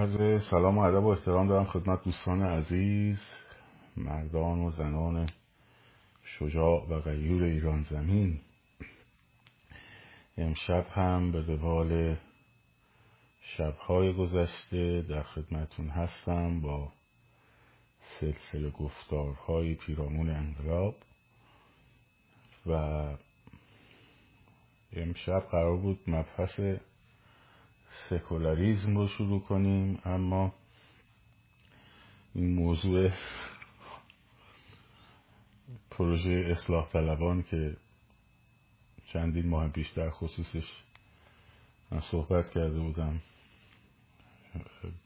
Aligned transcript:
عرض 0.00 0.42
سلام 0.50 0.78
و 0.78 0.80
ادب 0.80 1.04
و 1.04 1.08
احترام 1.08 1.48
دارم 1.48 1.64
خدمت 1.64 2.04
دوستان 2.04 2.42
عزیز 2.42 3.22
مردان 3.96 4.58
و 4.58 4.70
زنان 4.70 5.30
شجاع 6.24 6.86
و 6.88 7.00
غیور 7.00 7.42
ایران 7.42 7.82
زمین. 7.82 8.40
امشب 10.38 10.86
هم 10.90 11.32
به 11.32 11.40
روال 11.40 12.16
شبهای 13.40 14.12
گذشته 14.12 15.02
در 15.02 15.22
خدمتون 15.22 15.88
هستم 15.88 16.60
با 16.60 16.92
سلسله 18.20 18.70
گفتارهای 18.70 19.74
پیرامون 19.74 20.30
انقلاب 20.30 20.96
و 22.66 22.72
امشب 24.92 25.40
قرار 25.40 25.76
بود 25.76 26.00
مبحث 26.06 26.60
سکولاریزم 27.90 28.96
رو 28.96 29.08
شروع 29.08 29.40
کنیم 29.40 29.98
اما 30.04 30.52
این 32.34 32.54
موضوع 32.54 33.10
پروژه 35.90 36.46
اصلاح 36.50 36.88
طلبان 36.88 37.42
که 37.42 37.76
چندین 39.06 39.48
ماه 39.48 39.68
پیش 39.68 39.88
در 39.88 40.10
خصوصش 40.10 40.64
من 41.90 42.00
صحبت 42.00 42.50
کرده 42.50 42.80
بودم 42.80 43.20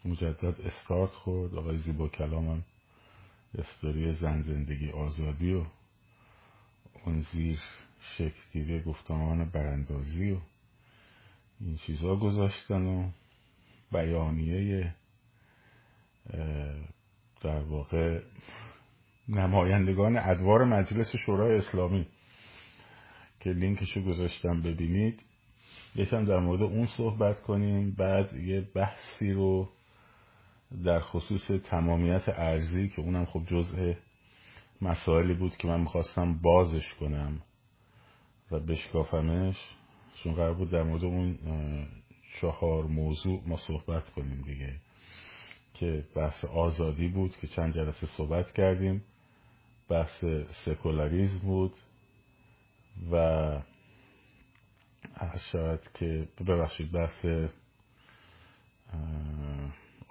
مجدد 0.04 0.60
استارت 0.60 1.10
خورد. 1.10 1.54
آقای 1.54 1.78
زیبا 1.78 2.08
کلامم 2.08 2.62
استوری 3.58 4.12
زن 4.12 4.42
زندگی 4.42 4.90
آزادی 4.90 5.54
و 5.54 5.64
اون 7.04 7.20
زیر 7.20 7.60
شکل 8.00 8.40
گیری 8.52 8.82
گفتمان 8.82 9.44
براندازی 9.44 10.30
و 10.30 10.38
این 11.60 11.76
چیزها 11.76 12.16
گذاشتن 12.16 12.82
و 12.82 13.10
بیانیه 13.92 14.94
در 17.40 17.62
واقع 17.62 18.20
نمایندگان 19.28 20.16
ادوار 20.16 20.64
مجلس 20.64 21.16
شورای 21.16 21.56
اسلامی 21.56 22.06
که 23.40 23.50
لینکشو 23.50 24.02
گذاشتم 24.02 24.62
ببینید. 24.62 25.22
یکم 25.96 26.24
در 26.24 26.38
مورد 26.38 26.62
اون 26.62 26.86
صحبت 26.86 27.40
کنیم. 27.40 27.90
بعد 27.90 28.32
یه 28.32 28.60
بحثی 28.60 29.32
رو 29.32 29.68
در 30.84 31.00
خصوص 31.00 31.50
تمامیت 31.64 32.28
ارزی 32.28 32.88
که 32.88 33.02
اونم 33.02 33.24
خب 33.24 33.42
جزء 33.46 33.92
مسائلی 34.82 35.34
بود 35.34 35.56
که 35.56 35.68
من 35.68 35.80
می‌خواستم 35.80 36.38
بازش 36.38 36.94
کنم 36.94 37.42
و 38.50 38.60
بشکافمش. 38.60 39.56
چون 40.22 40.34
قرار 40.34 40.54
بود 40.54 40.70
در 40.70 40.82
مورد 40.82 41.04
اون 41.04 41.38
چهار 42.40 42.84
موضوع 42.84 43.42
ما 43.46 43.56
صحبت 43.56 44.10
کنیم 44.10 44.42
دیگه. 44.42 44.74
که 45.74 46.04
بحث 46.14 46.44
آزادی 46.44 47.08
بود 47.08 47.36
که 47.36 47.46
چند 47.46 47.74
جلسه 47.74 48.06
صحبت 48.06 48.52
کردیم. 48.52 49.04
بحث 49.88 50.24
سکولاریزم 50.64 51.38
بود 51.38 51.72
و 53.12 53.62
شاید 55.52 55.90
که 55.94 56.28
ببخشید 56.46 56.92
بحث 56.92 57.26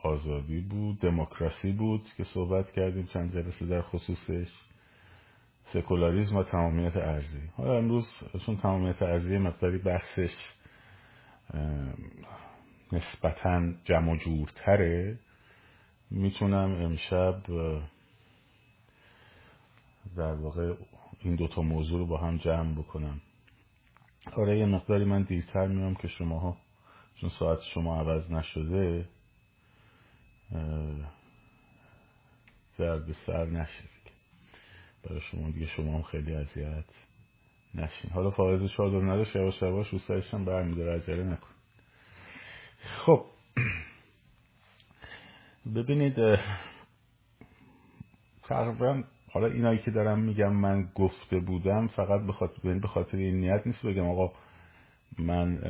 آزادی 0.04 0.60
بود 0.60 1.00
دموکراسی 1.00 1.72
بود 1.72 2.04
که 2.18 2.24
صحبت 2.24 2.72
کردیم 2.72 3.06
چند 3.06 3.34
جلسه 3.34 3.66
در 3.66 3.82
خصوصش. 3.82 4.48
سکولاریزم 5.64 6.36
و 6.38 6.44
تمامیت 6.44 6.98
ارزی 6.98 7.42
حالا 7.58 7.78
امروز 7.78 8.06
چون 8.46 8.58
تمامیت 8.58 9.02
ارزی 9.02 9.38
مقداری 9.38 9.78
بحثش 9.78 10.50
نسبتا 12.92 13.74
جمع 13.84 14.16
جورتره 14.16 15.20
می‌تونم 16.12 16.72
امشب 16.72 17.44
در 20.18 20.34
واقع 20.34 20.74
این 21.20 21.36
دوتا 21.36 21.62
موضوع 21.62 22.00
رو 22.00 22.06
با 22.06 22.18
هم 22.18 22.38
جمع 22.38 22.74
بکنم. 22.74 23.22
آره 24.36 24.58
یه 24.60 24.66
مقداری 24.66 25.06
من 25.06 25.22
دیرتر 25.22 25.68
میام 25.68 25.96
که 25.96 26.08
شماها 26.08 26.58
چون 27.16 27.30
ساعت 27.30 27.60
شما 27.74 28.00
عوض 28.00 28.32
نشده 28.32 29.06
درد 32.78 33.12
سر 33.12 33.46
نشید. 33.46 34.03
برای 35.04 35.22
شما 35.22 35.50
دیگه 35.50 35.66
شما 35.66 35.96
هم 35.96 36.02
خیلی 36.02 36.36
اذیت 36.36 36.86
نشین. 37.76 38.12
حالا 38.12 38.30
فائز 38.30 38.64
شاد 38.64 38.94
رو 38.94 39.02
نداشت 39.12 39.36
یواش 39.36 39.62
یواش 39.62 39.88
رو 39.88 40.00
سرش 40.00 40.34
هم 40.34 40.46
برمیداره 40.46 40.96
عجله 40.96 41.24
نکن. 41.24 41.48
خب. 42.80 43.26
ببینید 45.76 46.16
تقریبا 48.44 49.04
حالا 49.32 49.48
اینایی 49.48 49.80
که 49.80 49.92
دارم 49.92 50.20
میگم 50.20 50.54
من 50.54 50.90
گفته 50.96 51.40
بودم 51.40 51.88
فقط 51.88 52.22
به 52.22 52.34
خاطر 52.34 52.80
به 52.80 52.88
خاطر 52.88 53.18
این 53.18 53.40
نیت 53.40 53.62
نیست 53.68 53.86
بگم 53.86 54.06
آقا 54.06 54.34
من 55.18 55.64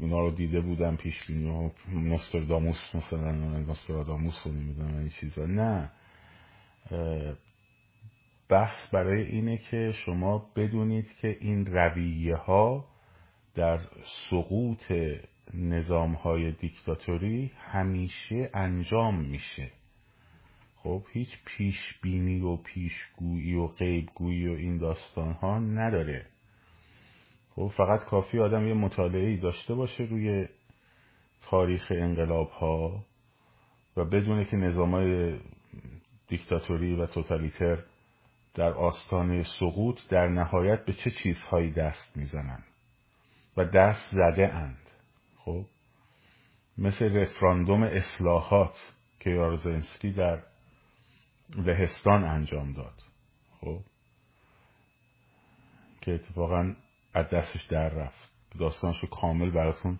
اینا 0.00 0.20
رو 0.20 0.30
دیده 0.30 0.60
بودم 0.60 0.96
پیش 0.96 1.26
بینی 1.26 1.50
و 1.50 1.70
نوستراداموس 1.88 2.94
مثلا 2.94 3.32
نوستراداموس 3.32 4.34
رو 4.44 4.52
نمی‌دونم 4.52 4.98
این 4.98 5.08
چیزا. 5.20 5.46
نه. 5.46 5.90
بحث 8.50 8.86
برای 8.92 9.22
اینه 9.22 9.56
که 9.56 9.92
شما 9.92 10.50
بدونید 10.56 11.16
که 11.20 11.36
این 11.40 11.66
رویه 11.66 12.36
ها 12.36 12.84
در 13.54 13.80
سقوط 14.30 14.92
نظام 15.54 16.12
های 16.12 16.52
دیکتاتوری 16.52 17.52
همیشه 17.56 18.50
انجام 18.54 19.20
میشه. 19.20 19.70
خب 20.76 21.02
هیچ 21.12 21.28
پیش 21.44 21.98
بینی 22.02 22.40
و 22.40 22.56
پیشگویی 22.56 23.54
و 23.54 23.66
غیبگویی 23.66 24.48
و 24.48 24.52
این 24.52 24.78
داستان 24.78 25.32
ها 25.32 25.58
نداره. 25.58 26.26
خب 27.50 27.72
فقط 27.76 28.04
کافی 28.04 28.38
آدم 28.38 28.68
یه 28.68 28.74
مطالعه 28.74 29.36
داشته 29.36 29.74
باشه 29.74 30.04
روی 30.04 30.46
تاریخ 31.42 31.92
انقلاب 31.96 32.50
ها 32.50 33.04
و 33.96 34.04
بدونه 34.04 34.44
که 34.44 34.56
نظام 34.56 34.94
های 34.94 35.38
دیکتاتوری 36.28 36.94
و 36.94 37.06
توتالیتر 37.06 37.84
در 38.54 38.72
آستانه 38.72 39.42
سقوط 39.42 40.08
در 40.08 40.28
نهایت 40.28 40.84
به 40.84 40.92
چه 40.92 41.10
چیزهایی 41.10 41.72
دست 41.72 42.16
می‌زنند 42.16 42.64
و 43.56 43.64
دست 43.64 44.10
زده 44.10 44.54
اند 44.54 44.90
خب 45.38 45.64
مثل 46.78 47.16
رفراندوم 47.16 47.82
اصلاحات 47.82 48.94
که 49.20 49.30
یارزنسکی 49.30 50.12
در 50.12 50.42
لهستان 51.56 52.24
انجام 52.24 52.72
داد. 52.72 53.02
خب 53.60 53.80
که 56.00 56.14
اتفاقا 56.14 56.74
از 57.14 57.30
دستش 57.30 57.62
در 57.62 57.88
رفت. 57.88 58.30
داستانشو 58.58 59.06
کامل 59.06 59.50
براتون 59.50 59.98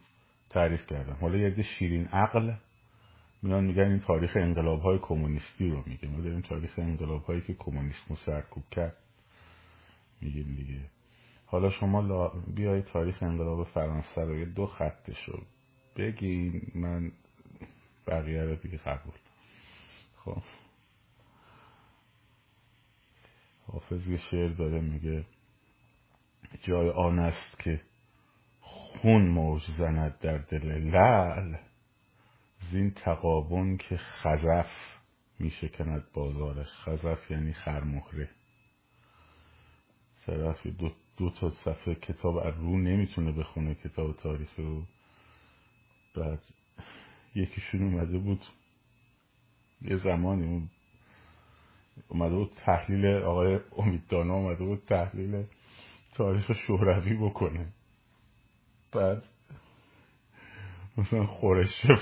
تعریف 0.50 0.86
کردم. 0.86 1.16
حالا 1.20 1.36
یه 1.36 1.62
شیرین 1.62 2.06
عقل 2.06 2.52
میان 3.42 3.64
میگن 3.64 3.82
این 3.82 4.00
تاریخ 4.00 4.36
انقلاب 4.36 4.80
های 4.80 4.98
کمونیستی 4.98 5.70
رو 5.70 5.82
میگه. 5.86 6.08
ما 6.08 6.20
داریم 6.20 6.40
تاریخ 6.40 6.78
انقلاب 6.78 7.24
هایی 7.24 7.40
که 7.40 7.54
کمونیسم 7.54 8.14
سرکوب 8.14 8.62
کرد 8.70 8.96
میگیم 10.20 10.54
دیگه. 10.54 10.80
حالا 11.46 11.70
شما 11.70 12.00
لا... 12.00 12.28
بیای 12.28 12.82
تاریخ 12.82 13.22
انقلاب 13.22 13.66
فرانسه 13.66 14.20
رو 14.20 14.38
یه 14.38 14.44
دو 14.44 14.66
خطش 14.66 15.24
رو 15.28 15.42
بگی 15.96 16.62
من 16.74 17.12
بقیه 18.06 18.42
رو 18.44 18.54
دیگه 18.54 18.78
قبول. 18.78 19.14
خب. 20.16 20.42
حافظ 23.66 24.08
یه 24.08 24.16
شعر 24.16 24.48
داره 24.48 24.80
میگه 24.80 25.24
جای 26.62 26.90
آن 26.90 27.18
است 27.18 27.58
که 27.58 27.80
خون 28.60 29.28
موج 29.28 29.62
زند 29.78 30.18
در 30.18 30.38
دل 30.38 30.64
لعل. 30.64 31.69
زین 32.70 32.90
تقابون 32.90 33.76
که 33.76 33.96
خزف 33.96 34.70
میشکند 35.38 36.04
بازار. 36.14 36.64
خزف 36.64 37.30
یعنی 37.30 37.52
خرمهره. 37.52 38.30
طرف 40.26 40.66
دو, 40.66 40.90
دو 41.16 41.30
تا 41.30 41.50
صفحه 41.50 41.94
کتاب 41.94 42.36
از 42.36 42.54
رو 42.54 42.78
نمی‌تونه 42.78 43.32
بخونه 43.32 43.74
کتاب 43.74 44.16
تاریخ 44.16 44.58
رو. 44.58 44.82
بعد 46.16 46.42
یکیشون 47.34 47.82
اومده 47.82 48.18
بود. 48.18 48.40
یه 49.82 49.96
زمانی 49.96 50.68
اومده 52.08 52.34
بود 52.34 52.52
تحلیل 52.66 53.06
آقای 53.06 53.60
امیددانا 53.76 54.34
اومده 54.34 54.64
بود 54.64 54.84
تحلیل 54.86 55.44
تاریخ 56.14 56.52
شوروی 56.52 57.14
بکنه. 57.14 57.72
بعد 58.92 59.24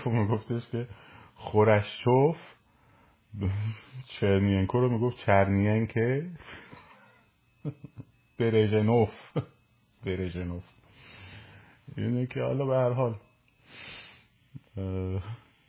رو 0.05 0.13
میگفتش 0.13 0.71
که 0.71 0.89
خورشچف 1.35 2.37
چرنینکو 4.07 4.81
رو 4.81 4.89
می‌گفت 4.89 5.17
چرنینکه 5.17 6.31
برژنوف. 8.39 9.11
برژنوف. 10.05 10.65
اینه 11.97 12.27
که 12.27 12.41
حالا 12.41 12.67
به 12.67 12.75
هر 12.75 12.93
حال 12.93 13.19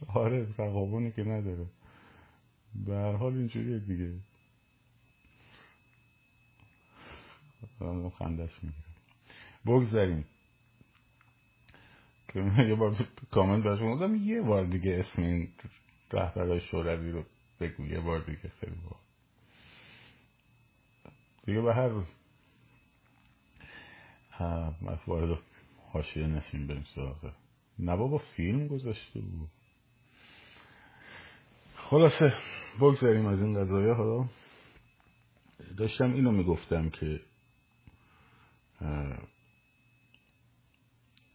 آره 0.07 0.45
تقابونی 0.45 1.11
که 1.11 1.23
نداره. 1.23 1.65
به 2.85 2.93
هر 2.95 3.15
حال 3.15 3.33
اینجوریه 3.33 3.79
دیگه. 3.79 4.13
خندش 8.19 8.63
می‌گیره. 8.63 8.89
بگذاریم. 9.65 10.25
که 12.33 12.39
یه 12.69 12.75
بار 12.75 13.07
کامنت 13.31 13.63
برش 13.63 13.79
بودم 13.79 14.15
یه 14.15 14.41
بار 14.41 14.65
دیگه 14.65 14.99
اسم 14.99 15.21
این 15.21 15.49
رهبرهای 16.11 16.59
شوروی 16.59 17.11
رو 17.11 17.23
بگو 17.59 17.85
یه 17.85 17.99
بار 17.99 18.19
دیگه 18.19 18.51
خیلی 18.59 18.75
بار 18.75 18.99
دیگه 21.45 21.61
به 21.61 21.73
هر 21.73 21.87
روی 21.87 22.05
وارد 25.07 25.39
حاشیه 25.91 26.27
نشیم 26.27 26.67
بریم 26.67 26.85
سراغ. 26.95 27.33
نه 27.79 27.95
بابا 27.95 28.17
فیلم 28.17 28.67
گذاشته 28.67 29.19
بود. 29.19 29.49
خلاصه 31.75 32.33
بگذاریم 32.79 33.25
از 33.25 33.41
این 33.41 33.61
قضایه 33.61 33.93
حالا. 33.93 34.29
داشتم 35.77 36.13
اینو 36.13 36.31
می‌گفتم 36.31 36.89
که 36.89 37.21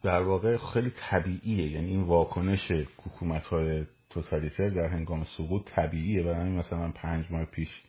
در 0.05 0.21
واقع 0.21 0.57
خیلی 0.57 0.91
طبیعیه. 1.09 1.71
یعنی 1.71 1.87
این 1.87 2.03
واکنش 2.03 2.71
حکومت 2.97 3.47
های 3.47 3.85
توتالیتر 4.09 4.69
در 4.69 4.87
هنگام 4.87 5.23
سقوط 5.23 5.71
طبیعیه. 5.71 6.23
برای 6.23 6.49
مثلا 6.49 6.91
پنج 6.91 7.25
ماه 7.29 7.45
پیش 7.45 7.83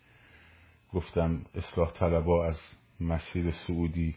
گفتم 0.92 1.44
اصلاح 1.54 1.92
طلبا 1.92 2.46
از 2.46 2.60
مسیر 3.00 3.50
سعودی 3.50 4.16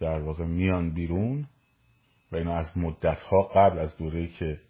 در 0.00 0.18
واقع 0.18 0.44
میان 0.44 0.90
بیرون 0.90 1.46
و 2.32 2.36
اینا 2.36 2.56
از 2.56 2.78
مدت 2.78 3.20
ها 3.20 3.42
قبل 3.42 3.78
از 3.78 3.96
دوره 3.96 4.26
که 4.26 4.60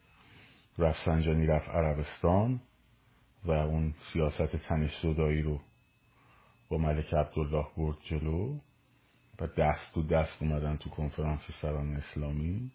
رفسنجانی 0.78 1.46
رفت 1.46 1.68
عربستان 1.68 2.60
و 3.44 3.50
اون 3.50 3.94
سیاست 4.12 4.56
تنش 4.56 5.00
زدایی 5.02 5.42
رو 5.42 5.60
با 6.68 6.78
ملک 6.78 7.14
عبدالله 7.14 7.66
برد 7.76 7.96
جلو. 8.04 8.58
و 9.40 9.46
دست 9.46 9.94
تو 9.94 10.02
دست 10.02 10.42
اومدن 10.42 10.76
تو 10.76 10.90
کنفرانس 10.90 11.50
سران 11.62 11.96
اسلامی. 11.96 12.70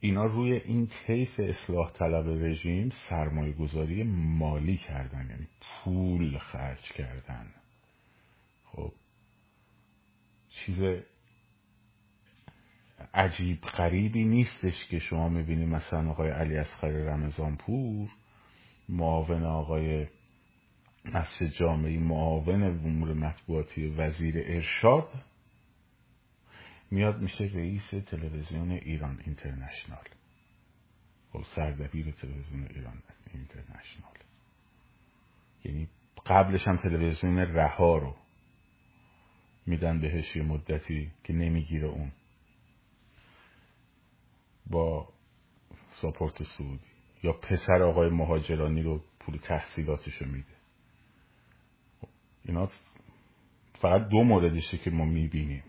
اینا 0.00 0.24
روی 0.24 0.52
این 0.52 0.88
طیف 1.06 1.40
اصلاح 1.40 1.92
طلب 1.92 2.28
رژیم 2.28 2.90
سرمایه 3.08 3.52
گذاری 3.52 4.02
مالی 4.38 4.76
کردن 4.76 5.26
یعنی 5.30 5.48
پول 5.60 6.38
خرج 6.38 6.82
کردن. 6.82 7.54
خب 8.64 8.92
چیز 10.48 10.82
عجیب 13.14 13.60
غریبی 13.60 14.24
نیستش 14.24 14.86
که 14.90 14.98
شما 14.98 15.28
می‌بینید 15.28 15.68
مثلا 15.68 16.10
آقای 16.10 16.30
علی 16.30 16.56
اصغر 16.56 16.88
رمضانپور 16.88 18.08
معاون 18.88 19.42
آقای 19.42 20.06
مسجد 21.04 21.46
جامعی 21.46 21.98
معاون 21.98 22.62
امور 22.62 23.14
مطبوعاتی 23.14 23.86
وزیر 23.86 24.34
ارشاد 24.38 25.24
میاد 26.90 27.20
میشه 27.20 27.44
رئیس 27.44 27.90
تلویزیون 27.90 28.70
ایران 28.70 29.20
اینترنشنال. 29.24 30.04
و 31.34 31.42
سردبیر 31.42 32.10
تلویزیون 32.10 32.66
ایران 32.66 33.02
اینترنشنال. 33.34 34.12
یعنی 35.64 35.88
قبلش 36.26 36.68
هم 36.68 36.76
تلویزیون 36.76 37.38
رها 37.38 37.98
رو 37.98 38.16
میدن 39.66 40.00
بهش 40.00 40.36
یه 40.36 40.42
مدتی 40.42 41.10
که 41.24 41.32
نمی‌گیره 41.32 41.88
اون. 41.88 42.12
با 44.66 45.08
ساپورت 45.92 46.42
سعودی. 46.42 46.88
یا 47.22 47.32
پسر 47.32 47.82
آقای 47.82 48.10
مهاجرانی 48.10 48.82
رو 48.82 49.04
پول 49.20 49.36
تحصیلاتش 49.36 50.14
رو 50.14 50.26
میده. 50.26 50.51
اینا 52.44 52.68
فقط 53.74 54.08
دو 54.08 54.24
موردشه 54.24 54.78
که 54.78 54.90
ما 54.90 55.04
می‌بینیم. 55.04 55.62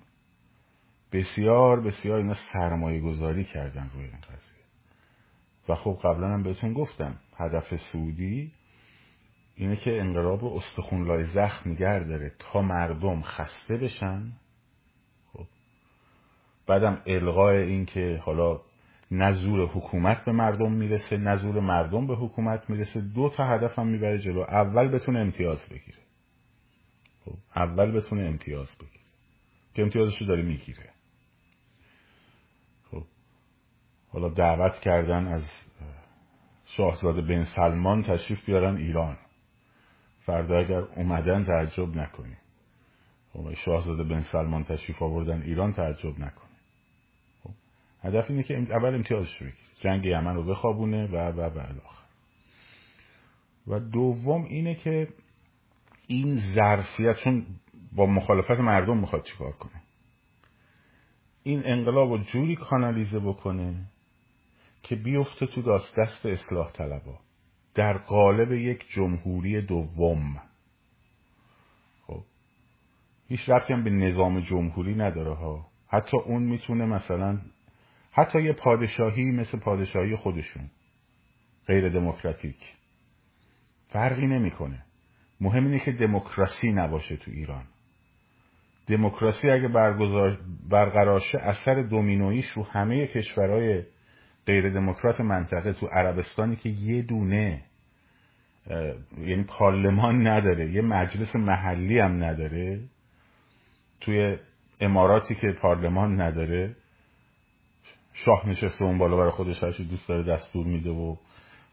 بسیار 1.11 1.81
بسیار 1.81 2.17
اینا 2.17 2.33
سرمایه 2.33 2.99
گذاری 2.99 3.43
کردن 3.43 3.89
روی 3.93 4.03
این 4.03 4.21
قضیه. 4.33 4.63
و 5.69 5.75
خب 5.75 5.99
قبلا 6.03 6.27
هم 6.27 6.43
بهتون 6.43 6.73
گفتم 6.73 7.15
هدف 7.37 7.75
سعودی 7.75 8.51
اینه 9.55 9.75
که 9.75 9.99
انقلاب 9.99 10.45
استخونلای 10.45 11.23
زخم 11.23 11.69
نگر 11.69 11.99
داره 11.99 12.31
تا 12.39 12.61
مردم 12.61 13.21
خسته 13.21 13.77
بشن. 13.77 14.31
خب. 15.33 15.45
بعدم 16.67 17.01
الغای 17.05 17.63
این 17.63 17.85
که 17.85 18.21
حالا 18.23 18.61
نزور 19.11 19.67
حکومت 19.67 20.25
به 20.25 20.31
مردم 20.31 20.71
می‌رسه 20.71 21.17
نزور 21.17 21.59
مردم 21.59 22.07
به 22.07 22.15
حکومت 22.15 22.69
می‌رسه. 22.69 23.01
دو 23.01 23.29
تا 23.29 23.47
هدف 23.47 23.79
هم 23.79 23.87
می‌بره 23.87 24.19
جلو. 24.19 24.41
اول 24.41 24.87
بتونه 24.87 25.19
امتیاز 25.19 25.69
بگیره. 25.69 26.02
خب 27.25 27.33
اول 27.55 27.91
بتونه 27.91 28.21
امتیاز 28.21 28.75
بگیره 28.75 29.03
که 29.73 29.81
امتیازش 29.81 30.21
رو 30.21 30.27
داره 30.27 30.41
می‌گیره. 30.41 30.89
خب 32.91 33.03
حالا 34.09 34.29
دعوت 34.29 34.79
کردن 34.79 35.27
از 35.27 35.51
شاهزاده 36.65 37.21
بن 37.21 37.43
سلمان 37.43 38.03
تشریف 38.03 38.45
بیارن 38.45 38.77
ایران. 38.77 39.17
فردا 40.19 40.59
اگر 40.59 40.79
اومدن 40.79 41.43
تعجب 41.43 41.95
نکنی. 41.97 42.37
خب 43.33 43.53
شاهزاده 43.53 44.03
بن 44.03 44.21
سلمان 44.21 44.63
تشریف 44.63 45.01
آوردن 45.01 45.41
ایران 45.41 45.73
تعجب 45.73 46.19
نکنی. 46.19 46.55
خب 47.43 47.49
هدف 48.01 48.29
اینه 48.29 48.43
که 48.43 48.57
اول 48.57 48.95
امتیازش 48.95 49.37
بگیره 49.37 49.53
جنگ 49.81 50.05
یمن 50.05 50.35
رو 50.35 50.43
بخوابونه 50.43 51.07
و 51.07 51.15
و 51.15 51.41
و 51.41 51.59
الاخر. 51.59 52.03
و 53.67 53.79
دوم 53.79 54.43
اینه 54.43 54.75
که 54.75 55.07
این 56.07 56.37
ظرفیت 56.55 57.23
چون 57.23 57.45
با 57.91 58.05
مخالفت 58.05 58.59
مردم 58.59 58.97
می‌خواد 58.97 59.23
چیکار 59.23 59.51
کنه؟ 59.51 59.81
این 61.43 61.61
انقلاب 61.65 62.11
رو 62.11 62.17
جوری 62.17 62.55
کانالیزه 62.55 63.19
بکنه 63.19 63.75
که 64.83 64.95
بیفته 64.95 65.47
تو 65.47 65.61
دست 65.61 65.99
دست 65.99 66.25
اصلاح 66.25 66.71
طلبا. 66.71 67.19
در 67.75 67.97
قالب 67.97 68.51
یک 68.51 68.85
جمهوری 68.89 69.61
دوم. 69.61 70.41
خب 72.07 72.23
هیچ 73.27 73.49
رفتی 73.49 73.73
هم 73.73 73.83
به 73.83 73.89
نظام 73.89 74.39
جمهوری 74.39 74.95
نداره 74.95 75.35
ها. 75.35 75.67
حتی 75.87 76.17
اون 76.17 76.43
می‌تونه 76.43 76.85
مثلا 76.85 77.39
حتی 78.11 78.41
یه 78.43 78.53
پادشاهی 78.53 79.31
مثل 79.31 79.59
پادشاهی 79.59 80.15
خودشون 80.15 80.69
غیر 81.67 81.89
دموکراتیک. 81.89 82.73
فرقی 83.87 84.27
نمی‌کنه. 84.27 84.85
مهم 85.41 85.65
اینه 85.65 85.79
که 85.79 85.91
دموکراسی 85.91 86.71
نباشه 86.71 87.17
تو 87.17 87.31
ایران. 87.31 87.63
دموکراسی 88.87 89.49
اگه 89.49 89.67
برقرار 90.69 91.19
شه 91.19 91.39
اثر 91.39 91.81
دومینویش 91.81 92.45
رو 92.51 92.63
همه 92.63 93.07
کشورهای 93.07 93.83
غیر 94.45 94.69
دموکرات 94.69 95.21
منطقه 95.21 95.73
تو 95.73 95.87
عربستانی 95.87 96.55
که 96.55 96.69
یه 96.69 97.01
دونه 97.01 97.63
یعنی 99.17 99.43
پارلمان 99.43 100.27
نداره 100.27 100.69
یه 100.71 100.81
مجلس 100.81 101.35
محلی 101.35 101.99
هم 101.99 102.23
نداره 102.23 102.79
توی 104.01 104.37
اماراتی 104.79 105.35
که 105.35 105.51
پارلمان 105.51 106.21
نداره 106.21 106.75
شاه 108.13 108.49
نشسته 108.49 108.85
اون 108.85 108.97
بالا 108.97 109.17
برای 109.17 109.31
خودش 109.31 109.63
هرچی 109.63 109.85
دوست 109.85 110.07
داره 110.07 110.23
دستور 110.23 110.65
میده 110.65 110.91
و 110.91 111.15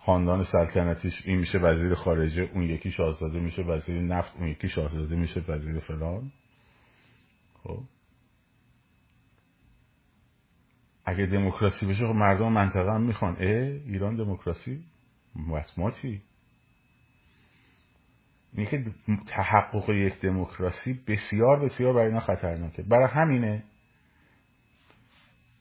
خاندان 0.03 0.45
سلطنتیش 0.45 1.23
این 1.27 1.39
میشه 1.39 1.59
وزیر 1.59 1.95
خارجه 1.95 2.51
اون 2.55 2.63
یکی 2.63 2.91
شاهزاده 2.91 3.41
میشه 3.41 3.63
وزیر 3.63 4.01
نفت 4.01 4.37
اون 4.37 4.49
یکی 4.49 4.69
شاهزاده 4.69 5.17
میشه 5.17 5.41
وزیر 5.49 5.81
فلان. 5.81 6.33
خب. 7.63 7.83
اگه 11.05 11.27
دموکراسی 11.27 11.87
بشه 11.87 12.07
خب 12.07 12.15
مردم 12.15 12.53
منطقه 12.53 12.93
هم 12.93 13.03
می‌خوان. 13.03 13.37
اه 13.41 13.81
ایران 13.87 14.17
دموکراسی؟ 14.17 14.85
ما 15.77 15.91
چی 15.91 16.23
اینه 18.53 18.71
که 18.71 18.85
تحقق 19.27 19.91
یک 19.91 20.21
دموکراسی 20.21 20.93
بسیار 21.09 21.61
بسیار 21.61 21.93
برای 21.93 22.07
اینا 22.07 22.21
خطرناکه. 22.21 22.83
برای 22.83 23.09
همینه. 23.09 23.65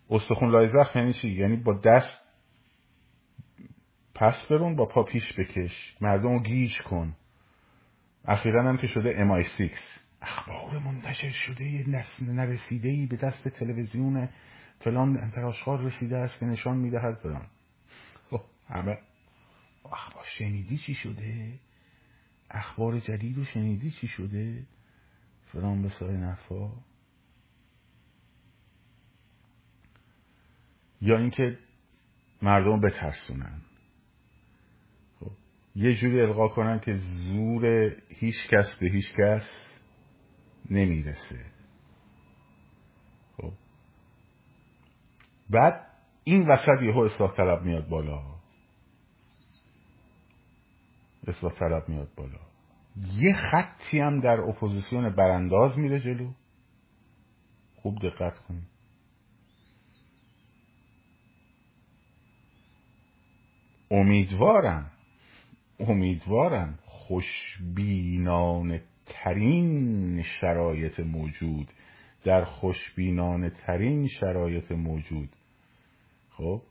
استخون 0.09 0.51
لای 0.51 0.69
زخم 0.69 0.99
یعنی 0.99 1.13
چی؟ 1.13 1.29
یعنی 1.29 1.55
با 1.55 1.73
دست 1.73 2.18
پس 4.19 4.45
برون 4.45 4.75
با 4.75 4.85
پا 4.85 5.03
پیش 5.03 5.33
بکش. 5.33 5.95
مردم 6.01 6.29
رو 6.29 6.43
گیج 6.43 6.81
کن. 6.81 7.15
اخیرا 8.25 8.69
هم 8.69 8.77
که 8.77 8.87
شده 8.87 9.13
MI6 9.13 9.71
اخبار 10.21 10.79
منتشر 10.79 11.29
شده. 11.29 11.65
یه 11.65 11.85
نرسیده 12.21 12.89
ای 12.89 13.05
به 13.05 13.15
دست 13.15 13.47
تلویزیون 13.47 14.29
فلان 14.79 15.17
انتراشخار 15.17 15.81
رسیده 15.81 16.17
است 16.17 16.39
که 16.39 16.45
نشان 16.45 16.77
می‌دهد. 16.77 17.15
فلان. 17.15 17.47
خب، 18.29 18.41
همه. 18.67 18.97
اخبار 19.91 20.23
شنیدی 20.37 20.77
چی 20.77 20.93
شده؟ 20.93 21.59
اخبار 22.51 22.99
جدید 22.99 23.37
رو 23.37 23.43
شنیدی 23.43 23.91
چی 23.91 24.07
شده؟ 24.07 24.63
فلان 25.45 25.81
به 25.81 25.89
سای 25.89 26.17
نفا 26.17 26.71
یا 31.01 31.17
اینکه 31.17 31.57
مردم 32.41 32.79
بترسونن. 32.79 33.61
یه 35.79 35.95
جوری 35.95 36.21
القا 36.21 36.47
کنن 36.47 36.79
که 36.79 36.95
زور 36.95 37.91
هیچ 38.09 38.35
کس 38.49 38.77
به 38.77 38.89
هیچ 38.89 39.13
کس 39.17 39.49
نمی‌رسه. 40.69 41.45
خب. 43.37 43.51
بعد 45.49 45.87
این 46.23 46.47
وسط 46.47 46.81
یهو 46.81 46.99
اصلاح 46.99 47.35
طلب 47.35 47.61
میاد 47.61 47.89
بالا. 47.89 48.23
اصلاح 51.27 51.53
طلب 51.53 51.89
میاد 51.89 52.15
بالا. 52.15 52.39
یه 53.15 53.33
خطی 53.33 53.99
هم 53.99 54.19
در 54.19 54.39
اپوزیسیون 54.39 55.15
برانداز 55.15 55.79
میره 55.79 55.99
جلو. 55.99 56.31
خوب 57.75 57.99
دقت 57.99 58.39
کنید. 58.39 58.67
امیدوارم 63.91 64.91
امیدوارم 65.79 66.79
خوشبینانه 66.85 68.81
ترین 69.05 70.21
شرایط 70.23 70.99
موجود 70.99 71.67
در 72.23 72.43
خوشبینانه 72.43 73.49
ترین 73.49 74.07
شرایط 74.07 74.71
موجود. 74.71 75.29
خب 76.29 76.61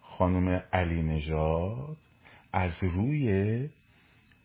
خانم 0.00 0.62
علی 0.72 1.02
نژاد 1.02 1.96
از 2.52 2.82
روی 2.82 3.68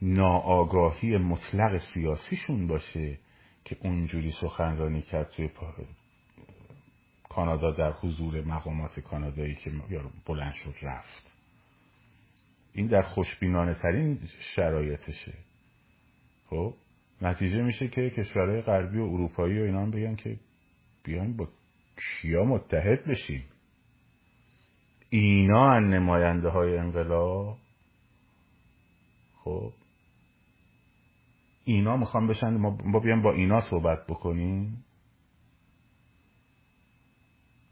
ناآگاهی 0.02 1.18
مطلق 1.18 1.78
سیاسیشون 1.94 2.68
باشه 2.68 3.20
که 3.66 3.78
اونجوری 3.84 4.32
سخنرانی 4.32 5.02
کرد 5.02 5.30
توی 5.30 5.50
کانادا 7.30 7.72
در 7.72 7.92
حضور 7.92 8.42
مقامات 8.42 9.00
کانادایی 9.00 9.56
که 9.56 9.72
بلند 10.26 10.54
شد 10.54 10.76
رفت. 10.82 11.33
این 12.74 12.88
در 12.88 13.02
خوشبینانه 13.02 13.74
ترین 13.74 14.20
شرایطشه. 14.56 15.34
خب 16.50 16.74
نتیجه 17.22 17.62
میشه 17.62 17.88
که 17.88 18.10
کشورهای 18.10 18.62
غربی 18.62 18.98
و 18.98 19.04
اروپایی 19.04 19.60
و 19.60 19.64
اینا 19.64 19.82
هم 19.82 19.92
بگن 19.92 20.16
که 20.16 20.40
بیایم 21.04 21.38
با 21.38 21.50
کیا 21.98 22.44
متحد 22.44 23.06
بشیم. 23.06 23.44
اینا 25.10 25.72
ان 25.72 25.90
نماینده 25.90 26.50
های 26.50 26.78
انقلاب. 26.78 27.58
خب 29.36 29.74
اینا 31.66 31.98
می‌خوام 31.98 32.28
بشن 32.28 32.50
ما 32.86 33.00
بیایم 33.00 33.22
با 33.22 33.34
اینا 33.34 33.60
صحبت 33.60 34.08
بکنیم. 34.08 34.86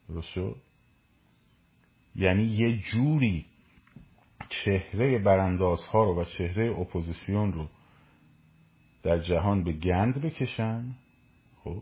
درست 0.10 0.38
یعنی 2.15 2.43
یه 2.43 2.77
جوری 2.77 3.46
چهره 4.51 5.20
برانداز 5.20 5.86
ها 5.86 6.03
رو 6.03 6.22
و 6.22 6.24
چهره 6.24 6.79
اپوزیسیون 6.79 7.53
رو 7.53 7.67
در 9.03 9.17
جهان 9.17 9.63
به 9.63 9.72
گند 9.72 10.22
بکشن؟ 10.22 10.96
خب. 11.63 11.81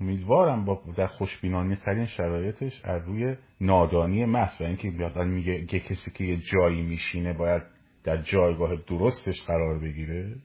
امیدوارم 0.00 0.64
با 0.64 0.82
در 0.96 1.06
خوشبینانه 1.06 1.76
ترین 1.76 2.04
شرایطش 2.04 2.80
از 2.84 3.02
روی 3.06 3.36
نادانی 3.60 4.24
محض 4.24 4.60
و 4.60 4.64
اینکه 4.64 4.90
بیادن 4.90 5.28
میگه 5.28 5.66
کسی 5.66 6.10
که 6.10 6.24
یه 6.24 6.36
جایی 6.36 6.82
میشینه 6.82 7.32
باید 7.32 7.62
در 8.04 8.16
جایگاه 8.22 8.76
درستش 8.76 9.42
قرار 9.42 9.78
بگیره. 9.78 10.36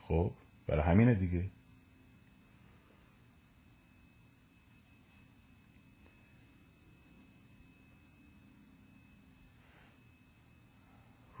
خب. 0.00 0.30
برای 0.68 0.82
همینه 0.82 1.14
دیگه. 1.14 1.44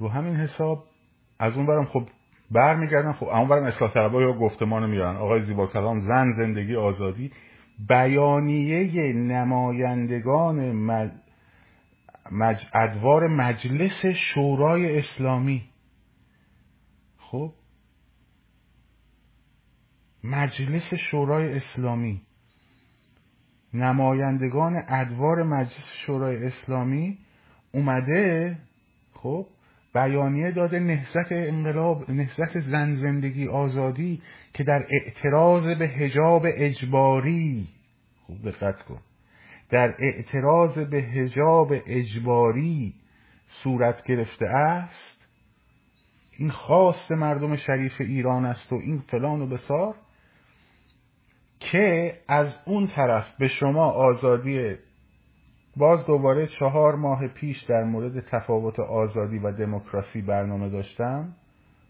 رو 0.00 0.08
همین 0.08 0.36
حساب 0.36 0.84
از 1.38 1.56
اون 1.56 1.66
برم 1.66 1.84
خب 1.84 2.08
برمیگردن 2.50 3.12
خب 3.12 3.26
اون 3.26 3.48
برم 3.48 3.62
اصلاح 3.62 3.92
طلبا 3.92 4.22
یا 4.22 4.32
گفتمان 4.32 4.90
میارن. 4.90 5.16
آقای 5.16 5.40
زیبا 5.40 5.66
کلام 5.66 5.98
زن 5.98 6.30
زندگی 6.30 6.76
آزادی 6.76 7.30
بیانیه 7.88 9.12
نمایندگان 9.12 10.72
مج... 12.32 12.66
ادوار 12.74 13.26
مجلس 13.26 14.06
شورای 14.06 14.98
اسلامی. 14.98 15.62
خب؟ 17.18 17.52
مجلس 20.24 20.94
شورای 20.94 21.56
اسلامی. 21.56 22.22
نمایندگان 23.74 24.82
ادوار 24.88 25.42
مجلس 25.42 25.90
شورای 26.06 26.44
اسلامی 26.44 27.18
اومده 27.72 28.58
خب؟ 29.12 29.46
بیانیه 29.94 30.50
داده 30.50 30.80
نهزت 30.80 31.32
انقلاب 31.32 32.10
نهزت 32.10 32.60
زن 32.60 32.94
زندگی 32.94 33.48
آزادی 33.48 34.22
که 34.54 34.64
در 34.64 34.84
اعتراض 34.90 35.66
به 35.66 35.88
هجاب 35.88 36.46
اجباری 36.46 37.68
خوب 38.26 38.48
دقت 38.48 38.82
کن 38.82 39.00
در 39.70 39.94
اعتراض 39.98 40.78
به 40.78 40.98
هجاب 40.98 41.72
اجباری 41.86 42.94
صورت 43.46 44.04
گرفته 44.04 44.46
است. 44.46 45.28
این 46.38 46.50
خاص 46.50 47.10
مردم 47.10 47.56
شریف 47.56 48.00
ایران 48.00 48.44
است 48.44 48.72
و 48.72 48.76
این 48.76 48.98
فلان 48.98 49.40
و 49.40 49.46
بسار 49.46 49.94
که 51.60 52.18
از 52.28 52.54
اون 52.66 52.86
طرف 52.86 53.36
به 53.38 53.48
شما 53.48 53.90
آزادی 53.90 54.76
باز 55.80 56.06
دوباره 56.06 56.46
چهار 56.46 56.94
ماه 56.94 57.28
پیش 57.28 57.62
در 57.62 57.84
مورد 57.84 58.20
تفاوت 58.20 58.80
آزادی 58.80 59.38
و 59.38 59.52
دموکراسی 59.52 60.22
برنامه 60.22 60.68
داشتم. 60.68 61.34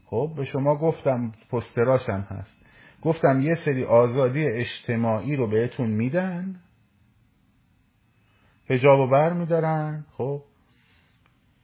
خب 0.06 0.32
به 0.36 0.44
شما 0.44 0.76
گفتم 0.76 1.32
پستراشم 1.50 2.26
هست. 2.30 2.66
گفتم 3.02 3.40
یه 3.40 3.54
سری 3.54 3.84
آزادی 3.84 4.46
اجتماعی 4.46 5.36
رو 5.36 5.46
بهتون 5.46 5.90
میدن. 5.90 6.60
هجاب 8.70 9.10
بر 9.10 9.32
میدارن. 9.32 10.04
خب 10.12 10.42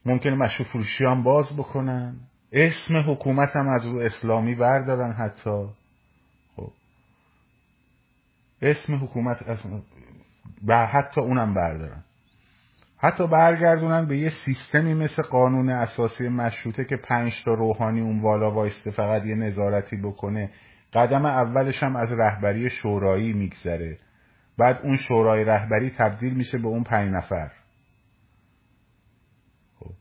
ممکنه 0.05 0.35
مشروع 0.35 0.69
فروشی 0.69 1.05
هم 1.05 1.23
باز 1.23 1.57
بکنن. 1.57 2.15
اسم 2.51 2.93
حکومت 3.11 3.55
هم 3.55 3.67
از 3.67 3.85
رو 3.85 3.99
اسلامی 3.99 4.55
بردارن 4.55 5.11
حتی. 5.11 5.67
خب 6.55 6.71
اسم 8.61 8.95
حکومت 8.95 9.49
از 9.49 9.65
و 10.67 10.85
حتی 10.85 11.21
اونم 11.21 11.53
بردارن. 11.53 12.03
حتی 12.99 13.27
برگردونن 13.27 14.05
به 14.05 14.17
یه 14.17 14.29
سیستمی 14.29 14.93
مثل 14.93 15.23
قانون 15.23 15.69
اساسی 15.69 16.27
مشروطه 16.27 16.85
که 16.85 16.97
پنج 16.97 17.43
تا 17.45 17.53
روحانی 17.53 18.01
اون 18.01 18.21
بالا 18.21 18.51
وایسته 18.51 18.91
فقط 18.91 19.25
یه 19.25 19.35
نظارتی 19.35 19.97
بکنه 19.97 20.51
قدم 20.93 21.25
اولش 21.25 21.83
هم 21.83 21.95
از 21.95 22.11
رهبری 22.11 22.69
شورایی 22.69 23.33
میگذره. 23.33 23.99
بعد 24.57 24.79
اون 24.83 24.95
شورای 24.95 25.43
رهبری 25.43 25.89
تبدیل 25.89 26.33
میشه 26.33 26.57
به 26.57 26.67
اون 26.67 26.83
پنج 26.83 27.13
نفر. 27.13 27.51
خب. 29.79 29.91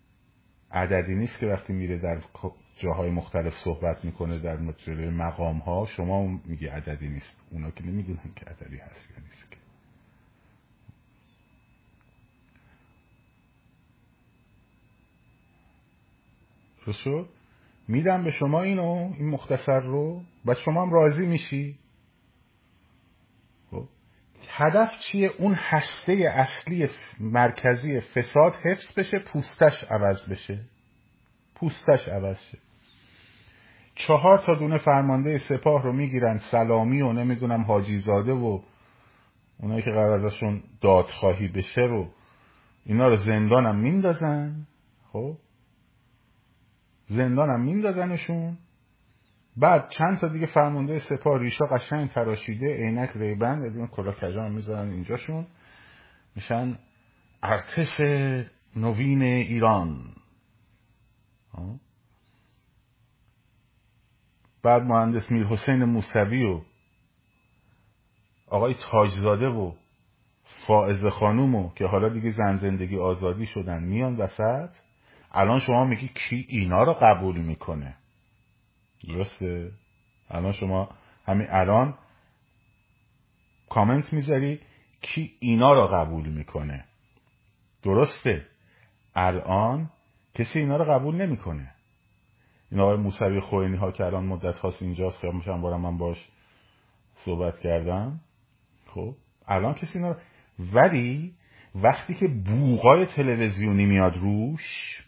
عددی 0.73 1.15
نیست 1.15 1.39
که 1.39 1.47
وقتی 1.47 1.73
میره 1.73 1.99
در 1.99 2.19
جاهای 2.79 3.11
مختلف 3.11 3.55
صحبت 3.55 4.05
می‌کنه 4.05 4.39
در 4.39 4.57
مجره 4.57 5.11
مقام 5.11 5.59
ها 5.59 5.87
شما 5.87 6.27
میگه 6.45 6.73
عددی 6.73 7.09
نیست. 7.09 7.41
اونا 7.51 7.71
که 7.71 7.87
نمی‌دونن 7.87 8.33
که 8.37 8.47
عددی 8.47 8.77
هست 8.77 9.11
یا 9.11 9.25
نیست. 9.25 9.66
شد 16.93 17.29
میدم 17.89 18.25
به 18.25 18.31
شما 18.31 18.63
اینو 18.63 19.13
این 19.19 19.29
مختصر 19.29 19.81
رو. 19.81 20.23
و 20.47 20.55
شما 20.55 20.83
هم 20.83 20.93
راضی 20.93 21.27
میشی؟ 21.27 21.79
خب. 23.71 23.89
هدف 24.49 25.01
چیه؟ 25.01 25.31
اون 25.39 25.55
هسته 25.55 26.13
اصلی 26.35 26.89
مرکزی 27.21 28.01
فساد 28.01 28.53
حفظ 28.65 28.99
بشه 28.99 29.19
پوستش 29.19 29.85
عوض 29.85 30.29
بشه. 30.29 30.61
پوستش 31.55 32.09
عوض 32.09 32.41
شه. 32.51 32.59
چهار 33.95 34.43
تا 34.47 34.55
دونه 34.55 34.79
فرمانده 34.79 35.39
سپاه 35.39 35.83
رو 35.83 35.93
می‌گیرن 35.93 36.37
سلامی 36.37 37.03
و 37.03 37.13
نمی‌دونم 37.13 37.63
حاجی 37.63 37.99
زاده 37.99 38.33
و 38.33 38.61
اونایی 39.61 39.83
که 39.83 39.91
قرار 39.91 40.13
ازشون 40.13 40.63
دادخواهی 40.81 41.49
بشه 41.49 41.81
رو 41.81 42.09
اینا 42.87 43.09
رو 43.09 43.17
زندانم 43.17 43.77
میندازن. 43.77 44.67
خب. 45.13 45.37
زندانم 47.07 47.61
میندازنشون. 47.61 48.59
بعد 49.57 49.89
چند 49.89 50.19
تا 50.19 50.29
دیگه 50.29 50.47
فرمانده 50.47 50.99
سپاه 50.99 51.39
ریشا 51.39 51.67
قشنگ 51.67 52.11
تراشیده 52.11 52.77
عینک 52.77 53.11
ریبند 53.15 53.63
از 53.63 53.91
کلا 53.91 54.13
کجا 54.13 54.49
می‌ذارن 54.49 54.91
اینجاشون. 54.91 55.47
میشن 56.35 56.79
ارتش 57.43 58.01
نوین 58.77 59.23
ایران. 59.23 60.15
بعد 64.63 64.83
مهندس 64.83 65.33
میر 65.33 65.47
حسین 65.47 65.85
موسوی 65.85 66.45
و 66.45 66.61
آقای 68.47 68.75
تاجزاده 68.75 69.47
و 69.47 69.73
فائز 70.67 71.05
خانومو 71.07 71.73
که 71.75 71.87
حالا 71.87 72.09
دیگه 72.09 72.31
زن 72.31 72.57
زندگی 72.57 72.99
آزادی 72.99 73.47
شدن 73.47 73.85
میان 73.85 74.17
وسط. 74.17 74.71
الان 75.37 75.59
شما 75.59 75.85
میگی 75.85 76.09
کی 76.09 76.47
اینا 76.49 76.83
رو 76.83 76.93
قبول 76.93 77.39
می‌کنه؟ 77.39 77.97
درسته؟ 79.09 79.73
الان 80.31 80.53
شما 80.53 80.89
همین 81.27 81.47
الان 81.51 81.95
کامنت 83.69 84.13
می‌ذاری 84.13 84.61
کی 85.01 85.33
اینا 85.41 85.75
رو 85.75 85.87
قبول 85.87 86.29
می‌کنه. 86.29 86.85
درسته. 87.83 88.47
الان 89.15 89.91
کسی 90.35 90.59
اینا 90.59 90.77
رو 90.77 90.93
قبول 90.93 91.15
نمی‌کنه. 91.15 91.75
این 92.71 92.81
آقای 92.81 92.97
موسوی 92.97 93.41
خوینی 93.41 93.77
ها 93.77 93.93
که 93.93 94.05
الان 94.05 94.25
مدت 94.25 94.55
خاص 94.55 94.83
اینجاست 94.83 95.25
یا 95.25 95.41
چند 95.45 95.61
بارم 95.61 95.81
من 95.81 95.99
باش 95.99 96.29
صحبت 97.15 97.61
کردم. 97.61 98.21
خب 98.87 99.15
الان 99.47 99.75
کسی 99.75 99.99
اینا 99.99 100.11
رو... 100.11 100.21
ولی 100.59 101.35
وقتی 101.75 102.15
که 102.15 102.29
بوغای 102.29 103.07
تلویزیونی 103.07 103.87
میاد 103.87 104.17
روش 104.17 105.06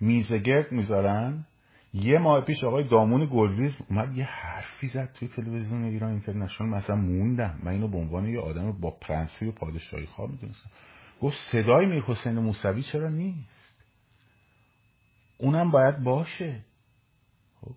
میزگرد 0.00 0.72
می‌ذارن. 0.72 1.46
یه 1.94 2.18
ماه 2.18 2.44
پیش 2.44 2.64
آقای 2.64 2.88
دامون 2.88 3.28
گلریز 3.32 3.78
اومد 3.88 4.16
یه 4.16 4.24
حرفی 4.24 4.86
زد 4.86 5.12
توی 5.12 5.28
تلویزیون 5.28 5.84
ایران 5.84 6.10
اینترنشنال. 6.10 6.70
مثلا 6.70 6.96
موندم. 6.96 7.58
من 7.62 7.72
اینو 7.72 7.88
به 7.88 7.98
عنوان 7.98 8.28
یه 8.28 8.40
آدم 8.40 8.72
با 8.72 8.90
پرنسی 8.90 9.46
و 9.46 9.52
پادشاهی 9.52 10.06
خواه 10.06 10.30
می‌دونستم. 10.30 10.70
گفت 11.20 11.36
صدای 11.36 11.86
میر 11.86 12.02
حسین 12.02 12.38
موسوی 12.38 12.82
چرا 12.82 13.08
نیست؟ 13.08 13.76
اونم 15.38 15.70
باید 15.70 16.02
باشه. 16.02 16.60
خب. 17.60 17.74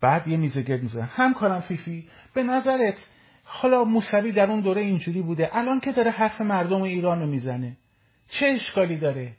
بعد 0.00 0.28
یه 0.28 0.36
میزه 0.36 0.62
گرد 0.62 0.82
می‌زنن 0.82 1.04
همکارم 1.04 1.60
فیفی. 1.60 2.08
به 2.34 2.42
نظرت 2.42 3.10
حالا 3.44 3.84
موسوی 3.84 4.32
در 4.32 4.50
اون 4.50 4.60
دوره 4.60 4.82
اینجوری 4.82 5.22
بوده. 5.22 5.56
الان 5.56 5.80
که 5.80 5.92
داره 5.92 6.10
حرف 6.10 6.40
مردم 6.40 6.82
ایران 6.82 7.20
رو 7.20 7.26
می‌زنه. 7.26 7.76
چه 8.28 8.46
اشکالی 8.46 8.96
داره؟ 8.96 9.32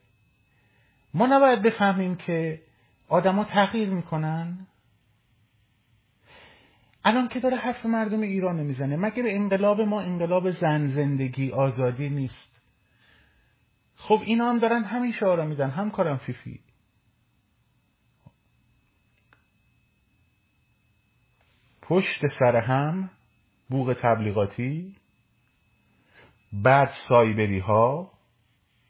ما 1.15 1.25
نباید 1.25 1.61
بفهمیم 1.61 2.15
که 2.15 2.61
آدما 3.07 3.43
تغییر 3.43 3.89
می‌کنن. 3.89 4.67
الان 7.03 7.27
که 7.27 7.39
داره 7.39 7.57
حرف 7.57 7.85
مردم 7.85 8.21
ایران 8.21 8.55
می‌زنه 8.55 8.95
مگه 8.95 9.23
به 9.23 9.35
انقلاب 9.35 9.81
ما 9.81 10.01
انقلاب 10.01 10.51
زن 10.51 10.87
زندگی 10.87 11.51
آزادی 11.51 12.09
نیست؟ 12.09 12.61
خب 13.95 14.21
اینا 14.25 14.49
هم 14.49 14.59
دارن 14.59 14.83
همین 14.83 15.11
شعارا 15.11 15.45
میدن 15.45 15.69
هم 15.69 15.91
کارم 15.91 16.17
فیفی. 16.17 16.59
پشت 21.81 22.27
سر 22.27 22.55
هم 22.55 23.09
بوغ 23.69 23.95
تبلیغاتی 24.03 24.95
بعد 26.53 26.89
سایبری 26.89 27.59
ها 27.59 28.11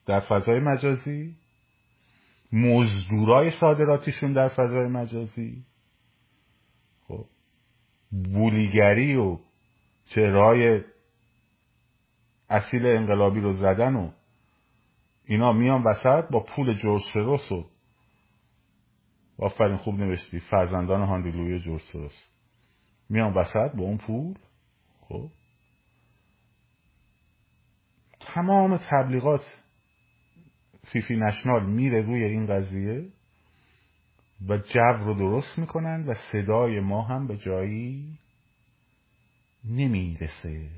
در 0.06 0.20
فضای 0.20 0.60
مجازی. 0.60 1.36
مزدورای 2.56 3.52
صادراتیشون 3.52 4.34
در 4.34 4.48
فضای 4.48 4.88
مجازی. 4.88 5.66
خب 7.08 7.26
بولیگری 8.12 9.16
و 9.16 9.38
چهرهای 10.06 10.82
اصیل 12.50 12.86
انقلابی 12.86 13.40
رو 13.40 13.54
زدن 13.54 13.96
و 13.96 14.12
اینا 15.26 15.54
میان 15.54 15.84
وسط 15.84 16.30
با 16.32 16.40
پول 16.40 16.74
جورج 16.74 17.02
سروس 17.14 17.52
و 17.52 17.66
آفرین 19.38 19.78
خوب 19.78 19.96
نوشتی 19.96 20.40
فرزندان 20.40 21.02
هاندیلوی 21.02 21.60
جورج 21.60 21.82
سروس. 21.82 22.30
میان 23.10 23.34
وسط 23.34 23.76
با 23.76 23.84
اون 23.84 23.98
پول. 23.98 24.36
خب 25.02 25.30
تمام 28.20 28.78
تبلیغات 28.78 29.65
فیفی 30.92 31.16
نشنال 31.16 31.66
میره 31.66 32.02
روی 32.02 32.24
این 32.24 32.48
قضیه 32.48 33.10
و 34.50 34.58
جو 34.58 34.80
رو 34.80 35.14
درست 35.14 35.60
می‌کنن 35.60 36.04
و 36.08 36.14
صدای 36.32 36.80
ما 36.80 37.02
هم 37.02 37.28
به 37.28 37.38
جایی 37.38 38.20
نمی‌رسه. 39.66 40.70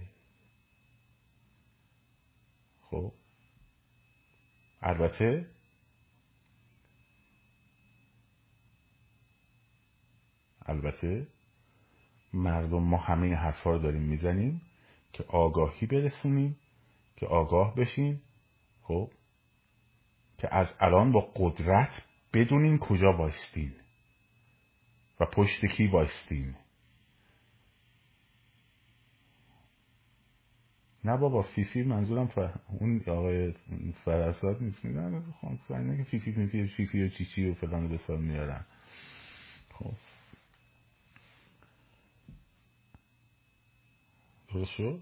خب. 2.81 3.11
البته 4.81 5.45
البته 10.65 11.27
مردم 12.33 12.83
ما 12.83 12.97
همه 12.97 13.35
حرفا 13.35 13.71
رو 13.71 13.79
داریم 13.79 14.01
می‌زنیم 14.01 14.61
که 15.13 15.23
آگاهی 15.23 15.87
برسونیم 15.87 16.57
که 17.15 17.25
آگاه 17.25 17.75
بشین 17.75 18.21
خب. 18.81 19.11
که 20.37 20.55
از 20.55 20.75
الان 20.79 21.11
با 21.11 21.31
قدرت 21.35 22.05
بدونین 22.33 22.77
کجا 22.77 23.11
بایستین 23.11 23.73
و 25.19 25.25
پشت 25.25 25.65
کی 25.65 25.87
بایستین 25.87 26.55
نه 31.03 31.17
بابا 31.17 31.41
فیفی 31.41 31.83
منظورم 31.83 32.27
فر... 32.27 32.53
اون 32.67 33.01
آقای 33.07 33.53
فرساد 34.05 34.61
نیست؟ 34.61 34.85
نه 34.85 35.97
که 35.97 36.03
فیفی 36.03 36.31
فیفی 36.31 36.67
فیفی 36.67 37.03
و 37.03 37.09
چیچی 37.09 37.49
و 37.49 37.53
فلان 37.53 37.89
بسار 37.89 38.17
میارن. 38.17 38.65
خب. 39.73 39.93
درست 44.53 45.01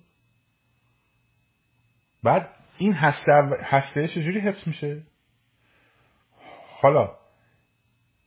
بعد 2.24 2.50
این 2.78 2.94
هسته 2.94 3.32
هسته 3.64 4.08
چجوری 4.08 4.40
حفظ 4.40 4.68
میشه؟ 4.68 5.04
حالا 6.86 7.10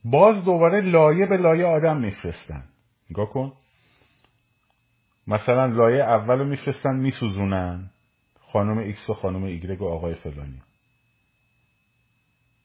باز 0.03 0.43
دوباره 0.43 0.81
لایه 0.81 1.25
به 1.25 1.37
لایه 1.37 1.65
آدم 1.65 1.97
میفرستن. 1.97 2.63
نگاه 3.09 3.29
کن. 3.29 3.53
مثلا 5.27 5.65
لایه 5.65 6.03
اول 6.03 6.39
رو 6.39 6.45
میفرستن 6.45 6.95
میسوزونن. 6.95 7.89
خانم 8.39 8.77
ایکس 8.77 9.09
و 9.09 9.13
خانم 9.13 9.43
ایگرگ 9.43 9.81
و 9.81 9.85
آقای 9.85 10.13
فلانی. 10.13 10.61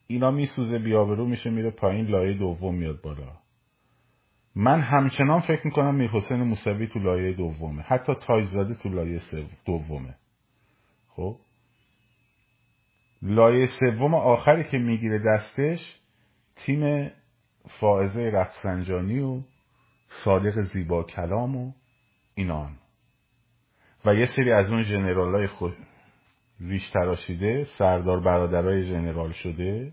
اینا 0.06 0.30
میسوزه 0.30 0.78
بی‌آبرو 0.78 1.26
میشه 1.26 1.50
میره 1.50 1.70
پایین 1.70 2.06
لایه 2.06 2.34
دوم 2.34 2.74
میاد 2.74 3.00
بالا. 3.00 3.32
من 4.54 4.80
همچنان 4.80 5.40
فکر 5.40 5.60
می‌کنم 5.64 5.94
میر 5.94 6.10
حسین 6.10 6.42
موسوی 6.42 6.86
تو 6.86 6.98
لایه 6.98 7.32
دومه. 7.32 7.82
حتی 7.82 8.14
تاج‌زاده 8.14 8.74
تو 8.74 8.88
لایه 8.88 9.20
دومه. 9.64 10.14
خب؟ 11.08 11.36
لایه 13.24 13.66
سوم 13.66 14.14
آخری 14.14 14.64
که 14.64 14.78
می‌گیره 14.78 15.18
دستش 15.18 16.00
تیم 16.56 17.10
فائزه 17.68 18.30
رفسنجانی 18.30 19.18
و 19.18 19.42
صادق 20.08 20.60
زیبا 20.60 21.02
کلام 21.02 21.56
و 21.56 21.72
اینان. 22.34 22.76
و 24.04 24.14
یه 24.14 24.26
سری 24.26 24.52
از 24.52 24.72
اون 24.72 24.82
جنرال 24.82 25.34
های 25.34 25.46
خود 25.46 25.76
ریش 26.60 26.90
تراشیده 26.90 27.64
سردار 27.64 28.20
برادرای 28.20 28.86
جنرال 28.86 29.32
شده. 29.32 29.92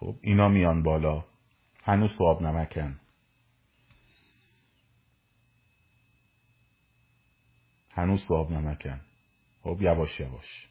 خب 0.00 0.14
اینا 0.20 0.48
میان 0.48 0.82
بالا. 0.82 1.24
هنوز 1.82 2.16
تو 2.16 2.24
آب 2.24 2.42
نمکن. 2.42 3.00
هنوز 7.90 8.26
تو 8.28 8.34
آب 8.34 8.52
نمکن. 8.52 9.00
خب 9.62 9.78
یواش 9.80 10.20
یواش. 10.20 10.68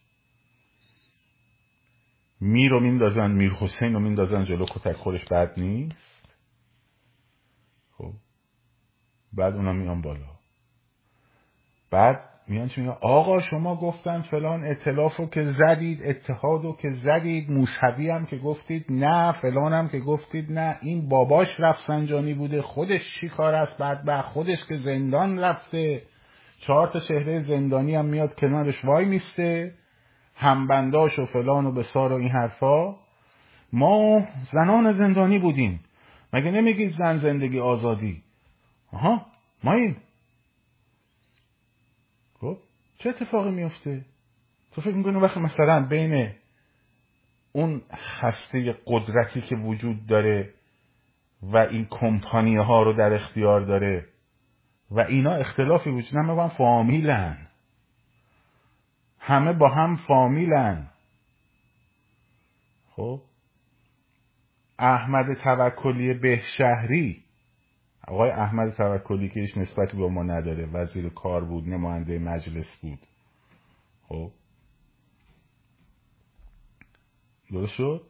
میر 2.41 2.71
رو 2.71 2.79
میندازن 2.79 3.31
میر 3.31 3.51
حسین 3.51 3.93
رو 3.93 3.99
میندازن 3.99 4.43
جلو 4.43 4.65
کتک 4.65 4.95
خورش 4.95 5.25
بد 5.25 5.59
نیست. 5.59 6.35
خب. 7.97 8.13
بعد 9.33 9.55
اونا 9.55 9.73
میان 9.73 10.01
بالا. 10.01 10.35
بعد 11.91 12.29
میان 12.47 12.67
چی 12.67 12.81
میگن؟ 12.81 12.97
آقا 13.01 13.41
شما 13.41 13.75
گفتن 13.75 14.21
فلان 14.21 14.65
اطلاف 14.65 15.17
رو 15.17 15.25
که 15.25 15.43
زدید 15.43 16.03
اتحاد 16.03 16.63
رو 16.63 16.75
که 16.75 16.91
زدید 16.91 17.51
موسوی 17.51 18.09
هم 18.09 18.25
که 18.25 18.37
گفتید 18.37 18.85
نه 18.89 19.31
فلان 19.31 19.73
هم 19.73 19.89
که 19.89 19.99
گفتید 19.99 20.51
نه. 20.51 20.77
این 20.81 21.09
باباش 21.09 21.59
رفسنجانی 21.59 22.33
بوده 22.33 22.61
خودش 22.61 23.19
چی 23.19 23.29
کار 23.29 23.55
است؟ 23.55 23.77
بعد 23.77 24.21
خودش 24.21 24.65
که 24.65 24.77
زندان 24.77 25.39
رفته. 25.39 26.01
چهار 26.59 26.87
تا 26.87 26.99
چهره 26.99 27.43
زندانی 27.43 27.95
هم 27.95 28.05
میاد 28.05 28.35
کنارش 28.35 28.85
وای 28.85 29.05
میسته. 29.05 29.73
همبنداش 30.35 31.19
و 31.19 31.25
فلان 31.25 31.65
و 31.65 31.71
بسار 31.71 32.13
و 32.13 32.15
این 32.15 32.29
حرفا. 32.29 32.95
ما 33.73 34.27
زنان 34.51 34.93
زندانی 34.93 35.39
بودیم. 35.39 35.79
مگه 36.33 36.51
نمیگید 36.51 36.93
زن 36.97 37.17
زندگی 37.17 37.59
آزادی؟ 37.59 38.23
آها 38.91 39.25
ما 39.63 39.73
این 39.73 39.95
خب 42.39 42.57
چه 42.97 43.09
اتفاقی 43.09 43.51
میفته؟ 43.51 44.05
تو 44.71 44.81
فکر 44.81 44.93
می‌کنی 44.93 45.19
وقتی 45.19 45.39
مثلا 45.39 45.85
بین 45.85 46.31
اون 47.51 47.81
هسته 48.21 48.75
قدرتی 48.85 49.41
که 49.41 49.55
وجود 49.55 50.05
داره 50.05 50.53
و 51.41 51.57
این 51.57 51.87
کمپانی 51.89 52.55
ها 52.55 52.83
رو 52.83 52.93
در 52.93 53.13
اختیار 53.13 53.61
داره 53.61 54.05
و 54.91 54.99
اینا 54.99 55.35
اختلافی 55.35 55.89
وجود 55.89 56.17
نمیگم 56.17 56.47
فامیلن. 56.47 57.47
همه 59.27 59.53
با 59.53 59.69
هم 59.69 59.95
فامیلن. 59.95 60.89
خب؟ 62.89 63.21
احمد 64.79 65.33
توکلی 65.33 66.13
به 66.13 66.41
شهری 66.57 67.23
آقای 68.07 68.29
احمد 68.29 68.73
توکلی 68.73 69.29
که 69.29 69.39
هیچ 69.39 69.57
نسبتی 69.57 69.97
به 69.97 70.09
ما 70.09 70.23
نداره. 70.23 70.65
وزیر 70.65 71.09
کار 71.09 71.45
بود 71.45 71.67
نماینده 71.67 72.19
مجلس 72.19 72.79
بود. 72.81 72.99
خب؟ 74.07 74.31
درست 77.51 77.73
شد؟ 77.73 78.01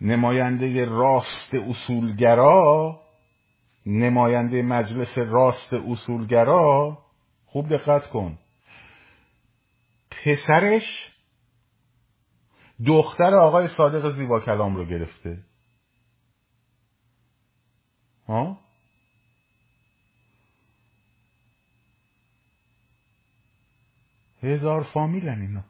نماینده 0.00 0.84
راست 0.84 1.54
اصولگرا؟ 1.54 3.00
نماینده 3.86 4.62
مجلس 4.62 5.18
راست 5.18 5.72
اصولگرا؟ 5.72 6.98
خوب 7.46 7.68
دقت 7.68 8.06
کن. 8.06 8.38
پسرش 10.24 11.12
دختر 12.86 13.34
آقای 13.34 13.68
صادق 13.68 14.16
زیبا 14.16 14.40
کلام 14.40 14.76
رو 14.76 14.84
گرفته. 14.84 15.44
ها؟ 18.26 18.60
هزار 24.42 24.82
فامیلن 24.94 25.40
اینا. 25.40 25.64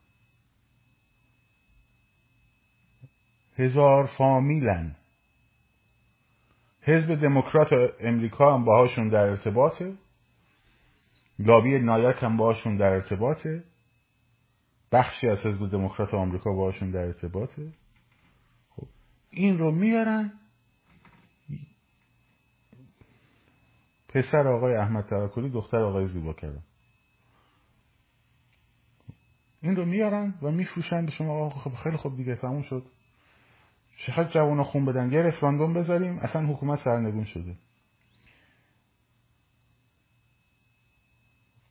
هزار 3.59 4.07
فامیلن. 4.19 4.97
حزب 6.83 7.15
دموکرات 7.15 7.73
امریکا 8.01 8.55
هم 8.55 8.65
باهاشون 8.65 9.09
در 9.09 9.25
ارتباطه. 9.25 9.97
لابی 11.39 11.79
نایاک 11.79 12.23
هم 12.23 12.37
باهاشون 12.37 12.77
در 12.77 12.89
ارتباطه. 12.89 13.65
بخشی 14.93 15.29
از 15.29 15.47
حزب 15.47 15.71
دموکرات 15.71 16.15
آمریکا 16.15 16.53
باهاشون 16.53 16.91
در 16.91 17.01
ارتباطه. 17.01 17.73
خب 18.71 18.87
این 19.31 19.59
رو 19.59 19.71
میارن. 19.71 20.33
پسر 24.09 24.49
آقای 24.49 24.75
احمد 24.75 25.05
توکلی 25.05 25.51
دختر 25.51 25.77
آقای 25.77 26.07
زیبا 26.07 26.33
کردن. 26.33 26.63
این 29.63 29.77
رو 29.77 29.85
میارن 29.85 30.35
و 30.43 30.51
میفروشن 30.51 31.05
به 31.05 31.11
شما. 31.11 31.51
خب 31.51 31.75
خیلی 31.75 31.97
خوب 31.97 32.17
دیگه 32.17 32.37
تموم 32.37 32.63
شد. 32.63 32.87
چقدر 33.97 34.33
جوان 34.33 34.63
خون 34.63 34.85
بدن؟ 34.85 35.13
یه 35.13 35.23
رفراندوم 35.23 35.73
بذاریم. 35.73 36.19
اصلا 36.19 36.47
حکومت 36.47 36.79
سرنگون 36.79 37.25
شده. 37.25 37.57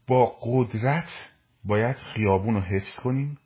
با 0.07 0.37
قدرت 0.41 1.30
باید 1.63 1.95
خیابون 1.95 2.53
رو 2.55 2.61
حفظ 2.61 2.99
کنیم. 2.99 3.37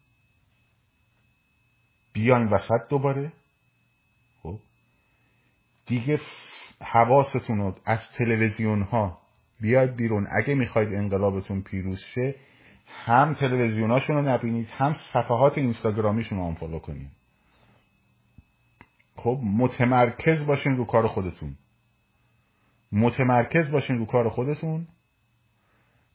بیاین 2.13 2.47
وسط 2.47 2.89
دوباره. 2.89 3.33
خب. 4.43 4.59
دیگه 5.85 6.19
حواستون 6.81 7.57
رو 7.57 7.75
از 7.85 8.11
تلویزیون 8.11 8.81
ها 8.81 9.21
بیاید 9.61 9.95
بیرون. 9.95 10.27
اگه 10.31 10.55
می‌خواید 10.55 10.93
انقلابتون 10.93 11.61
پیروز 11.61 11.99
شه 11.99 12.35
هم 12.87 13.33
تلویزیوناشون 13.33 14.15
رو 14.15 14.21
نبینید 14.21 14.67
هم 14.67 14.93
صفحات 14.93 15.57
اینستاگرامیشون 15.57 16.37
رو 16.37 16.43
آنفالو 16.43 16.79
کنید. 16.79 17.09
خب 19.15 19.39
متمرکز 19.43 20.45
باشین 20.45 20.77
رو 20.77 20.85
کار 20.85 21.07
خودتون. 21.07 21.57
متمرکز 22.91 23.71
باشین 23.71 23.97
رو 23.97 24.05
کار 24.05 24.29
خودتون. 24.29 24.87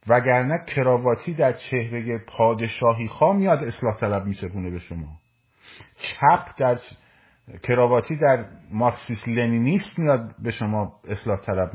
وگرنه 0.08 0.64
کراواتی 0.66 1.34
در 1.34 1.52
چهره 1.52 2.18
پادشاهی 2.18 3.08
خواه 3.08 3.36
میاد 3.36 3.64
اصلاح 3.64 3.96
طلب 3.96 4.26
میچپونه 4.26 4.70
به 4.70 4.78
شما. 4.78 5.18
چپ 5.98 6.54
در 6.58 6.78
کراواتی 7.62 8.16
در 8.16 8.46
مارکسیس 8.70 9.28
لنینیست 9.28 9.98
میاد 9.98 10.34
به 10.38 10.50
شما 10.50 11.00
اصلاح 11.08 11.40
طلب 11.40 11.72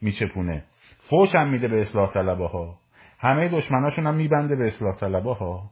میچپونه 0.00 0.64
فوش 0.98 1.34
هم 1.34 1.50
میده 1.50 1.68
به 1.68 1.80
اصلاح 1.80 2.12
طلبه 2.12 2.48
ها 2.48 2.78
همه 3.18 3.48
دشمناشون 3.48 4.06
هم 4.06 4.14
میبنده 4.14 4.56
به 4.56 4.66
اصلاح 4.66 4.96
طلبه 4.96 5.34
ها 5.34 5.70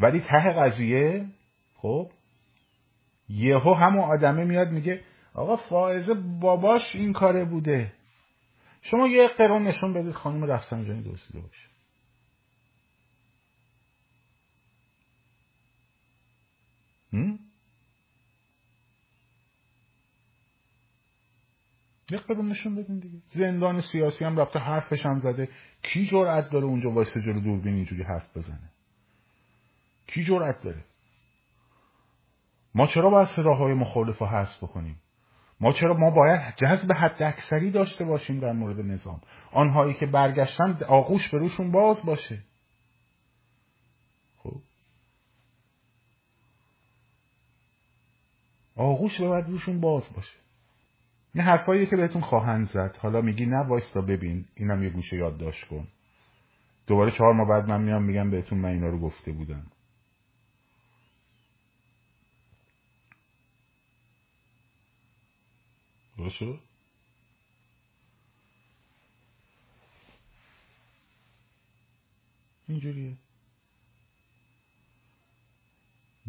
ولی 0.00 0.20
ته 0.20 0.52
قضیه 0.52 1.26
خب 1.76 2.10
یهو 3.28 3.74
همون 3.74 4.04
آدمه 4.04 4.44
میاد 4.44 4.70
میگه 4.70 5.00
آقا 5.34 5.56
فائزه 5.56 6.14
باباش 6.14 6.96
این 6.96 7.12
کاره 7.12 7.44
بوده. 7.44 7.92
شما 8.82 9.08
یه 9.08 9.28
قرون 9.28 9.62
نشون 9.62 9.92
بدید 9.92 10.12
خانم 10.12 10.44
رفسنجانی 10.44 11.02
دزدیده 11.02 11.40
باشه. 11.40 11.68
یه 22.10 22.18
قرون 22.18 22.48
نشون 22.48 22.74
بدین 22.74 22.98
دیگه. 22.98 23.18
زندان 23.28 23.80
سیاسی 23.80 24.24
هم 24.24 24.40
رفته 24.40 24.58
حرفش 24.58 25.06
هم 25.06 25.18
زده. 25.18 25.48
کی 25.82 26.06
جرأت 26.06 26.50
داره 26.50 26.64
اونجا 26.64 26.90
واسه 26.90 27.20
جلو 27.20 27.40
دوربین 27.40 27.74
اینجوری 27.74 28.02
حرف 28.02 28.36
بزنه؟ 28.36 28.70
کی 30.06 30.24
جرأت 30.24 30.62
داره؟ 30.62 30.84
ما 32.74 32.86
چرا 32.86 33.10
باید 33.10 33.28
صداهای 33.28 33.74
مخالف 33.74 34.18
رو 34.18 34.26
حذف 34.26 34.64
بکنیم؟ 34.64 35.00
ما 35.64 35.72
چرا 35.72 35.94
ما 35.94 36.10
باید 36.10 36.54
جذب 36.56 36.92
حد 36.92 37.22
اکثری 37.22 37.70
داشته 37.70 38.04
باشیم 38.04 38.40
در 38.40 38.52
مورد 38.52 38.80
نظام. 38.80 39.20
آنهایی 39.52 39.94
که 39.94 40.06
برگشتن 40.06 40.78
آغوش 40.88 41.28
به 41.28 41.38
روشون 41.38 41.70
باز 41.70 42.02
باشه. 42.02 42.38
خب. 44.42 44.60
آغوش 48.76 49.20
به 49.20 49.40
روشون 49.40 49.80
باز 49.80 50.14
باشه. 50.16 50.38
این 51.34 51.44
حرفایی 51.44 51.86
که 51.86 51.96
بهتون 51.96 52.22
خواهند 52.22 52.66
زد. 52.66 52.96
حالا 53.00 53.20
میگی 53.20 53.46
نه 53.46 53.66
وایستا 53.66 54.00
ببین. 54.00 54.44
اینم 54.56 54.82
یه 54.82 54.90
گوشه 54.90 55.16
یادداشت 55.16 55.68
کن. 55.68 55.88
دوباره 56.86 57.10
چهار 57.10 57.32
ماه 57.32 57.48
بعد 57.48 57.68
من 57.68 57.82
میام 57.82 58.02
میگم 58.02 58.30
بهتون 58.30 58.58
من 58.58 58.68
اینا 58.68 58.88
رو 58.88 58.98
گفته 58.98 59.32
بودم. 59.32 59.66
درست 66.24 66.42
اینجوریه. 72.68 73.12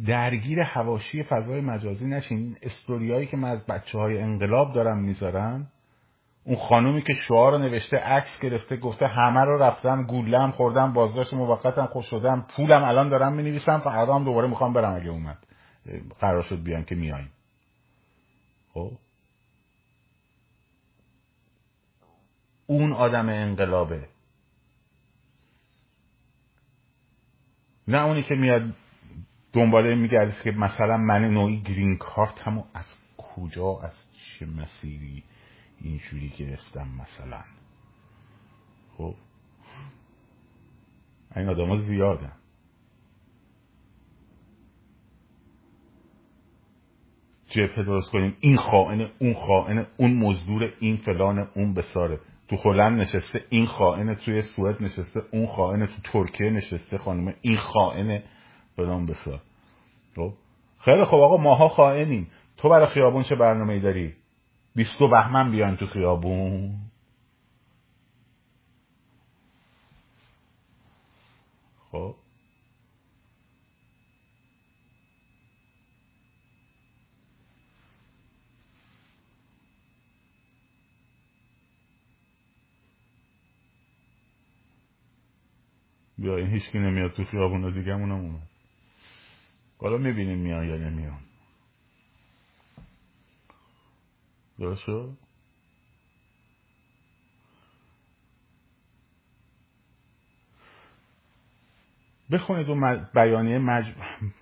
درگیر 0.08 0.60
هواشی 0.60 1.24
فضای 1.24 1.62
مجازی 1.62 2.08
نشین. 2.08 2.58
استوریایی 2.62 3.28
که 3.28 3.38
من 3.38 3.50
از 3.50 3.66
بچه 3.66 3.98
های 3.98 4.18
انقلاب 4.18 4.74
دارم 4.74 4.98
می‌ذارم 4.98 5.72
اون 6.44 6.56
خانومی 6.56 7.02
که 7.02 7.14
شعار 7.14 7.52
رو 7.52 7.58
نوشته 7.58 7.98
عکس 7.98 8.42
گرفته 8.42 8.78
گفته 8.78 9.08
همه 9.08 9.40
رو 9.40 9.64
رفتم 9.64 10.04
گولم 10.04 10.52
خوردم 10.52 10.94
بازداشت 10.94 11.34
موقتم 11.34 11.86
خوش 11.86 12.06
شدم 12.06 12.48
پولم 12.56 12.84
الان 12.84 13.10
دارم 13.10 13.34
می 13.34 13.44
نویسم 13.44 13.80
فردا 13.80 14.16
هم 14.16 14.24
دوباره 14.24 14.48
می‌خوام 14.48 14.74
برم 14.74 14.96
اگه 14.96 15.10
اومد. 15.10 15.48
قرار 16.20 16.42
شد 16.42 16.64
بیان 16.64 16.86
که 16.86 16.96
میاییم 16.96 17.32
خب؟ 18.74 18.92
اون 22.68 22.94
آدم 22.94 23.30
انقلابه. 23.30 24.08
نه 27.88 28.04
اونی 28.04 28.24
که 28.24 28.36
میاد 28.36 28.74
دنباله 29.54 29.96
میگرد 29.96 30.42
که 30.44 30.52
مثلا 30.52 30.98
من 30.98 31.26
نوعی 31.26 31.62
گرین 31.62 31.98
کارت 31.98 32.42
همو 32.42 32.64
از 32.74 32.86
کجا 33.18 33.80
از 33.84 33.94
چه 34.14 34.46
مسیری 34.46 35.24
اینجوری 35.82 36.30
گرفتم 36.30 36.88
مثلا. 36.88 37.44
خب؟ 38.98 39.16
این 41.36 41.50
آدم 41.50 41.70
ها 41.70 41.76
زیادن. 41.76 42.32
جبهه 47.50 47.84
درست 47.84 48.12
کنیم. 48.12 48.38
این 48.40 48.58
خائن 48.58 49.10
اون 49.20 49.34
خائن 49.34 49.88
اون 49.98 50.14
مزدور 50.14 50.74
این 50.80 50.98
فلان 50.98 51.40
اون 51.56 51.74
بساره. 51.74 52.20
تو 52.48 52.56
هلند 52.56 53.00
نشسته 53.00 53.46
این 53.50 53.66
خائن 53.66 54.16
توی 54.16 54.42
سوئد 54.42 54.84
نشسته 54.84 55.22
اون 55.32 55.48
خائن 55.48 55.86
تو 55.86 56.02
ترکیه 56.04 56.50
نشسته 56.50 56.98
خانم 56.98 57.34
این 57.42 57.58
خائن 57.58 58.24
فلان 58.76 59.06
بسار 59.06 59.42
خب؟ 60.16 60.34
خیلی 60.80 61.06
خب 61.06 61.18
آقا 61.18 61.38
ماها 61.38 61.68
خائنیم. 61.68 62.32
تو 62.58 62.70
برای 62.70 62.88
خیابون 62.88 63.24
چه 63.24 63.36
برنامه 63.36 63.74
ای 63.74 63.80
داری 63.80 64.14
بیستو 64.76 65.08
بهمن 65.08 65.52
بیان 65.52 65.78
تو 65.78 65.86
خیابون. 65.86 66.76
خب؟ 71.92 72.16
بیا 86.18 86.38
این 86.38 86.48
هیچکی 86.48 86.80
نمیاد 86.80 87.12
تو 87.14 87.26
خیابون 87.26 87.74
دیگه 87.74 87.92
اونم 87.94 88.12
اومد. 88.12 88.48
حالا 89.78 89.98
می‌بینیم 89.98 90.38
میان 90.38 90.70
یا 90.70 90.78
نمیان. 90.78 91.20
درست 94.60 94.90
بخونید 102.32 102.70
اون 102.70 103.08
بیانیه 103.16 103.60
مج... 103.60 103.86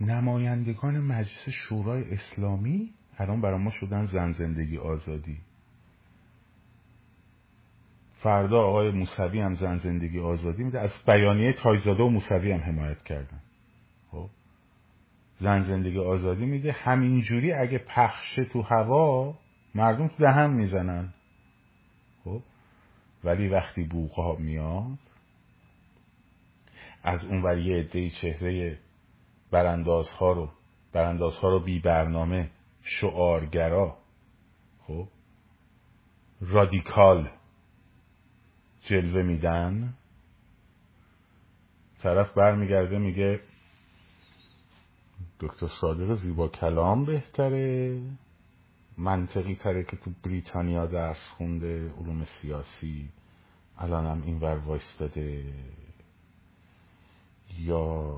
نمایندگان 0.01 0.99
مجلس 0.99 1.49
شورای 1.49 2.13
اسلامی؟ 2.13 2.93
الان 3.17 3.41
برای 3.41 3.59
ما 3.59 3.71
شدن 3.71 4.05
زن 4.05 4.31
زندگی 4.31 4.77
آزادی. 4.77 5.37
فردا 8.23 8.61
آقای 8.61 8.91
موسوی 8.91 9.41
هم 9.41 9.53
زن 9.53 9.77
زندگی 9.77 10.19
آزادی 10.19 10.63
میده. 10.63 10.79
از 10.79 11.03
بیانیه 11.07 11.53
تایزاده 11.53 12.03
و 12.03 12.09
موسوی 12.09 12.51
هم 12.51 12.59
حمایت 12.59 13.03
کردن. 13.03 13.41
خب؟ 14.11 14.29
زن 15.39 15.63
زندگی 15.63 15.99
آزادی 15.99 16.45
میده. 16.45 16.71
همینجوری 16.71 17.53
اگه 17.53 17.77
پخشه 17.77 18.45
تو 18.45 18.61
هوا 18.61 19.33
مردم 19.75 20.07
تو 20.07 20.15
دهن 20.19 20.49
می‌زنن. 20.49 21.13
خب؟ 22.23 22.41
ولی 23.23 23.47
وقتی 23.47 23.83
بوقا 23.83 24.35
میاد 24.35 24.99
از 27.03 27.25
اون 27.25 27.65
یه 27.65 27.77
عده 27.77 28.09
چهره 28.09 28.79
براندازها 29.51 30.31
رو 30.31 30.49
براندازها 30.93 31.49
رو 31.49 31.59
بی 31.59 31.79
برنامه 31.79 32.49
شعارگرا 32.81 33.97
خب؟ 34.87 35.07
رادیکال 36.41 37.29
جلوه 38.83 39.23
میدن. 39.23 39.93
طرف 41.99 42.33
برمیگرده 42.33 42.97
میگه 42.97 43.39
دکتر 45.39 45.67
صادق 45.67 46.15
زیبا 46.15 46.47
کلام 46.47 47.05
بهتره. 47.05 48.01
منطقی 48.97 49.55
تره 49.55 49.83
که 49.83 49.97
تو 49.97 50.11
بریتانیا 50.23 50.85
درس 50.85 51.29
خونده 51.37 51.93
علوم 51.99 52.25
سیاسی. 52.25 53.09
الانم 53.77 54.23
این 54.23 54.39
ور 54.39 54.57
وایستاده 54.57 55.45
یا 57.59 58.17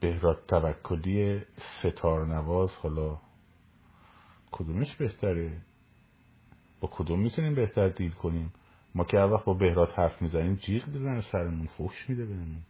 بهراد 0.00 0.46
توکلی 0.48 1.42
ستار 1.56 2.26
نواز 2.26 2.74
حالا 2.74 3.18
کدومش 4.50 4.96
بهتره؟ 4.96 5.60
با 6.80 6.88
کدوم 6.92 7.20
می‌تونیم 7.20 7.54
بهتر 7.54 7.88
دیل 7.88 8.10
کنیم؟ 8.10 8.52
ما 8.94 9.04
که 9.04 9.18
هر 9.18 9.32
وقت 9.32 9.44
با 9.44 9.54
بهراد 9.54 9.90
حرف 9.90 10.22
می‌زنیم 10.22 10.54
جیغ 10.54 10.88
بزنه 10.88 11.20
سرمون 11.20 11.66
فوش 11.66 12.08
میده 12.08 12.26
بهمون. 12.26 12.62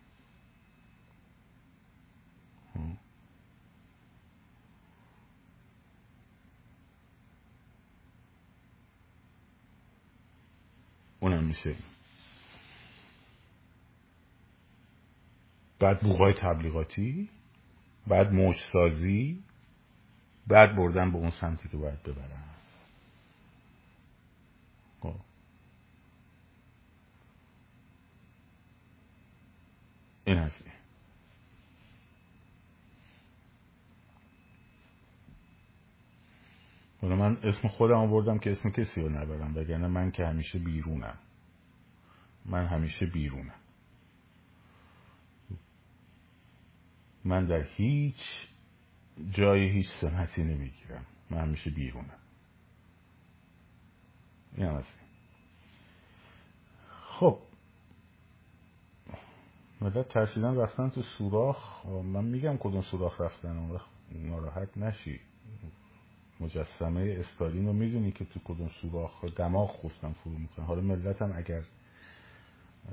اونم 11.20 11.44
میشه. 11.44 11.76
بعد 15.78 16.00
بوغای 16.00 16.34
تبلیغاتی 16.34 17.30
بعد 18.06 18.32
موج 18.32 18.56
سازی 18.72 19.44
بعد 20.46 20.76
بردن 20.76 21.12
به 21.12 21.18
اون 21.18 21.30
سمتی 21.30 21.68
که 21.68 21.76
باید 21.76 22.02
ببرن 22.02 22.44
خب. 25.00 25.14
این 30.24 30.38
هست 30.38 30.64
حالا 37.02 37.16
من 37.16 37.36
اسم 37.42 37.68
خودم 37.68 37.94
آوردم 37.94 38.38
که 38.38 38.52
اسم 38.52 38.70
کسی 38.70 39.00
رو 39.00 39.08
نبرم 39.08 39.56
وگرنه 39.56 39.88
من 39.88 40.10
که 40.10 40.26
همیشه 40.26 40.58
بیرونم. 40.58 41.18
من 42.44 42.66
همیشه 42.66 43.06
بیرونم. 43.06 43.54
من 47.24 47.46
در 47.46 47.62
هیچ 47.62 48.48
جای 49.30 49.68
هیچ 49.68 49.88
سمتی 49.88 50.42
نمی‌گیرم. 50.44 51.06
من 51.30 51.38
همیشه 51.38 51.70
بیرونم. 51.70 52.18
این 54.56 54.66
هم 54.66 54.84
خب 57.02 57.38
مدت 59.82 60.08
ترسیدن 60.08 60.56
رفتن 60.56 60.90
تو 60.90 61.02
سوراخ. 61.02 61.86
من 61.86 62.24
میگم 62.24 62.56
کدوم 62.56 62.82
سوراخ 62.82 63.20
رفتن؟ 63.20 63.58
اون 63.58 63.80
ناراحت 64.10 64.78
نشی. 64.78 65.20
مجسمه 66.40 67.16
استالین 67.18 67.66
رو 67.66 67.72
می‌دونی 67.72 68.12
که 68.12 68.24
تو 68.24 68.40
کدوم 68.44 68.68
سوراخ 68.68 69.24
دماغ 69.24 69.70
خوستن 69.70 70.12
فرو 70.12 70.32
می‌کنن 70.32 70.64
حالا 70.64 70.80
ملت 70.80 71.22
هم 71.22 71.32
اگر 71.36 71.62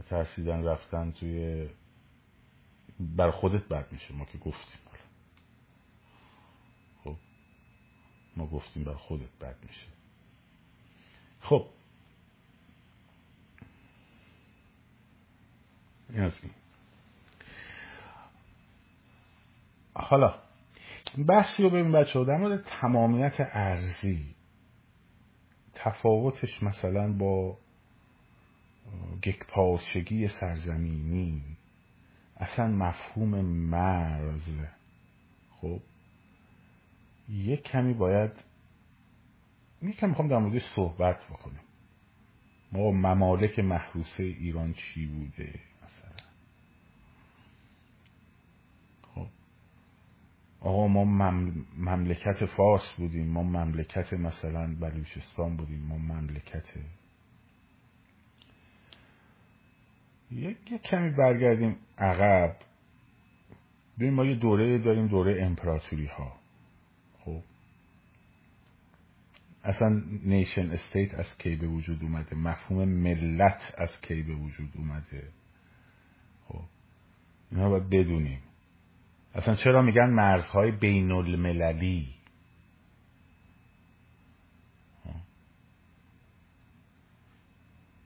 ترسیدن 0.09 0.63
رفتن 0.63 1.11
توی 1.11 1.69
بر 2.99 3.31
خودت 3.31 3.63
بد 3.63 3.91
میشه 3.91 4.13
ما 4.13 4.25
که 4.25 4.37
گفتیم 4.37 4.79
خب 7.03 7.15
ما 8.35 8.47
گفتیم 8.47 8.83
بر 8.83 8.93
خودت 8.93 9.39
بد 9.41 9.55
میشه. 9.67 9.85
خب. 11.41 11.65
این 16.09 16.19
از 16.19 16.31
حالا 19.99 20.35
بحثی 21.27 21.63
رو 21.63 21.69
ببین 21.69 21.91
بچه 21.91 22.23
در 22.23 22.37
مورد 22.37 22.63
تمامیت 22.63 23.35
ارزی 23.39 24.35
تفاوتش 25.73 26.63
مثلا 26.63 27.13
با 27.13 27.57
گکپارچگی 29.23 30.27
سرزمینی 30.27 31.43
اصلا 32.37 32.67
مفهوم 32.67 33.29
مرز. 33.45 34.49
خب 35.51 35.79
یک 37.29 37.63
کمی 37.63 37.93
باید 37.93 38.31
یک 39.81 39.97
کمی 39.97 40.09
می‌خوام 40.09 40.27
در 40.27 40.37
موردش 40.37 40.63
صحبت 40.75 41.25
بکنیم. 41.25 41.61
ما 42.71 42.91
ممالک 42.91 43.59
محروسه 43.59 44.23
ایران 44.23 44.73
چی 44.73 45.05
بوده 45.05 45.59
مثلا 45.83 46.27
خب 49.15 49.27
آقا 50.67 50.87
ما 50.87 51.03
مملکت 51.77 52.45
فارس 52.45 52.93
بودیم 52.97 53.27
ما 53.27 53.43
مملکت 53.43 54.13
مثلا 54.13 54.75
بلوچستان 54.75 55.57
بودیم 55.57 55.79
ما 55.79 55.97
مملکت 55.97 56.65
یک 60.31 60.81
کمی 60.83 61.09
برگردیم 61.09 61.75
عقب. 61.97 62.55
ببین 63.97 64.13
ما 64.13 64.25
یه 64.25 64.35
دوره 64.35 64.77
داریم 64.77 65.07
دوره 65.07 65.45
امپراتوری 65.45 66.05
ها 66.05 66.33
خب. 67.19 67.41
اصلا 69.63 70.01
نیشن 70.23 70.71
استیت 70.71 71.15
از 71.15 71.37
کی 71.37 71.55
به 71.55 71.67
وجود 71.67 72.03
اومده؟ 72.03 72.35
مفهوم 72.35 72.89
ملت 72.89 73.75
از 73.77 74.01
کی 74.01 74.21
به 74.21 74.33
وجود 74.33 74.69
اومده؟ 74.75 75.27
خب. 76.47 76.63
اینا 77.51 77.69
باید 77.69 77.89
بدونیم. 77.89 78.46
اصلا 79.37 79.55
چرا 79.55 79.81
میگن 79.81 80.09
مرزهای 80.09 80.71
بین 80.71 81.11
المللی. 81.11 82.07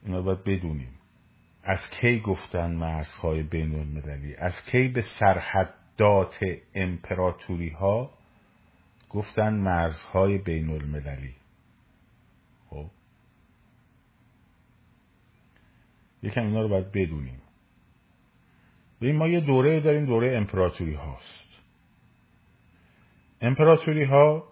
اینا 0.04 0.22
باید 0.22 0.44
بدونیم. 0.44 1.00
از 1.64 1.90
کی 1.90 2.20
گفتن 2.20 2.72
مرزهای 2.72 3.44
بین 3.44 3.76
المللی 3.76 4.36
از 4.36 4.66
کی 4.66 4.88
به 4.88 5.02
سرحدات 5.02 6.40
امپراتوری 6.74 7.70
ها 7.70 8.14
گفتن 9.10 9.54
مرزهای 9.54 10.38
بین 10.38 10.70
المللی 10.70 11.36
خب؟ 12.70 12.86
یکم 16.24 16.42
اینا 16.42 16.62
رو 16.62 16.70
باید 16.70 16.92
بدونیم. 16.92 17.42
ببین 19.02 19.16
ما 19.16 19.28
یه 19.28 19.40
دوره 19.40 19.80
داریم 19.80 20.06
دوره 20.06 20.38
امپراتوری 20.38 20.94
هاست. 20.94 21.62
امپراتوری 23.42 24.04
ها 24.04 24.44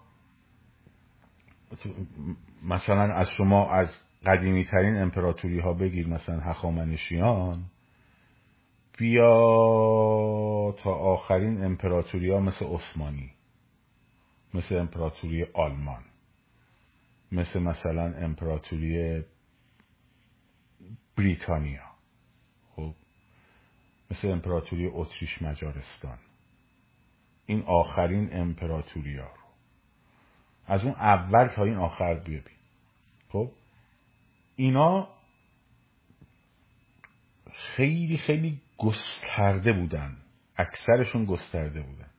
مثلا 2.62 3.14
از 3.14 3.30
شما 3.36 3.70
از 3.70 4.00
قدیمی 4.26 4.64
ترین 4.64 4.96
امپراتوری 4.96 5.60
ها 5.60 5.72
بگیر 5.72 6.08
مثلا 6.08 6.40
هخامنشیان 6.40 7.64
بیا 8.98 10.74
تا 10.78 10.94
آخرین 10.94 11.64
امپراتوری 11.64 12.30
ها 12.30 12.40
مثل 12.40 12.64
عثمانی 12.66 13.30
مثل 14.54 14.76
امپراتوری 14.76 15.46
آلمان 15.54 16.02
مثل 17.32 17.60
مثلا 17.60 18.14
امپراتوری 18.16 19.24
بریتانیا. 21.16 21.89
مثل 24.10 24.28
امپراتوری 24.28 24.86
اتریش 24.86 25.42
مجارستان. 25.42 26.18
این 27.46 27.62
آخرین 27.62 28.28
امپراتوری 28.32 29.16
ها 29.16 29.26
رو. 29.26 29.40
از 30.66 30.84
اون 30.84 30.94
اول 30.94 31.48
تا 31.48 31.64
این 31.64 31.76
آخر 31.76 32.14
ببین 32.14 32.42
خب؟ 33.28 33.50
اینا 34.56 35.08
خیلی 37.52 38.16
خیلی 38.16 38.60
گسترده 38.78 39.72
بودن. 39.72 40.16
اکثرشون 40.56 41.24
گسترده 41.24 41.80
بودن. 41.80 42.10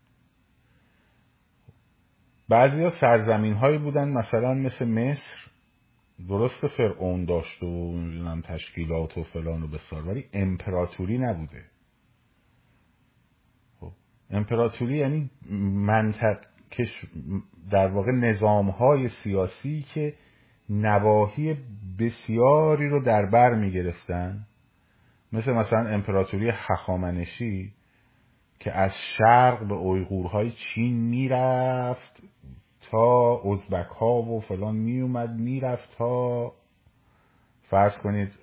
بعضی 2.49 2.83
ها 2.83 2.89
سرزمین 2.89 3.53
هایی 3.53 3.77
بودن 3.77 4.09
مثلا 4.09 4.53
مثل 4.53 4.85
مصر. 4.85 5.51
درست 6.29 6.67
فرعون 6.67 7.25
داشت 7.25 7.63
و 7.63 8.41
تشکیلات 8.43 9.17
و 9.17 9.23
فلان 9.23 9.63
و 9.63 9.67
بسار. 9.67 10.07
ولی 10.07 10.29
امپراتوری 10.33 11.17
نبوده. 11.17 11.65
امپراتوری 14.31 14.97
یعنی 14.97 15.29
منطق 15.75 16.37
در 17.71 17.87
واقع 17.87 18.11
نظام 18.11 18.69
های 18.69 19.07
سیاسی 19.07 19.85
که 19.93 20.13
نواحی 20.69 21.57
بسیاری 21.99 22.89
رو 22.89 23.03
در 23.03 23.25
بر 23.25 23.55
می 23.55 23.71
گرفتن 23.71 24.47
مثل 25.33 25.51
مثلا 25.51 25.89
امپراتوری 25.89 26.49
هخامنشی 26.49 27.73
که 28.59 28.71
از 28.71 28.95
شرق 28.97 29.67
به 29.67 29.73
اویغورهای 29.73 30.51
چین 30.51 30.93
می‌رفت 30.93 32.23
تا 32.81 33.41
ازبک 33.51 33.87
ها 33.87 34.21
و 34.21 34.41
فلان 34.41 34.75
میومد 34.75 35.29
می‌رفت 35.29 35.97
تا 35.97 36.53
فرض 37.61 37.97
کنید 37.97 38.39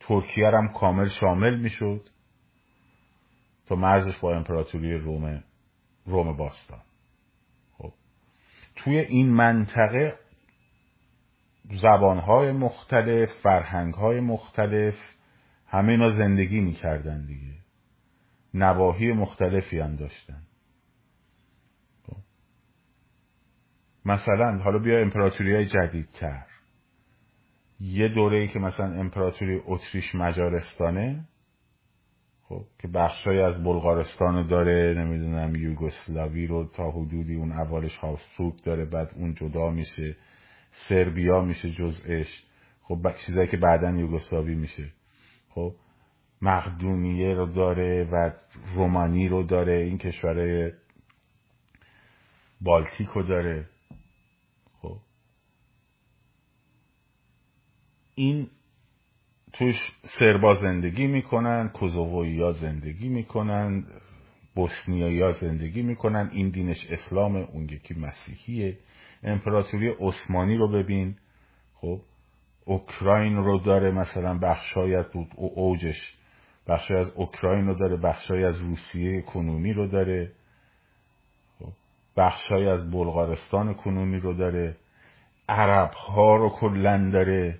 ترکیه 0.00 0.46
هم 0.46 0.68
کامل 0.68 1.08
شامل 1.08 1.58
می‌شد. 1.60 2.10
تا 3.68 3.74
مرزش 3.74 4.18
با 4.18 4.36
امپراتوری 4.36 4.98
روم 4.98 5.44
روم 6.06 6.36
باستان 6.36 6.80
خب. 7.78 7.92
توی 8.76 8.98
این 8.98 9.28
منطقه 9.30 10.18
زبانهای 11.70 12.52
مختلف 12.52 13.30
فرهنگهای 13.42 14.20
مختلف 14.20 14.94
همه 15.66 15.92
اینا 15.92 16.10
زندگی 16.10 16.60
می‌کردن 16.60 17.26
دیگه. 17.26 17.54
نواحی 18.54 19.12
مختلفی 19.12 19.80
هم 19.80 19.96
داشتن. 19.96 20.42
خب. 22.06 22.16
مثلا 24.04 24.58
حالا 24.58 24.78
بیا 24.78 24.98
امپراتوری 24.98 25.54
های 25.54 25.66
جدیدتر. 25.66 26.46
یه 27.80 28.08
دوره 28.08 28.38
ای 28.38 28.48
که 28.48 28.58
مثلا 28.58 29.00
امپراتوری 29.00 29.60
اتریش 29.66 30.14
مجارستانه 30.14 31.24
خب 32.48 32.64
که 32.78 32.88
بخشای 32.88 33.40
از 33.40 33.64
بلغارستان 33.64 34.46
داره 34.46 34.94
نمی‌دونم 34.98 35.54
یوگسلاوی 35.54 36.46
رو 36.46 36.64
تا 36.64 36.90
حدودی 36.90 37.34
اون 37.34 37.52
اولش 37.52 37.96
هاوسبورگ 37.96 38.62
داره 38.64 38.84
بعد 38.84 39.10
اون 39.16 39.34
جدا 39.34 39.70
میشه 39.70 40.16
سربیا 40.70 41.40
میشه 41.40 41.70
جزءش 41.70 42.44
خب 42.82 43.06
چیزایی 43.26 43.48
که 43.48 43.56
بعدا 43.56 43.90
یوگسلاوی 43.90 44.54
میشه. 44.54 44.92
خب 45.48 45.74
مقدونیه 46.42 47.34
رو 47.34 47.46
داره 47.46 48.08
و 48.12 48.30
رومانی 48.74 49.28
رو 49.28 49.42
داره 49.42 49.72
این 49.72 49.98
کشورهای 49.98 50.72
بالتیک 52.60 53.08
رو 53.08 53.22
داره. 53.22 53.68
خب 54.82 54.96
این 58.14 58.50
توش 59.52 59.92
سربا 60.02 60.54
زندگی 60.54 61.06
می‌کنن 61.06 61.68
کوزووی 61.68 62.42
ها 62.42 62.52
زندگی 62.52 63.08
می‌کنن 63.08 63.84
بوسنیایی 64.54 65.20
ها 65.20 65.30
زندگی 65.32 65.82
می‌کنن. 65.82 66.30
این 66.32 66.48
دینش 66.50 66.86
اسلام 66.90 67.36
اون 67.36 67.64
یکی 67.64 67.94
مسیحیه. 67.94 68.76
امپراتوری 69.22 69.88
عثمانی 70.00 70.56
رو 70.56 70.68
ببین. 70.68 71.16
خب 71.74 72.00
اوکراین 72.64 73.36
رو 73.36 73.58
داره 73.58 73.90
مثلا 73.90 74.38
بخشای 74.38 74.94
از 74.94 75.10
اوجش. 75.36 76.14
بخشای 76.68 76.96
از 76.96 77.10
اوکراین 77.10 77.66
رو 77.66 77.74
داره 77.74 77.96
بخشای 77.96 78.44
از 78.44 78.60
روسیه 78.60 79.22
کنونی 79.22 79.72
رو 79.72 79.86
داره. 79.86 80.32
خب، 81.58 81.72
بخشای 82.16 82.68
از 82.68 82.90
بلغارستان 82.90 83.74
کنونی 83.74 84.16
رو 84.16 84.34
داره. 84.34 84.76
عرب 85.48 85.90
ها 85.90 86.36
رو 86.36 86.50
کلا 86.50 87.10
داره. 87.12 87.58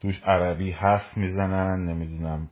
توش 0.00 0.22
عربی 0.24 0.70
حرف 0.70 1.16
می‌زنن 1.16 1.84
نمی‌دونم 1.88 2.50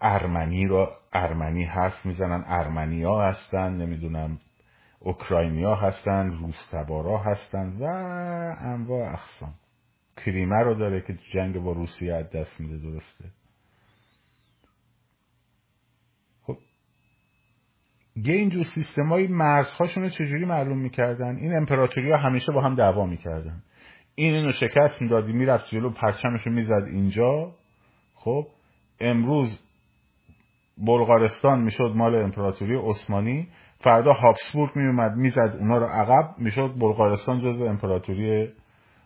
ارمنی 0.00 0.66
رو 0.66 0.90
ارمنی 1.12 1.64
حرف 1.64 2.06
می‌زنن 2.06 2.44
ارمنیا 2.46 3.22
هستن 3.22 3.72
نمی‌دونم 3.76 4.38
اوکراینیا 5.00 5.74
هستن 5.74 6.30
روستبارا 6.30 7.18
هستن 7.18 7.76
و 7.80 7.84
انواع 8.60 9.12
اقسام. 9.12 9.54
کریمه 10.16 10.56
رو 10.56 10.74
داره 10.74 11.04
که 11.06 11.14
جنگ 11.32 11.58
با 11.58 11.72
روسیه 11.72 12.14
از 12.14 12.30
دست 12.30 12.60
میده 12.60 12.76
درسته؟ 12.76 13.24
خب. 16.42 16.58
یه 18.16 18.34
اینجور 18.34 18.62
سیستم 18.62 19.08
های 19.08 19.28
چجوری 20.10 20.44
معلوم 20.44 20.78
می‌کردن؟ 20.78 21.36
این 21.36 21.56
امپراتوری 21.56 22.10
ها 22.10 22.18
همیشه 22.18 22.52
با 22.52 22.62
هم 22.62 22.74
دعوا 22.74 23.06
می‌کردن. 23.06 23.62
این 24.18 24.34
اینو 24.34 24.52
شکست 24.52 25.02
می‌دادی 25.02 25.32
می‌رفت 25.32 25.66
جلو 25.66 25.90
پرچمش 25.90 26.42
رو 26.42 26.52
می‌زد 26.52 26.84
اینجا. 26.86 27.54
خب 28.14 28.46
امروز 29.00 29.60
بلغارستان 30.78 31.60
می‌شد 31.62 31.92
مال 31.94 32.14
امپراتوری 32.14 32.76
عثمانی. 32.76 33.48
فردا 33.80 34.12
هابسبورگ 34.12 34.76
میومد 34.76 35.16
می‌زد 35.16 35.56
اونا 35.60 35.78
رو 35.78 35.86
عقب 35.86 36.34
می‌شد 36.38 36.74
بلغارستان 36.78 37.38
جزو 37.38 37.64
امپراتوری 37.64 38.48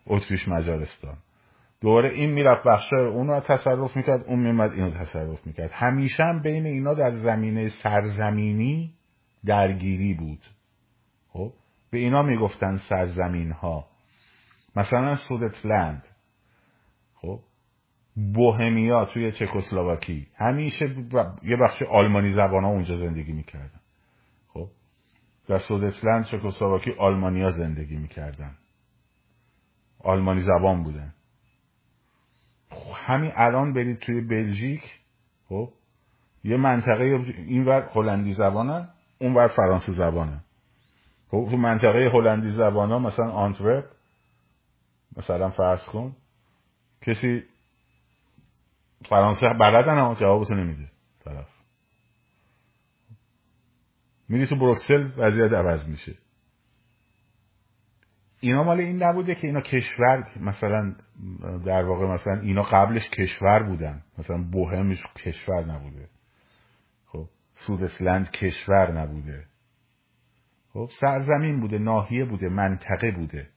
اتریش 0.06 0.48
مجارستان. 0.48 1.16
دوره 1.80 2.08
این 2.08 2.30
می‌رفت 2.30 2.66
بخشای 2.66 3.06
اون 3.06 3.26
رو 3.26 3.40
تصرف 3.40 3.96
می‌کرد 3.96 4.24
اون 4.26 4.38
میمد 4.38 4.72
اینو 4.72 4.90
تصرف 4.90 5.46
می‌کرد. 5.46 5.70
همیشه 5.72 6.24
هم 6.24 6.42
بین 6.42 6.66
اینا 6.66 6.94
در 6.94 7.10
زمینه 7.10 7.68
سرزمینی 7.68 8.90
درگیری 9.46 10.14
بود. 10.14 10.46
خب 11.28 11.52
به 11.90 11.98
اینا 11.98 12.22
می‌گفتن 12.22 12.76
سرزمین 12.76 13.52
ها 13.52 13.91
مثلا 14.76 15.14
سودتلند 15.14 16.08
خب 17.14 17.40
بوهمیا 18.14 19.04
توی 19.04 19.32
چکسلواکی. 19.32 20.26
همیشه 20.36 20.96
یه 21.42 21.56
بخش 21.56 21.82
آلمانی 21.82 22.30
زبان 22.30 22.64
ها 22.64 22.70
اونجا 22.70 22.96
زندگی 22.96 23.32
می‌کردن. 23.32 23.80
خب 24.48 24.68
در 25.48 25.58
سودتلند 25.58 26.24
چکسلواکی 26.24 26.92
آلمانیا 26.92 27.50
زندگی 27.50 27.96
می‌کردن. 27.96 28.56
آلمانی 29.98 30.40
زبان 30.40 30.82
بودن. 30.82 31.14
همین 32.94 33.32
الان 33.34 33.72
برید 33.72 33.98
توی 33.98 34.20
بلژیک. 34.20 34.82
خب 35.48 35.72
یه 36.44 36.56
منطقه 36.56 37.04
اینور 37.36 37.90
هلندی 37.94 38.32
زبانه 38.32 38.88
اونور 39.18 39.48
فرانسه 39.48 39.92
زبانه 39.92 40.40
خب 41.30 41.46
تو 41.50 41.56
منطقه 41.56 42.10
هلندی 42.14 42.48
زبان 42.48 43.02
مثلا 43.02 43.30
آنتورپ. 43.30 43.84
مثلا 45.16 45.50
فرض 45.50 45.86
کن 45.86 46.16
کسی 47.00 47.42
فرانسه 49.08 49.46
بلدن 49.60 49.98
اما 49.98 50.14
جوابتو 50.14 50.54
نمیده 50.54 50.90
طرف. 51.24 51.48
میری 54.28 54.46
تو 54.46 54.56
بروکسل 54.56 55.10
وضعیت 55.16 55.52
عوض 55.52 55.88
میشه. 55.88 56.14
اینا 58.40 58.62
مال 58.62 58.80
این 58.80 59.02
نبوده 59.02 59.34
که 59.34 59.46
اینا 59.46 59.60
کشور 59.60 60.26
مثلا 60.40 60.94
در 61.64 61.84
واقع 61.84 62.06
مثلا 62.06 62.40
اینا 62.40 62.62
قبلش 62.62 63.10
کشور 63.10 63.62
بودن. 63.62 64.02
مثلا 64.18 64.42
بوهمش 64.42 65.02
کشور 65.16 65.64
نبوده. 65.64 66.08
خب 67.06 67.28
سودسلند 67.54 68.30
کشور 68.30 68.92
نبوده. 69.00 69.46
خب 70.72 70.88
سرزمین 71.00 71.60
بوده 71.60 71.78
ناحیه 71.78 72.24
بوده 72.24 72.48
منطقه 72.48 73.10
بوده. 73.10 73.48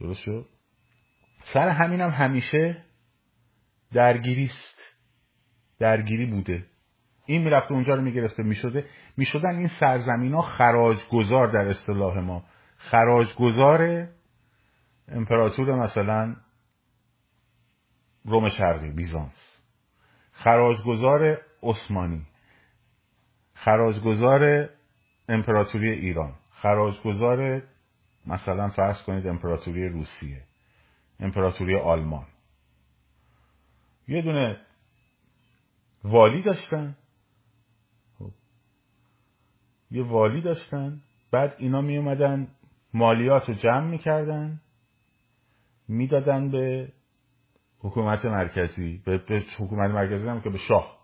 درست 0.00 0.20
شد؟ 0.20 0.46
سر 1.44 1.68
همینم 1.68 2.10
هم 2.10 2.24
همیشه 2.26 2.84
درگیری 3.92 4.44
است 4.44 4.78
درگیری 5.78 6.26
بوده. 6.26 6.66
این 7.26 7.42
می‌رفته 7.42 7.72
اونجا 7.72 7.94
رو 7.94 8.02
می‌گرفته 8.02 8.42
می‌شده. 8.42 8.88
می‌شدن 9.16 9.56
این 9.56 9.66
سرزمین 9.66 10.34
ها 10.34 10.42
خراج 10.42 10.96
گذار 11.12 11.52
در 11.52 11.68
اصطلاح 11.68 12.18
ما. 12.18 12.44
خراجگذار 12.76 14.08
امپراتور 15.08 15.74
مثلا 15.74 16.36
روم 18.24 18.48
شرقی 18.48 18.90
بیزانس. 18.90 19.60
خراجگذار 20.32 21.38
عثمانی. 21.62 22.26
خراجگذار 23.54 24.70
امپراتوری 25.28 25.90
ایران. 25.90 26.34
خراجگذار 26.50 27.62
مثلا 28.26 28.68
فرض 28.68 29.02
کنید 29.02 29.26
امپراتوری 29.26 29.88
روسیه 29.88 30.42
امپراتوری 31.20 31.76
آلمان. 31.76 32.26
یه 34.08 34.22
دونه 34.22 34.60
والی 36.04 36.42
داشتن. 36.42 36.96
خب. 38.18 38.30
یه 39.90 40.02
والی 40.02 40.40
داشتن. 40.40 41.00
بعد 41.30 41.56
اینا 41.58 41.80
می 41.80 41.96
اومدن 41.96 42.48
مالیات 42.94 43.48
رو 43.48 43.54
جمع 43.54 43.86
می‌کردن. 43.86 44.60
می‌دادن 45.88 46.50
به 46.50 46.92
حکومت 47.78 48.24
مرکزی 48.24 49.02
به, 49.04 49.18
حکومت 49.58 49.90
مرکزی 49.90 50.28
هم 50.28 50.40
که 50.40 50.50
به 50.50 50.58
شاه. 50.58 50.98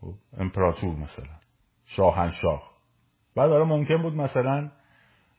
خب، 0.00 0.14
امپراتور 0.38 0.96
مثلا. 0.96 1.38
شاهنشاه. 1.86 2.71
بعد 3.36 3.48
داره 3.48 3.64
ممکن 3.64 4.02
بود 4.02 4.14
مثلا 4.14 4.70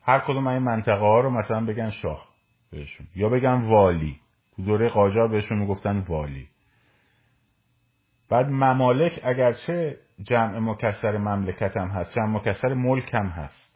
هر 0.04 0.20
کدوم 0.20 0.48
این 0.48 0.64
منطقه 0.64 1.00
ها 1.00 1.20
رو 1.20 1.30
مثلا 1.30 1.66
بگن 1.66 1.90
شاه 1.90 2.28
بهشون 2.72 3.08
یا 3.16 3.30
بگن 3.30 3.62
والی. 3.62 4.20
تو 4.56 4.62
دوره 4.62 4.90
قاجار 4.90 5.28
بهشون 5.28 5.58
می‌گفتن 5.58 6.00
والی. 6.00 6.48
بعد 8.30 8.50
ممالک 8.50 9.20
اگرچه 9.24 9.98
جمع 10.24 10.60
مکسر 10.60 11.18
مملکت 11.18 11.78
هم 11.78 11.88
هست 11.88 12.16
جمع 12.16 12.26
مکسر 12.26 12.74
ملک 12.74 13.14
هم 13.14 13.28
هست. 13.28 13.74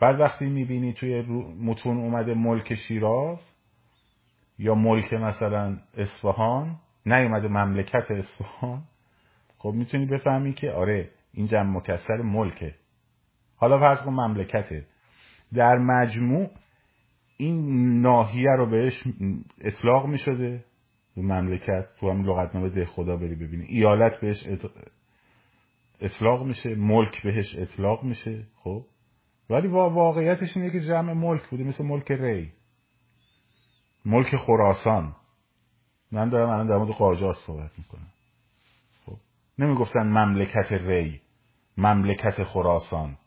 بعد 0.00 0.20
وقتی 0.20 0.46
می‌بینی 0.46 0.92
توی 0.92 1.22
متون 1.60 1.96
اومده 1.96 2.34
ملک 2.34 2.74
شیراز 2.74 3.52
یا 4.58 4.74
ملک 4.74 5.12
مثلا 5.12 5.76
اصفهان 5.96 6.76
نیومده 7.06 7.48
مملکت 7.48 8.10
اصفهان 8.10 8.82
خب 9.58 9.70
می‌تونی 9.70 10.06
بفهمی 10.06 10.52
که 10.52 10.70
آره 10.70 11.10
این 11.32 11.46
جمع 11.46 11.76
مکسر 11.76 12.16
ملکه. 12.16 12.74
حالا 13.56 13.78
فرض 13.78 14.02
کن 14.02 14.12
مملکته. 14.12 14.86
در 15.54 15.78
مجموع 15.78 16.50
این 17.36 18.00
ناحیه 18.00 18.50
رو 18.58 18.70
بهش 18.70 19.04
اطلاق 19.60 20.06
می 20.06 20.18
شده 20.18 20.64
مملکت 21.16 21.86
تو 22.00 22.10
هم 22.10 22.24
لغتنامه 22.24 22.68
ده 22.68 22.84
خدا 22.84 23.16
بری 23.16 23.34
ببینی. 23.34 23.64
ایالت 23.64 24.20
بهش 24.20 24.46
اطلاق 26.00 26.46
میشه 26.46 26.74
ملک 26.74 27.22
بهش 27.22 27.56
اطلاق 27.58 28.02
میشه 28.04 28.46
خب؟ 28.56 28.84
ولی 29.50 29.68
واقعیتش 29.68 30.56
اینه 30.56 30.70
که 30.70 30.80
جمع 30.80 31.12
ملک 31.12 31.48
بوده 31.50 31.64
مثل 31.64 31.84
ملک 31.84 32.10
ری. 32.12 32.52
ملک 34.04 34.36
خراسان. 34.36 35.16
من 36.12 36.28
دارم 36.28 36.50
الان 36.50 36.66
در 36.66 36.76
مورد 36.76 36.90
قاجار 36.90 37.32
صحبت 37.32 37.78
می‌کنم. 37.78 38.12
خب؟ 39.06 39.16
نمی‌گفتن 39.58 40.02
مملکت 40.02 40.72
ری 40.72 41.20
مملکت 41.76 42.44
خراسان. 42.44 43.18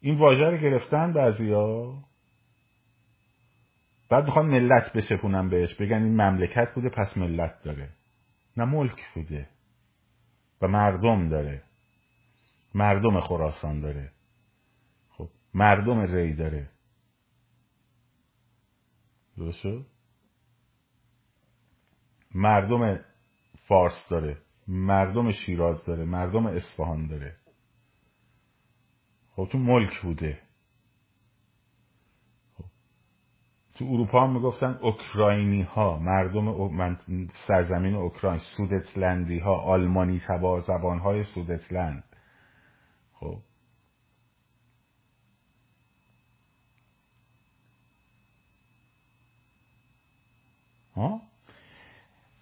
این 0.00 0.18
واژه 0.18 0.50
رو 0.50 0.56
گرفتن 0.56 1.12
بعضیا؟ 1.12 1.94
بعد 4.10 4.24
می‌خوان 4.24 4.46
ملت 4.46 4.92
بسپونن 4.92 5.48
بهش. 5.48 5.74
بگن 5.74 6.02
این 6.02 6.22
مملکت 6.22 6.74
بوده 6.74 6.88
پس 6.88 7.16
ملت 7.16 7.62
داره. 7.62 7.88
نه 8.56 8.64
ملک 8.64 9.04
بوده. 9.14 9.48
و 10.62 10.68
مردم 10.68 11.28
داره. 11.28 11.62
مردم 12.74 13.20
خراسان 13.20 13.80
داره. 13.80 14.12
خب 15.10 15.28
مردم 15.54 16.00
ری 16.00 16.34
داره. 16.34 16.70
درست 19.36 19.66
مردم 22.34 23.00
فارس 23.68 24.08
داره. 24.10 24.38
مردم 24.68 25.32
شیراز 25.32 25.84
داره. 25.84 26.04
مردم 26.04 26.46
اصفهان 26.46 27.06
داره. 27.06 27.36
خب 29.40 29.48
تو 29.52 29.58
ملک 29.58 30.00
بوده. 30.00 30.38
خب. 32.58 32.64
تو 33.74 33.84
اروپا 33.84 34.26
هم 34.26 34.32
می‌گفتن 34.32 34.78
اوکراینی 34.82 35.62
ها 35.62 35.98
مردم 35.98 37.28
سرزمین 37.46 37.94
اوکراین 37.94 38.38
سودتلندی 38.38 39.38
ها 39.38 39.54
آلمانی 39.54 40.20
تبار 40.28 40.60
زبان 40.60 40.98
های 40.98 41.24
سودتلند. 41.24 42.04
خب. 43.12 43.38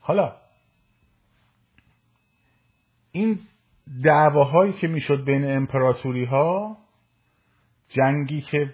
حالا 0.01 0.37
این 3.13 3.41
دعواهایی 4.05 4.73
که 4.73 4.87
می‌شد 4.87 5.25
بین 5.25 5.51
امپراتوری 5.51 6.25
ها 6.25 6.77
جنگی 7.89 8.41
که 8.41 8.73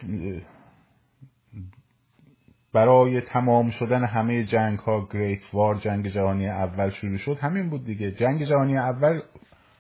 برای 2.73 3.21
تمام 3.21 3.71
شدن 3.71 4.05
همه 4.05 4.45
جنگ 4.45 4.79
ها 4.79 5.09
گریت 5.13 5.55
وار 5.55 5.75
جنگ 5.75 6.09
جهانی 6.09 6.49
اول 6.49 6.91
شروع 6.91 7.17
شد 7.17 7.39
همین 7.39 7.71
بود 7.71 7.85
دیگه. 7.85 8.11
جنگ 8.11 8.45
جهانی 8.45 8.79
اول 8.79 9.21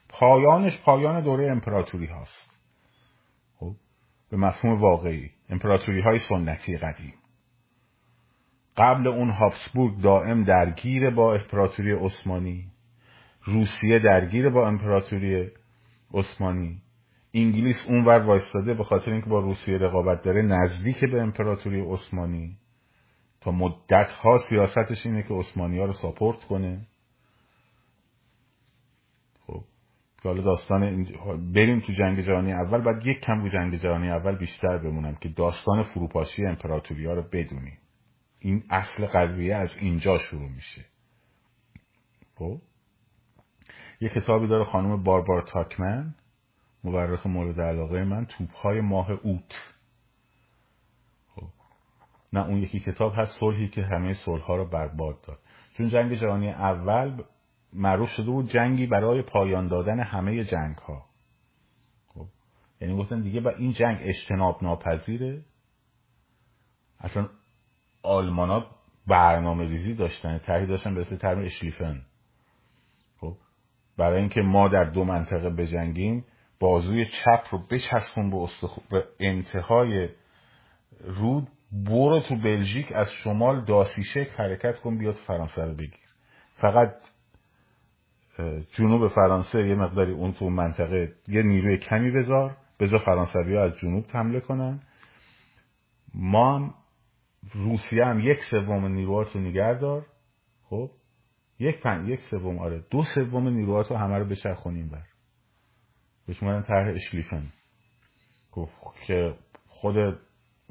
پایانش 0.08 0.78
پایان 0.78 1.20
دوره 1.20 1.46
امپراتوری 1.46 2.06
هاست. 2.06 2.60
خب 3.56 3.76
به 4.30 4.36
مفهوم 4.36 4.80
واقعی. 4.80 5.30
امپراتوری 5.48 6.00
های 6.00 6.18
سنتی 6.18 6.78
قدیم. 6.78 7.14
قبل 8.76 9.06
اون 9.06 9.30
هابسبورگ 9.30 10.00
دائم 10.00 10.42
درگیر 10.42 11.10
با 11.10 11.34
امپراتوری 11.34 11.92
عثمانی 11.92 12.66
روسیه 13.44 13.98
درگیر 13.98 14.48
با 14.48 14.68
امپراتوری 14.68 15.50
عثمانی. 16.14 16.82
انگلیس 17.34 17.86
اونور 17.88 18.18
وایستاده 18.18 18.74
به 18.74 18.84
خاطر 18.84 19.12
اینکه 19.12 19.30
با 19.30 19.40
روسیه 19.40 19.78
رقابت 19.78 20.22
داره 20.22 20.42
نزدیک 20.42 21.04
به 21.04 21.22
امپراتوری 21.22 21.80
عثمانی. 21.80 22.58
تا 23.40 23.50
مدت 23.50 24.10
ها 24.22 24.38
سیاستش 24.38 25.06
اینه 25.06 25.22
که 25.22 25.34
عثمانی 25.34 25.78
ها 25.78 25.84
رو 25.84 25.92
ساپورت 25.92 26.44
کنه. 26.44 26.86
خب 29.46 29.64
حالا 30.24 30.42
داستان 30.42 31.04
بریم 31.54 31.80
تو 31.80 31.92
جنگ 31.92 32.20
جهانی 32.20 32.52
اول 32.52 32.80
بعد 32.80 33.06
یک 33.06 33.20
کم 33.20 33.40
رو 33.40 33.48
جنگ 33.48 33.74
جهانی 33.74 34.10
اول 34.10 34.36
بیشتر 34.36 34.78
بمونم 34.78 35.14
که 35.14 35.28
داستان 35.28 35.82
فروپاشی 35.82 36.46
امپراتوری 36.46 37.06
ها 37.06 37.14
رو 37.14 37.22
بدونیم 37.32 37.78
این 38.38 38.64
اصل 38.70 39.06
قضیه 39.06 39.54
از 39.54 39.76
اینجا 39.80 40.18
شروع 40.18 40.48
میشه. 40.48 40.84
خب 42.34 42.60
یه 44.00 44.08
کتابی 44.08 44.48
داره 44.48 44.64
خانم 44.64 45.02
باربار 45.02 45.42
تاکمن. 45.42 46.14
مورخ 46.84 47.26
مورد 47.26 47.60
علاقه 47.60 48.04
من 48.04 48.26
توپهای 48.26 48.80
ماه 48.80 49.10
اوت. 49.10 49.54
خب. 51.28 51.46
نه 52.32 52.46
اون 52.46 52.56
یکی 52.62 52.80
کتاب 52.80 53.12
هست 53.16 53.40
صلحی 53.40 53.68
که 53.68 53.82
همه 53.82 54.14
صلحها 54.14 54.56
رو 54.56 54.64
برباد 54.64 55.20
داد. 55.20 55.38
چون 55.76 55.88
جنگ 55.88 56.14
جهانی 56.14 56.50
اول 56.50 57.22
معروف 57.72 58.08
شده 58.08 58.30
بود 58.30 58.48
جنگی 58.48 58.86
برای 58.86 59.22
پایان 59.22 59.68
دادن 59.68 60.00
همه 60.00 60.44
جنگ 60.44 60.76
ها 60.76 61.06
خب. 62.06 62.26
یعنی 62.80 62.96
گفتن 62.96 63.20
دیگه 63.20 63.40
با 63.40 63.50
این 63.50 63.72
جنگ 63.72 63.98
اجتناب 64.00 64.62
ناپذیره. 64.62 65.44
اصلا 67.00 67.28
آلمان 68.02 68.48
ها 68.50 68.66
برنامه 69.06 69.64
ریزی 69.64 69.94
داشتن 69.94 70.38
تحریه 70.38 70.66
داشتن 70.66 70.94
به 70.94 71.00
اسم 71.00 71.16
ترم 71.16 71.44
اشلیفن. 71.44 72.02
برای 73.96 74.20
اینکه 74.20 74.40
ما 74.40 74.68
در 74.68 74.84
دو 74.84 75.04
منطقه 75.04 75.50
بجنگیم 75.50 76.24
بازوی 76.60 77.04
چپ 77.04 77.44
رو 77.50 77.58
بچسبون 77.58 78.30
به, 78.30 78.46
به 78.90 79.04
انتهای 79.20 80.08
رود 81.00 81.48
برو 81.72 82.20
تو 82.20 82.36
بلژیک 82.36 82.92
از 82.94 83.12
شمال 83.12 83.64
داسیشک 83.64 84.28
حرکت 84.36 84.78
کن 84.78 84.98
بیاد 84.98 85.14
فرانسه 85.14 85.64
رو 85.64 85.74
بگیر. 85.74 86.04
فقط 86.56 86.94
جنوب 88.72 89.08
فرانسه 89.08 89.68
یه 89.68 89.74
مقداری 89.74 90.12
اون 90.12 90.32
تو 90.32 90.50
منطقه 90.50 91.12
یه 91.28 91.42
نیروی 91.42 91.78
کمی 91.78 92.10
بذار 92.10 92.56
بذار 92.80 93.00
فرانسوی 93.04 93.56
از 93.56 93.78
جنوب 93.78 94.04
حمله 94.12 94.40
کنن. 94.40 94.80
ما 96.14 96.54
هم 96.54 96.74
روسیه 97.54 98.04
هم 98.04 98.20
یک 98.20 98.42
سوم 98.42 98.86
نیروهات 98.86 99.36
رو 99.36 99.40
نگه 99.40 99.74
دار. 99.78 100.06
خب؟ 100.64 100.90
یک 101.58 101.80
پن... 101.80 102.06
یک 102.06 102.20
سوم 102.20 102.58
آره 102.58 102.84
دو 102.90 103.02
سوم 103.02 103.48
نیروهات 103.48 103.90
رو 103.90 103.96
همه 103.96 104.18
رو 104.18 104.24
بچرخونیم 104.24 104.88
بر. 104.88 105.13
بهش 106.26 106.42
میگن 106.42 106.62
طرح 106.62 106.94
اشلیفن. 106.94 107.52
که 109.06 109.34
خود 109.68 110.18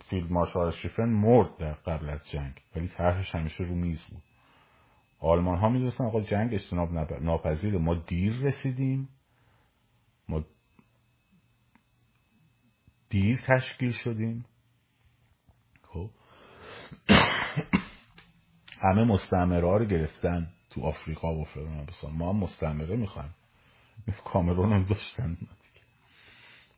فیلد 0.10 0.32
مارشال 0.32 0.68
اشلیفن 0.68 1.06
مرد 1.06 1.58
در 1.58 1.74
قبل 1.74 2.10
از 2.10 2.30
جنگ 2.32 2.62
ولی 2.76 2.88
طرحش 2.88 3.36
همیشه 3.36 3.64
رو 3.64 3.76
میز 3.76 4.04
بود. 4.10 4.24
آلمان 5.20 5.58
ها 5.58 5.70
می‌دونستن 5.70 6.06
آقا 6.06 6.22
جنگ 6.22 6.54
اجتناب 6.54 6.94
ناپذیر 7.22 7.78
ما 7.78 7.96
دیر 7.96 8.34
رسیدیم. 8.34 9.10
ما 10.30 10.46
دیر 13.10 13.40
تشکیل 13.48 13.92
شدیم. 13.92 14.46
خب. 15.82 16.10
همه 18.84 19.04
مستعمره 19.04 19.68
ها 19.68 19.78
رو 19.78 19.86
گرفتن 19.86 20.48
تو 20.70 20.82
آفریقا 20.82 21.36
و 21.36 21.44
فلان 21.44 21.88
ما 22.14 22.34
هم 22.34 22.40
مستعمره 22.40 22.96
می‌خوایم. 22.96 23.36
کامرون 24.12 24.74
هم 24.74 24.84
داشتن. 24.84 25.38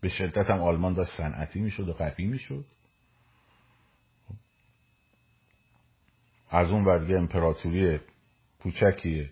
به 0.02 0.10
شدت 0.10 0.50
هم 0.50 0.62
آلمان 0.62 0.94
داشت 0.94 1.12
صنعتی 1.12 1.60
می‌شد 1.60 1.90
و 1.90 1.94
قوی 1.94 2.26
می‌شد. 2.26 2.66
از 6.50 6.72
اون 6.72 6.86
ورگه 6.86 7.16
امپراتوری 7.16 8.00
کوچکیه 8.60 9.32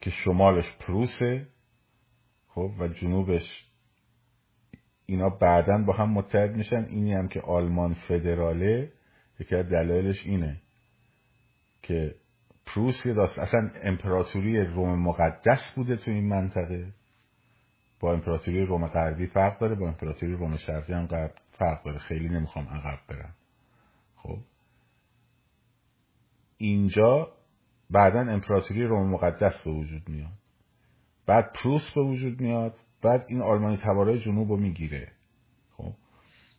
که 0.00 0.10
شمالش 0.10 0.76
پروسه 0.80 1.48
خب 2.48 2.72
و 2.78 2.88
جنوبش 2.88 3.66
اینا 5.06 5.28
بعدا 5.28 5.78
با 5.78 5.92
هم 5.92 6.10
متحد 6.10 6.50
میشن. 6.50 6.84
اینی 6.88 7.12
هم 7.12 7.28
که 7.28 7.40
آلمان 7.40 7.94
فدراله 7.94 8.92
یکی 9.40 9.56
از 9.56 9.68
دلایلش 9.68 10.26
اینه 10.26 10.60
که 11.82 12.14
پروس 12.66 13.06
یه 13.06 13.14
داست. 13.14 13.38
اصلا 13.38 13.70
امپراتوری 13.82 14.64
روم 14.64 15.02
مقدس 15.02 15.74
بوده 15.76 15.96
تو 15.96 16.10
این 16.10 16.28
منطقه. 16.28 16.92
با 18.00 18.12
امپراتوری 18.12 18.66
روم 18.66 18.86
غربی 18.86 19.26
فرق 19.26 19.58
داره 19.58 19.74
با 19.74 19.88
امپراتوری 19.88 20.32
روم 20.32 20.56
شرقی 20.56 20.92
هم 20.92 21.06
فرق 21.50 21.84
داره. 21.84 21.98
خیلی 21.98 22.28
نمی‌خوام 22.28 22.68
عقب 22.68 22.98
برم. 23.08 23.34
خب. 24.16 24.38
اینجا 26.56 27.32
بعدا 27.90 28.20
امپراتوری 28.20 28.84
روم 28.84 29.10
مقدس 29.10 29.62
به 29.64 29.70
وجود 29.70 30.08
میاد. 30.08 30.32
بعد 31.26 31.52
پروس 31.52 31.90
به 31.90 32.02
وجود 32.02 32.40
میاد. 32.40 32.78
بعد 33.02 33.24
این 33.28 33.42
آلمانی 33.42 33.76
تبارای 33.76 34.18
جنوب 34.18 34.50
رو 34.50 34.56
می‌گیره. 34.56 35.12
خب. 35.76 35.92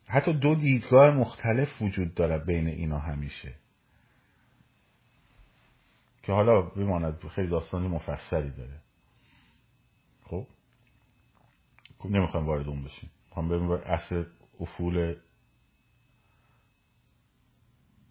حتی 0.07 0.33
دو 0.33 0.55
دیدگاه 0.55 1.11
مختلف 1.11 1.81
وجود 1.81 2.13
داره 2.13 2.37
بین 2.37 2.67
اینا 2.67 2.99
همیشه. 2.99 3.55
که 6.23 6.31
حالا 6.31 6.61
بماند 6.61 7.27
خیلی 7.27 7.47
داستانی 7.47 7.87
مفصلی 7.87 8.49
داره. 8.49 8.81
خب؟ 10.23 10.47
نمی‌خوام 12.05 12.45
وارد 12.45 12.67
اون 12.67 12.83
بشیم. 12.83 13.11
می‌خوام 13.25 13.49
بریم 13.49 13.71
اصل 13.71 14.23
افول 14.59 15.15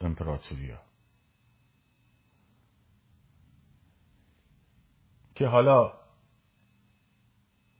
امپراتوریا. 0.00 0.78
که 5.34 5.46
حالا 5.46 5.92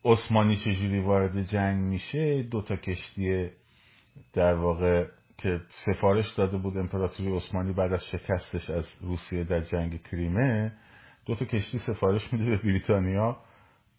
عثمانی 0.05 0.57
چجوری 0.57 1.01
وارد 1.01 1.43
جنگ 1.43 1.85
میشه 1.85 2.43
دو 2.43 2.63
تا 2.63 2.77
کشتی 2.77 3.51
در 4.33 4.55
واقع 4.55 5.11
که 5.39 5.61
سفارش 5.69 6.33
داده 6.33 6.59
بود 6.59 6.77
امپراتوری 6.77 7.37
عثمانی 7.37 7.73
بعد 7.73 7.93
از 7.93 8.05
شکستش 8.05 8.71
از 8.71 8.99
روسیه 9.03 9.45
در 9.45 9.61
جنگ 9.61 10.03
کریمه 10.03 10.73
دو 11.27 11.35
تا 11.35 11.45
کشتی 11.45 11.79
سفارش 11.79 12.33
میده 12.33 12.45
به 12.45 12.57
بریتانیا. 12.57 13.37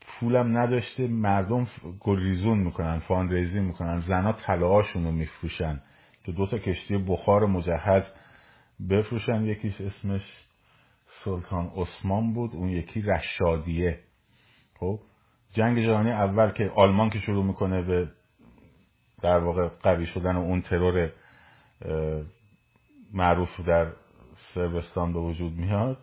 پولم 0.07 0.57
نداشته 0.57 1.07
مردم 1.07 1.67
گریزون 2.01 2.57
می‌کنن 2.57 2.99
فان 2.99 3.29
ریزی 3.29 3.59
می‌کنن 3.59 3.99
زنا 3.99 4.33
طلاهاشون 4.33 5.05
رو 5.05 5.11
میفروشن 5.11 5.81
که 6.23 6.31
دو 6.31 6.47
تا 6.47 6.57
کشتی 6.57 6.97
بخار 6.97 7.45
مجهز 7.45 8.13
بفروشن. 8.89 9.45
یکیش 9.45 9.81
اسمش 9.81 10.37
سلطان 11.07 11.71
عثمان 11.75 12.33
بود 12.33 12.55
اون 12.55 12.69
یکی 12.69 13.01
رشادیه. 13.01 13.99
خب 14.79 14.99
جنگ 15.51 15.79
جهانی 15.79 16.11
اول 16.11 16.49
که 16.49 16.71
آلمان 16.75 17.09
که 17.09 17.19
شروع 17.19 17.45
می‌کنه 17.45 17.81
به 17.81 18.09
در 19.21 19.37
واقع 19.37 19.67
قوی 19.67 20.05
شدن 20.05 20.35
اون 20.35 20.61
ترور 20.61 21.09
معروف 23.13 23.59
در 23.59 23.93
سربستان 24.35 25.13
به 25.13 25.19
وجود 25.19 25.53
میاد. 25.53 25.97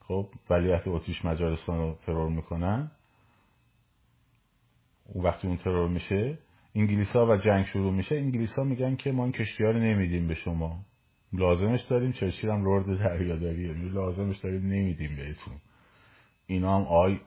خب 0.00 0.28
ولیعت 0.50 0.88
اتریش 0.88 1.24
مجارستان 1.24 1.78
رو 1.78 1.98
ترور 2.06 2.28
می‌کنن 2.28 2.90
اون 5.04 5.24
وقتی 5.24 5.48
اون 5.48 5.56
ترور 5.56 5.88
میشه 5.88 6.38
انگلیس 6.74 7.12
ها 7.12 7.26
و 7.26 7.36
جنگ 7.36 7.64
شروع 7.64 7.92
میشه 7.92 8.16
انگلیس 8.16 8.58
ها 8.58 8.64
میگن 8.64 8.96
که 8.96 9.12
ما 9.12 9.24
این 9.24 9.32
کشتی 9.32 9.64
ها 9.64 9.70
رو 9.70 9.78
نمیدیم 9.78 10.28
به 10.28 10.34
شما. 10.34 10.84
لازمش 11.32 11.80
داریم 11.80 12.12
چرچیل 12.12 12.50
هم 12.50 12.64
لرد 12.64 12.98
دریاداریه 12.98 13.72
لازمش 13.72 14.36
داریم 14.38 14.62
نمیدیم 14.62 15.16
بهتون. 15.16 15.54
اینا 16.46 16.78
هم 16.78 16.86
آی 16.86 17.20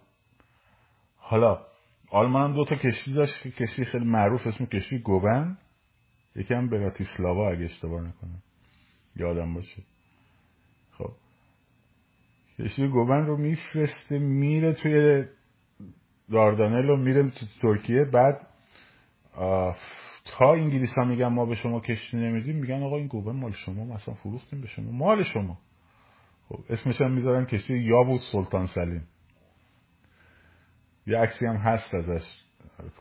حالا 1.17 1.65
آلمان 2.09 2.49
هم 2.49 2.55
دو 2.55 2.65
تا 2.65 2.76
کشتی 2.76 3.13
داشت 3.13 3.43
که 3.43 3.51
کشتی 3.51 3.86
خیلی 3.86 4.05
معروف 4.05 4.47
اسم 4.47 4.65
کشتی 4.65 4.99
گوبن 4.99 5.57
یکی 6.36 6.53
هم 6.53 6.69
براتیسلاوا 6.69 7.49
اگه 7.49 7.65
اشتباه 7.65 8.01
نکنم. 8.01 8.43
یادم 9.15 9.53
باشه. 9.53 9.84
خب. 10.91 11.11
کشتی 12.59 12.88
گوبن 12.88 13.25
رو 13.25 13.38
میفرسته 13.38 14.19
میره 14.19 14.73
توی 14.73 15.25
داردانل 16.32 16.89
و 16.89 16.95
میره 16.95 17.29
تو 17.29 17.45
ترکیه. 17.61 18.05
بعد 18.05 18.47
تا 20.25 20.53
انگلیس 20.53 20.93
ها 20.97 21.03
میگن 21.03 21.27
ما 21.27 21.45
به 21.45 21.55
شما 21.55 21.79
کشتی 21.79 22.17
نمیدیم 22.17 22.55
میگن 22.55 22.84
آقا 22.84 22.97
این 22.97 23.07
گوبن 23.07 23.32
مال 23.32 23.51
شما 23.51 23.86
مثلا 23.86 24.15
فروختیم 24.15 24.61
به 24.61 24.67
شما. 24.67 24.91
مال 24.91 25.23
شما. 25.23 25.57
خب 26.49 26.59
اسمش 26.69 27.01
هم 27.01 27.11
می‌ذارن 27.11 27.45
کشتی 27.45 27.77
یا 27.77 28.17
سلطان 28.17 28.65
سلیم. 28.65 29.07
یه 31.07 31.17
عکسی 31.17 31.45
هم 31.45 31.55
هست 31.55 31.95
ازش. 31.95 32.43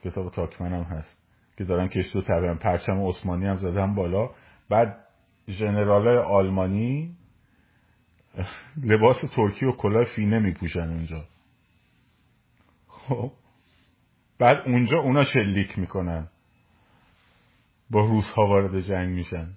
کتاب 0.05 0.31
تاکمن 0.31 0.73
هم 0.73 0.83
هست. 0.83 1.20
که 1.61 1.67
دارن 1.67 1.89
کشتی 1.89 2.19
رو 2.19 2.23
تبرن 2.23 2.59
پرچم 2.59 3.07
عثمانی 3.07 3.47
هم 3.47 3.55
زدن 3.55 3.95
بالا. 3.95 4.31
بعد 4.69 5.07
ژنرال 5.49 6.09
آلمانی 6.19 7.17
لباس 8.83 9.17
ترکی 9.37 9.67
و 9.67 9.73
کلاه 9.73 10.05
فینه 10.17 10.39
میپوشن 10.39 10.89
اونجا. 10.89 11.25
خب. 12.89 13.33
بعد 14.39 14.63
اونجا 14.67 14.99
اونا 14.99 15.25
شلیک 15.25 15.79
می‌کنن. 15.79 16.29
با 17.91 18.01
روس 18.01 18.31
ها 18.37 18.47
وارد 18.47 18.81
جنگ 18.81 19.09
میشن. 19.09 19.49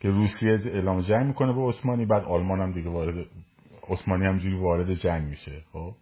که 0.00 0.08
روسیه 0.08 0.50
اعلام 0.50 1.00
جنگ 1.00 1.26
می‌کنه 1.26 1.52
با 1.52 1.68
عثمانی 1.68 2.06
بعد 2.06 2.24
آلمان 2.24 2.60
هم 2.60 2.72
دیگه 2.72 2.90
وارد 2.90 3.26
عثمانی 3.88 4.26
هم 4.26 4.38
جوری 4.38 4.56
وارد 4.56 4.94
جنگ 4.94 5.28
میشه. 5.28 5.62
خب. 5.72 5.94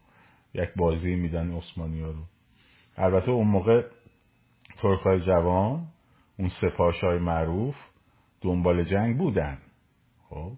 یک 0.54 0.70
بازی 0.76 1.14
میدن 1.14 1.50
عثمانی 1.50 2.00
ها 2.00 2.10
رو. 2.10 2.24
البته 2.96 3.30
اون 3.30 3.46
موقع 3.46 3.82
ترک 4.82 5.00
های 5.00 5.20
جوان 5.20 5.88
اون 6.38 6.48
سپاش 6.48 7.04
های 7.04 7.18
معروف 7.18 7.76
دنبال 8.40 8.82
جنگ 8.82 9.18
بودن. 9.18 9.58
خب؟ 10.28 10.52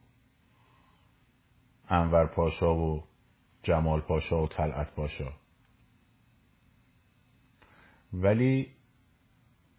انور 1.89 2.27
پاشا 2.27 2.75
و 2.75 3.05
جمال 3.62 4.01
پاشا 4.01 4.43
و 4.43 4.49
طلعت 4.49 4.95
پاشا. 4.95 5.33
ولی 8.12 8.73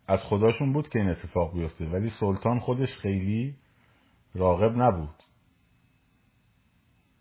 از 0.08 0.20
خداشون 0.24 0.74
بود 0.74 0.90
که 0.90 1.00
این 1.00 1.10
اتفاق 1.10 1.54
بیفته. 1.54 1.86
ولی 1.86 2.10
سلطان 2.10 2.60
خودش 2.60 2.98
خیلی 2.98 3.56
راغب 4.36 4.78
نبود. 4.78 5.24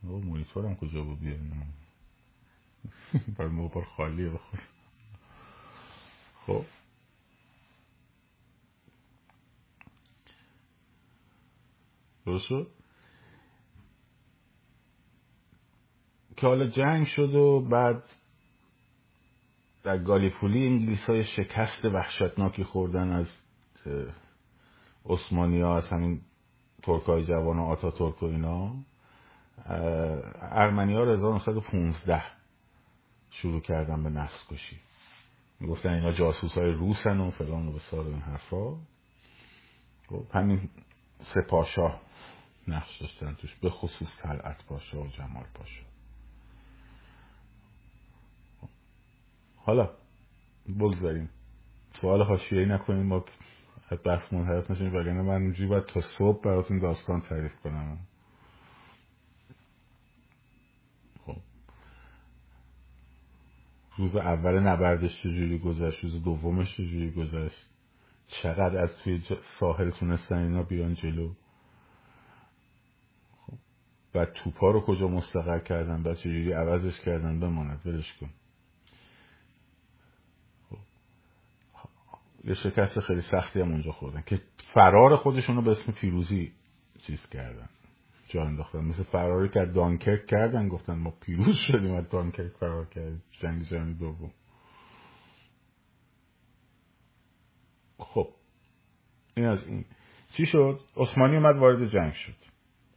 مونیتورم 0.03 0.77
کجا 0.77 1.05
بود؟ 1.05 1.19
بر 3.39 3.47
موبایل 3.47 3.87
خالیه 3.87 4.29
بخود 4.29 4.61
خب؟ 6.47 6.65
درست 12.27 12.49
که 16.37 16.47
حالا 16.47 16.67
جنگ 16.67 17.07
شد 17.07 17.35
و 17.35 17.61
بعد 17.61 18.03
در 19.83 19.99
گالیفولی 19.99 20.67
انگلیس 20.67 21.07
های 21.07 21.25
شکست 21.25 21.85
وحشتناکی 21.85 22.65
خوردن 22.65 23.13
از 23.13 23.29
عثمانی 25.07 25.61
ها 25.61 25.77
از 25.77 25.89
همین 25.89 26.21
ترک 26.83 27.03
های 27.03 27.25
جوان 27.25 27.59
و 27.59 27.63
آتا 27.63 27.91
ترک 27.91 28.23
و 28.23 28.27
اینا 28.27 28.75
ارمنی 30.51 30.95
ها 30.95 31.13
1915 31.13 32.23
شروع 33.31 33.61
کردن 33.61 34.03
به 34.03 34.11
نسل 34.11 34.55
کشی 34.55 34.81
می‌گفتن 35.61 35.91
اینا 35.91 36.13
جاسوس 36.13 36.59
های 36.59 36.73
روسن 36.73 37.21
و 37.21 37.31
فلان 37.31 37.69
و 37.69 37.73
بسار 37.73 38.07
این 38.07 38.21
حرفا. 38.21 38.77
خب، 40.09 40.27
همین 40.35 40.69
سه 41.23 41.41
پاشا 41.51 42.01
نقش 42.69 43.01
داشتن 43.01 43.35
توش 43.35 43.55
به 43.55 43.71
خصوص 43.71 44.09
طلعت 44.23 44.65
پاشا 44.65 45.03
و 45.03 45.07
جمال 45.07 45.45
پاشا. 45.55 45.83
حالا 49.57 49.91
بگذاریم. 50.79 51.31
سوال 51.93 52.23
حاشیه‌ای 52.23 52.67
نکنیم 52.67 53.07
ما 53.07 53.25
بحث 54.05 54.33
منحرف 54.33 54.71
نشیم 54.71 54.95
وگرنه 54.95 55.23
من 55.23 55.43
اونجوری 55.43 55.69
باید 55.69 55.85
تا 55.85 56.01
صبح 56.01 56.45
براتون 56.45 56.79
داستان 56.79 57.21
تعریف 57.21 57.57
کنم. 57.57 57.99
خب. 61.27 61.37
روز 63.97 64.17
اول 64.17 64.59
نبردش 64.59 65.23
چجوری 65.23 65.59
گذشت؟ 65.59 66.05
روز 66.05 66.25
دومش 66.25 66.77
چجوری 66.77 67.11
گذشت؟ 67.11 67.72
چقدر 68.33 68.79
از 68.83 68.91
توی 69.05 69.23
ساحل 69.61 69.91
تونستن 69.91 70.37
اینا 70.37 70.63
بیان 70.63 70.95
جلو. 70.95 71.33
خب. 73.47 73.55
بعد 74.13 74.33
توپا 74.33 74.71
رو 74.71 74.81
کجا 74.81 75.09
مستقر 75.09 75.59
کردن؟ 75.59 76.03
بعد 76.03 76.17
چجوری 76.17 76.53
عوضش 76.53 77.01
کردن؟ 77.01 77.41
بماند 77.41 77.87
ولش 77.87 78.15
کن. 78.21 78.31
یه 82.45 82.55
شکست 82.55 83.01
خیلی 83.01 83.21
سختی 83.21 83.61
هم 83.61 83.71
اونجا 83.71 83.93
خوردن 83.93 84.23
که 84.27 84.41
فرار 84.75 85.17
خودشون 85.17 85.57
رو 85.57 85.63
به 85.63 85.71
اسم 85.71 85.93
فیروزی 85.93 86.53
چیز 87.07 87.29
کردن. 87.29 87.69
جا 88.29 88.45
انداختن. 88.45 88.85
مثل 88.85 89.03
فراری 89.03 89.49
که 89.49 89.65
دانکرک 89.65 90.27
کردن 90.27 90.69
گفتن 90.69 90.95
ما 90.95 91.11
پیروز 91.11 91.57
شدیم 91.57 91.95
از 91.95 92.09
دانکرک 92.09 92.53
فرار 92.53 92.87
کردیم. 92.87 93.23
جنگ 93.31 93.63
جهانی 93.63 93.95
دوم. 93.95 94.31
خب 98.03 98.29
این 99.37 99.47
از 99.47 99.67
این. 99.67 99.85
چی 100.37 100.47
شد؟ 100.47 100.81
عثمانی 100.97 101.37
اومد 101.37 101.57
وارد 101.57 101.87
جنگ 101.87 102.13
شد. 102.13 102.37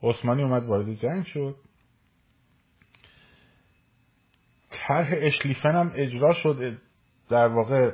عثمانی 0.04 0.44
اومد 0.44 0.64
وارد 0.64 0.94
جنگ 0.94 1.24
شد. 1.24 1.56
طرح 4.70 5.14
اشلیفن 5.18 5.76
هم 5.76 5.92
اجرا 5.96 6.34
شد 6.34 6.78
در 7.30 7.48
واقع 7.48 7.92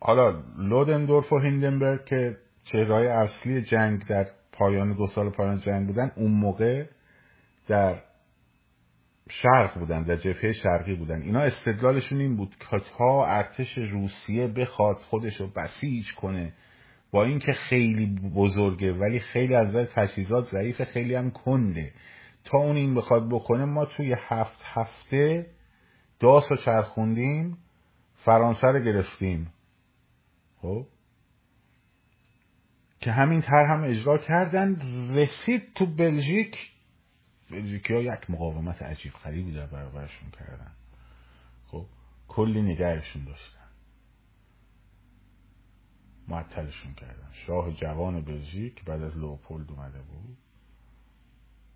حالا 0.00 0.42
لودندورف 0.58 1.32
و 1.32 1.38
هیندنبرگ 1.38 2.04
که 2.04 2.36
چهرهای 2.64 3.06
اصلی 3.06 3.62
جنگ 3.62 4.06
در 4.06 4.26
پایان 4.52 4.92
دو 4.92 5.06
سال 5.06 5.30
پایان 5.30 5.58
جنگ 5.58 5.86
بودن 5.86 6.12
اون 6.16 6.30
موقع 6.30 6.86
در 7.68 8.02
شرق 9.30 9.78
بودن 9.78 10.02
در 10.02 10.16
جبهه 10.16 10.52
شرقی 10.52 10.94
بودن. 10.94 11.22
اینا 11.22 11.40
استدلالشون 11.40 12.20
این 12.20 12.36
بود 12.36 12.56
که 12.70 12.78
تا 12.98 13.26
ارتش 13.26 13.78
روسیه 13.78 14.46
بخواد 14.46 14.96
خودش 14.96 15.40
رو 15.40 15.46
بسیج 15.46 16.12
کنه 16.12 16.52
با 17.10 17.24
اینکه 17.24 17.52
خیلی 17.52 18.20
بزرگه 18.34 18.92
ولی 18.92 19.18
خیلی 19.18 19.54
از 19.54 19.68
نظر 19.68 19.84
تجهیزات 19.84 20.44
ضعیف 20.44 20.82
خیلی 20.82 21.14
هم 21.14 21.30
کنده. 21.30 21.92
تا 22.44 22.58
اون 22.58 22.76
این 22.76 22.94
بخواد 22.94 23.28
بکنه 23.28 23.64
ما 23.64 23.84
توی 23.84 24.16
هفت 24.18 24.58
هفته 24.64 25.46
داس 26.20 26.50
رو 26.50 26.56
چرخوندیم 26.56 27.58
فرانسه 28.14 28.68
رو 28.68 28.84
گرفتیم. 28.84 29.52
خب؟ 30.62 30.86
که 33.00 33.10
همین 33.10 33.40
تر 33.40 33.64
هم 33.64 33.84
اجرا 33.84 34.18
کردن. 34.18 34.76
رسید 35.14 35.74
تو 35.74 35.86
بلژیک 35.86 36.75
بلژیکی 37.50 37.94
ها 37.94 38.00
یک 38.00 38.30
مقاومت 38.30 38.82
عجیب 38.82 39.12
خریبی 39.12 39.52
در 39.52 39.66
برابرشون 39.66 40.30
کردن. 40.30 40.72
خب 41.66 41.86
کلی 42.28 42.62
نگهشون 42.62 43.24
داشتن. 43.24 43.66
معطلشون 46.28 46.94
کردن. 46.94 47.28
شاه 47.32 47.72
جوان 47.72 48.20
بلژیک 48.20 48.84
بعد 48.84 49.02
از 49.02 49.16
لوپولد 49.16 49.70
اومده 49.70 50.02
بود 50.02 50.36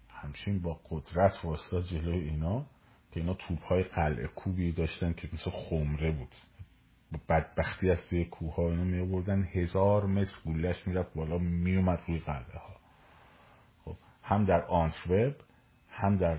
همچین 0.09 0.62
با 0.62 0.81
قدرت 0.91 1.45
واسطا 1.45 1.81
جلوی 1.81 2.18
اینا 2.18 2.66
که 3.12 3.21
اینا 3.21 3.35
توپ 3.35 3.62
های 3.62 3.83
قلعه 3.83 4.27
کوبی 4.27 4.73
داشتن 4.73 5.12
که 5.12 5.29
مثل 5.33 5.51
خمره 5.51 6.11
بود. 6.11 6.35
بدبختی 7.29 7.91
از 7.91 7.99
توی 8.09 8.25
کوه 8.25 8.55
ها 8.55 8.71
اینو 8.71 8.85
می 8.85 9.49
هزار 9.53 10.07
متر 10.07 10.35
گولش 10.45 10.87
می‌رفت 10.87 11.14
بالا 11.14 11.39
میومد 11.39 11.99
روی 12.09 12.18
قلعه 12.18 12.59
ها 12.59 12.77
خب 13.85 13.97
هم 14.23 14.45
در 14.45 14.64
آنتورپ 14.64 15.43
هم 16.01 16.16
در 16.16 16.38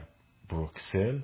بروکسل 0.50 1.22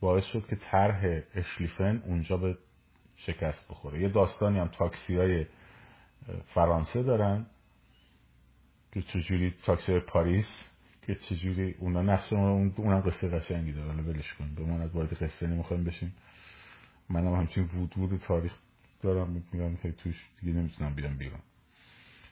باعث 0.00 0.24
شد 0.24 0.46
که 0.46 0.56
طرح 0.56 1.20
اشلیفن 1.34 2.02
اونجا 2.06 2.36
به 2.36 2.58
شکست 3.16 3.68
بخوره. 3.68 4.00
یه 4.00 4.08
داستانی 4.08 4.58
هم 4.58 4.68
تاکسی 4.68 5.16
های 5.16 5.46
فرانسه 6.46 7.02
دارن. 7.02 7.46
که 8.92 9.02
چجوری 9.02 9.54
تاکسی 9.64 10.00
پاریس 10.00 10.62
که 11.02 11.14
چجوری 11.14 11.74
اونا 11.78 12.02
نقش 12.02 12.32
اون 12.32 12.74
اونم 12.76 13.00
قصه 13.00 13.28
قشنگی 13.28 13.72
داره 13.72 14.02
ولش 14.02 14.34
کن. 14.34 14.54
به 14.54 14.72
از 14.72 14.90
وارد 14.90 15.22
قصه 15.22 15.46
نمی‌خوایم 15.46 15.84
بشیم. 15.84 16.14
منم 17.08 17.34
همچین 17.34 17.64
وود 17.64 17.98
وود 17.98 18.20
تاریخ 18.20 18.58
دارم. 19.00 19.44
میگم 19.52 19.76
که 19.76 19.92
توش 19.92 20.28
دیگه 20.40 20.52
نمی‌تونم 20.52 20.94
بیام 20.94 21.16
بیرون. 21.16 21.40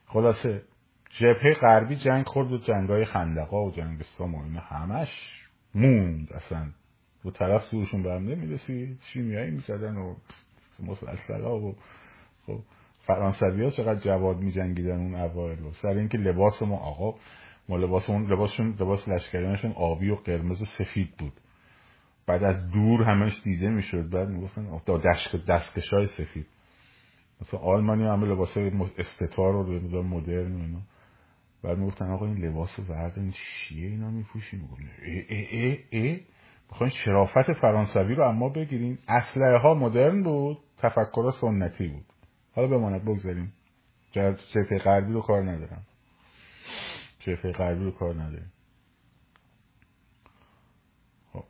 خلاصه 0.07 0.63
جبهه 1.11 1.55
غربی 1.55 1.97
جنگ 1.97 2.27
خورد 2.27 2.53
و 2.53 2.59
جنگای 2.59 3.05
خندقا 3.05 3.65
و 3.65 3.71
جنگستان 3.71 4.35
و 4.35 4.61
همش 4.61 5.43
موند. 5.75 6.33
اصلا 6.33 6.67
دو 7.23 7.31
طرف 7.31 7.65
سورشون 7.65 8.03
به 8.03 8.13
هم 8.15 8.25
نمی‌رسید 8.29 9.01
شیمیایی 9.01 9.51
می‌زدن 9.51 9.97
و 9.97 10.15
مسلسل 10.83 11.43
ها 11.43 11.59
و 11.59 11.77
خب 12.47 12.59
فرانسوی 13.01 13.65
ها 13.65 13.71
چقدر 13.71 14.01
جواد 14.01 14.37
میجنگیدن 14.37 14.99
اون 14.99 15.15
اوایل 15.15 15.63
و 15.63 15.73
سر 15.73 15.89
اینکه 15.89 16.19
لباس 16.19 16.63
ما 16.63 16.77
آقا 16.77 17.19
ما 17.69 17.77
لباس 17.77 18.11
اون 18.11 18.33
لباسشون 18.33 18.71
لباس 18.81 19.09
لشکریانشون 19.09 19.73
آبی 19.73 20.11
و 20.11 20.15
قرمز 20.15 20.63
و 20.63 20.65
سفید 20.65 21.17
بود. 21.19 21.33
بعد 22.27 22.45
از 22.45 22.71
دور 22.71 23.03
همش 23.03 23.41
دیده 23.45 23.69
می‌شد. 23.69 24.11
بعد 24.11 24.29
می‌گفتن 24.29 24.81
دست 24.97 25.37
دستکش 25.37 25.93
های 25.93 26.07
سفید. 26.07 26.47
مثلا 27.43 27.61
آلمانی 27.61 28.05
همه 28.05 28.27
لباس 28.27 28.59
استتار 28.99 29.57
و 29.57 30.03
مدرن 30.03 30.53
و 30.53 30.61
اینا. 30.61 30.81
بعد 31.63 31.79
می‌گفتن 31.79 32.11
آقا 32.11 32.27
این 32.27 32.45
لباس 32.45 32.79
ورد 32.89 33.31
چیه 33.31 33.89
اینا 33.89 34.11
میپوشیم؟ 34.11 34.69
ای 35.05 35.21
ای 35.29 35.47
ای 35.47 35.79
ای 35.91 36.21
بخواین 36.71 36.91
شرافت 36.91 37.53
فرانسوی 37.53 38.15
رو 38.15 38.23
اما 38.23 38.49
بگیرین. 38.49 38.99
اسلحه 39.09 39.57
ها 39.57 39.75
مدرن 39.75 40.23
بود 40.23 40.59
تفکر 40.79 41.31
سنتی 41.41 41.89
بود. 41.89 42.05
حالا 42.55 42.69
بماند 42.69 43.05
بگذاریم. 43.05 43.53
جبهه 44.13 44.79
غربی 44.79 45.13
رو 45.13 45.21
کار 45.21 45.43
ندارم. 45.51 45.87
جبهه 47.19 47.53
غربی 47.53 47.85
رو 47.85 47.91
کار 47.91 48.15
نداریم. 48.15 48.53
خب. 51.33 51.45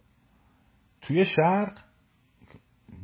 توی 1.02 1.24
شرق 1.24 1.78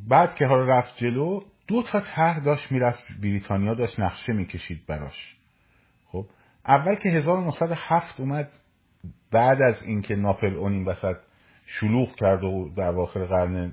بعد 0.08 0.34
که 0.34 0.46
حالا 0.46 0.78
رفت 0.78 0.96
جلو 0.96 1.40
دو 1.68 1.82
تا 1.82 2.00
طرح 2.00 2.38
داشت 2.38 2.72
می‌رفت. 2.72 3.04
بریتانیا 3.22 3.74
داشت 3.74 4.00
نقشه 4.00 4.32
می‌کشید 4.32 4.86
براش. 4.86 5.36
خب. 6.06 6.26
اول 6.66 6.94
که 6.94 7.08
1907 7.08 8.20
اومد 8.20 8.52
بعد 9.30 9.62
از 9.62 9.82
اینکه 9.82 10.16
ناپل 10.16 10.56
اون 10.56 10.72
این 10.72 10.84
وسط 10.84 11.16
شلوغ 11.66 12.14
کرد 12.14 12.44
و 12.44 12.68
در 12.76 12.90
واخر 12.90 13.24
قرن 13.24 13.72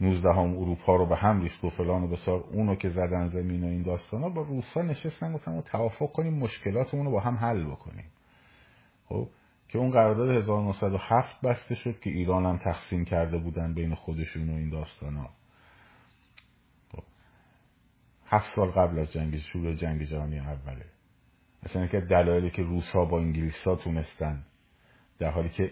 19 0.00 0.28
هم 0.28 0.58
اروپا 0.58 0.96
رو 0.96 1.06
به 1.06 1.16
هم 1.16 1.40
ریخت 1.40 1.64
و 1.64 1.70
فلان 1.70 2.02
و 2.02 2.08
بسار 2.08 2.44
اونو 2.52 2.74
که 2.74 2.88
زدن 2.88 3.26
زمین 3.26 3.64
و 3.64 3.66
این 3.66 3.82
داستان 3.82 4.22
ها 4.22 4.28
با 4.28 4.42
روسا 4.42 4.82
نشستن 4.82 5.32
گفتن 5.32 5.60
توافق 5.60 6.12
کنیم 6.12 6.34
مشکلاتمون 6.34 7.06
رو 7.06 7.12
با 7.12 7.20
هم 7.20 7.34
حل 7.34 7.64
بکنیم. 7.64 8.04
خب؟ 9.08 9.28
که 9.68 9.78
اون 9.78 9.90
قرارداد 9.90 10.30
1907 10.30 11.40
بسته 11.40 11.74
شد 11.74 12.00
که 12.00 12.10
ایران 12.10 12.46
هم 12.46 12.56
تقسیم 12.56 13.04
کرده 13.04 13.38
بودن 13.38 13.74
بین 13.74 13.94
خودشون 13.94 14.50
و 14.50 14.54
این 14.54 14.68
داستان 14.68 15.16
ها. 15.16 15.30
خب. 16.92 17.02
هفت 18.26 18.46
سال 18.46 18.70
قبل 18.70 18.98
از 18.98 19.12
جنگ 19.12 19.36
شروع 19.36 19.72
جنگ 19.72 20.02
جهانی 20.02 20.38
اوله. 20.38 20.93
مثلا 21.64 21.86
که 21.86 22.00
دلایلی 22.00 22.50
که 22.50 22.62
روس 22.62 22.92
با 22.92 23.18
انگلیس 23.18 23.66
ها 23.66 23.76
تونستن 23.76 24.44
در 25.18 25.30
حالی 25.30 25.48
که 25.48 25.70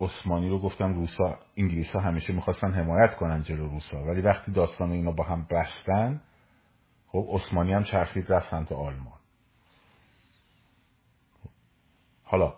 عثمانی 0.00 0.48
رو 0.48 0.58
گفتم 0.58 0.94
روسا 0.94 1.38
انگلیس 1.56 1.96
ها 1.96 2.00
همیشه 2.00 2.32
می‌خواستن 2.32 2.72
حمایت 2.72 3.16
کنن 3.16 3.42
جلو 3.42 3.68
روسا 3.68 4.04
ولی 4.04 4.20
وقتی 4.20 4.52
داستان 4.52 4.90
اینا 4.90 5.12
با 5.12 5.24
هم 5.24 5.46
بستن 5.50 6.20
خب 7.06 7.26
عثمانی 7.30 7.72
هم 7.72 7.82
چرخید 7.82 8.32
رفت 8.32 8.50
سمت 8.50 8.72
آلمان. 8.72 9.18
حالا 12.22 12.54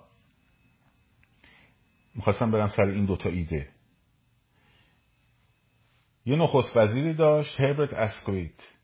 می‌خواستم 2.14 2.51
برم 2.51 2.67
سر 2.67 2.85
این 2.85 3.05
دوتا 3.05 3.29
ایده. 3.29 3.69
یه 6.27 6.37
نخست 6.37 6.77
وزیری 6.77 7.14
داشت 7.14 7.61
هربرت 7.61 7.93
اسکویت. 7.93 8.77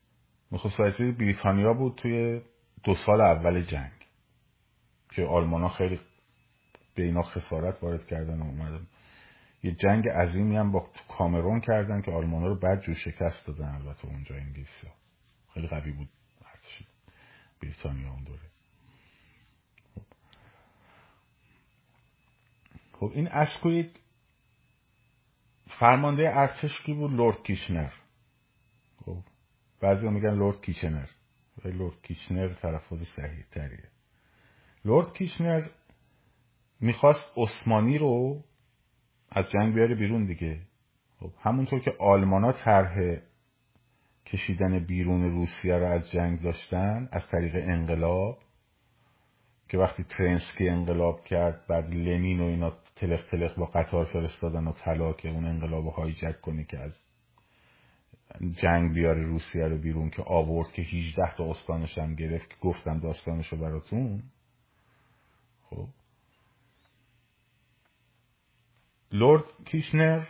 نخست 0.51 0.79
وزیر 0.79 1.11
بریتانیا 1.11 1.73
بود 1.73 1.95
توی 1.95 2.41
دو 2.83 2.95
سال 2.95 3.21
اول 3.21 3.61
جنگ 3.61 3.91
که 5.11 5.25
آلمان 5.25 5.61
ها 5.61 5.69
خیلی 5.69 5.99
به 6.95 7.03
اینا 7.03 7.21
خسارت 7.21 7.83
وارد 7.83 8.07
کردن 8.07 8.39
و 8.39 8.43
اومدن. 8.43 8.87
یه 9.63 9.71
جنگ 9.71 10.09
عظیمی 10.09 10.57
هم 10.57 10.71
با 10.71 10.89
کامرون 11.09 11.59
کردن 11.59 12.01
که 12.01 12.11
آلمان 12.11 12.43
رو 12.43 12.55
بعد 12.55 12.81
جو 12.81 12.93
شکست 12.93 13.47
دادن 13.47 13.75
البته 13.75 14.07
اونجا 14.07 14.35
انگلیسی 14.35 14.87
خیلی 15.53 15.67
قوی 15.67 15.91
بود 15.91 16.09
ارتش 16.45 16.83
بریتانیا 17.61 18.09
اون 18.09 18.23
دوره. 18.23 18.39
خب. 22.93 23.11
این 23.13 23.27
اسکوید 23.27 23.99
فرمانده 25.67 26.37
ارتش 26.37 26.81
کی 26.81 26.93
بود 26.93 27.11
لورد 27.11 27.43
کیشنر. 27.43 27.91
خب 29.05 29.23
بعضی 29.81 30.07
میگن 30.07 30.33
لورد 30.33 30.61
کیچنر 30.61 31.07
ولی 31.57 31.77
لورد 31.77 32.01
کیچنر 32.01 32.53
تلفظ 32.53 33.03
صحیح 33.03 33.43
تریه 33.51 33.89
لورد 34.85 35.13
کیچنر 35.13 35.69
می‌خواست 36.79 37.21
عثمانی 37.37 37.97
رو 37.97 38.43
از 39.29 39.51
جنگ 39.51 39.73
بیاره 39.73 39.95
بیرون 39.95 40.25
دیگه. 40.25 40.61
خب 41.19 41.31
همونطور 41.39 41.79
که 41.79 41.95
آلمانا 41.99 42.51
طرح 42.51 43.17
کشیدن 44.25 44.79
بیرون 44.79 45.31
روسیه 45.31 45.77
رو 45.77 45.85
از 45.85 46.11
جنگ 46.11 46.41
داشتن 46.41 47.09
از 47.11 47.27
طریق 47.27 47.55
انقلاب 47.55 48.39
که 49.69 49.77
وقتی 49.77 50.03
کرنسکی 50.03 50.69
انقلاب 50.69 51.23
کرد 51.23 51.67
بعد 51.67 51.93
لنین 51.93 52.39
و 52.39 52.43
اینا 52.43 52.73
تلق 52.95 53.29
تلق 53.31 53.55
با 53.55 53.65
قطار 53.65 54.05
فرستادن 54.05 54.67
و 54.67 54.71
طلا 54.71 55.13
که 55.13 55.29
اون 55.29 55.45
انقلاب 55.45 55.85
رو 55.85 55.91
hijack 55.91 56.41
کنی 56.41 56.65
که 56.65 56.79
از 56.79 56.99
جنگ 58.55 58.93
بیاره 58.93 59.23
روسیه 59.23 59.67
رو 59.67 59.77
بیرون 59.77 60.09
که 60.09 60.23
آورد 60.23 60.71
که 60.71 60.81
18 60.81 61.35
تا 61.37 61.51
استانش 61.51 61.97
هم 61.97 62.15
گرفت 62.15 62.49
که 62.49 62.55
گفتم 62.61 62.99
داستانش 62.99 63.47
رو 63.47 63.57
براتون. 63.57 64.23
خب. 65.69 65.87
لرد 69.11 69.43
کیشنر 69.65 70.25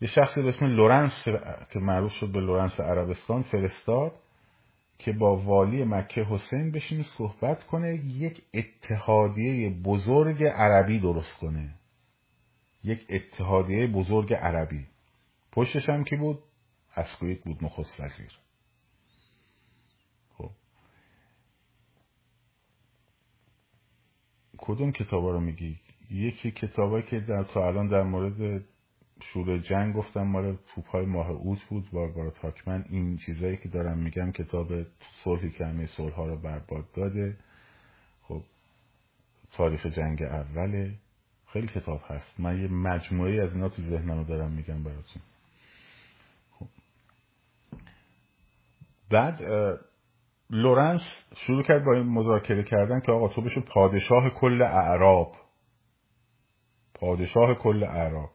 یه 0.00 0.08
شخصی 0.08 0.42
به 0.42 0.48
اسم 0.48 0.64
لورنس 0.64 1.24
که 1.72 1.78
معروف 1.78 2.12
شد 2.12 2.32
به 2.32 2.40
لورنس 2.40 2.80
عربستان 2.80 3.42
فرستاد 3.42 4.12
که 4.98 5.12
با 5.12 5.36
والی 5.36 5.84
مکه 5.84 6.24
حسین 6.24 6.72
بشینه 6.72 7.02
صحبت 7.02 7.64
کنه 7.64 7.94
یک 7.94 8.42
اتحادیه 8.54 9.70
بزرگ 9.70 10.44
عربی 10.44 11.00
درست 11.00 11.34
کنه. 11.34 11.74
یک 12.84 13.06
اتحادیه 13.10 13.86
بزرگ 13.86 14.34
عربی. 14.34 14.86
پشتش 15.52 15.88
هم 15.88 16.04
کی 16.04 16.16
بود؟ 16.16 16.42
اسکویت 16.96 17.44
بود 17.44 17.64
نخست 17.64 18.00
وزیر. 18.00 18.32
خب. 20.38 20.50
کدوم 24.58 24.92
کتابا 24.92 25.30
رو 25.30 25.40
میگی؟ 25.40 25.80
یکی 26.10 26.50
کتابایی 26.50 27.06
که 27.06 27.20
در 27.20 27.44
تا 27.44 27.66
الان 27.66 27.86
در 27.86 28.02
مورد 28.02 28.64
شور 29.20 29.58
جنگ 29.58 29.94
گفتم 29.94 30.22
مال 30.22 30.56
توپ 30.74 30.88
های 30.88 31.06
ماه 31.06 31.30
اوت 31.30 31.64
بود 31.64 31.90
باربارا 31.90 32.30
تاکمن. 32.30 32.84
این 32.88 33.16
چیزایی 33.16 33.56
که 33.56 33.68
دارم 33.68 33.98
میگم 33.98 34.32
کتاب 34.32 34.68
صلحی 35.24 35.50
که 35.50 35.66
همه 35.66 35.86
صلح 35.86 36.14
ها 36.14 36.26
رو 36.26 36.36
برباد 36.36 36.92
داده. 36.92 37.36
خب 38.22 38.42
تاریخ 39.52 39.86
جنگ 39.86 40.22
اوله. 40.22 40.94
خیلی 41.46 41.66
کتاب 41.66 42.00
هست. 42.06 42.40
من 42.40 42.60
یه 42.60 42.68
مجموعه 42.68 43.42
از 43.42 43.52
اینا 43.52 43.68
تو 43.68 43.82
ذهنم 43.82 44.22
دارم 44.22 44.52
میگم 44.52 44.82
براتون. 44.82 45.22
بعد 49.10 49.42
لورنس 50.50 51.02
شروع 51.36 51.62
کرد 51.62 51.84
با 51.84 51.92
این 51.92 52.06
مذاکره 52.06 52.62
کردن 52.62 53.00
که 53.00 53.12
آقا 53.12 53.28
تو 53.28 53.40
بشو 53.40 53.60
پادشاه 53.60 54.30
کل 54.30 54.62
اعراب. 54.62 55.36
پادشاه 56.94 57.54
کل 57.54 57.84
اعراب. 57.84 58.30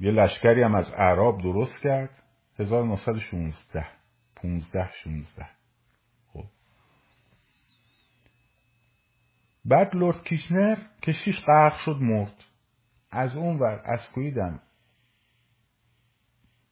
یه 0.00 0.10
لشکری 0.10 0.62
هم 0.62 0.74
از 0.74 0.92
اعراب 0.92 1.42
درست 1.42 1.82
کرد. 1.82 2.22
1916 2.58 3.86
15 4.36 4.90
16 4.92 5.48
خب. 6.32 6.44
بعد 9.64 9.96
لورد 9.96 10.24
کیشنر 10.24 10.76
کشیش 11.02 11.44
غرق 11.44 11.76
شد 11.76 11.96
مرد. 12.00 12.44
از 13.10 13.36
اون 13.36 13.58
ور 13.58 13.82
اسکویدم 13.84 14.60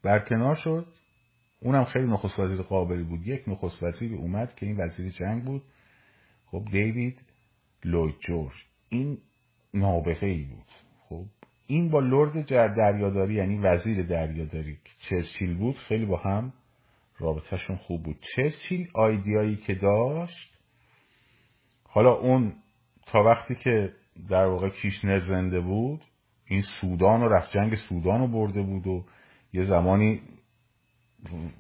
برکنار 0.03 0.55
شد. 0.55 0.87
اونم 1.61 1.85
خیلی 1.85 2.07
نخست 2.07 2.39
وزیر 2.39 2.63
قابلی 2.63 3.03
بود. 3.03 3.27
یک 3.27 3.49
نخست 3.49 3.83
وزیری 3.83 4.15
اومد 4.15 4.55
که 4.55 4.67
این 4.67 4.77
وزیر 4.77 5.11
جنگ 5.11 5.45
بود. 5.45 5.63
خب 6.47 6.65
دیوید 6.73 7.23
لوید 7.85 8.15
جورج. 8.21 8.53
این 8.89 9.19
نابغه 9.75 10.27
ای 10.27 10.43
بود. 10.43 10.73
خب 11.09 11.25
این 11.67 11.91
با 11.91 12.01
لرد 12.01 12.49
دریاداری 12.77 13.35
یعنی 13.35 13.59
وزیر 13.59 14.03
دریاداری 14.03 14.79
چرچیل 15.09 15.55
بود 15.55 15.77
خیلی 15.79 16.07
با 16.07 16.17
هم 16.17 16.53
رابطهشون 17.19 17.77
خوب 17.77 18.03
بود. 18.03 18.17
چرچیل 18.37 18.89
آیدیایی 18.95 19.57
که 19.57 19.75
داشت 19.75 20.59
حالا 21.89 22.15
اون 22.15 22.53
تا 23.07 23.23
وقتی 23.23 23.55
که 23.55 23.93
در 24.29 24.47
واقع 24.47 24.69
کیشنر 24.69 25.19
زنده 25.19 25.61
بود 25.61 26.05
این 26.45 26.63
سودان 26.63 27.23
و 27.23 27.29
رفت 27.29 27.53
جنگ 27.53 27.75
سودان 27.75 28.21
رو 28.21 28.29
برده 28.29 28.63
بود 28.63 28.87
و 28.87 29.05
یه 29.53 29.65
زمانی 29.65 30.23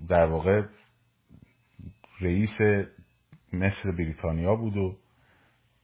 در 0.08 0.24
واقع 0.24 0.62
رئیس 2.20 2.60
مصر 3.52 3.92
بریتانیا 3.92 4.56
بود 4.56 4.76
و 4.76 4.96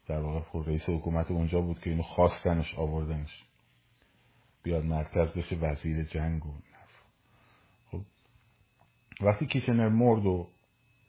در 0.06 0.20
واقع 0.20 0.40
خب 0.40 0.64
رئیس 0.66 0.88
حکومت 0.88 1.30
اونجا 1.30 1.60
بود 1.60 1.78
که 1.78 1.90
اینو 1.90 2.02
خواستنش 2.02 2.74
آوردنش. 2.78 3.44
بیاد 4.62 4.84
مرکز 4.84 5.28
بشه 5.28 5.56
وزیر 5.56 6.02
جنگ 6.02 6.46
و 6.46 6.52
خب 7.90 8.00
وقتی 9.20 9.46
کیشنر 9.46 9.88
مرد 9.88 10.26
و 10.26 10.48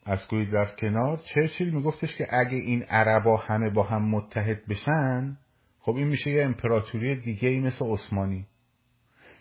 اسکوید 0.06 0.56
رفت 0.56 0.80
کنار 0.80 1.16
چرچیل 1.16 1.74
میگفتش 1.74 2.16
که 2.16 2.26
اگه 2.30 2.56
این 2.56 2.82
عربا 2.82 3.36
همه 3.36 3.70
با 3.70 3.82
هم 3.82 4.10
متحد 4.10 4.66
بشن 4.66 5.38
خب 5.80 5.96
این 5.96 6.06
میشه 6.06 6.30
یه 6.30 6.44
امپراتوری 6.44 7.20
دیگه 7.20 7.48
ای 7.48 7.60
مثل 7.60 7.84
عثمانی. 7.84 8.46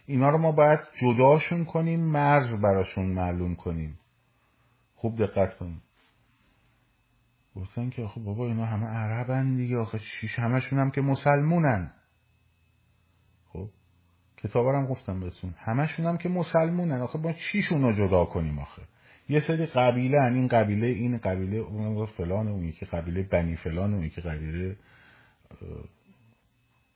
اینا 0.05 0.29
رو 0.29 0.37
ما 0.37 0.51
باید 0.51 0.79
جداشون 1.01 1.65
کنیم 1.65 1.99
مرز 1.99 2.53
براشون 2.53 3.05
معلوم 3.05 3.55
کنیم. 3.55 3.99
خوب 4.95 5.17
دقت 5.17 5.57
کنیم. 5.57 5.81
گفتن 7.55 7.89
که 7.89 8.07
خب 8.07 8.21
بابا 8.21 8.47
اینا 8.47 8.65
همه 8.65 8.85
عربن 8.85 9.55
دیگه 9.55 9.77
آخه 9.77 9.99
چیش 9.99 10.39
همشون 10.39 10.79
هم 10.79 10.91
که 10.91 11.01
مسلمونن. 11.01 11.91
خب 13.53 13.69
کتابارم 14.37 14.85
گفتم 14.85 15.19
بهتون 15.19 15.55
همشون 15.57 16.05
هم 16.05 16.17
که 16.17 16.29
مسلمونن. 16.29 17.01
آخه 17.01 17.17
با 17.17 17.33
چیشون 17.33 17.81
رو 17.81 17.93
جدا 17.93 18.25
کنیم 18.25 18.59
آخه؟ 18.59 18.81
یه 19.29 19.39
سری 19.39 19.65
قبیله 19.65 20.21
هن. 20.21 20.33
این 20.33 20.47
قبیله 20.47 20.87
این 20.87 21.17
قبیله 21.17 21.57
اون 21.57 22.05
فلان 22.05 22.47
اون 22.47 22.63
یکی 22.63 22.85
قبیله 22.85 23.23
بنی 23.23 23.55
فلان 23.55 23.93
اون 23.93 24.03
یکی 24.03 24.21
قبیله 24.21 24.75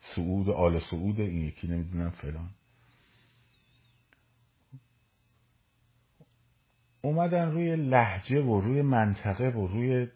سعود 0.01 0.49
آل 0.49 0.79
سعود 0.79 1.19
این 1.19 1.41
یکی 1.41 1.67
نمی‌دونم 1.67 2.09
فلان. 2.09 2.49
اومدن 7.01 7.51
روی 7.51 7.75
لحجه 7.75 8.41
و 8.41 8.61
روی 8.61 8.81
منطقه 8.81 9.49
و 9.49 9.67
روی 9.67 10.07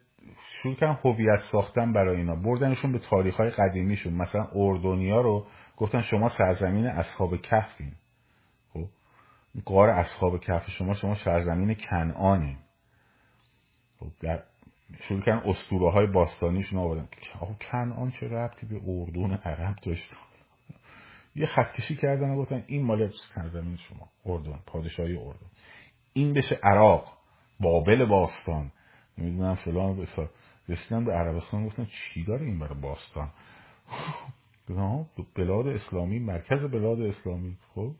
شروع 0.47 0.75
کردن 0.75 0.99
هویت 1.03 1.39
ساختن 1.51 1.93
برای 1.93 2.17
اینا. 2.17 2.35
بردنشون 2.35 2.91
به 2.91 2.99
تاریخ 2.99 3.35
های 3.35 3.49
قدیمیشون. 3.49 4.13
مثلا 4.13 4.47
اردنیا 4.55 5.21
رو 5.21 5.47
گفتن 5.77 6.01
شما 6.01 6.29
سرزمین 6.29 6.87
اصحاب 6.87 7.41
کهفین. 7.41 7.91
خب 8.73 8.85
قار 9.65 9.89
اصحاب 9.89 10.39
کهف. 10.39 10.69
شما 10.69 10.93
شما 10.93 11.15
سرزمین 11.15 11.75
کنعانه 11.75 12.57
خب 13.99 14.07
در 14.21 14.43
شروع 14.99 15.21
کردن 15.21 15.49
اسطوره 15.49 15.91
های 15.91 16.07
باستانیشون 16.07 16.79
آوردن. 16.79 17.07
آقا 17.39 17.53
کنعان 17.71 18.11
چه 18.11 18.27
ربطی 18.27 18.65
به 18.65 18.81
اردن 18.87 19.33
عرب 19.33 19.75
داشت؟ 19.85 20.13
یه 21.35 21.45
خطکشی 21.45 21.95
کردن 21.95 22.29
و 22.29 22.37
گفتن 22.37 22.63
این 22.67 22.85
مال 22.85 23.09
سرزمین 23.35 23.77
شما 23.77 24.09
اردن 24.25 24.59
پادشاهی 24.65 25.17
اردن. 25.17 25.47
این 26.13 26.33
بشه 26.33 26.59
عراق 26.63 27.17
بابل 27.59 28.05
باستان. 28.05 28.71
نمی‌دونم 29.17 29.55
فلان 29.55 29.97
بسا 29.97 30.29
رسیدن 30.69 31.05
به 31.05 31.11
عربستان 31.11 31.65
گفتن 31.65 31.85
چی 31.85 32.23
داره 32.23 32.45
این 32.45 32.59
برای 32.59 32.79
باستان؟ 32.79 33.29
بلاد 35.35 35.67
اسلامی 35.67 36.19
مرکز 36.19 36.63
بلاد 36.71 37.01
اسلامی. 37.01 37.57
خب 37.75 37.91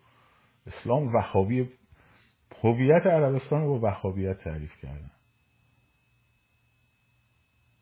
اسلام 0.68 1.16
وهابی 1.16 1.70
هویت 2.64 3.06
عربستان 3.06 3.62
رو 3.62 3.80
با 3.80 3.88
وهابیت 3.88 4.38
تعریف 4.38 4.78
کردن. 4.82 5.12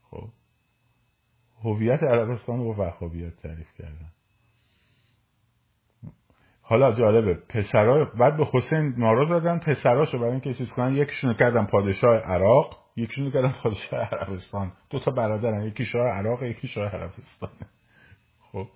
خب 0.03 0.29
هویت 1.63 2.03
عربستان 2.03 2.57
رو 2.57 2.73
با 2.73 2.83
وهابیت 2.83 3.35
تعریف 3.35 3.73
کردن. 3.77 4.11
حالا 6.71 6.91
جالبه. 6.91 7.33
پسرا 7.33 8.05
بعد 8.05 8.37
به 8.37 8.47
حسین 8.53 8.93
نارا 8.97 9.25
زدن 9.25 9.59
پسراشو 9.59 10.17
برای 10.17 10.31
اینکه 10.31 10.53
چیز 10.53 10.71
کنن 10.71 10.95
یکیشونو 10.95 11.33
کردن 11.33 11.65
پادشاه 11.65 12.17
عراق 12.17 12.77
یکیشونو 12.95 13.31
کردن 13.31 13.51
پادشاه 13.63 13.99
عربستان. 13.99 14.71
دو 14.89 14.99
تا 14.99 15.11
برادرن 15.11 15.61
یکی 15.61 15.85
شاه 15.85 16.07
عراق 16.07 16.43
یکی 16.43 16.67
شاه 16.67 16.95
عربستان. 16.95 17.49
خب. 18.51 18.67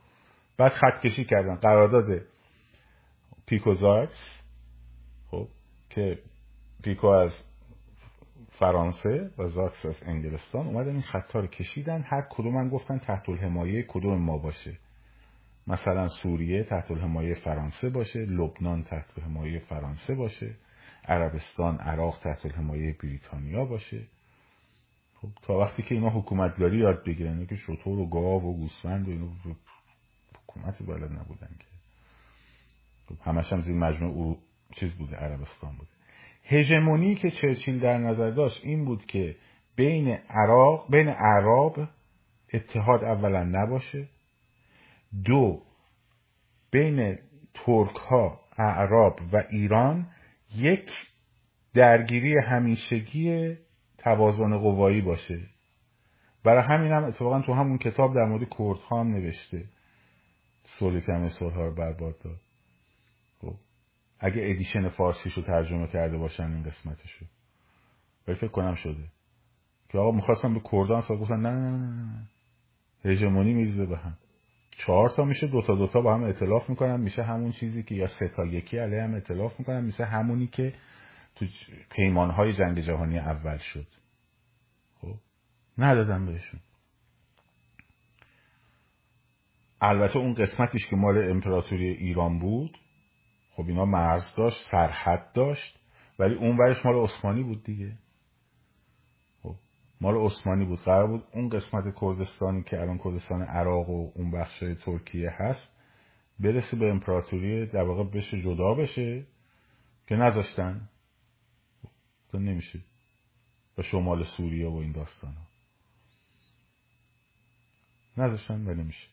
بعد 0.57 0.71
خط 0.71 1.01
کشی 1.03 1.25
کردن. 1.25 1.55
قرارداد 1.55 2.21
پیکو 3.45 3.73
زاکس 3.73 4.41
خب 5.31 5.47
که 5.89 6.19
پیکو 6.83 7.07
از 7.07 7.31
فرانسه 8.51 9.31
و 9.37 9.47
زاکس 9.47 9.85
از 9.85 10.03
انگلستان 10.05 10.67
اومدن 10.67 10.91
این 10.91 11.01
خطا 11.01 11.39
رو 11.39 11.47
کشیدن. 11.47 12.01
هر 12.01 12.21
کدوم 12.29 12.57
هم 12.57 12.69
گفتن 12.69 12.97
تحت 12.97 13.29
الحمایه 13.29 13.83
کدوم 13.83 14.21
ما 14.21 14.37
باشه. 14.37 14.77
مثلا 15.67 16.07
سوریه 16.07 16.63
تحت 16.63 16.91
الحمایه 16.91 17.35
فرانسه 17.35 17.89
باشه 17.89 18.19
لبنان 18.19 18.83
تحت 18.83 19.05
الحمایه 19.17 19.59
فرانسه 19.59 20.15
باشه 20.15 20.55
عربستان 21.07 21.77
عراق 21.77 22.19
تحت 22.19 22.45
الحمایه 22.45 22.95
بریتانیا 23.03 23.65
باشه. 23.65 24.01
خب 25.21 25.27
تا 25.41 25.57
وقتی 25.57 25.83
که 25.83 25.95
اینا 25.95 26.09
حکومتگاری 26.09 26.77
یاد 26.77 27.03
بگیرن 27.03 27.45
که 27.45 27.55
شطور 27.55 27.99
و 27.99 28.09
گاو 28.09 28.43
و 28.43 28.57
گوسفند 28.57 29.07
و 29.07 29.11
اینا 29.11 29.27
حکومتی 30.43 30.83
بلد 30.83 31.11
نبودن 31.11 31.55
که. 31.59 31.65
خب 33.07 33.15
همش 33.23 33.53
هم 33.53 33.61
زیر 33.61 33.75
مجموع 33.75 34.37
چیز 34.75 34.93
بوده 34.97 35.15
عربستان 35.15 35.75
بوده. 35.77 35.89
هژمونی 36.43 37.15
که 37.15 37.31
چرچیل 37.31 37.79
در 37.79 37.97
نظر 37.97 38.29
داشت 38.29 38.65
این 38.65 38.85
بود 38.85 39.05
که 39.05 39.35
بین 39.75 40.07
عراق 40.29 40.91
بین 40.91 41.07
عرب 41.07 41.89
اتحاد 42.53 43.03
اولا 43.03 43.43
نباشه. 43.43 44.07
دو 45.23 45.61
بین 46.71 47.17
ترک 47.53 47.95
ها 47.95 48.39
اعراب 48.57 49.19
و 49.33 49.43
ایران 49.49 50.07
یک 50.55 50.89
درگیری 51.73 52.35
همیشگی 52.37 53.55
توازن 53.97 54.57
قوایی 54.57 55.01
باشه. 55.01 55.39
برای 56.43 56.63
همین 56.63 56.91
هم 56.91 57.03
اتفاقا 57.03 57.41
تو 57.41 57.53
همون 57.53 57.77
کتاب 57.77 58.15
در 58.15 58.25
مورد 58.25 58.49
کردها 58.49 58.99
هم 58.99 59.07
نوشته. 59.07 59.65
صلح 60.63 60.99
کم 60.99 61.27
ها 61.41 61.65
رو 61.65 61.75
برباد 61.75 62.19
داد. 62.19 62.39
خب 63.41 63.55
اگه 64.19 64.41
ادیشن 64.49 64.89
فارسیشو 64.89 65.41
ترجمه 65.41 65.87
کرده 65.87 66.17
باشن 66.17 66.43
این 66.43 66.63
قسمتشو. 66.63 67.25
ولی 68.27 68.37
فکر 68.37 68.47
کنم 68.47 68.75
شده. 68.75 69.07
که 69.89 69.97
آقا 69.97 70.11
می‌خواستم 70.11 70.53
به 70.53 70.61
کردان 70.71 71.01
سال 71.01 71.17
گفتن 71.17 71.39
نه 71.39 71.49
نه 71.49 71.77
نه 71.77 72.27
هژمونی 73.03 73.53
می‌زده 73.53 73.85
به 73.85 73.97
هم. 73.97 74.17
چهار 74.77 75.09
تا 75.09 75.23
میشه 75.23 75.47
دوتا 75.47 75.75
دوتا 75.75 76.01
با 76.01 76.13
هم 76.13 76.23
اطلاف 76.23 76.69
می‌کنن. 76.69 76.99
میشه 76.99 77.23
همون 77.23 77.51
چیزی 77.51 77.83
که 77.83 77.95
یا 77.95 78.07
سه 78.07 78.27
تا 78.27 78.45
یکی 78.45 78.77
علیه 78.77 79.03
هم 79.03 79.15
اطلاف 79.15 79.59
می‌کنن. 79.59 79.83
میشه 79.83 80.05
همونی 80.05 80.47
که 80.47 80.73
تو 81.35 81.45
پیمانهای 81.89 82.53
جنگ 82.53 82.79
جهانی 82.79 83.19
اول 83.19 83.57
شد. 83.57 83.87
خب؟ 85.01 85.15
ندادم 85.77 86.25
بهشون. 86.25 86.59
البته 89.81 90.19
اون 90.19 90.33
قسمتیش 90.33 90.87
که 90.87 90.95
مال 90.95 91.31
امپراتوری 91.31 91.87
ایران 91.87 92.39
بود 92.39 92.77
خب 93.51 93.63
اینا 93.67 93.85
مرز 93.85 94.35
داشت 94.35 94.57
سرحد 94.71 95.31
داشت 95.33 95.79
ولی 96.19 96.35
اون 96.35 96.57
ورش 96.57 96.85
مال 96.85 97.03
عثمانی 97.03 97.43
بود 97.43 97.63
دیگه. 97.63 97.97
مال 100.05 100.17
عثمانی 100.17 100.65
بود 100.65 100.79
قرار 100.79 101.07
بود 101.07 101.23
اون 101.31 101.49
قسمت 101.49 101.95
کردستانی 102.01 102.63
که 102.63 102.81
الان 102.81 102.97
کردستان 102.97 103.41
عراق 103.41 103.89
و 103.89 104.11
اون 104.15 104.31
بخش 104.31 104.63
ترکیه 104.85 105.29
هست 105.29 105.71
برسه 106.39 106.77
به 106.77 106.89
امپراتوری 106.89 107.65
در 107.65 107.83
واقع 107.83 108.03
بشه 108.03 108.41
جدا 108.41 108.73
بشه 108.73 109.25
که 110.07 110.15
نذاشتن. 110.15 110.89
تو 112.31 112.39
نمیشه 112.39 112.79
به 113.75 113.83
شمال 113.83 114.23
سوریه 114.23 114.67
و 114.67 114.75
این 114.75 114.91
داستان 114.91 115.33
ها 115.33 115.47
نذاشتن 118.17 118.65
ولی 118.65 118.81
نمیشه. 118.81 119.07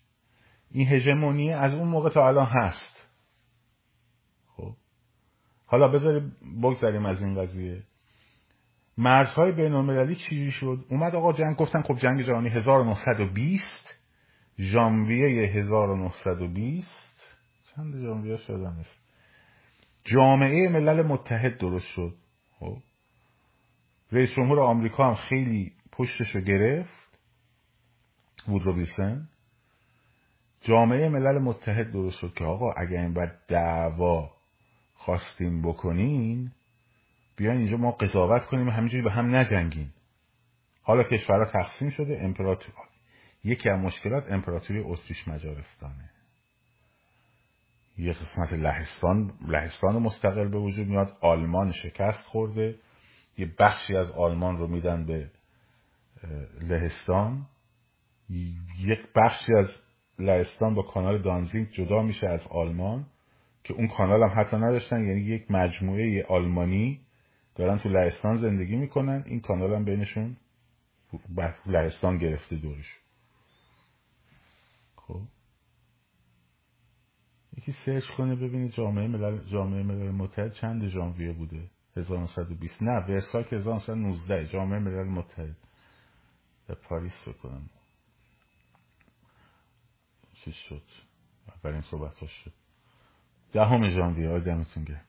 این 0.70 0.88
هژمونی 0.88 1.52
از 1.52 1.74
اون 1.74 1.88
موقع 1.88 2.10
تا 2.10 2.28
الان 2.28 2.46
هست. 2.46 3.08
خب. 4.56 4.74
حالا 5.66 5.88
بذاریم 5.88 6.36
بگذاریم 6.62 7.06
از 7.06 7.22
این 7.22 7.40
قضیه. 7.40 7.82
مرزهای 8.98 9.52
بین 9.52 9.72
المللی 9.72 10.14
چیزی 10.14 10.50
شد؟ 10.50 10.84
اومد 10.88 11.14
آقا 11.14 11.32
جنگ 11.32 11.56
گفتن 11.56 11.82
خب 11.82 11.96
جنگ 11.96 12.22
جهانی 12.22 12.48
1920 12.48 13.94
ژانویه 14.58 15.46
1920 15.46 17.12
چند 17.76 18.02
ژانویه 18.02 18.36
شدن 18.36 18.84
جامعه 20.04 20.68
ملل 20.68 21.02
متحد 21.02 21.58
درست 21.58 21.86
شد. 21.86 22.14
خب. 22.58 22.76
رئیس 24.12 24.34
جمهور 24.34 24.60
آمریکا 24.60 25.08
هم 25.08 25.14
خیلی 25.14 25.72
پشتش 25.92 26.36
رو 26.36 26.40
گرفت. 26.40 27.18
وودرو 28.48 28.74
ویلسن 28.74 29.28
جامعه 30.60 31.08
ملل 31.08 31.38
متحد 31.38 31.92
درست 31.92 32.18
شد 32.18 32.34
که 32.34 32.44
آقا 32.44 32.72
اگر 32.72 33.00
این 33.00 33.12
بعد 33.12 33.38
دعوا 33.48 34.30
خواستیم 34.94 35.62
بکنین 35.62 36.52
بیاین 37.36 37.58
اینجا 37.58 37.76
ما 37.76 37.90
قضاوت 37.90 38.46
کنیم 38.46 38.68
و 38.68 38.70
همینجوری 38.70 39.02
به 39.02 39.12
هم 39.12 39.34
نجنگین 39.34 39.90
حالا 40.82 41.02
کشورها 41.02 41.44
تقسیم 41.44 41.90
شده 41.90 42.18
امپراتور 42.20 42.74
یکی 43.44 43.68
از 43.68 43.78
مشکلات 43.80 44.32
امپراتوری 44.32 44.80
اتریش 44.80 45.28
مجارستانه. 45.28 46.10
یه 47.98 48.12
قسمت 48.12 48.52
لهستان 48.52 49.32
لهستان 49.48 49.98
مستقل 49.98 50.48
به 50.48 50.58
وجود 50.58 50.86
میاد 50.86 51.16
آلمان 51.20 51.72
شکست 51.72 52.26
خورده. 52.26 52.74
یه 53.38 53.54
بخشی 53.58 53.96
از 53.96 54.10
آلمان 54.10 54.56
رو 54.56 54.66
میدن 54.66 55.06
به 55.06 55.30
لهستان. 56.60 57.46
یک 58.78 58.98
بخشی 59.16 59.54
از 59.54 59.82
لهستان 60.18 60.74
با 60.74 60.82
کانال 60.82 61.22
دانزینگ 61.22 61.70
جدا 61.70 62.02
میشه 62.02 62.28
از 62.28 62.46
آلمان 62.46 63.06
که 63.64 63.74
اون 63.74 63.88
کانال 63.88 64.22
هم 64.22 64.40
حتی 64.40 64.56
نداشتن. 64.56 65.04
یعنی 65.04 65.20
یک 65.20 65.50
مجموعه 65.50 66.24
آلمانی 66.28 67.00
دارن 67.54 67.78
تو 67.78 67.88
لهستان 67.88 68.36
زندگی 68.36 68.76
می‌کنن. 68.76 69.24
این 69.26 69.40
کانال 69.40 69.74
هم 69.74 69.84
بینشون 69.84 70.36
لهستان 71.66 72.18
گرفته 72.18 72.56
دورش 72.56 72.98
خب. 74.96 75.22
یکی 77.56 77.72
سرچ 77.86 78.04
کنه 78.16 78.36
ببینید 78.36 78.72
جامعه 78.72 79.08
ملل 79.08 79.44
جامعه 79.44 79.82
ملل 79.82 80.10
متحد 80.10 80.52
چند 80.52 80.88
ژانویه 80.88 81.32
بوده؟ 81.32 81.70
1920 81.96 82.82
نه 82.82 82.98
ورسای 82.98 83.44
که 83.44 83.56
1919 83.56 84.46
جامعه 84.46 84.78
ملل 84.78 85.08
متحد. 85.08 85.56
در 86.68 86.74
پاریس 86.74 87.28
بکنم 87.28 87.70
چیز 90.34 90.54
شد؟ 90.54 90.82
اولین 91.48 91.80
صحبت 91.80 92.26
شد. 92.26 92.52
دهم 93.52 93.88
ژانویه 93.88 94.40
دمتون 94.40 94.84
گرم 94.84 95.04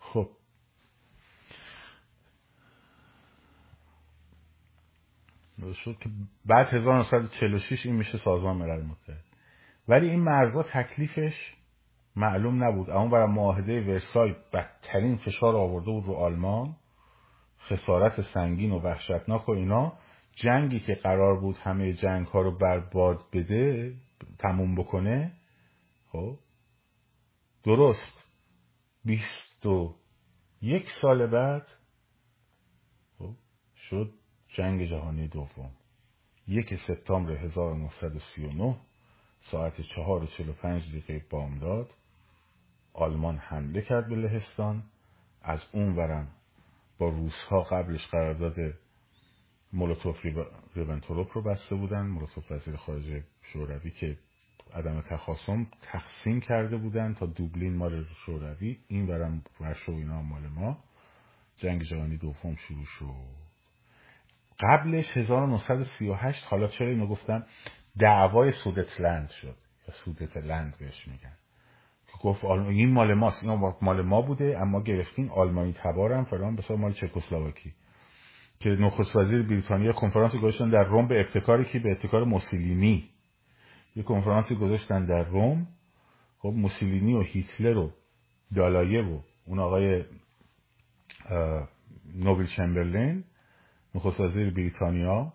خب 0.00 0.30
شد 5.72 5.96
که 6.00 6.10
بعد 6.46 6.66
1946 6.66 7.86
این 7.86 7.96
میشه 7.96 8.18
سازمان 8.18 8.56
ملل 8.56 8.82
متحد. 8.82 9.24
ولی 9.88 10.10
این 10.10 10.20
مرزا 10.20 10.62
تکلیفش 10.62 11.54
معلوم 12.16 12.64
نبود. 12.64 12.90
اما 12.90 13.08
برای 13.08 13.26
معاهده 13.26 13.80
ورسای 13.80 14.34
بدترین 14.52 15.16
فشار 15.16 15.56
آورده 15.56 15.90
بود 15.90 16.04
رو 16.04 16.14
آلمان. 16.14 16.76
خسارت 17.60 18.20
سنگین 18.20 18.72
و 18.72 18.78
وحشتناک 18.78 19.48
و 19.48 19.52
اینا. 19.52 19.92
جنگی 20.34 20.80
که 20.80 20.94
قرار 20.94 21.40
بود 21.40 21.56
همه 21.56 21.92
جنگ 21.92 22.26
ها 22.26 22.40
رو 22.40 22.58
برباد 22.58 23.24
بده 23.32 23.94
تموم 24.38 24.74
بکنه. 24.74 25.32
خب. 26.12 26.38
درست. 27.64 28.30
بیست 29.04 29.66
و 29.66 29.96
یک 30.62 30.90
سال 30.90 31.26
بعد 31.26 31.68
خب 33.18 33.34
شد 33.76 34.19
جنگ 34.52 34.84
جهانی 34.84 35.28
دوم. 35.28 35.70
یک 36.48 36.74
سپتامبر 36.74 37.32
1939 37.32 38.76
ساعت 39.40 39.80
چهار 39.80 40.22
و 40.22 40.26
چلو 40.26 40.52
پنج 40.52 40.88
دقیقه 40.88 41.26
بامداد 41.30 41.90
آلمان 42.92 43.36
حمله 43.36 43.82
کرد 43.82 44.08
به 44.08 44.16
لهستان. 44.16 44.82
از 45.42 45.68
اون 45.72 45.96
ورم 45.96 46.28
با 46.98 47.08
روسها 47.08 47.62
قبلش 47.62 48.06
قرارداد 48.06 48.56
مولوتوف 49.72 50.26
ریبنتروپ 50.74 51.30
رو 51.34 51.42
بسته 51.42 51.74
بودن. 51.74 52.06
مولوتوف 52.06 52.52
وزیر 52.52 52.76
خارجه 52.76 53.24
شوروی 53.42 53.90
که 53.90 54.18
عدم 54.74 55.00
تخاصم 55.00 55.66
تقسیم 55.82 56.40
کرده 56.40 56.76
بودن 56.76 57.14
تا 57.14 57.26
دوبلین 57.26 57.76
مال 57.76 58.04
شوروی. 58.04 58.78
این 58.88 59.06
برم 59.06 59.42
ورشو 59.60 59.92
اینا 59.92 60.22
مال 60.22 60.48
ما. 60.48 60.84
جنگ 61.56 61.82
جهانی 61.82 62.16
دوم 62.16 62.56
شروع 62.56 62.84
شد. 62.84 63.49
قبلش 64.62 65.16
1938 65.16 66.44
حالا 66.44 66.66
چرا 66.66 66.88
اینو 66.88 67.06
گفتم 67.06 67.46
دعوای 67.98 68.52
سودتلند 68.52 69.28
شد. 69.28 69.56
یا 69.88 69.94
سودتلند 69.94 70.76
بهش 70.78 71.08
میگن. 71.08 71.32
گفت 72.22 72.44
این 72.44 72.92
مال 72.92 73.14
ماست 73.14 73.44
این 73.44 73.72
مال 73.82 74.02
ما 74.02 74.22
بوده 74.22 74.58
اما 74.60 74.82
گرفتین 74.82 75.30
آلمانی 75.30 75.72
تبارم 75.72 76.24
فلان 76.24 76.56
بسا 76.56 76.76
مال 76.76 76.92
چکسلواکی. 76.92 77.74
که 78.60 78.68
نخست 78.70 79.16
وزیر 79.16 79.42
بریتانیا 79.42 79.92
کنفرانسی 79.92 80.38
گذاشتن 80.38 80.68
در 80.68 80.84
روم 80.84 81.08
به 81.08 81.20
ابتکاری 81.20 81.64
که 81.64 81.78
به 81.78 81.90
ابتکار 81.90 82.24
موسولینی. 82.24 83.08
یه 83.96 84.02
کنفرانسی 84.02 84.54
گذاشتن 84.54 85.06
در 85.06 85.22
روم. 85.22 85.66
خب 86.38 86.48
موسولینی 86.48 87.14
و 87.14 87.22
هیتلر 87.22 87.76
و 87.76 87.92
دالایه 88.54 89.02
و 89.02 89.20
اون 89.46 89.58
آقای 89.58 90.04
نوبل 92.14 92.46
چمبرلین. 92.46 93.24
نخست 93.94 94.20
وزیر 94.20 94.50
بریتانیا 94.50 95.32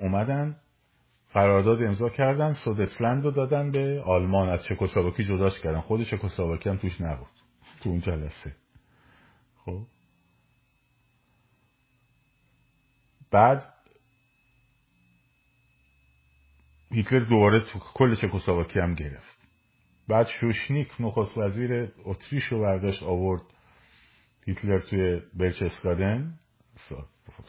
اومدن 0.00 0.56
قرارداد 1.34 1.82
امضا 1.82 2.08
کردن 2.08 2.52
سودتلند 2.52 3.24
رو 3.24 3.30
دادن 3.30 3.70
به 3.70 4.02
آلمان. 4.06 4.48
از 4.48 4.64
چکسلواکی 4.64 5.24
جداش 5.24 5.60
کردن. 5.60 5.80
خود 5.80 6.02
چکسلواکی 6.02 6.68
هم 6.68 6.76
توش 6.76 7.00
نبود. 7.00 7.28
تو 7.82 7.90
اون 7.90 8.00
جلسه. 8.00 8.56
خب. 9.64 9.86
بعد 13.30 13.74
هیتلر 16.90 17.24
دوباره 17.24 17.60
تو 17.60 17.78
کل 17.78 18.14
چکسلواکی 18.14 18.80
هم 18.80 18.94
گرفت. 18.94 19.48
بعد 20.08 20.26
شوشنیک 20.26 20.88
نخست 21.00 21.38
وزیر 21.38 21.92
اتریش 22.04 22.44
رو 22.44 22.60
برداشت 22.60 23.02
آورد 23.02 23.42
هیتلر 24.46 24.78
توی 24.78 25.20
برچسکادن 25.34 26.38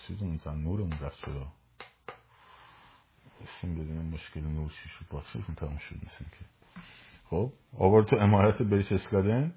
چیز 0.07 0.21
اون 0.21 0.39
نورمون 0.45 0.99
رفت 1.01 1.17
شده 1.17 1.45
اسم 3.43 3.75
بدونیم 3.75 4.05
مشکل 4.05 4.41
نور 4.41 4.69
چی 4.69 4.89
شد؟ 4.89 5.05
باکسشون 5.09 5.55
تمام 5.55 5.77
شد 5.77 5.95
مثل 5.95 6.25
که؟ 6.25 6.45
خب 7.29 7.51
آورد 7.77 8.07
تو 8.07 8.15
امارت 8.15 8.61
برچسکادن 8.61 9.53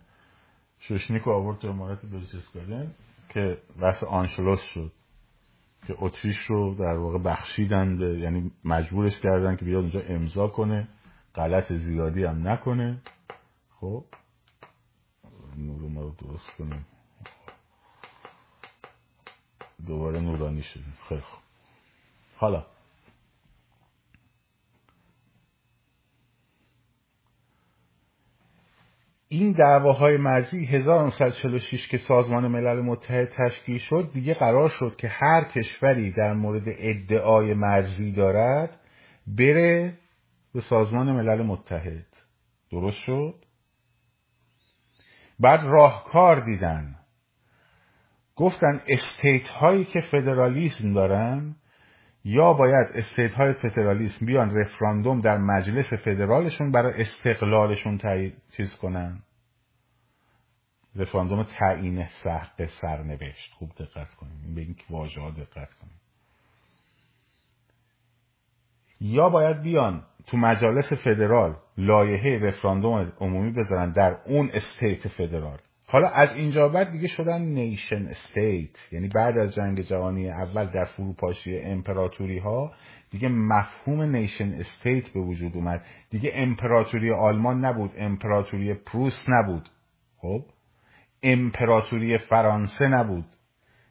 شوشنیک 0.78 1.28
آورد 1.28 1.58
تو 1.58 1.68
امارت 1.68 2.06
بلجسکادن 2.06 2.94
که 3.28 3.58
بحث 3.80 4.02
آنشلوس 4.02 4.62
شد. 4.62 4.92
که 5.86 5.94
اتریش 5.98 6.38
رو 6.38 6.74
در 6.74 6.96
واقع 6.96 7.18
بخشیدن 7.18 7.98
به 7.98 8.18
یعنی 8.18 8.52
مجبورش 8.64 9.20
کردن 9.20 9.56
که 9.56 9.64
بیاد 9.64 9.80
اونجا 9.80 10.00
امضا 10.00 10.48
کنه. 10.48 10.88
غلط 11.34 11.72
زیادی 11.72 12.24
هم 12.24 12.48
نکنه. 12.48 13.02
خب 13.80 14.04
نور 15.56 15.80
رو 15.80 16.14
درست 16.18 16.56
کنیم 16.58 16.86
دوباره 19.86 20.20
نورانی 20.20 20.62
شدیم. 20.62 20.94
خیلی 21.08 21.20
خوب. 21.20 21.40
حالا. 22.36 22.66
این 29.28 29.52
دعواهای 29.52 30.16
مرزی 30.16 30.64
1946 30.64 31.88
که 31.88 31.96
سازمان 31.98 32.48
ملل 32.48 32.80
متحد 32.80 33.28
تشکیل 33.28 33.78
شد 33.78 34.10
دیگه 34.12 34.34
قرار 34.34 34.68
شد 34.68 34.96
که 34.96 35.08
هر 35.08 35.44
کشوری 35.44 36.12
در 36.12 36.34
مورد 36.34 36.62
ادعای 36.66 37.54
مرزی 37.54 38.12
دارد 38.12 38.80
بره 39.26 39.98
به 40.54 40.60
سازمان 40.60 41.12
ملل 41.12 41.42
متحد. 41.42 42.06
درست 42.70 42.96
شد؟ 43.06 43.34
بعد 45.40 45.60
راهکار 45.64 46.44
دیدن. 46.44 46.94
گفتن 48.38 48.80
استیت 48.88 49.48
هایی 49.48 49.84
که 49.84 50.00
فدرالیسم 50.00 50.92
دارن 50.92 51.56
یا 52.24 52.52
باید 52.52 52.86
استیت 52.94 53.32
های 53.32 53.52
فدرالیسم 53.52 54.26
بیان 54.26 54.56
رفراندوم 54.56 55.20
در 55.20 55.38
مجلس 55.38 55.92
فدرالشون 55.94 56.72
برای 56.72 57.00
استقلالشون 57.00 57.98
چیز 58.56 58.76
کنن؟ 58.76 59.22
رفراندوم 60.96 61.42
تعیین 61.42 62.06
سخت 62.06 62.66
سرنوشت. 62.66 63.52
خوب 63.52 63.70
دقت 63.78 64.14
کنیم 64.14 64.54
به 64.54 64.60
این 64.60 64.76
واژه 64.90 65.20
ها 65.20 65.30
دقت 65.30 65.72
کنیم 65.74 66.00
یا 69.00 69.28
باید 69.28 69.62
بیان 69.62 70.02
تو 70.26 70.36
مجالس 70.36 70.92
فدرال 70.92 71.56
لایحه 71.76 72.46
رفراندوم 72.46 73.12
عمومی 73.20 73.52
بذارن 73.52 73.92
در 73.92 74.18
اون 74.26 74.50
state 74.52 75.08
فدرال. 75.08 75.58
حالا 75.90 76.08
از 76.08 76.34
اینجا 76.34 76.68
بعد 76.68 76.90
دیگه 76.90 77.08
شدن 77.08 77.42
nation 77.42 78.06
state. 78.06 78.92
یعنی 78.92 79.08
بعد 79.08 79.38
از 79.38 79.54
جنگ 79.54 79.80
جهانی 79.80 80.30
اول 80.30 80.64
در 80.64 80.84
فروپاشی 80.84 81.58
امپراتوری 81.58 82.38
ها 82.38 82.72
دیگه 83.10 83.28
مفهوم 83.28 84.02
nation 84.02 84.52
state 84.52 85.08
به 85.08 85.20
وجود 85.20 85.56
اومد. 85.56 85.84
دیگه 86.10 86.32
امپراتوری 86.34 87.12
آلمان 87.12 87.64
نبود 87.64 87.90
امپراتوری 87.98 88.74
پروس 88.74 89.20
نبود. 89.28 89.68
خب؟ 90.16 90.44
امپراتوری 91.22 92.18
فرانسه 92.18 92.84
نبود. 92.88 93.26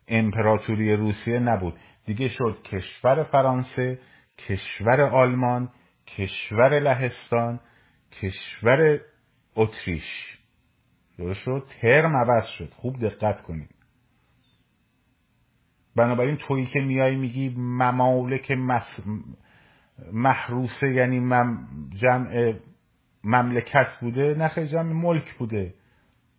امپراتوری 0.07 0.95
روسیه 0.95 1.39
نبود. 1.39 1.73
دیگه 2.05 2.27
شد 2.27 2.61
کشور 2.63 3.23
فرانسه 3.23 3.99
کشور 4.37 5.01
آلمان 5.01 5.69
کشور 6.07 6.79
لهستان 6.79 7.59
کشور 8.11 8.99
اتریش. 9.55 10.36
درست 11.18 11.39
شد؟ 11.39 11.63
ترم 11.82 12.15
عوض 12.18 12.45
شد. 12.45 12.70
خوب 12.74 12.99
دقت 12.99 13.41
کنید. 13.41 13.70
بنابراین 15.95 16.38
تویی 16.38 16.65
که 16.65 16.80
میای 16.80 17.15
میگی 17.15 17.49
ممالک 17.57 18.51
مس... 18.51 18.99
محروسه 20.11 20.88
یعنی 20.88 21.20
مم... 21.20 21.68
جمع 21.95 22.53
مملکت 23.24 23.97
بوده. 24.01 24.36
نه 24.36 24.68
جمع 24.68 24.93
ملک 24.93 25.34
بوده. 25.34 25.74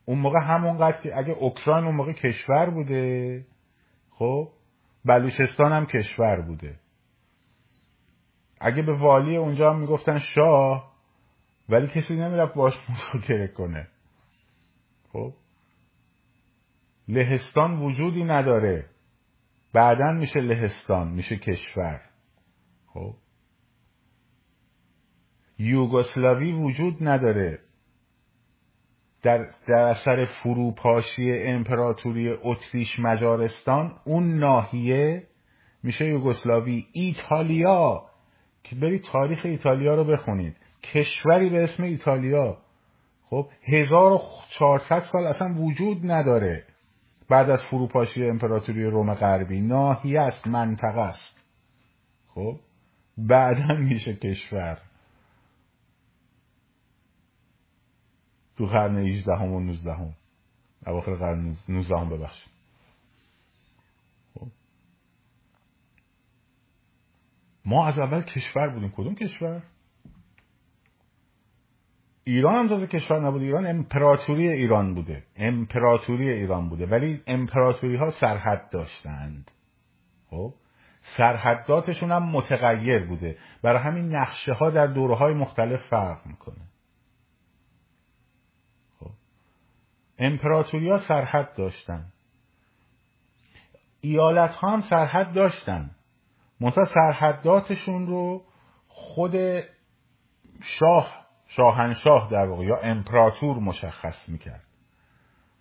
اون 0.04 0.18
موقع 0.18 0.40
همونقدر 0.42 1.00
که 1.00 1.18
اگه 1.18 1.32
اوکراین 1.32 1.84
اون 1.84 1.94
موقع 1.94 2.12
کشور 2.12 2.70
بوده 2.70 3.46
خب؟ 4.10 4.48
بلوچستان 5.04 5.72
هم 5.72 5.86
کشور 5.86 6.40
بوده. 6.40 6.80
اگه 8.60 8.82
به 8.82 8.98
والی 8.98 9.36
اونجا 9.36 9.72
هم 9.72 9.80
می‌گفتن 9.80 10.18
شاه 10.18 10.92
ولی 11.68 11.86
کسی 11.86 12.16
نمی‌رفت 12.16 12.54
باش 12.54 12.74
مذاکره 12.90 13.48
کنه. 13.48 13.88
خب. 15.12 15.34
لهستان 17.08 17.82
وجودی 17.82 18.24
نداره. 18.24 18.90
بعدا 19.72 20.12
میشه 20.12 20.40
لهستان 20.40 21.08
میشه 21.08 21.36
کشور. 21.36 22.00
خب. 22.86 23.14
یوگسلاوی 25.58 26.52
وجود 26.52 26.96
نداره. 27.00 27.58
در, 29.22 29.50
در 29.66 29.78
اثر 29.78 30.24
فروپاشی 30.24 31.32
امپراتوری 31.32 32.28
اتریش 32.42 32.98
مجارستان 32.98 34.00
اون 34.04 34.38
ناحیه 34.38 35.28
میشه 35.82 36.06
یوگسلاوی. 36.06 36.86
ایتالیا. 36.92 38.08
که 38.62 38.76
برید 38.76 39.02
تاریخ 39.02 39.40
ایتالیا 39.44 39.94
رو 39.94 40.04
بخونید. 40.04 40.56
کشوری 40.82 41.48
به 41.48 41.62
اسم 41.62 41.82
ایتالیا. 41.82 42.58
خب 43.30 43.48
1400 43.62 44.98
سال 44.98 45.26
اصلا 45.26 45.54
وجود 45.54 46.10
نداره 46.10 46.64
بعد 47.28 47.50
از 47.50 47.62
فروپاشی 47.70 48.24
امپراتوری 48.24 48.84
روم 48.84 49.14
غربی. 49.14 49.60
ناحیه 49.60 50.20
است 50.20 50.46
منطقه 50.46 51.00
است. 51.00 51.44
خب 52.28 52.60
بعدا 53.18 53.74
میشه 53.74 54.14
کشور. 54.14 54.78
تو 58.56 58.66
قرن 58.66 58.98
18 58.98 59.32
هم 59.32 59.52
و 59.52 59.60
19 59.60 59.92
هم 59.92 60.14
اواخر 60.86 61.14
قرن 61.14 61.56
19 61.68 61.98
هم 61.98 62.08
ببخشید. 62.08 62.52
خب. 64.34 64.46
ما 67.64 67.86
از 67.86 67.98
اول 67.98 68.22
کشور 68.22 68.68
بودیم. 68.68 68.92
کدوم 68.96 69.14
کشور؟ 69.14 69.62
ایران 72.28 72.54
هم 72.54 72.68
تازه 72.68 72.86
کشور 72.86 73.20
نبود. 73.20 73.42
ایران 73.42 73.66
امپراتوری 73.66 74.48
ایران 74.48 74.94
بوده. 74.94 75.22
امپراتوری 75.36 76.30
ایران 76.30 76.68
بوده. 76.68 76.86
ولی 76.86 77.22
امپراتوری 77.26 77.96
ها 77.96 78.10
سرحد 78.10 78.70
داشتند. 78.70 79.50
خب؟ 80.30 80.54
سرحداتشون 81.02 82.12
هم 82.12 82.22
متغیر 82.22 83.06
بوده. 83.06 83.38
برای 83.62 83.78
همین 83.78 84.16
نقشه 84.16 84.52
ها 84.52 84.70
در 84.70 84.86
دوره 84.86 85.14
های 85.14 85.34
مختلف 85.34 85.80
فرق 85.88 86.26
می‌کنه. 86.26 86.64
خب؟ 89.00 89.10
امپراتوری 90.18 90.90
ها 90.90 90.98
سرحد 90.98 91.54
داشتن. 91.54 92.04
ایالت 94.00 94.54
ها 94.54 94.70
هم 94.70 94.80
سرحد 94.80 95.32
داشتن. 95.32 95.90
منتها 96.60 96.84
سرحداتشون 96.84 98.06
رو 98.06 98.44
خود 98.88 99.36
شاه 100.62 101.27
شاهنشاه 101.48 102.28
در 102.30 102.48
واقع 102.48 102.64
یا 102.64 102.76
امپراتور 102.76 103.58
مشخص 103.58 104.28
می‌کرد. 104.28 104.64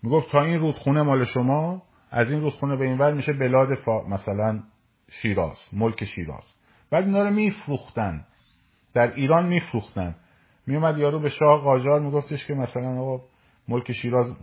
می‌گفت 0.04 0.32
تا 0.32 0.42
این 0.42 0.60
رودخونه 0.60 1.02
مال 1.02 1.26
شما 1.26 1.84
از 2.12 2.32
این 2.32 2.42
رودخونه 2.42 2.76
به 2.76 2.86
این 2.86 2.98
ور 2.98 3.14
میشه 3.14 3.34
بلاد 3.34 3.76
فا... 3.76 4.04
مثلا 4.08 4.64
شیراز 5.10 5.58
ملک 5.74 6.04
شیراز. 6.04 6.56
بعد 6.92 7.04
اینا 7.06 7.24
رو 7.24 7.30
میفروختن. 7.30 8.26
در 8.94 9.14
ایران 9.14 9.48
میفروختن. 9.48 10.16
میومد 10.68 10.98
یارو 10.98 11.20
به 11.20 11.30
شاه 11.30 11.62
قاجار 11.62 12.00
میگفتش 12.00 12.48
که 12.48 12.54
مثلا 12.54 13.02
آقا 13.02 13.24
ملک 13.68 13.92
شیراز 13.92 14.36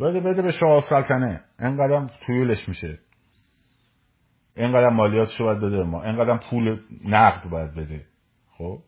بده 0.00 0.20
بده 0.20 0.42
به 0.42 0.52
شاه 0.52 0.80
سلطنه. 0.80 1.44
انقدر 1.58 2.10
تویلش 2.26 2.68
میشه. 2.68 2.98
اینقدر 4.56 4.88
مالیاتشو 4.88 5.44
باید 5.44 5.60
بده 5.60 5.82
ما. 5.82 6.02
اینقدر 6.02 6.36
پول 6.50 6.80
نقد 7.04 7.50
باید 7.50 7.74
بده. 7.74 8.06
خب؟ 8.58 8.78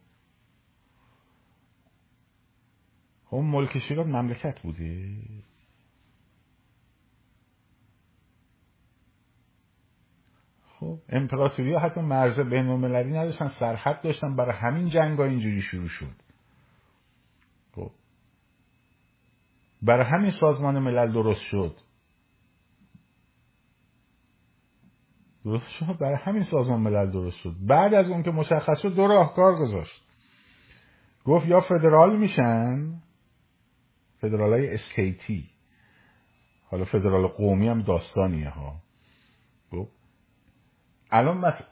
خب 3.34 3.40
ملک 3.40 3.78
شیراز 3.78 4.06
مملکت 4.06 4.60
بوده. 4.60 5.16
خب 10.66 10.98
امپراتوری 11.08 11.72
ها 11.74 11.80
حتی 11.80 12.00
مرز 12.00 12.40
بین 12.40 12.68
المللی 12.68 13.10
نداشتن 13.10 13.48
سرحد 13.48 14.02
داشتن 14.02 14.36
برای 14.36 14.56
همین 14.56 14.88
جنگ 14.88 15.18
ها 15.18 15.24
اینجوری 15.24 15.60
شروع 15.60 15.88
شد. 15.88 16.16
خب. 17.74 17.90
برای 19.82 20.06
همین 20.06 20.30
سازمان 20.30 20.78
ملل 20.78 21.12
درست 21.12 21.42
شد. 21.42 21.76
درست 25.44 25.68
شد؟ 25.68 25.98
برای 26.00 26.16
همین 26.22 26.42
سازمان 26.42 26.80
ملل 26.80 27.10
درست 27.10 27.36
شد. 27.36 27.54
بعد 27.60 27.94
از 27.94 28.10
اون 28.10 28.22
که 28.22 28.30
مشخص 28.30 28.80
شد 28.82 28.94
دو 28.94 29.06
راهکار 29.06 29.54
گذاشت. 29.56 30.04
گفت 31.24 31.46
یا 31.46 31.60
فدرال 31.60 32.16
میشن 32.18 33.00
فدرال 34.24 34.52
های 34.52 34.74
استیتی 34.74 35.44
حالا 36.70 36.84
فدرال 36.84 37.26
قومی 37.26 37.68
هم 37.68 37.82
داستانیه 37.82 38.48
ها. 38.48 38.76
خب. 39.70 39.88
الان 41.10 41.40
بس 41.40 41.62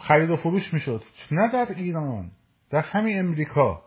خرید 0.00 0.30
و 0.30 0.36
فروش 0.36 0.74
می‌شد. 0.74 1.02
نه 1.32 1.52
در 1.52 1.74
ایران 1.76 2.30
در 2.70 2.80
همین 2.80 3.18
امریکا. 3.18 3.82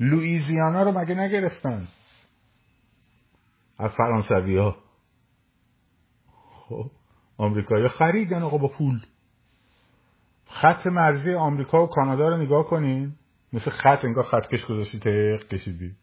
لویزیانا 0.00 0.82
رو 0.82 0.98
مگه 0.98 1.14
نگرفتن؟ 1.14 1.88
از 3.78 3.90
فرانسوی 3.90 4.56
ها 4.56 4.76
خب. 6.68 6.90
آمریکایی 7.36 7.88
خریدن 7.88 8.42
آقا 8.42 8.58
با 8.58 8.68
پول. 8.68 9.00
خط 10.46 10.86
مرزی 10.86 11.34
آمریکا 11.34 11.84
و 11.84 11.86
کانادا 11.86 12.28
رو 12.28 12.36
نگاه 12.36 12.66
کنین. 12.66 13.14
مثل 13.52 13.70
خط 13.70 14.04
انگار 14.04 14.24
خط 14.24 14.48
کش 14.48 14.64
گذاشتی 14.64 14.98
تق 14.98 15.48
کشیدی. 15.48 15.94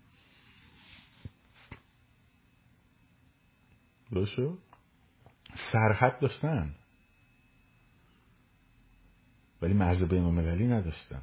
درست 4.16 4.60
سرحد 5.72 6.20
داشتن. 6.20 6.76
ولی 9.62 9.74
مرز 9.74 10.04
بین 10.04 10.24
المللی 10.24 10.68
نداشتن. 10.68 11.22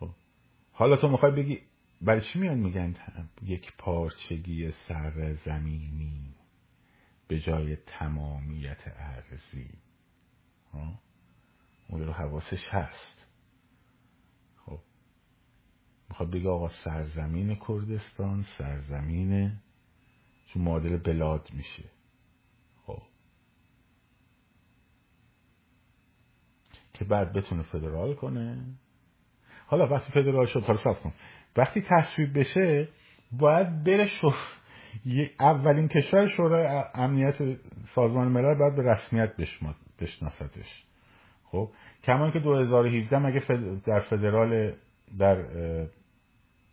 خب. 0.00 0.10
حالا 0.72 0.96
تو 0.96 1.08
می‌خوای 1.08 1.32
بگی 1.32 1.62
برای 2.00 2.20
چی 2.20 2.38
میان 2.38 2.58
میگن 2.58 2.94
یک 3.42 3.76
پارچگی 3.78 4.70
سر 4.70 5.34
زمینی 5.34 6.34
به 7.28 7.40
جای 7.40 7.76
تمامیت 7.76 8.82
ارزی 8.86 9.70
اون 11.88 12.06
رو 12.06 12.12
حواسش 12.12 12.68
هست 12.70 13.26
خب 14.56 14.80
می‌خواد 16.14 16.30
بگه 16.30 16.48
آقا 16.48 16.68
سرزمین 16.68 17.58
کردستان 17.68 18.42
سرزمین 18.42 19.52
چون 20.46 20.62
معادل 20.62 20.96
بلاد 20.96 21.48
میشه. 21.52 21.84
خب. 22.86 23.02
که 26.92 27.04
بعد 27.04 27.32
بتونه 27.32 27.62
فدرال 27.62 28.14
کنه. 28.14 28.64
حالا 29.66 29.86
وقتی 29.86 30.12
فدرال 30.12 30.46
شد 30.46 30.62
حالا 30.62 30.78
سب 30.78 31.02
کن. 31.02 31.12
وقتی 31.56 31.82
تصویب 31.90 32.38
بشه 32.38 32.88
باید 33.32 33.84
بره 33.84 34.06
شو 34.06 34.32
اولین 35.40 35.88
کشور 35.88 36.26
شورای 36.26 36.84
امنیت 36.94 37.58
سازمان 37.84 38.28
ملل 38.28 38.58
باید 38.58 38.76
به 38.76 38.90
رسمیت 38.90 39.36
بشناستش. 39.98 40.84
خب. 41.44 41.70
کمان 42.04 42.30
که 42.30 42.38
2017 42.38 43.18
مگه 43.18 43.40
در 43.86 44.00
فدرال 44.00 44.74
در 45.18 45.36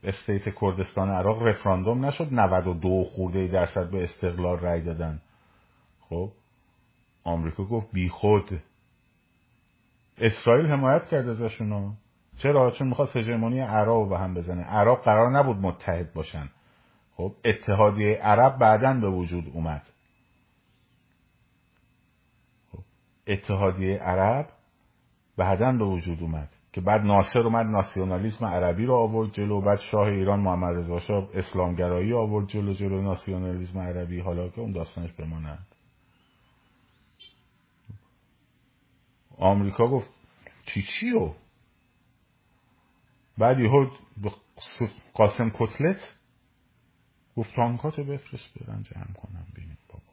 استیت 0.04 0.56
کردستان 0.62 1.10
عراق 1.10 1.43
رفراندوم 1.43 2.06
نشد. 2.06 2.34
92 2.34 3.04
خورده 3.04 3.47
درصد 3.47 3.89
به 3.89 4.04
استقلال 4.04 4.60
رای 4.60 4.82
دادن. 4.82 5.22
خب 6.10 6.32
آمریکا 7.24 7.64
گفت 7.64 7.88
بی 7.93 8.10
خود. 8.10 8.62
اسرائیل 10.18 10.66
حمایت 10.66 11.08
کرد 11.08 11.28
ازشونو. 11.30 11.93
چرا؟ 12.38 12.72
چون 12.72 12.88
می‌خواست 12.88 13.18
هژمونی 13.18 13.60
عراق 13.60 14.10
به 14.10 14.20
هم 14.20 14.34
بزنه. 14.34 14.64
عراق 14.64 15.04
قرار 15.04 15.30
نبود 15.30 15.58
متحد 15.58 16.14
باشن. 16.14 16.49
خب 17.16 17.36
اتحادیه 17.45 18.18
عرب 18.18 18.58
بعدا 18.58 18.93
به 18.93 19.10
وجود 19.10 19.52
اومد. 19.54 19.82
خب. 22.72 22.84
اتحادیه 23.28 23.97
عرب 23.97 24.49
بعدا 25.38 25.72
به 25.72 25.86
وجود 25.86 26.22
اومد. 26.22 26.49
که 26.74 26.82
بعد 26.82 27.02
ناصر 27.02 27.40
اومد 27.40 27.66
ناسیونالیسم 27.66 28.46
عربی 28.46 28.86
رو 28.86 28.96
آورد 28.96 29.32
جلو 29.32 29.62
بعد 29.62 29.80
شاه 29.80 30.08
ایران 30.08 30.40
محمد 30.40 30.76
رضا 30.76 31.00
شاه 31.00 31.30
اسلامگرایی 31.34 32.14
آورد 32.14 32.48
جلو 32.48 32.74
جلو 32.74 33.02
ناسیونالیسم 33.02 33.80
عربی. 33.80 34.20
حالا 34.20 34.50
که 34.50 34.62
اون 34.62 34.72
داستانش 34.72 35.12
بماند. 35.12 35.68
آمریکا 39.38 39.88
گفت 39.88 40.10
چی 40.66 40.82
چیو 40.82 41.34
بعد 43.38 43.60
یهو 43.60 43.90
قاسم 45.14 45.50
کتلت 45.50 46.18
گفت 47.36 47.56
تانکاتو 47.56 48.04
بفرست 48.04 48.60
برن 48.60 48.84
جمع 48.84 49.14
کنم 49.14 49.48
ببینید 49.54 49.78
بابا 49.90 50.04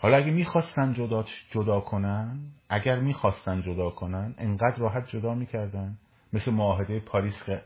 حالا 0.00 0.16
اگه 0.16 0.30
می‌خواستن 0.30 0.92
جدا, 0.92 1.24
جدا 1.50 1.80
کنن 1.80 2.40
اگر 2.68 3.00
می‌خواستن 3.00 3.60
جدا 3.60 3.90
کنن 3.90 4.34
انقدر 4.38 4.76
راحت 4.76 5.08
جدا 5.08 5.34
می‌کردن. 5.34 5.98
مثل 6.32 6.52
معاهده 6.52 7.00
پاریس 7.00 7.44
که 7.44 7.62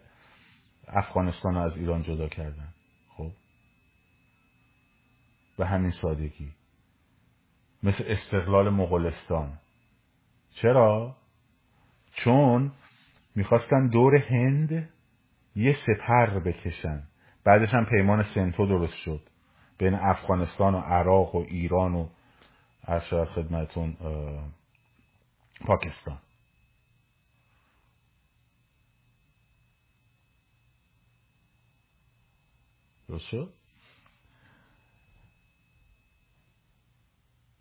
افغانستان 0.88 1.56
از 1.56 1.76
ایران 1.78 2.02
جدا 2.02 2.28
کردن. 2.28 2.68
خب؟ 3.16 3.30
به 5.58 5.66
همین 5.66 5.90
سادگی. 5.90 6.52
مثل 7.82 8.04
استقلال 8.06 8.70
مغولستان. 8.70 9.58
چرا؟ 10.50 11.16
چون 12.12 12.72
می‌خواستن 13.34 13.86
دور 13.86 14.16
هند 14.16 14.88
یه 15.56 15.72
سپر 15.72 16.38
بکشن. 16.38 17.02
بعدش 17.44 17.74
هم 17.74 17.84
پیمان 17.84 18.22
سنتو 18.22 18.66
درست 18.66 18.96
شد. 18.96 19.20
بین 19.78 19.94
افغانستان 19.94 20.74
و 20.74 20.78
عراق 20.78 21.34
و 21.34 21.38
ایران 21.38 21.94
و 21.94 22.08
از 22.82 23.02
خدمتون 23.34 23.96
پاکستان. 25.66 26.18
درست 33.08 33.24
شد؟ 33.24 33.52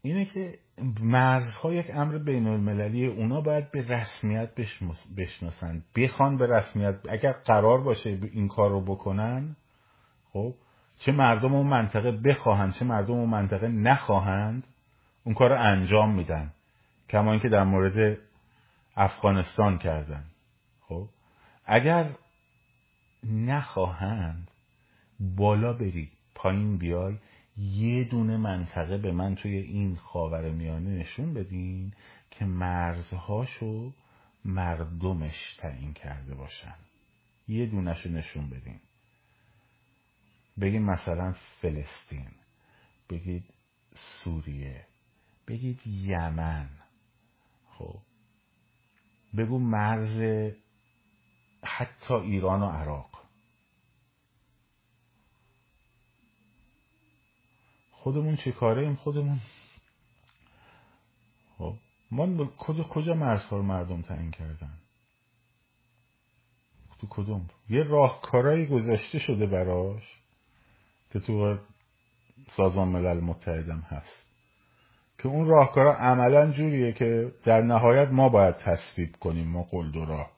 اینه 0.01 0.25
که 0.25 0.59
مرزها 1.01 1.73
یک 1.73 1.85
امر 1.93 2.17
بین 2.17 2.47
المللی 2.47 3.05
اونا 3.05 3.41
باید 3.41 3.71
به 3.71 3.81
رسمیت 3.81 4.49
بشناسن. 5.17 5.83
بخوان 5.95 6.37
به 6.37 6.47
رسمیت 6.47 6.95
اگر 7.09 7.31
قرار 7.31 7.81
باشه 7.81 8.09
این 8.33 8.47
کار 8.47 8.69
رو 8.69 8.81
بکنن 8.81 9.55
خب 10.33 10.55
چه 10.97 11.11
مردم 11.11 11.53
اون 11.53 11.67
منطقه 11.67 12.11
بخواهند 12.11 12.73
چه 12.73 12.85
مردم 12.85 13.13
اون 13.13 13.29
منطقه 13.29 13.67
نخواهند 13.67 14.67
اون 15.23 15.35
کار 15.35 15.49
رو 15.49 15.61
انجام 15.61 16.15
میدن. 16.15 16.53
کما 17.09 17.31
اینکه 17.31 17.49
در 17.49 17.63
مورد 17.63 18.17
افغانستان 18.95 19.77
کردن. 19.77 20.23
خب؟ 20.81 21.09
اگر 21.65 22.09
نخواهند 23.23 24.51
بالا 25.19 25.73
بری 25.73 26.09
پایین 26.35 26.77
بیای 26.77 27.17
یه 27.57 28.03
دونه 28.03 28.37
منطقه 28.37 28.97
به 28.97 29.11
من 29.11 29.35
توی 29.35 29.57
این 29.57 29.95
خاور 29.95 30.49
میانه 30.49 30.89
نشون 30.89 31.33
بدین 31.33 31.93
که 32.31 32.45
مرزهاشو 32.45 33.91
مردمش 34.45 35.55
تعیین 35.59 35.93
کرده 35.93 36.35
باشن. 36.35 36.75
یه 37.47 37.65
دونشو 37.65 38.09
نشون 38.09 38.49
بدین. 38.49 38.79
بگید 40.61 40.81
مثلا 40.81 41.33
فلسطین 41.61 42.31
بگید 43.09 43.43
سوریه. 43.93 44.85
بگید 45.51 45.87
یمن. 45.87 46.69
خب. 47.69 47.99
بگو 49.37 49.59
مرز 49.59 50.43
حتی 51.63 52.13
ایران 52.13 52.61
و 52.61 52.65
عراق. 52.65 53.23
خودمون 57.91 58.35
چه 58.35 58.51
کاره 58.51 58.81
ایم 58.81 58.95
خودمون. 58.95 59.39
خب. 61.57 61.75
ما 62.11 62.45
کجا 62.89 63.13
مرزها 63.13 63.57
رو 63.57 63.63
مردم 63.63 64.01
تعیین 64.01 64.31
کردن؟ 64.31 64.73
تو 66.99 67.07
کدوم؟ 67.09 67.49
یه 67.69 67.83
راهکارایی 67.83 68.65
گذاشته 68.65 69.19
شده 69.19 69.47
براش 69.47 70.19
که 71.13 71.19
تو 71.19 71.59
سازمان 72.55 72.87
ملل 72.87 73.19
متحدم 73.19 73.79
هست. 73.79 74.30
که 75.21 75.27
اون 75.27 75.47
راهکارا 75.47 75.95
عملا 75.95 76.51
جوریه 76.51 76.93
که 76.93 77.31
در 77.43 77.61
نهایت 77.61 78.09
ما 78.09 78.29
باید 78.29 78.55
تصویب 78.55 79.15
کنیم 79.15 79.47
ما 79.47 79.63
قلدرا. 79.63 80.29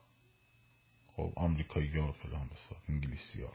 خب 1.16 1.32
آمریکایی 1.36 1.98
ها 1.98 2.12
فلان 2.12 2.48
بسار 2.48 2.78
انگلیسی 2.88 3.42
ها 3.42 3.48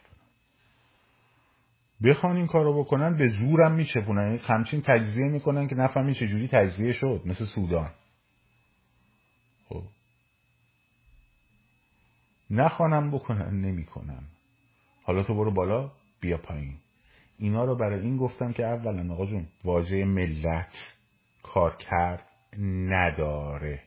بخوان 2.04 2.36
این 2.36 2.48
کارو 2.48 2.84
بکنن 2.84 3.18
به 3.18 3.28
زورم 3.28 3.76
میچپونن. 3.76 4.22
یعنی 4.22 4.38
همچین 4.38 4.82
تجزیه 4.82 5.26
می‌کنن 5.26 5.68
که 5.68 5.76
نفهمی 5.76 6.14
چجوری 6.14 6.48
تجزیه 6.48 6.94
شد 6.94 7.22
مثل 7.26 7.46
سودان. 7.46 7.92
خب. 9.70 9.84
نخوانم 12.50 13.12
بکنن 13.12 13.62
نمی‌کنن. 13.62 14.24
حالا 15.04 15.24
تو 15.24 15.36
برو 15.36 15.52
بالا 15.52 15.92
بیا 16.22 16.38
پایین. 16.38 16.78
اینا 17.40 17.66
رو 17.66 17.76
برای 17.76 18.00
این 18.00 18.18
گفتم 18.18 18.54
که 18.54 18.66
اولا 18.66 19.14
آقا 19.14 19.26
جون 19.26 19.48
واژه 19.64 20.06
ملت. 20.06 20.99
کار 21.44 21.76
کرد 21.76 22.26
نداره. 22.90 23.84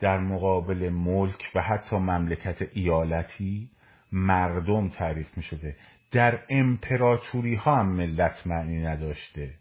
در 0.00 0.18
مقابل 0.18 0.88
ملک 0.88 1.50
و 1.54 1.62
حتی 1.62 1.96
مملکت 1.96 2.62
ایالتی 2.72 3.70
مردم 4.12 4.88
تعریف 4.88 5.36
می 5.36 5.42
شده 5.42 5.76
در 6.12 6.44
امپراتوری 6.48 7.54
ها 7.54 7.76
هم 7.76 7.88
ملت 7.88 8.46
معنی 8.46 8.82
نداشته. 8.82 9.54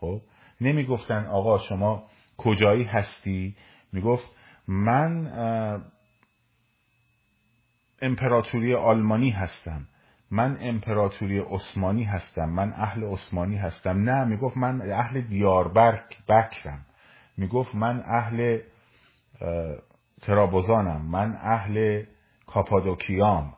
خب؟ 0.00 0.20
نمی 0.60 0.84
گفتن 0.84 1.26
آقا 1.26 1.58
شما 1.58 2.08
کجایی 2.36 2.84
هستی؟ 2.84 3.56
می 3.92 4.00
گفت 4.00 4.30
من 4.68 5.26
امپراتوری 8.02 8.74
آلمانی 8.74 9.30
هستم. 9.30 9.88
من 10.30 10.56
امپراتوری 10.60 11.38
عثمانی 11.38 12.04
هستم 12.04 12.48
من 12.48 12.72
اهل 12.72 13.04
عثمانی 13.04 13.56
هستم. 13.56 13.98
نه 13.98 14.24
می‌گفت 14.24 14.56
من 14.56 14.80
اهل 14.90 15.20
دیاربرک 15.20 16.24
بکرم. 16.28 16.86
می‌گفت 17.36 17.74
من 17.74 18.02
اهل 18.06 18.60
ترابوزانم 20.22 21.02
من 21.02 21.36
اهل 21.42 22.04
کاپادوکیام. 22.46 23.54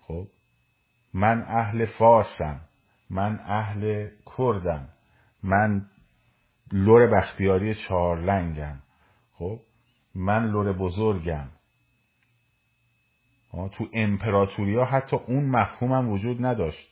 خب؟ 0.00 0.26
من 1.14 1.42
اهل 1.42 1.86
فارسم 1.98 2.60
من 3.10 3.38
اهل 3.40 4.08
کردم. 4.38 4.88
من 5.42 5.86
لر 6.72 7.06
بختیاری 7.06 7.74
چهارلنگم. 7.74 8.76
خب؟ 9.32 9.60
من 10.14 10.44
لر 10.44 10.72
بزرگم. 10.72 11.48
تو 13.52 13.86
امپراتوری 13.92 14.76
ها 14.76 14.84
حتی 14.84 15.16
اون 15.16 15.44
مفهوم 15.44 15.92
هم 15.92 16.08
وجود 16.08 16.46
نداشت. 16.46 16.88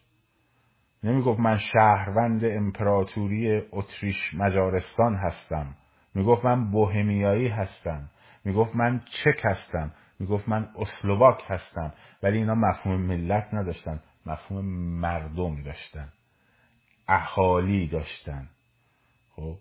نمی‌گفت 1.05 1.41
من 1.41 1.57
شهروند 1.57 2.45
امپراتوری 2.45 3.63
اتریش 3.73 4.35
مجارستان 4.35 5.15
هستم. 5.15 5.75
می‌گفت 6.15 6.45
من 6.45 6.71
بوهمیایی 6.71 7.49
هستم. 7.49 8.11
می‌گفت 8.45 8.77
من 8.77 9.01
چک 9.05 9.41
هستم. 9.45 9.93
می‌گفت 10.19 10.49
من 10.49 10.69
اسلوواک 10.77 11.45
هستم. 11.47 11.93
ولی 12.23 12.39
اینا 12.39 12.55
مفهوم 12.55 13.01
ملت 13.01 13.55
نداشتن 13.55 14.01
مفهوم 14.27 14.65
مردم 15.01 15.63
داشتن. 15.63 16.09
اهالی 17.09 17.89
داشتن. 17.89 18.49
خب؟ 19.37 19.59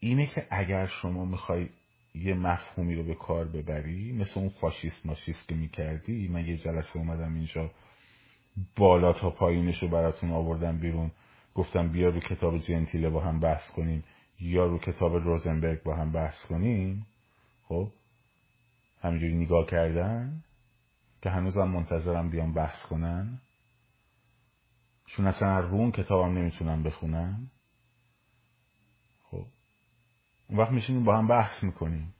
اینه 0.00 0.26
که 0.26 0.46
اگر 0.50 0.86
شما 0.86 1.24
می‌خوای 1.24 1.68
یه 2.14 2.34
مفهومی 2.34 2.94
رو 2.94 3.02
به 3.02 3.14
کار 3.14 3.44
ببری 3.44 4.12
مثل 4.12 4.40
اون 4.40 4.48
فاشیست 4.48 5.06
ماشیست 5.06 5.48
که 5.48 5.54
می‌کردی 5.54 6.28
من 6.28 6.46
یه 6.46 6.56
جلسه 6.56 6.98
اومدم 6.98 7.34
اینجا 7.34 7.70
بالا 8.76 9.12
تا 9.12 9.30
پایینش 9.30 9.82
رو 9.82 9.88
براتون 9.88 10.30
آوردم 10.30 10.78
بیرون. 10.78 11.10
گفتم 11.54 11.88
بیا 11.88 12.08
رو 12.08 12.20
کتاب 12.20 12.58
جنتیله 12.58 13.10
با 13.10 13.20
هم 13.20 13.40
بحث 13.40 13.70
کنیم 13.70 14.04
یا 14.40 14.66
رو 14.66 14.78
کتاب 14.78 15.14
روزنبرگ 15.14 15.82
با 15.82 15.96
هم 15.96 16.12
بحث 16.12 16.46
کنیم. 16.46 17.06
خب 17.68 17.88
همینجوری 19.02 19.34
نگاه 19.34 19.66
کردن 19.66 20.42
که 21.22 21.30
هنوزم 21.30 21.68
منتظرم 21.68 22.30
بیام 22.30 22.52
بحث 22.52 22.86
کنن. 22.86 23.40
چون 25.06 25.26
اصلا 25.26 25.60
رو 25.60 25.74
اون 25.74 25.90
کتابم 25.90 26.38
نمی‌تونم 26.38 26.82
بخونم. 26.82 27.50
اون 30.48 30.58
وقت 30.58 30.70
میشینیم 30.70 31.04
با 31.04 31.18
هم 31.18 31.28
بحث 31.28 31.62
می‌کنیم. 31.62 32.14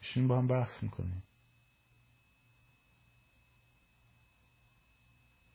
میشینیم 0.00 0.28
با 0.28 0.38
هم 0.38 0.46
بحث 0.46 0.82
می‌کنیم. 0.82 1.22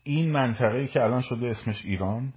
این 0.03 0.31
منطقه 0.31 0.87
که 0.87 1.03
الان 1.03 1.21
شده 1.21 1.47
اسمش 1.47 1.85
ایران 1.85 2.33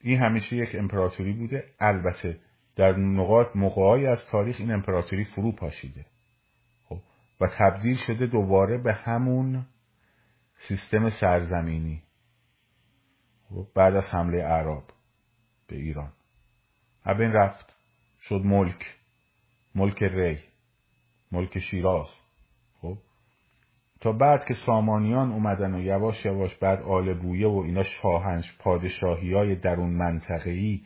این 0.00 0.22
همیشه 0.22 0.56
یک 0.56 0.74
امپراتوری 0.74 1.32
بوده. 1.32 1.74
البته 1.80 2.40
در 2.76 2.96
نقاط 2.96 3.56
موقعی 3.56 4.06
از 4.06 4.26
تاریخ 4.30 4.56
این 4.58 4.72
امپراتوری 4.72 5.24
فرو 5.24 5.52
پاشیده. 5.52 6.06
خب 6.84 7.00
و 7.40 7.46
تبدیل 7.58 7.96
شده 7.96 8.26
دوباره 8.26 8.78
به 8.78 8.92
همون 8.92 9.66
سیستم 10.58 11.10
سرزمینی. 11.10 12.02
بعد 13.74 13.94
از 13.94 14.08
حمله 14.10 14.42
عرب 14.42 14.82
به 15.68 15.76
ایران. 15.76 16.12
این 17.06 17.32
رفت. 17.32 17.76
شد 18.20 18.40
ملک. 18.44 18.96
ملک 19.74 20.02
ری. 20.02 20.38
ملک 21.32 21.58
شیراز. 21.58 22.06
خب؟ 22.80 22.98
تا 24.00 24.12
بعد 24.12 24.44
که 24.44 24.54
سامانیان 24.54 25.32
اومدن 25.32 25.74
و 25.74 25.80
یواش 25.80 26.24
یواش 26.24 26.54
بعد 26.54 26.82
آل 26.82 27.14
بویه 27.14 27.48
و 27.48 27.62
اینا 27.66 27.82
شاهنش 27.82 28.56
پادشاهی 28.58 29.32
های 29.32 29.56
درون 29.56 29.90
منطقه‌ای 29.90 30.80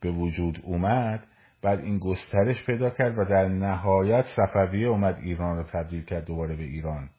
به 0.00 0.10
وجود 0.10 0.60
اومد 0.62 1.26
بعد 1.62 1.80
این 1.80 1.98
گسترش 1.98 2.66
پیدا 2.66 2.90
کرد 2.90 3.18
و 3.18 3.24
در 3.24 3.48
نهایت 3.48 4.24
صفویه 4.36 4.88
اومد 4.88 5.18
ایران 5.18 5.56
رو 5.56 5.62
تبدیل 5.62 6.04
کرد 6.04 6.24
دوباره 6.24 6.56
به 6.56 6.64
ایران. 6.64 7.10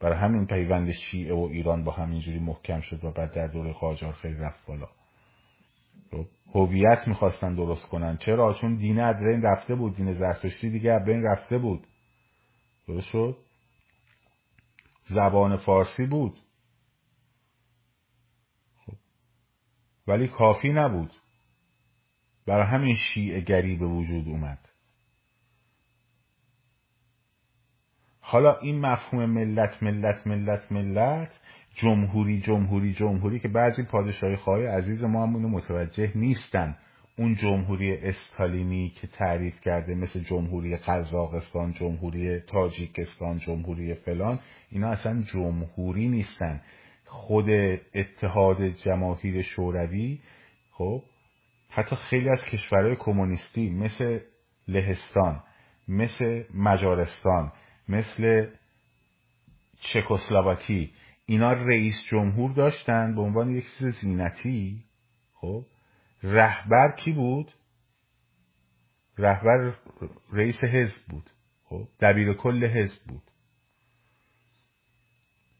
برای 0.00 0.18
همین 0.18 0.46
پیوند 0.46 0.90
شیعه 0.90 1.34
و 1.34 1.48
ایران 1.52 1.84
با 1.84 1.92
همینجوری 1.92 2.38
محکم 2.38 2.80
شد 2.80 3.04
و 3.04 3.10
بعد 3.10 3.34
در 3.34 3.46
دوره 3.46 3.72
قاجار 3.72 4.12
خیلی 4.12 4.34
رفت 4.34 4.66
بالا. 4.66 4.88
خب، 6.10 6.26
هویت 6.54 7.08
می‌خواستن 7.08 7.54
درست 7.54 7.88
کنن. 7.88 8.16
چرا؟ 8.16 8.52
چون 8.52 8.76
دین 8.76 9.00
از 9.00 9.16
بین 9.16 9.42
رفته 9.42 9.74
بود 9.74 9.96
دین 9.96 10.14
زرتشتی 10.14 10.70
دیگه 10.70 10.98
بین 11.06 11.22
رفته 11.22 11.58
بود. 11.58 11.86
درست 12.88 13.10
شد؟ 13.10 13.36
زبان 15.04 15.56
فارسی 15.56 16.06
بود. 16.06 16.38
خب. 18.86 18.96
ولی 20.06 20.28
کافی 20.28 20.68
نبود. 20.68 21.12
برای 22.46 22.66
همین 22.66 22.94
شیعه 22.94 23.40
گری 23.40 23.76
به 23.76 23.86
وجود 23.86 24.28
اومد. 24.28 24.68
حالا 28.26 28.58
این 28.58 28.80
مفهوم 28.80 29.24
ملت 29.30 29.82
ملت 29.82 30.26
ملت 30.26 30.72
ملت 30.72 31.40
جمهوری 31.76 32.40
جمهوری 32.40 32.92
جمهوری 32.92 33.38
که 33.38 33.48
بعضی 33.48 33.82
پادشاهی 33.82 34.36
خواهی 34.36 34.66
عزیز 34.66 35.02
ما 35.02 35.22
هم 35.22 35.30
متوجه 35.30 36.12
نیستن. 36.14 36.76
اون 37.18 37.34
جمهوری 37.34 37.96
استالینی 37.96 38.88
که 38.88 39.06
تعریف 39.06 39.60
کرده 39.60 39.94
مثل 39.94 40.20
جمهوری 40.20 40.76
قزاقستان 40.76 41.72
جمهوری 41.72 42.40
تاجیکستان 42.40 43.38
جمهوری 43.38 43.94
فلان 43.94 44.38
اینا 44.70 44.88
اصلا 44.88 45.22
جمهوری 45.32 46.08
نیستن. 46.08 46.60
خود 47.04 47.50
اتحاد 47.94 48.68
جماهیر 48.68 49.42
شوروی 49.42 50.18
خب 50.70 51.02
حتی 51.68 51.96
خیلی 51.96 52.28
از 52.28 52.44
کشورهای 52.44 52.96
کمونیستی 52.96 53.70
مثل 53.70 54.18
لهستان 54.68 55.42
مثل 55.88 56.44
مجارستان 56.54 57.52
مثل 57.88 58.50
چکسلواکی. 59.80 60.92
اینا 61.26 61.52
رئیس 61.52 62.04
جمهور 62.10 62.52
داشتن 62.52 63.14
به 63.14 63.20
عنوان 63.20 63.50
یک 63.50 63.64
چیز 63.78 63.94
زینتی. 64.00 64.84
خب. 65.34 65.64
رهبر 66.22 66.96
کی 66.96 67.12
بود؟ 67.12 67.52
رهبر 69.18 69.74
رئیس 70.32 70.64
حزب 70.64 71.02
بود. 71.08 71.30
خب. 71.64 71.88
دبیر 72.00 72.34
کل 72.34 72.64
حزب 72.64 73.04
بود. 73.08 73.22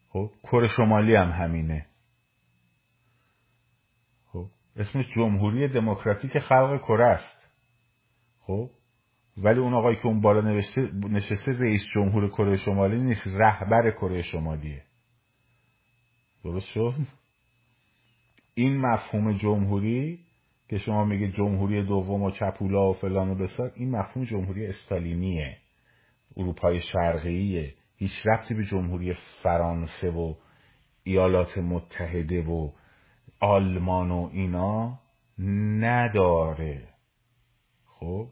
خب. 0.08 0.30
کره 0.42 0.68
شمالی 0.68 1.14
هم 1.14 1.30
همینه. 1.30 1.86
خب. 4.26 4.46
اسمش 4.76 5.06
جمهوری 5.16 5.68
دموکراتیک 5.68 6.38
خلق 6.38 6.80
کره 6.80 7.06
است. 7.06 7.50
خب. 8.40 8.70
ولی 9.36 9.60
اون 9.60 9.74
آقایی 9.74 9.96
که 9.96 10.06
اون 10.06 10.20
بالا 10.20 10.40
نوشته 10.40 10.80
نشسته 10.94 11.52
رئیس 11.52 11.84
جمهور 11.94 12.28
کره 12.28 12.56
شمالی 12.56 12.98
نیست 12.98 13.26
رهبر 13.26 13.90
کره 13.90 14.22
شمالیه. 14.22 14.82
درست 16.44 16.66
شد؟ 16.66 16.94
این 18.54 18.80
مفهوم 18.80 19.32
جمهوری 19.32 20.18
که 20.68 20.78
شما 20.78 21.04
میگه 21.04 21.28
جمهوری 21.28 21.82
دوم 21.82 22.22
و 22.22 22.30
چپولا 22.30 22.90
و 22.90 22.94
فلان 22.94 23.30
و 23.30 23.34
بسار 23.34 23.72
این 23.74 23.90
مفهوم 23.90 24.24
جمهوری 24.24 24.66
استالینیه. 24.66 25.56
اروپای 26.36 26.80
شرقیه. 26.80 27.74
هیچ 27.96 28.26
رفتی 28.26 28.54
به 28.54 28.64
جمهوری 28.64 29.12
فرانسه 29.42 30.10
و 30.10 30.34
ایالات 31.02 31.58
متحده 31.58 32.42
و 32.42 32.70
آلمان 33.40 34.10
و 34.10 34.30
اینا 34.32 35.00
نداره. 35.78 36.88
خب؟ 37.86 38.28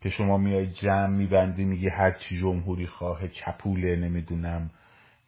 که 0.00 0.10
شما 0.10 0.38
میای 0.38 0.66
جمع 0.66 1.06
میبندی 1.06 1.64
میگی 1.64 1.88
هر 1.88 2.10
چی 2.10 2.40
جمهوری 2.40 2.86
خواه 2.86 3.28
چپوله 3.28 3.96
نمی‌دونم 3.96 4.70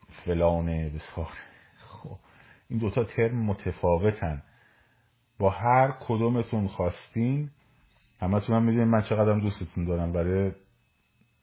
فلانه 0.08 0.90
بسار. 0.90 1.32
خب 1.78 2.18
این 2.68 2.78
دوتا 2.78 3.04
ترم 3.04 3.46
متفاوتن. 3.46 4.42
با 5.38 5.50
هر 5.50 5.94
کدومتون 6.00 6.66
خواستین 6.66 7.50
همتون 8.20 8.56
هم 8.56 8.62
می‌دونین 8.62 8.88
من 8.88 9.02
چقدر 9.02 9.38
دوستتون 9.38 9.84
دارم. 9.84 10.12
برای 10.12 10.52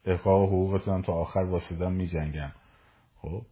احقاق 0.04 0.48
حقوقتون 0.48 1.02
تا 1.02 1.12
آخر 1.12 1.40
واسدم 1.40 1.92
میجنگم. 1.92 2.52
خب؟ 3.16 3.42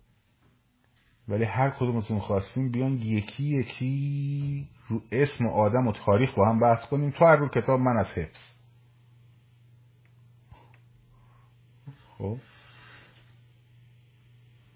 ولی 1.29 1.45
هر 1.45 1.71
کدومتون 1.71 2.19
خواستین 2.19 2.71
بیان 2.71 2.93
یکی 2.93 3.45
یکی 3.45 4.69
رو 4.89 5.03
اسم 5.13 5.47
آدم 5.47 5.87
و 5.87 5.93
تاریخ 5.93 6.35
با 6.35 6.49
هم 6.49 6.61
بحث 6.61 6.87
کنیم. 6.89 7.11
تو 7.11 7.25
هر 7.25 7.37
رو 7.37 7.49
کتاب 7.49 7.81
من 7.81 7.97
از 7.97 8.07
حفظ. 8.07 8.56
خب. 12.19 12.37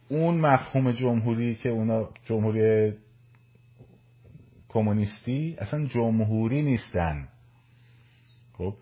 اون 0.08 0.40
مفهوم 0.40 0.90
جمهوری 0.92 1.54
که 1.54 1.68
اونا 1.68 2.08
جمهوری 2.24 2.92
کمونیستی 4.68 5.56
اصلا 5.58 5.84
جمهوری 5.84 6.62
نیستن. 6.62 7.28
خب. 8.58 8.74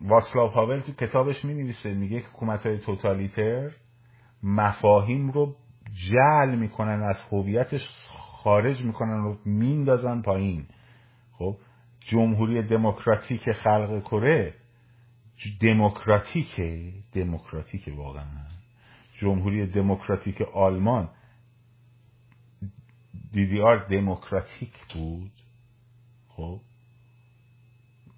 واتسلاو 0.00 0.48
هاول 0.48 0.80
تو 0.80 0.92
کتابش 0.92 1.44
می 1.44 1.54
نویسه 1.54 1.94
میگه 1.94 2.18
حکومت 2.18 2.66
های 2.66 2.78
توتالیتر 2.78 3.70
مفاهیم 4.42 5.30
رو 5.30 5.56
جل 6.10 6.54
می‌کنن 6.58 7.02
از 7.02 7.20
هویتش 7.32 7.88
خارج 8.16 8.82
می‌کنن 8.82 9.20
و 9.20 9.36
میندازن 9.44 10.22
پایین. 10.22 10.66
خب. 11.32 11.56
جمهوری 12.00 12.62
دموکراتیک 12.62 13.52
خلق 13.52 14.02
کره 14.02 14.54
دموکراتیکه 15.60 16.92
دموکراتیکه 17.12 17.92
واقعا. 17.92 18.46
جمهوری 19.18 19.66
دموکراتیک 19.66 20.42
آلمان 20.42 21.10
دیدیار 23.32 23.88
دموکراتیک 23.88 24.72
بود. 24.94 25.32
خب 26.28 26.60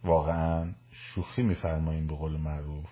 واقعا 0.05 0.75
شوخی 0.93 1.43
میفرماییم 1.43 2.07
به 2.07 2.15
قول 2.15 2.37
معروف. 2.37 2.89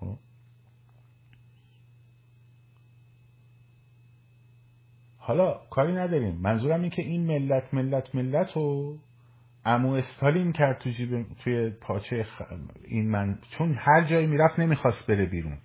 خب. 0.00 0.18
حالا 5.18 5.60
کاری 5.70 5.92
نداریم. 5.92 6.34
منظورم 6.34 6.80
این 6.80 6.90
که 6.90 7.02
این 7.02 7.26
ملت 7.26 7.74
ملت 7.74 8.14
ملت 8.14 8.52
رو 8.56 8.98
امو 9.66 9.92
استالین 9.92 10.52
کرد 10.52 10.78
تو 10.78 10.90
جیب 10.90 11.26
توی 11.44 11.70
پاچه 11.70 12.22
خ... 12.22 12.42
این 12.84 13.10
من 13.10 13.38
چون 13.50 13.74
هر 13.78 14.04
جایی 14.04 14.26
می‌رفت 14.26 14.58
نمی‌خواست 14.58 15.10
بره 15.10 15.26
بیرون. 15.26 15.58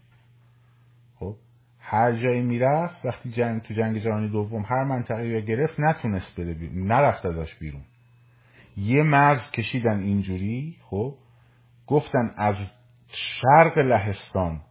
خب؟ 1.16 1.36
هر 1.80 2.12
جایی 2.12 2.42
می‌رفت 2.42 3.06
وقتی 3.06 3.32
جنگ 3.32 3.62
تو 3.62 3.74
جنگ 3.74 3.98
جهانی 3.98 4.30
دوم 4.30 4.62
هر 4.62 4.84
منطقه 4.84 5.34
رو 5.34 5.42
گرفت 5.42 5.80
نتونست 5.80 6.40
بره 6.40 6.54
بیرون 6.54 6.88
نرفت 6.88 7.26
ازش 7.26 7.56
بیرون. 7.56 7.82
یه 8.78 9.04
مرز 9.04 9.52
کشیدن 9.52 10.00
اینجوری 10.00 10.78
خب؟ 10.82 11.16
گفتن 11.88 12.34
از 12.38 12.56
شرق 13.08 13.78
لهستان 13.78 14.62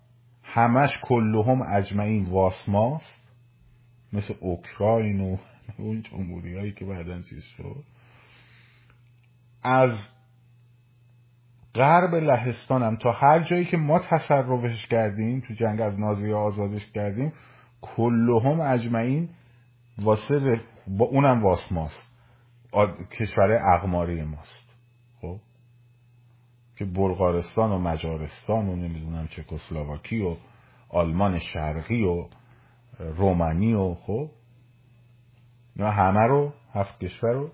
همش 0.43 0.99
کلهم 1.03 1.63
اجمعین 1.77 2.25
واسماست 2.25 3.33
مثل 4.13 4.35
اوکراین 4.41 5.21
و 5.21 5.37
اون 5.79 6.03
جمهوری 6.03 6.57
هایی 6.57 6.73
که 6.73 6.85
بعدا 6.85 7.23
چیز 7.23 7.45
شد. 7.57 7.85
از 9.63 9.91
غرب 11.75 12.15
لهستان 12.15 12.83
هم 12.83 12.97
تا 12.97 13.13
هر 13.13 13.41
جایی 13.43 13.65
که 13.65 13.77
ما 13.77 13.99
تصرفش 13.99 14.87
کردیم 14.87 15.41
تو 15.41 15.55
جنگ 15.55 15.81
از 15.81 16.01
نازی 16.01 16.33
آزادش 16.33 16.87
کردیم 16.87 17.33
کلهم 17.81 18.61
اجمعین 18.61 19.29
واسه 19.99 20.61
با 20.87 21.05
اونم 21.05 21.43
واسماست 21.43 22.11
کشور 23.11 23.75
اقماری 23.75 24.23
ماست. 24.23 24.77
خب؟ 25.21 25.41
که 26.77 26.85
بلغارستان 26.85 27.71
و 27.71 27.79
مجارستان 27.79 28.69
و 28.69 28.77
نمی‌دونم 28.77 29.27
چکسلواکی 29.27 30.21
و 30.21 30.37
آلمان 30.89 31.39
شرقی 31.39 32.03
و 32.03 32.27
رومانی 32.99 33.75
و 33.75 33.95
خب؟ 33.95 34.31
اینا 35.77 35.91
همه 35.91 36.27
رو 36.27 36.53
هفت 36.73 37.01
کشور 37.01 37.33
رو 37.33 37.51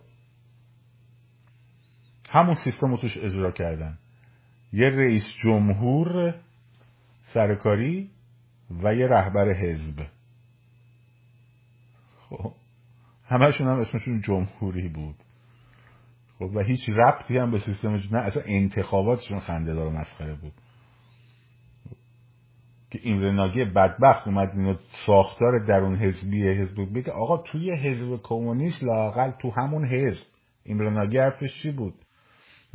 همون 2.36 2.54
سیستم 2.54 2.90
رو 2.90 2.96
توش 2.96 3.18
اجرا 3.18 3.50
کردن. 3.50 3.98
یه 4.72 4.90
رئیس 4.90 5.30
جمهور 5.42 6.34
سرکاری 7.22 8.10
و 8.82 8.94
یه 8.94 9.06
رهبر 9.06 9.52
حزب. 9.52 10.06
خب 12.16 12.52
همشون 13.26 13.68
هم 13.68 13.78
اسمشون 13.78 14.20
جمهوری 14.20 14.88
بود. 14.88 15.14
خب 16.38 16.50
و 16.54 16.60
هیچ 16.60 16.90
ربطی 16.90 17.38
هم 17.38 17.50
به 17.50 17.58
سیستم 17.58 17.88
نه 17.88 18.18
اصلا 18.18 18.42
انتخاباتشون 18.46 19.40
خنده 19.40 19.74
دار 19.74 19.90
مسخره 19.90 20.34
بود. 20.34 20.52
که 22.90 23.00
این 23.02 23.22
رناگی 23.22 23.64
بدبخت 23.64 24.26
اومد 24.26 24.50
اینو 24.50 24.76
ساختار 25.06 25.64
درون 25.64 25.96
حزبی 25.96 26.48
حزب 26.48 26.92
بگه 26.94 27.12
آقا 27.12 27.36
توی 27.36 27.70
حزب 27.70 28.20
کمونیست 28.22 28.84
لاقل 28.84 29.30
تو 29.30 29.52
همون 29.56 29.88
حزب. 29.88 30.26
این 30.64 30.78
رناگی 30.78 31.18
حرفش 31.18 31.62
چی 31.62 31.70
بود؟ 31.70 31.94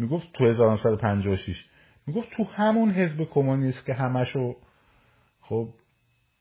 می‌گفت 0.01 0.33
تو 0.33 0.45
1956 0.45 1.65
می‌گفت 2.07 2.29
تو 2.37 2.43
همون 2.43 2.91
حزب 2.91 3.23
کمونیست 3.23 3.85
که 3.85 3.93
همشو 3.93 4.55
خب 5.41 5.69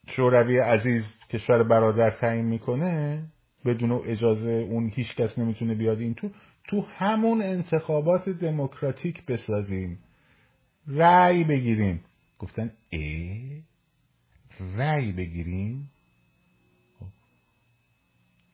شوروی 0.09 0.59
عزیز 0.59 1.05
کشور 1.31 1.62
برادر 1.62 2.11
تعیین 2.11 2.45
می‌کنه 2.45 3.23
بدون 3.65 3.93
اجازه 3.93 4.51
اون 4.51 4.91
هیچ 4.95 5.16
کس 5.16 5.39
نمی‌تونه 5.39 5.74
بیاد 5.74 6.01
این 6.01 6.15
تو 6.15 6.31
تو 6.69 6.81
همون 6.81 7.43
انتخابات 7.43 8.28
دموکراتیک 8.28 9.27
بسازیم. 9.27 9.99
رأی 10.87 11.45
بگیریم. 11.45 12.05
گفتن 12.39 12.73
ای؟ 12.91 13.62
رأی 14.77 15.12
بگیریم؟ 15.12 15.91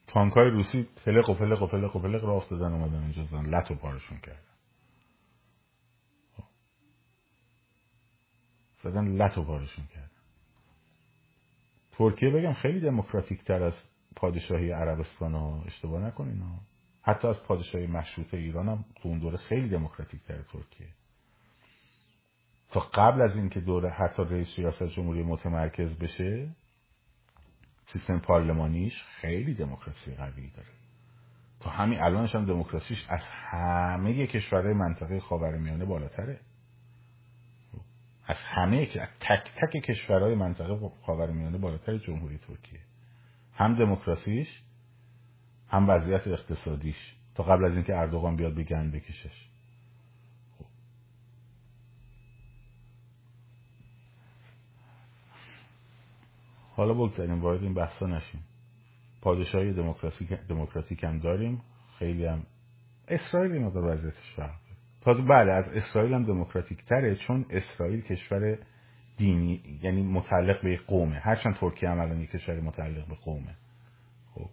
تانکای 0.07 0.49
روسی 0.49 0.87
فلق 1.05 1.29
و 1.29 1.33
فلق 1.33 1.61
و 1.61 1.67
فلق 1.67 1.95
و 1.95 1.99
فلق 1.99 2.23
را 2.23 2.35
افتادن 2.35 2.73
اومدن 2.73 3.01
اینجا 3.01 3.23
زن 3.23 3.45
لط 3.45 3.71
و 3.71 3.75
پارشون 3.75 4.17
کردن. 4.17 4.56
زدن 8.83 9.07
لط 9.07 9.37
و 9.37 9.43
پارشون 9.43 9.85
کردن 9.85 10.09
ترکیه 11.91 12.29
بگم 12.29 12.53
خیلی 12.53 12.79
دموکراتیک 12.79 13.43
تر 13.43 13.63
از 13.63 13.73
پادشاهی 14.15 14.71
عربستان 14.71 15.33
ها 15.33 15.63
اشتباه 15.65 16.01
نکنین 16.01 16.41
ها. 16.41 16.59
حتی 17.01 17.27
از 17.27 17.43
پادشاهی 17.43 17.87
مشروطه 17.87 18.37
ایران 18.37 18.69
هم 18.69 18.85
تو 18.95 19.09
اون 19.09 19.19
دوره 19.19 19.37
خیلی 19.37 19.69
دموکراتیک 19.69 20.23
تر 20.23 20.41
ترکیه. 20.41 20.87
تا 22.69 22.79
قبل 22.79 23.21
از 23.21 23.35
اینکه 23.35 23.59
دوره 23.59 23.89
حتی 23.89 24.23
رئیس 24.23 24.53
ریاست 24.57 24.83
جمهوری 24.83 25.23
متمرکز 25.23 25.97
بشه 25.97 26.49
سیستم 27.85 28.19
پارلمانیش 28.19 29.03
خیلی 29.03 29.53
دموکراسی 29.53 30.15
قوی 30.15 30.49
داره. 30.49 30.67
تا 31.59 31.69
همین 31.69 32.01
الانش 32.01 32.35
هم 32.35 32.45
دموکراسیش 32.45 33.05
از 33.09 33.23
همه 33.33 34.27
کشورهای 34.27 34.73
منطقه 34.73 35.19
خاورمیانه 35.19 35.85
بالاتره. 35.85 36.39
از 38.27 38.43
همه 38.43 38.85
تک 39.19 39.51
تک 39.55 39.71
کشورهای 39.71 40.35
منطقه 40.35 40.91
خاورمیانه 41.05 41.57
بالاتر 41.57 41.97
جمهوری 41.97 42.37
ترکیه. 42.37 42.79
هم 43.53 43.75
دموکراسیش 43.75 44.61
هم 45.69 45.89
وضعیت 45.89 46.27
اقتصادیش. 46.27 47.15
تا 47.35 47.43
قبل 47.43 47.65
از 47.65 47.73
اینکه 47.73 47.97
اردوغان 47.97 48.35
بیاد 48.35 48.53
به 48.53 48.63
گند 48.63 48.91
بکشش. 48.91 49.49
خب. 50.59 50.65
حالا 56.75 56.93
بگذاریم 56.93 57.41
وارد 57.41 57.63
این 57.63 57.73
بحثا 57.73 58.05
نشیم. 58.05 58.43
پادشاهی 59.21 59.73
دموکراتیک 60.49 61.03
هم 61.03 61.19
داریم. 61.19 61.61
خیلی 61.99 62.25
هم 62.25 62.43
اسرائیل 63.07 63.61
مقدار 63.61 63.83
وضعیتش 63.83 64.33
فرق 64.35 64.66
تازه 65.07 65.23
بله 65.23 65.51
از 65.51 65.67
اسرائیل 65.67 66.13
هم 66.13 66.23
دموکراتیک 66.23 66.85
تره 66.85 67.15
چون 67.15 67.45
اسرائیل 67.49 68.01
کشور 68.01 68.57
دینی 69.17 69.79
یعنی 69.83 70.01
متعلق 70.01 70.63
به 70.63 70.77
قومه. 70.87 71.19
هرچند 71.19 71.55
ترکیه 71.55 71.89
هم 71.89 71.99
الان 71.99 72.25
کشور 72.25 72.59
متعلق 72.59 73.07
به 73.07 73.15
قومه. 73.15 73.55
خب. 74.35 74.49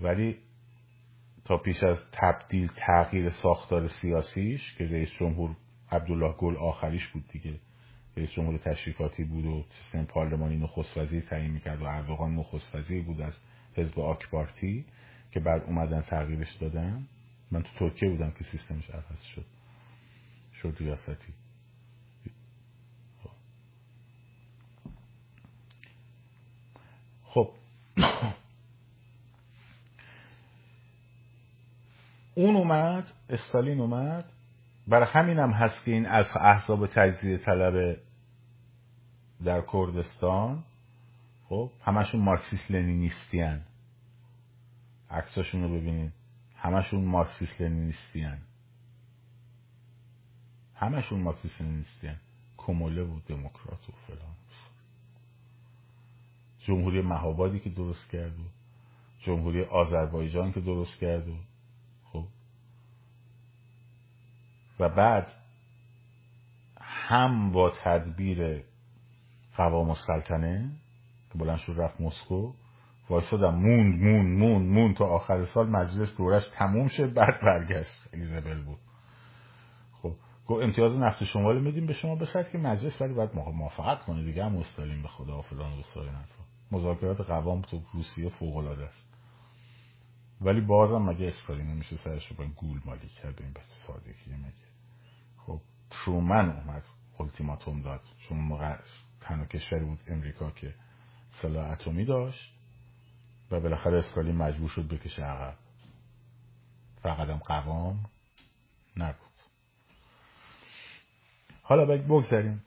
ولی 0.00 0.38
تا 1.44 1.56
پیش 1.56 1.84
از 1.84 2.10
تبدیل 2.12 2.70
تغییر 2.76 3.30
ساختار 3.30 3.88
سیاسیش 3.88 4.74
که 4.74 4.84
رئیس 4.84 5.12
جمهور 5.20 5.56
عبدالله 5.92 6.32
گل 6.32 6.56
آخریش 6.56 7.08
بود 7.08 7.28
دیگه. 7.28 7.54
رئیس 8.16 8.32
جمهور 8.32 8.58
تشریفاتی 8.58 9.24
بود 9.24 9.46
و 9.46 9.64
سیستم 9.68 10.04
پارلمانی 10.04 10.56
نخست 10.56 10.98
وزیر 10.98 11.22
تعیین 11.22 11.50
می‌کرد 11.50 11.82
و 11.82 11.84
اردوغان 11.84 12.34
نخست 12.34 12.74
وزیر 12.74 13.04
بود 13.04 13.20
از 13.20 13.38
حزب 13.76 14.00
آکپارتی 14.00 14.84
که 15.30 15.40
بعد 15.40 15.62
اومدن 15.62 16.00
تغییرش 16.00 16.52
دادن. 16.52 17.06
من 17.54 17.62
تو 17.62 17.70
ترکیه 17.78 18.10
بودم 18.10 18.30
که 18.30 18.44
سیستمش 18.44 18.90
عوض 18.90 19.22
شد. 19.34 19.44
شد 20.54 20.76
ریاستی. 20.80 21.32
خب. 27.24 27.50
اون 32.34 32.56
اومد 32.56 33.12
استالین 33.30 33.80
اومد. 33.80 34.24
برای 34.88 35.06
همین 35.06 35.38
هم 35.38 35.50
هست 35.50 35.84
که 35.84 35.90
این 35.90 36.06
از 36.06 36.26
احزاب 36.36 36.86
تجزیه 36.86 37.38
طلب 37.38 37.96
در 39.44 39.62
کردستان. 39.72 40.64
خب 41.48 41.70
همشون 41.84 42.20
مارکسیست 42.20 42.70
لنینیستی 42.70 43.40
هن 43.40 43.62
عکساشون 45.10 45.62
رو 45.62 45.68
ببینید. 45.68 46.23
همشون 46.64 47.04
مارکسیست 47.04 47.60
لنینیستی 47.60 48.20
هن 48.20 48.38
همشون 50.74 51.20
مارکسیست 51.20 51.60
لنینیستی 51.60 52.06
هن 52.06 52.20
کموله 52.56 53.02
و 53.02 53.20
دموکرات 53.26 53.88
و 53.88 53.92
فلان. 54.06 54.34
جمهوری 56.58 57.02
مهابادی 57.02 57.60
که 57.60 57.70
درست 57.70 58.10
کرد 58.10 58.40
و 58.40 58.44
جمهوری 59.20 59.64
آذربایجان 59.64 60.52
که 60.52 60.60
درست 60.60 61.00
کرد 61.00 61.28
و 61.28 61.36
خب. 62.12 62.26
و 64.80 64.88
بعد 64.88 65.28
هم 66.80 67.52
با 67.52 67.72
تدبیر 67.84 68.62
قوام 69.56 69.88
السلطنه 69.90 70.70
که 71.32 71.38
بلند 71.38 71.58
شد 71.58 71.74
رفت 71.76 72.00
مسکو 72.00 72.52
وایسادم 73.10 73.54
مون 73.54 73.86
مون 73.86 74.38
مون 74.38 74.62
مون 74.62 74.94
تا 74.94 75.04
آخر 75.04 75.44
سال 75.44 75.70
مجلس 75.70 76.16
دورش 76.16 76.48
تموم 76.48 76.88
شد 76.88 77.12
بعد 77.12 77.40
برگشت. 77.40 78.08
ایزابل 78.12 78.62
بود. 78.62 78.78
خب 79.92 80.12
گفت 80.46 80.62
امتیاز 80.62 80.96
نفت 80.96 81.24
شمال 81.24 81.60
میدیم 81.62 81.86
به 81.86 81.92
شما 81.92 82.16
به 82.16 82.26
که 82.52 82.58
مجلس 82.58 83.02
ولی 83.02 83.14
باید 83.14 83.34
موافقت 83.34 84.02
کنه 84.02 84.24
دیگه 84.24 84.44
هم 84.44 84.56
استالین 84.56 85.02
به 85.02 85.08
خدا 85.08 85.40
فلان 85.40 85.72
و 85.72 85.82
مذاکرات 86.72 87.20
قوام 87.20 87.62
تو 87.62 87.82
روسیه 87.92 88.28
فوق 88.28 88.56
العاده 88.56 88.84
است. 88.84 89.14
ولی 90.40 90.60
بازم 90.60 91.02
مگه 91.02 91.26
استالین 91.26 91.66
نمیشه 91.66 91.96
سرش 91.96 92.26
رو 92.26 92.46
گول 92.46 92.80
مالی 92.84 93.08
کرد 93.08 93.42
این 93.42 93.52
بس 93.52 93.86
سادگی 93.86 94.36
مگه؟ 94.42 94.52
خب 95.46 95.60
ترومن 95.90 96.50
اومد 96.50 96.84
التیماتوم 97.20 97.82
داد. 97.82 98.00
چون 98.18 98.38
موقع 98.38 98.76
تنها 99.20 99.44
کشوری 99.46 99.84
بود 99.84 99.98
امریکا 100.06 100.50
که 100.50 100.74
سلاح 101.30 101.70
اتمی 101.70 102.04
داشت. 102.04 102.53
و 103.50 103.60
بالاخره 103.60 103.98
اسکالین 103.98 104.36
مجبور 104.36 104.68
شد 104.68 104.88
بکشه 104.88 105.22
عقب. 105.24 105.56
فقط 107.02 107.28
هم 107.28 107.38
قوام 107.38 108.06
نبود. 108.96 109.18
حالا 111.62 111.84
بگذاریم. 111.84 112.62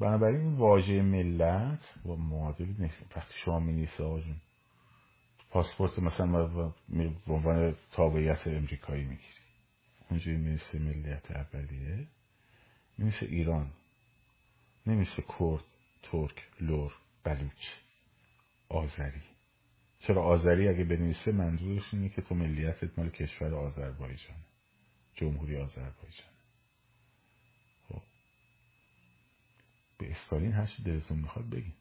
بنابراین 0.00 0.40
این 0.40 0.54
واژه 0.56 1.02
ملت 1.02 1.98
و 2.06 2.16
معادل 2.16 2.74
نیست. 2.78 3.16
وقتی 3.16 3.34
شما 3.34 3.60
می 3.60 3.72
نیست 3.72 4.00
آجون 4.00 4.36
پاسپورت 5.50 5.98
مثلا 5.98 6.46
به 7.26 7.32
عنوان 7.32 7.76
تابعیت 7.92 8.46
امریکایی 8.46 9.04
می‌گیری 9.04 9.38
اونجوری 10.10 10.36
می‌رسه 10.36 10.78
ملیت 10.78 11.30
اولیه 11.30 12.06
می‌رسه 12.98 13.26
ایران 13.26 13.70
نمیشه 14.86 15.22
کرد 15.38 15.64
ترک 16.02 16.48
لور 16.60 16.94
بلوچ 17.24 17.68
آذری. 18.68 19.22
چرا 19.98 20.24
آذری 20.24 20.68
اگه 20.68 20.84
بنویسه 20.84 21.32
منظورش 21.32 21.94
اینه 21.94 22.08
که 22.08 22.22
تو 22.22 22.34
ملیتت 22.34 22.98
مال 22.98 23.10
کشور 23.10 23.54
آذربایجان 23.54 24.36
جمهوری 25.14 25.56
آذربایجان. 25.56 26.30
خب. 27.88 28.02
به 29.98 30.10
استالین 30.10 30.52
هرچی 30.52 30.82
دلتون 30.82 31.18
می‌خواد 31.18 31.50
بگین. 31.50 31.74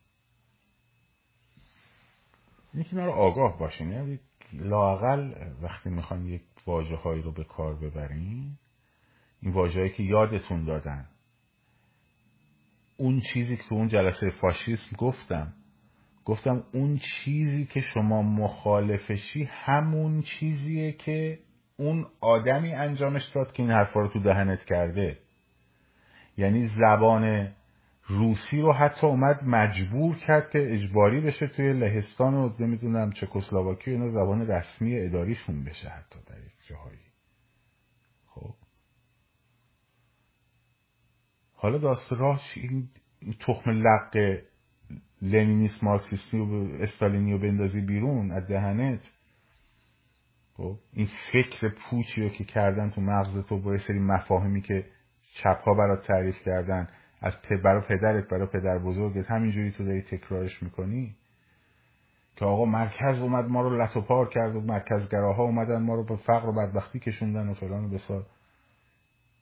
اینه 2.73 2.85
که 2.85 2.95
رو 2.95 3.11
آگاه 3.11 3.59
باشین. 3.59 3.91
یعنی 3.91 4.19
لاقل 4.53 5.51
وقتی 5.61 5.89
می‌خوان 5.89 6.25
یک 6.25 6.41
واجه 6.65 6.95
هایی 6.95 7.21
رو 7.21 7.31
به 7.31 7.43
کار 7.43 7.75
ببرین 7.75 8.57
این 9.41 9.53
واجه 9.53 9.89
که 9.89 10.03
یادتون 10.03 10.65
دادن. 10.65 11.09
اون 12.97 13.21
چیزی 13.33 13.57
که 13.57 13.63
تو 13.63 13.75
اون 13.75 13.87
جلسه 13.87 14.29
فاشیسم 14.29 14.95
گفتم 14.97 15.53
گفتم 16.25 16.63
اون 16.73 16.97
چیزی 16.97 17.65
که 17.65 17.79
شما 17.79 18.21
مخالفشی 18.21 19.43
همون 19.43 20.21
چیزیه 20.21 20.91
که 20.91 21.39
اون 21.77 22.05
آدمی 22.21 22.73
انجامش 22.73 23.23
داد 23.35 23.51
که 23.51 23.63
این 23.63 23.71
حرفا 23.71 23.99
رو 23.99 24.07
تو 24.07 24.19
دهنت 24.19 24.65
کرده. 24.65 25.17
یعنی 26.37 26.67
زبان 26.67 27.53
روسی 28.07 28.57
رو 28.61 28.73
حتی 28.73 29.07
اومد 29.07 29.43
مجبور 29.43 30.15
کرد 30.15 30.49
که 30.51 30.73
اجباری 30.73 31.21
بشه 31.21 31.47
توی 31.47 31.73
لهستان 31.73 32.33
و 32.33 32.49
نمی‌دونم 32.59 33.11
چکسلواکی 33.11 33.91
اینا 33.91 34.09
زبان 34.09 34.47
رسمی 34.47 34.99
اداریشون 34.99 35.63
بشه 35.63 35.89
حتی 35.89 36.19
در 36.27 36.39
یک 36.39 36.53
جاهایی. 36.69 36.99
خب. 38.25 38.53
حالا 41.53 41.77
داست 41.77 42.13
راش 42.13 42.57
این 42.57 42.89
تخم 43.39 43.69
لق 43.69 44.41
لنینیست 45.23 45.83
مارکسیستی 45.83 46.39
و 46.39 46.67
استالینی 46.81 47.33
رو 47.33 47.39
بندازی 47.39 47.81
بیرون 47.81 48.31
از 48.31 48.47
دهنت. 48.47 49.11
خب 50.57 50.75
این 50.93 51.07
فکر 51.33 51.69
پوچی 51.69 52.21
رو 52.21 52.29
که 52.29 52.43
کردن 52.43 52.89
تو 52.89 53.01
مغز 53.01 53.39
تو 53.39 53.59
با 53.59 53.77
سری 53.77 53.99
مفاهیمی 53.99 54.61
که 54.61 54.85
چپ 55.33 55.61
ها 55.65 55.73
برات 55.73 56.07
تعریف 56.07 56.35
کردن 56.45 56.87
از 57.21 57.37
برای 57.63 57.81
پدرت 57.81 58.29
برای 58.29 58.47
پدر 58.47 58.79
بزرگت 58.79 59.31
همینجوری 59.31 59.71
تو 59.71 59.85
داری 59.85 60.01
تکرارش 60.01 60.63
می‌کنی؟ 60.63 61.15
که 62.35 62.45
آقا 62.45 62.65
مرکز 62.65 63.21
اومد 63.21 63.45
ما 63.45 63.61
رو 63.61 63.81
لط 63.81 63.97
و 63.97 64.01
پار 64.01 64.29
کرد 64.29 64.55
و 64.55 64.61
مرکزگراها 64.61 65.43
اومدن 65.43 65.81
ما 65.81 65.95
رو 65.95 66.03
به 66.03 66.15
فقر 66.15 66.49
و 66.49 66.53
بدبختی 66.53 66.99
کشوندن 66.99 67.47
و 67.47 67.53
فلان 67.53 67.85
و 67.85 67.89
بسار. 67.89 68.25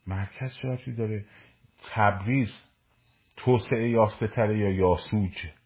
مرکز 0.07 0.53
چه 0.53 0.91
داره؟ 0.91 1.25
تبریز 1.93 2.51
توسعه 3.37 3.89
یافته 3.89 4.27
تره 4.27 4.57
یا 4.57 4.71
یاسوج؟ 4.71 5.60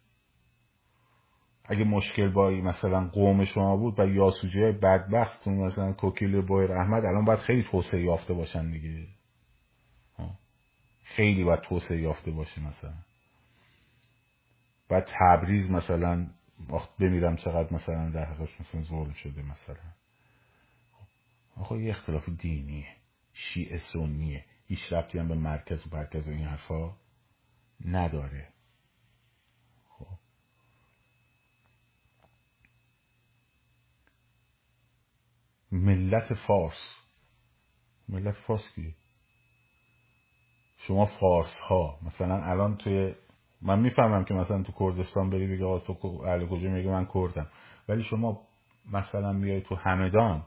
اگه 1.68 1.84
مشکل 1.84 2.28
با 2.28 2.50
مثلا 2.50 3.08
قوم 3.08 3.44
شما 3.44 3.76
بود 3.76 4.00
و 4.00 4.08
یاسوجی 4.08 4.62
های 4.62 4.72
بدبخت 4.72 5.48
مثلا 5.48 5.92
کوکیل 5.92 6.40
بایر 6.40 6.72
احمد 6.72 7.04
الان 7.04 7.24
باید 7.24 7.38
خیلی 7.38 7.62
توسعه 7.62 8.02
یافته 8.02 8.34
باشن 8.34 8.70
دیگه. 8.70 9.06
خیلی 11.02 11.44
باید 11.44 11.60
توسعه 11.60 12.00
یافته 12.00 12.30
باشه 12.30 12.60
مثلا. 12.60 12.94
بعد 14.88 15.08
تبریز 15.18 15.70
مثلا 15.70 16.26
وقت 16.70 16.88
بمیرم 17.00 17.36
چقدر 17.36 17.74
مثلا 17.74 18.10
در 18.10 18.24
حقش 18.24 18.60
مثلا 18.60 18.82
ظلم 18.82 19.12
شده 19.12 19.42
مثلا. 19.42 19.76
آخه 21.56 21.78
یه 21.78 21.90
اختلاف 21.90 22.28
دینیه. 22.28 22.86
شیعه 23.32 23.78
سنیه. 23.78 24.44
هیچ 24.66 24.92
ربطی 24.92 25.18
هم 25.18 25.28
به 25.28 25.34
مرکز 25.34 25.86
و 25.86 25.96
مرکز 25.96 26.28
و 26.28 26.30
این 26.30 26.44
حرفا 26.44 26.96
نداره. 27.84 28.48
ملت 35.72 36.34
فارس. 36.34 37.06
ملت 38.08 38.34
فارس 38.34 38.68
کیه 38.74 38.94
شما 40.78 41.06
فارس 41.06 41.58
ها 41.58 41.98
مثلا 42.02 42.42
الان 42.44 42.76
توی 42.76 43.14
من 43.62 43.78
می‌فهمم 43.78 44.24
که 44.24 44.34
مثلا 44.34 44.62
تو 44.62 44.72
کردستان 44.78 45.30
بری 45.30 45.46
بگی 45.46 45.62
آقا 45.64 45.78
تو 45.78 46.22
اهل 46.26 46.46
کجا 46.46 46.70
میگه 46.70 46.90
من 46.90 47.06
کردم. 47.14 47.46
ولی 47.88 48.02
شما 48.02 48.40
مثلا 48.92 49.32
میای 49.32 49.60
تو 49.60 49.74
همدان 49.74 50.44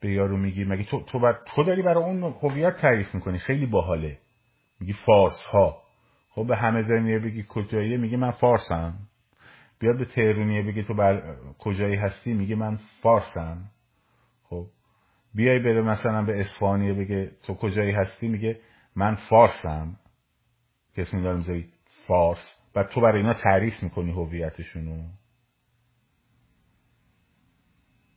به 0.00 0.12
یارو 0.12 0.36
میگی 0.36 0.64
مگه 0.64 0.84
تو 0.84 1.00
تو, 1.02 1.18
بر... 1.18 1.38
تو 1.46 1.64
داری 1.64 1.82
برای 1.82 2.04
اون 2.04 2.22
هویت 2.42 2.76
تعریف 2.76 3.14
می‌کنی؟ 3.14 3.38
خیلی 3.38 3.66
باحاله. 3.66 4.18
میگی 4.80 4.92
فارس 4.92 5.44
ها 5.52 5.82
خب 6.30 6.46
به 6.46 6.56
همدانیه 6.56 7.18
بگی 7.18 7.44
کجاییه؟ 7.48 7.96
میگی 7.96 8.16
من 8.16 8.30
فارسم. 8.30 8.98
بیاد 9.78 9.98
به 9.98 10.04
تهرونیه 10.04 10.62
بگی 10.62 10.82
تو 10.82 10.94
بر 10.94 11.36
کجایی 11.58 11.96
هستی؟ 11.96 12.32
میگی 12.32 12.54
من 12.54 12.76
فارسم. 13.02 13.70
بیای 15.38 15.58
بره 15.58 15.82
مثلا 15.82 16.24
به 16.24 16.40
اصفهانیه 16.40 16.94
بگه 16.94 17.36
تو 17.42 17.54
کجایی 17.54 17.92
هستی؟ 17.92 18.28
میگه 18.28 18.60
من 18.96 19.14
فارسم. 19.14 20.00
که 20.94 21.02
اسم 21.02 21.22
دارم 21.22 21.64
فارس. 22.06 22.60
و 22.74 22.84
تو 22.84 23.00
برای 23.00 23.20
اینا 23.20 23.34
تعریف 23.34 23.82
می‌کنی 23.82 24.10
هویتشونو. 24.10 25.08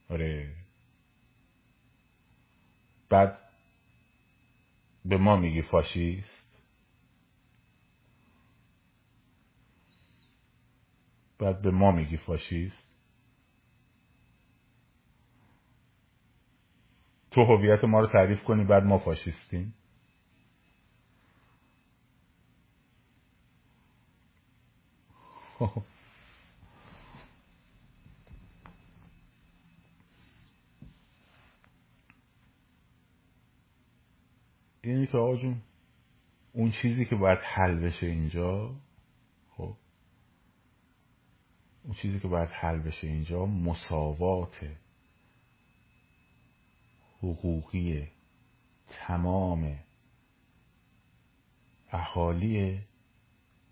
آره. 0.10 0.50
بعد 3.10 3.38
به 5.06 5.18
ما 5.18 5.36
میگی 5.36 5.62
فاشیست. 5.62 6.48
بعد 11.40 11.62
به 11.62 11.72
ما 11.72 11.92
میگی 11.92 12.18
فاشیست. 12.18 12.91
تو 17.32 17.44
هویت 17.44 17.84
ما 17.84 18.00
رو 18.00 18.08
تعریف 18.08 18.44
کنی 18.44 18.64
بعد 18.64 18.84
ما 18.84 18.98
فاشیستیم. 18.98 19.74
اینی 34.84 35.08
که 35.08 35.18
آقا 35.18 35.56
اون 36.54 36.72
چیزی 36.72 37.06
که 37.06 37.16
باید 37.16 37.40
حل 37.40 37.80
بشه 37.80 38.08
اینجا 38.08 38.76
خب 39.50 39.78
اون 41.84 41.94
چیزی 41.94 42.20
که 42.20 42.28
باید 42.28 42.50
حل 42.50 42.80
بشه 42.80 43.08
اینجا 43.08 43.46
مساوات. 43.46 44.81
حقوقی 47.24 48.08
تمام 48.88 49.80
اهالی 51.92 52.82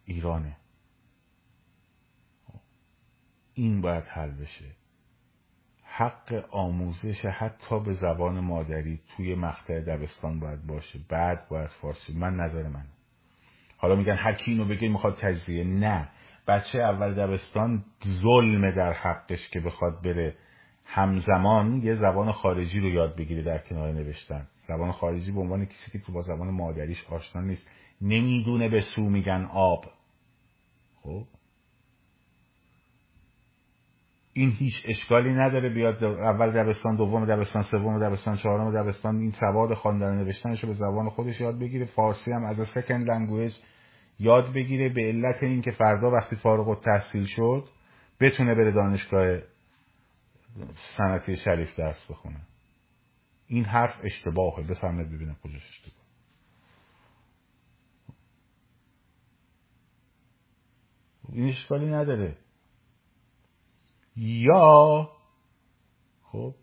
ایرانه 0.06 0.58
این 3.54 3.82
باید 3.82 4.04
حل 4.04 4.32
بشه. 4.32 4.66
حق 5.84 6.46
آموزش 6.52 7.26
حتی 7.26 7.80
به 7.80 7.94
زبان 7.94 8.40
مادری 8.40 9.02
توی 9.18 9.36
مقطع 9.36 9.80
دبستان 9.80 10.40
باید 10.40 10.68
باشه. 10.68 11.00
بعد 11.10 11.48
باید 11.50 11.70
فارسی. 11.70 12.14
من 12.14 12.36
نظر 12.36 12.68
من. 12.68 12.86
حالا 13.78 13.96
میگن 13.96 14.16
هر 14.16 14.34
کی 14.34 14.52
اینو 14.52 14.66
بگه 14.66 14.88
می‌خواد 14.88 15.18
تجزیه. 15.18 15.64
نه. 15.64 16.10
بچه 16.48 16.82
اول 16.82 17.14
دبستان 17.14 17.86
ظلم 18.08 18.72
در 18.72 18.94
حقش 18.94 19.50
که 19.50 19.60
بخواد 19.60 20.02
بره 20.02 20.38
همزمان 20.92 21.82
یه 21.84 21.96
زبان 21.96 22.32
خارجی 22.32 22.80
رو 22.80 22.90
یاد 22.90 23.16
بگیره 23.16 23.44
در 23.44 23.58
کنار 23.58 23.94
نوشتن. 23.94 24.48
زبان 24.68 24.92
خارجی 24.92 25.32
به 25.32 25.40
عنوان 25.40 25.66
کسی 25.66 25.92
که 25.92 26.00
تو 26.00 26.12
با 26.12 26.22
زبان 26.22 26.50
مادریش 26.50 27.06
آشنا 27.10 27.42
نیست. 27.42 27.68
نمی‌دونه 28.02 28.70
به 28.70 28.82
su 28.82 29.02
میگن 29.02 29.48
آب. 29.54 29.86
خب؟ 31.04 31.24
این 34.34 34.52
هیچ 34.52 34.86
اشکالی 34.88 35.30
نداره 35.30 35.70
بیاد 35.70 36.04
اول 36.04 36.52
دبستان 36.52 36.96
دوم 36.96 37.26
دبستان 37.26 37.64
سوم 37.64 38.00
دبستان 38.00 38.36
چهارم 38.36 38.84
دبستان. 38.84 39.20
این 39.20 39.32
سواد 39.32 39.74
خواندن 39.74 40.16
نوشتنش 40.16 40.64
رو 40.64 40.70
به 40.70 40.76
زبان 40.76 41.10
خودش 41.10 41.42
یاد 41.42 41.60
بگیره. 41.60 41.86
فارسی 41.86 42.32
هم 42.32 42.44
as 42.46 42.68
second 42.68 43.10
language 43.10 43.54
یاد 44.20 44.54
بگیره. 44.54 44.90
به 44.90 45.02
علت 45.02 45.44
اینکه 45.44 45.72
فردا 45.72 46.12
وقتی 46.12 46.36
فارغ 46.36 46.70
التحصیل 46.70 47.26
شد 47.26 47.64
بتونه 48.20 48.56
بره 48.56 48.72
دانشگاه 48.72 49.40
صنعتی 50.98 51.36
شریف 51.36 51.76
درس 51.76 52.12
بخونه. 52.12 52.42
این 53.48 53.66
حرف 53.66 54.00
اشتباهه. 54.04 54.64
بفهمید 54.64 55.12
ببینم 55.12 55.36
کجاش 55.44 55.70
اشتباه. 55.70 56.00
این 61.30 61.50
اشکالی 61.50 61.86
نداره. 61.86 62.38
یا 64.16 65.10
خب 66.24 66.56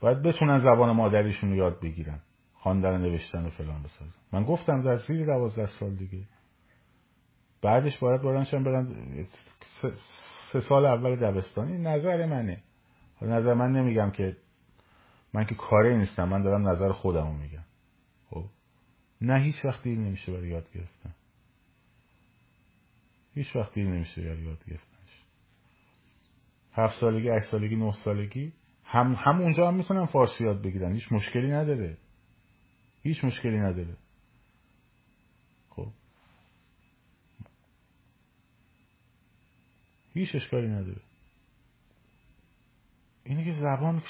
باید 0.00 0.22
بتونن 0.22 0.58
زبان 0.58 0.96
مادریشون 0.96 1.50
رو 1.50 1.56
یاد 1.56 1.80
بگیرن. 1.80 2.20
خواندن 2.54 3.00
نوشتن 3.00 3.46
و 3.46 3.50
فلان 3.50 3.82
بسازن. 3.82 4.14
من 4.32 4.44
گفتم 4.44 4.82
در 4.82 4.96
زیر 4.96 5.26
دوازده 5.26 5.66
سال 5.66 5.94
دیگه. 5.94 6.28
بعدش 7.62 7.98
باید 7.98 8.22
بلندشن 8.22 8.64
برن 8.64 8.86
سه 10.54 10.60
سال 10.60 10.86
اول 10.86 11.16
دبستانی 11.16 11.78
نظر 11.78 12.26
منه. 12.26 12.62
نظر 13.22 13.54
من 13.54 13.72
نمیگم 13.72 14.10
که 14.10 14.36
من 15.32 15.44
که 15.44 15.54
کاری 15.54 15.96
نیستم 15.96 16.28
من 16.28 16.42
دارم 16.42 16.68
نظر 16.68 16.92
خودم 16.92 17.26
رو 17.26 17.32
میگم. 17.32 17.64
خب؟ 18.30 18.44
نه 19.20 19.42
هیچ 19.42 19.64
وقت 19.64 19.82
دیر 19.82 19.98
نمیشه 19.98 20.32
برای 20.32 20.48
یاد 20.48 20.72
گرفتن. 20.74 21.14
هیچ 23.34 23.56
وقت 23.56 23.74
دیر 23.74 23.86
نمیشه 23.86 24.22
برای 24.22 24.42
یاد 24.42 24.64
گرفتنش. 24.64 25.22
هفت 26.72 27.00
سالگی 27.00 27.28
هشت 27.28 27.44
سالگی 27.50 27.76
نه 27.76 27.92
سالگی 27.92 28.52
هم 28.84 29.14
همونجا 29.14 29.68
هم 29.68 29.74
می‌تونن 29.74 30.06
فارسی 30.06 30.44
یاد 30.44 30.62
بگیرن. 30.62 30.92
هیچ 30.92 31.12
مشکلی 31.12 31.50
نداره. 31.50 31.96
هیچ 33.02 33.24
مشکلی 33.24 33.58
نداره 33.58 33.96
خب 35.70 35.88
هیچ 40.14 40.34
اشکالی 40.34 40.68
نداره. 40.68 41.00
اینه 43.24 43.44
که 43.44 43.52
زبان 43.52 44.02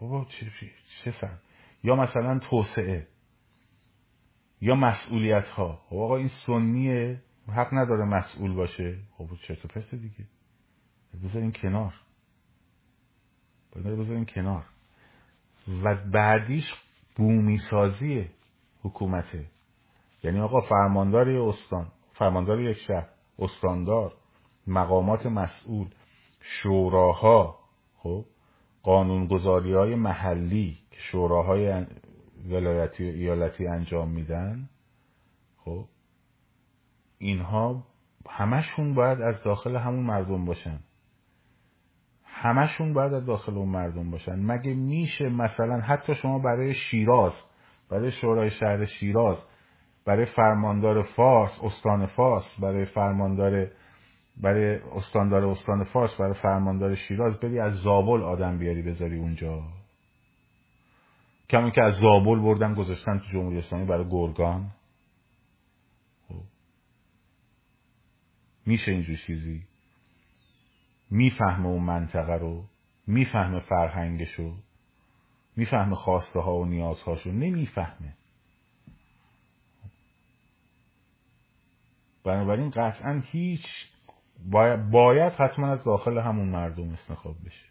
بابا 0.00 0.26
چه, 1.04 1.10
سن 1.10 1.38
یا 1.84 1.96
مثلا 1.96 2.38
توسعه. 2.38 3.06
یا 4.60 4.74
مسئولیت 4.74 5.48
ها 5.48 5.80
خب 5.88 5.96
آقا 5.96 6.16
این 6.16 6.28
سنیه. 6.28 7.22
حق 7.48 7.74
نداره 7.74 8.04
مسئول 8.04 8.54
باشه. 8.54 8.98
خب 9.16 9.28
چه 9.42 9.54
پس 9.54 9.94
دیگه. 9.94 10.24
بذارین 11.22 11.52
کنار. 11.52 11.94
بذارین 13.74 14.26
کنار. 14.26 14.64
و 15.82 15.94
بعدیش 15.94 16.74
بومی 17.16 17.58
سازی 17.58 18.30
حکومته. 18.82 19.46
یعنی 20.22 20.40
آقا 20.40 20.60
فرماندار 20.60 21.28
استان. 21.28 21.92
فرماندار 22.12 22.60
یک 22.60 22.76
شهر. 22.76 23.08
استاندار. 23.38 24.14
مقامات 24.66 25.26
مسئول 25.26 25.88
شوراها 26.40 27.58
خب 27.96 28.24
قانونگذاری 28.82 29.72
های 29.74 29.94
محلی 29.94 30.78
که 30.90 30.96
شوراهای 31.00 31.86
ولایتی 32.50 33.10
و 33.10 33.12
ایالتی 33.12 33.66
انجام 33.66 34.10
میدن 34.10 34.68
خب 35.64 35.84
اینها 37.18 37.86
همشون 38.28 38.94
باید 38.94 39.20
از 39.20 39.42
داخل 39.44 39.76
همون 39.76 40.06
مردم 40.06 40.44
باشن. 40.44 40.78
همشون 42.24 42.92
باید 42.92 43.14
از 43.14 43.26
داخل 43.26 43.56
اون 43.56 43.68
مردم 43.68 44.10
باشن. 44.10 44.34
مگه 44.34 44.74
میشه 44.74 45.28
مثلا 45.28 45.80
حتی 45.80 46.14
شما 46.14 46.38
برای 46.38 46.74
شیراز 46.74 47.32
برای 47.90 48.10
شورای 48.10 48.50
شهر 48.50 48.84
شیراز 48.84 49.48
برای 50.04 50.24
فرماندار 50.24 51.02
فارس 51.02 51.60
استان 51.62 52.06
فارس 52.06 52.60
برای 52.60 52.84
فرماندار 52.84 53.70
برای 54.36 54.76
استاندار 54.76 55.44
استان 55.44 55.84
فارس 55.84 56.14
برای 56.20 56.34
فرماندار 56.34 56.94
شیراز 56.94 57.40
بری 57.40 57.58
از 57.58 57.72
زابل 57.72 58.22
آدم 58.22 58.58
بیاری 58.58 58.82
بذاری 58.82 59.16
اونجا. 59.16 59.62
کمی 61.50 61.70
که 61.72 61.82
از 61.82 61.94
زابل 61.94 62.38
بردن 62.38 62.74
گذاشتن 62.74 63.18
تو 63.18 63.24
جمهوری 63.24 63.58
اسلامی 63.58 63.84
برای 63.84 64.08
گرگان. 64.10 64.70
خب. 66.28 66.42
میشه 68.66 68.92
اینجور 68.92 69.16
چیزی؟ 69.16 69.62
می‌فهمه 71.10 71.66
اون 71.66 71.82
منطقه 71.82 72.32
رو 72.32 72.64
می‌فهمه 73.06 73.60
فرهنگشو 73.60 74.54
می‌فهمه 75.56 75.94
خواسته 75.94 76.40
ها 76.40 76.56
و 76.56 76.64
نیازهاشو 76.64 77.32
نمی‌فهمه. 77.32 78.16
بنابراین 82.24 82.70
قطعا 82.70 83.22
هیچ 83.24 83.95
باید, 84.90 85.32
حتما 85.32 85.68
از 85.68 85.84
داخل 85.84 86.18
همون 86.18 86.48
مردم 86.48 86.88
انتخاب 86.88 87.36
بشه. 87.46 87.66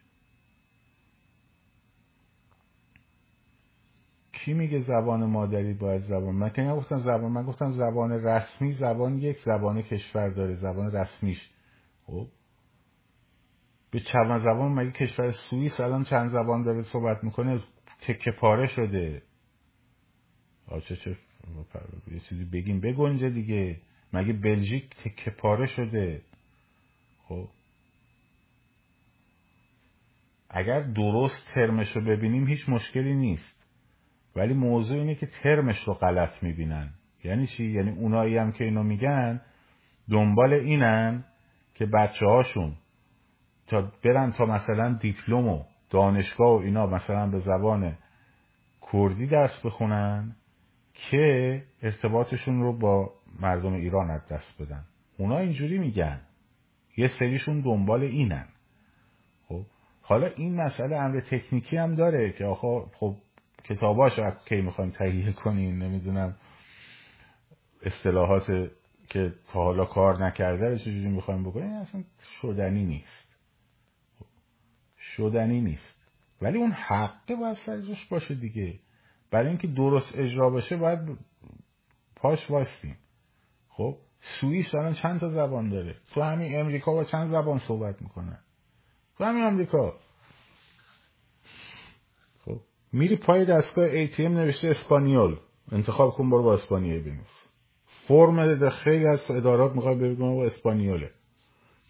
کی 4.32 4.54
میگه 4.54 4.80
زبان 4.80 5.26
مادری 5.26 5.74
باید 5.74 6.04
زبان 6.04 6.36
من 6.36 6.50
که 6.50 6.62
نگفتم 6.62 6.98
زبان 6.98 7.32
من 7.32 7.44
گفتم 7.44 7.72
زبان 7.72 8.12
رسمی 8.12 8.74
زبان 8.74 9.18
یک 9.18 9.38
زبان 9.46 9.82
کشور 9.82 10.30
داره 10.30 10.56
زبان 10.56 10.92
رسمیش. 10.92 11.50
خب؟ 12.06 12.28
به 13.92 14.00
چند 14.00 14.38
زبان 14.38 14.72
مگه 14.72 14.92
کشور 14.92 15.32
سوئیس 15.32 15.80
الان 15.80 16.04
چند 16.04 16.30
زبان 16.30 16.64
داره 16.64 16.84
صحبت 16.84 17.24
می‌کنه؟ 17.24 17.64
تکه 18.02 18.32
پاره 18.32 18.68
شده. 18.68 19.22
آچه 20.68 20.96
چه 20.96 21.18
یه 22.12 22.20
چیزی 22.20 22.46
بگیم 22.46 22.80
بگنجه 22.80 23.30
دیگه. 23.30 23.78
مگه 24.14 24.34
بلژیک 24.34 24.96
تکه 24.96 25.32
پاره 25.32 25.66
شده؟ 25.66 26.22
خب. 27.28 27.48
اگر 30.50 30.82
درست 30.82 31.54
ترمش 31.54 31.92
رو 31.96 32.02
ببینیم 32.02 32.48
هیچ 32.48 32.70
مشکلی 32.70 33.16
نیست. 33.16 33.66
ولی 34.36 34.54
موضوع 34.54 34.98
اینه 34.98 35.16
که 35.16 35.26
ترمش 35.44 35.84
رو 35.88 35.94
غلط 35.94 36.44
می‌بینن. 36.44 36.90
یعنی 37.24 37.48
چی؟ 37.48 37.66
یعنی 37.66 37.90
اونایی 37.90 38.38
هم 38.38 38.52
که 38.52 38.64
اینو 38.64 38.84
میگن 38.84 39.42
دنبال 40.12 40.54
اینن 40.54 41.24
که 41.74 41.86
بچه 41.86 42.26
هاشون 42.26 42.74
تا 43.68 43.92
برن 44.04 44.32
تا 44.32 44.46
مثلا 44.46 44.94
دیپلم 44.94 45.48
و 45.48 45.64
دانشگاه 45.90 46.50
و 46.50 46.64
اینا 46.64 46.88
مثلا 46.88 47.28
به 47.28 47.40
زبان 47.40 47.98
کردی 48.92 49.28
درس 49.28 49.66
بخونن 49.66 50.36
که 50.94 51.64
ارتباطشون 51.82 52.62
رو 52.62 52.78
با 52.78 53.14
مردم 53.40 53.74
ایران 53.74 54.10
از 54.10 54.28
دست 54.28 54.62
بدن. 54.62 54.84
اونا 55.18 55.38
اینجوری 55.38 55.78
میگن. 55.78 56.22
یه 56.98 57.08
سریشون 57.08 57.62
دنبال 57.62 58.04
اینن. 58.04 58.48
خب 59.48 59.66
حالا 60.02 60.28
این 60.28 60.56
مسئله 60.56 60.96
امر 60.96 61.20
تکنیکی 61.20 61.78
هم 61.78 61.96
داره 61.96 62.32
که 62.32 62.46
آخه 62.46 62.92
خب 62.94 63.16
کتاباش 63.64 64.20
کی 64.20 64.62
می‌خوایم 64.62 64.92
تهیه 64.92 65.32
کنیم 65.32 65.84
نمی‌دونم 65.84 66.36
اصطلاحات 67.82 68.72
که 69.10 69.34
تا 69.48 69.64
حالا 69.64 69.86
کار 69.86 70.26
نکرده 70.26 70.70
رو 70.70 70.78
چجوری 70.78 71.08
می‌خوایم 71.08 71.44
بکنیم؟ 71.44 71.74
اصلا 71.74 72.04
شدنی 72.42 72.86
نیست. 72.86 73.36
شدنی 75.00 75.62
نیست. 75.62 76.02
ولی 76.42 76.58
اون 76.58 76.72
حقه 76.72 77.36
باید 77.36 77.58
سرجش 77.58 78.06
باشه 78.06 78.36
دیگه. 78.36 78.80
برای 79.32 79.48
اینکه 79.48 79.68
درست 79.68 80.18
اجرا 80.18 80.50
بشه 80.50 80.78
باید 80.78 81.00
پاش 82.16 82.52
وایستیم 82.52 82.98
خب 83.70 83.98
سوئیس 84.26 84.76
الان 84.76 84.94
چند 84.94 85.20
تا 85.20 85.30
زبان 85.30 85.70
داره؟ 85.70 85.96
تو 86.14 86.22
همین 86.22 86.60
امریکا 86.60 86.94
با 86.94 87.04
چند 87.04 87.32
زبان 87.32 87.58
صحبت 87.58 88.02
می‌کنن 88.02 88.40
تو 89.18 89.24
همین 89.24 89.44
امریکا. 89.44 89.94
خب 92.46 92.60
میری 92.94 93.16
پای 93.16 93.46
دستگاه 93.46 94.08
ATM 94.08 94.20
نوشته 94.20 94.70
اسپانیول. 94.70 95.36
انتخاب 95.72 96.14
کن 96.14 96.30
برو 96.30 96.44
با 96.44 96.54
اسپانیایی 96.54 97.00
بنویس. 97.00 97.52
فرم 98.08 98.70
خیلی 98.70 99.08
از 99.08 99.20
ادارات 99.30 99.76
می‌خوای 99.76 99.96
بگم 99.96 100.36
با 100.36 100.46
اسپانیوله. 100.46 101.12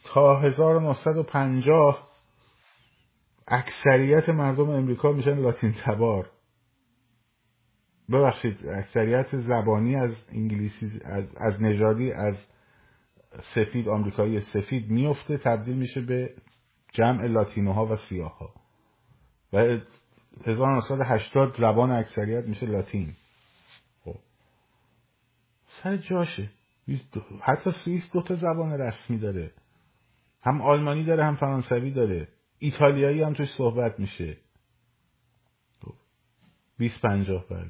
تا 0.03 0.39
1950 0.39 2.07
اکثریت 3.47 4.29
مردم 4.29 4.69
امریکا 4.69 5.11
میشن 5.11 5.39
لاتین 5.39 5.73
تبار. 5.73 6.29
ببخشید 8.11 8.67
اکثریت 8.67 9.37
زبانی 9.37 9.95
از 9.95 10.25
انگلیسی 10.31 10.99
از, 11.05 11.23
از 11.37 11.63
نژادی 11.63 12.11
از 12.11 12.47
سفید 13.41 13.89
آمریکایی 13.89 14.39
سفید 14.39 14.89
میفته 14.89 15.37
تبدیل 15.37 15.75
میشه 15.75 16.01
به 16.01 16.33
جمع 16.91 17.27
لاتینوها 17.27 17.85
و 17.85 17.95
سیاها 17.95 18.53
و 19.53 19.79
1980 20.45 21.51
زبان 21.51 21.91
اکثریت 21.91 22.45
میشه 22.45 22.65
لاتین. 22.65 23.13
خب. 24.03 24.15
سر 25.67 25.97
جاشه. 25.97 26.49
حتی 27.41 27.71
سوئیس 27.71 28.11
دو 28.13 28.21
تا 28.21 28.35
زبان 28.35 28.71
رسمی 28.71 29.17
داره. 29.17 29.51
هم 30.41 30.61
آلمانی 30.61 31.05
داره 31.05 31.23
هم 31.23 31.35
فرانسوی 31.35 31.91
داره. 31.91 32.27
ایتالیایی 32.59 33.21
هم 33.21 33.33
توش 33.33 33.49
صحبت 33.49 33.99
میشه. 33.99 34.37
20 36.77 37.01
پنجاه 37.01 37.45
بله. 37.49 37.69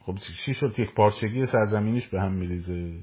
خب 0.00 0.18
چی 0.44 0.54
شد 0.54 0.78
یک 0.78 0.94
پارچگی 0.94 1.46
سرزمینیش 1.46 2.08
به 2.08 2.20
هم 2.20 2.32
میریزه؟ 2.32 3.02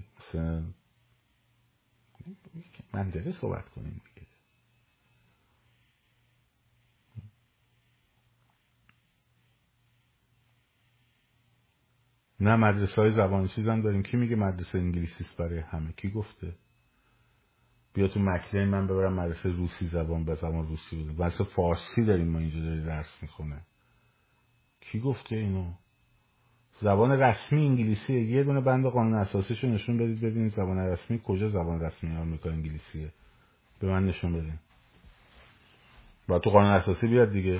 منطقه 2.94 3.32
صحبت 3.32 3.70
کنیم 3.70 4.02
نه 12.40 12.56
مدرسه 12.56 13.02
های 13.02 13.12
زبان 13.12 13.48
هم 13.58 13.82
داریم. 13.82 14.04
کی 14.04 14.18
میگه 14.18 14.36
مدرسه 14.36 14.78
انگلیسی 14.78 15.26
برای 15.40 15.60
همه؟ 15.60 15.92
کی 15.92 16.10
گفته؟ 16.10 16.56
بیا 17.94 18.08
تو 18.08 18.20
مکلین 18.20 18.68
من 18.68 18.88
ببرم 18.88 19.14
مدرسه 19.14 19.50
روسی 19.50 19.88
زبان 19.88 20.26
به 20.26 20.36
زبان 20.36 20.68
روسی 20.68 20.96
بوده 20.96 21.12
مدرسه 21.12 21.44
فارسی 21.44 22.06
داریم 22.06 22.28
ما 22.28 22.40
اینجا 22.40 22.60
داری 22.60 22.84
درس 22.86 23.18
می‌خونه. 23.22 23.66
کی 24.82 25.00
گفته 25.00 25.36
اینو؟ 25.36 25.74
زبان 26.80 27.12
رسمی 27.12 27.66
انگلیسیه 27.66 28.24
یه 28.24 28.44
دونه 28.44 28.62
بند 28.62 28.86
قانون 28.86 29.14
اساسیشو 29.14 29.68
نشون 29.68 29.98
بدید 29.98 30.22
ببینید 30.22 30.52
زبان 30.52 30.78
رسمی 30.78 31.22
کجا 31.24 31.48
زبان 31.48 31.82
رسمی 31.82 32.16
آمریکا 32.16 32.50
انگلیسیه. 32.50 33.12
به 33.80 33.88
من 33.88 34.06
نشون 34.06 34.34
بدین. 34.34 34.60
با 36.28 36.40
تو 36.40 36.50
قانون 36.50 36.72
اساسی 36.72 37.08
بیاد 37.08 37.32
دیگه. 37.32 37.60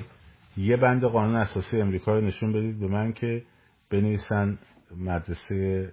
یه 0.56 0.76
بند 0.76 1.04
قانون 1.04 1.36
اساسی 1.36 1.80
امریکا 1.80 2.14
رو 2.14 2.20
نشون 2.20 2.52
بدید 2.52 2.80
به 2.80 2.88
من 2.88 3.12
که 3.12 3.44
بنویسن 3.90 4.58
مدرسه 4.96 5.92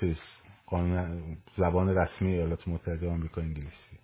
فیس 0.00 0.42
قانون 0.66 1.36
زبان 1.54 1.88
رسمی 1.88 2.32
ایالات 2.32 2.68
متحده 2.68 3.10
آمریکا 3.10 3.40
انگلیسی. 3.40 3.98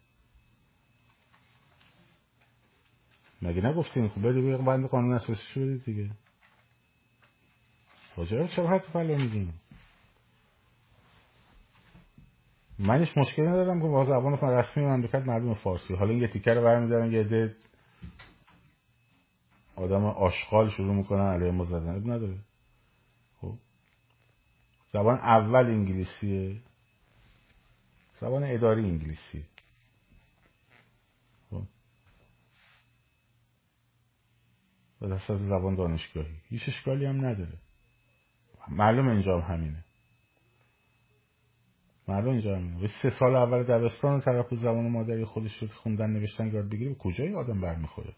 مگه 3.42 3.66
نگفتین؟ 3.66 4.08
خب 4.08 4.28
بده 4.28 4.56
بند 4.56 4.86
قانون 4.86 5.14
اساسی 5.14 5.42
شو 5.54 5.60
بدید 5.60 5.84
دیگه. 5.84 6.10
کجا 8.18 8.46
چرا 8.46 8.68
حرف 8.68 8.90
فلا 8.90 9.16
میگین 9.16 9.52
منش 12.78 13.16
مشکلی 13.16 13.46
ندارم 13.46 13.80
که 13.80 13.86
با 13.88 14.04
زبان 14.04 14.38
رسمی 14.38 14.84
مملکت 14.84 15.22
مردم 15.26 15.54
فارسی. 15.54 15.94
حالا 15.94 16.10
این 16.10 16.20
یه 16.22 16.28
تیکه 16.28 16.54
رو 16.54 16.62
برمیدارن 16.62 17.12
یه 17.12 17.20
عده 17.20 17.56
آدم 19.76 20.04
آشغال 20.04 20.70
شروع 20.70 20.94
می‌کنن 20.94 21.32
علیه 21.34 21.50
ما 21.50 21.64
زدن. 21.64 22.10
نداره. 22.10 22.38
خب. 23.40 23.54
زبان 24.92 25.18
اول 25.18 25.66
انگلیسیه. 25.66 26.56
زبان 28.20 28.44
اداری 28.44 28.84
انگلیسیه. 28.84 29.42
خب. 31.50 31.62
دست 35.06 35.36
زبان 35.36 35.74
دانشگاهی. 35.74 36.34
هیچ 36.48 36.68
اشکالی 36.68 37.06
هم 37.06 37.26
نداره. 37.26 37.67
معلوم 38.70 39.08
اینجا 39.08 39.40
هم 39.40 39.54
همینه. 39.54 39.84
معلوم 42.08 42.30
اینجا 42.30 42.56
همینه. 42.56 42.86
سه 43.02 43.10
سال 43.10 43.36
اول 43.36 43.62
دبستان 43.62 44.20
طرف 44.20 44.54
زبان 44.54 44.90
مادری 44.90 45.24
خودش 45.24 45.62
رو 45.62 45.68
خوندن 45.68 46.10
نوشتن 46.10 46.46
یاد 46.46 46.68
بگیره 46.68 46.90
به 46.90 46.98
کجای 46.98 47.34
آدم 47.34 47.60
برمیخوره؟ 47.60 48.14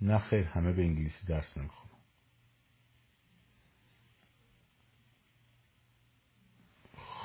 نه 0.00 0.18
خیر 0.18 0.44
همه 0.44 0.72
به 0.72 0.82
انگلیسی 0.82 1.26
درس 1.26 1.56
نمی‌خونن. 1.58 1.92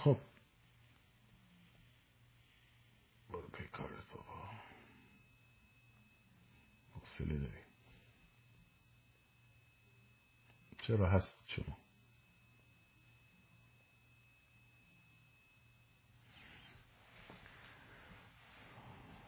خب. 0.03 0.17
برو 3.29 3.47
چرا 10.87 11.09
هست 11.09 11.43
شما؟ 11.47 11.77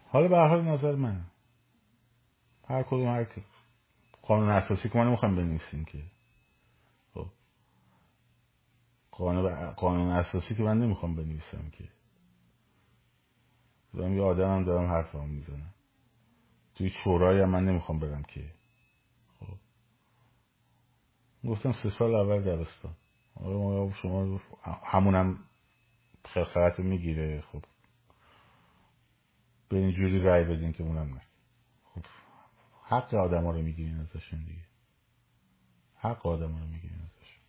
حالا 0.09 0.27
به 0.27 0.37
حال 0.37 0.61
نظر 0.61 0.95
من 0.95 1.25
هر 2.67 2.83
کدوم 2.83 3.07
هر 3.07 3.27
قانون 4.21 4.49
اساسی 4.49 4.89
که 4.89 4.97
ما 4.97 5.03
نمی‌خوایم 5.03 5.35
بنویسیم 5.35 5.85
که. 5.85 6.03
خب. 7.13 7.27
قانون, 9.11 9.71
قانون 9.71 10.11
اساسی 10.11 10.55
که 10.55 10.63
من 10.63 10.77
نمی‌خوام 10.77 11.15
بنویسم 11.15 11.69
که. 11.69 11.89
دارم 13.93 14.13
یه 14.13 14.21
آدم 14.21 14.55
هم 14.55 14.63
دارم 14.63 14.89
حرف 14.89 15.15
هم 15.15 15.29
می‌زنم. 15.29 15.73
توی 16.75 16.89
شورای 16.89 17.41
هم 17.41 17.49
من 17.49 17.65
نمی‌خوام 17.65 17.99
برم 17.99 18.23
که. 18.23 18.58
گفتن 21.47 21.71
سه 21.71 21.89
سال 21.89 22.15
اول 22.15 22.41
دبستان 22.41 22.95
شما 24.01 24.41
همونم 24.85 25.39
خرخرت 26.25 26.79
می‌گیره. 26.79 27.41
خب 27.41 27.63
به 29.69 29.77
اینجوری 29.77 30.19
رای 30.19 30.43
بدین 30.43 30.73
که 30.73 30.83
اونم 30.83 31.13
نه. 31.13 31.21
خب 31.83 32.01
حق 32.83 33.13
آدم 33.13 33.43
ها 33.45 33.51
رو 33.51 33.61
می‌گیرین 33.61 33.99
ازشون 33.99 34.39
دیگه. 34.39 34.65
حق 35.95 36.25
آدم 36.27 36.51
ها 36.51 36.59
رو 36.59 36.65
می‌گیرین 36.65 37.01
ازشون 37.01 37.39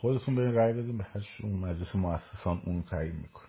خودتون 0.00 0.34
برین 0.34 0.54
رای 0.54 0.72
بدین 0.72 0.98
به 0.98 1.06
اون 1.40 1.52
مجلس 1.52 1.94
مؤسسان 1.94 2.62
اون 2.64 2.82
تعیین 2.82 3.16
میکن 3.16 3.46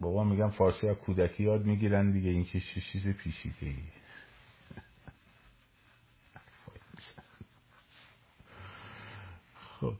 بابا 0.00 0.24
میگم 0.24 0.50
فارسی 0.50 0.88
از 0.88 0.96
کودکی 0.96 1.42
یاد 1.42 1.64
می‌گیرن 1.64 2.10
دیگه 2.10 2.30
این 2.30 2.44
که 2.44 2.60
چیز 2.60 3.08
پیشیده 3.08 3.66
ای 3.66 3.76
خب. 9.80 9.94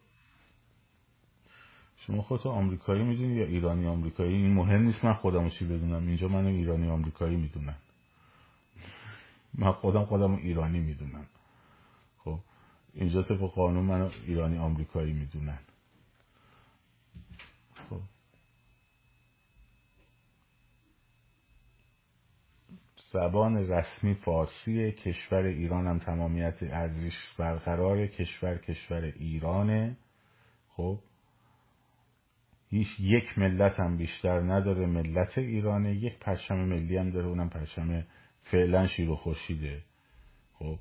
شما 1.96 2.22
خودتو 2.22 2.48
آمریکایی 2.48 3.02
می‌دونی 3.02 3.34
یا 3.34 3.44
ایرانی 3.46 3.86
آمریکایی؟ 3.86 4.34
این 4.34 4.54
مهم 4.54 4.82
نیست 4.82 5.04
من 5.04 5.12
خودمو 5.12 5.50
چی 5.50 5.64
بدونم. 5.64 6.06
اینجا 6.06 6.28
منو 6.28 6.48
ایرانی 6.48 6.90
آمریکایی 6.90 7.36
می‌دونن. 7.36 7.76
من 9.54 9.72
خودم 9.72 10.04
خودم 10.04 10.34
ایرانی 10.34 10.80
می‌دونم. 10.80 11.26
اینجا 12.94 13.22
طبق 13.22 13.50
قانون 13.50 13.84
منو 13.84 14.10
ایرانی 14.26 14.58
آمریکایی 14.58 15.12
می‌دونن. 15.12 15.58
خب. 17.90 18.00
زبان 23.12 23.56
رسمی 23.56 24.14
فارسی 24.14 24.92
کشور 24.92 25.42
ایران 25.42 25.86
هم 25.86 25.98
تمامیت 25.98 26.62
ارزش 26.62 27.34
برقرار 27.38 28.06
کشور 28.06 28.58
کشور 28.58 29.02
ایرانه. 29.02 29.96
خب. 30.68 30.98
هیچ 32.70 32.88
یک 33.00 33.38
ملت 33.38 33.80
هم 33.80 33.96
بیشتر 33.96 34.40
نداره 34.40 34.86
ملت 34.86 35.38
ایرانه. 35.38 35.94
یک 35.94 36.18
پرچم 36.18 36.56
ملی 36.56 36.96
هم 36.96 37.10
داره 37.10 37.26
اونم 37.26 37.48
پرچم 37.48 38.06
فعلا 38.42 38.86
شیر 38.86 39.10
و 39.10 39.16
خورشیده. 39.16 39.82
خب. 40.58 40.78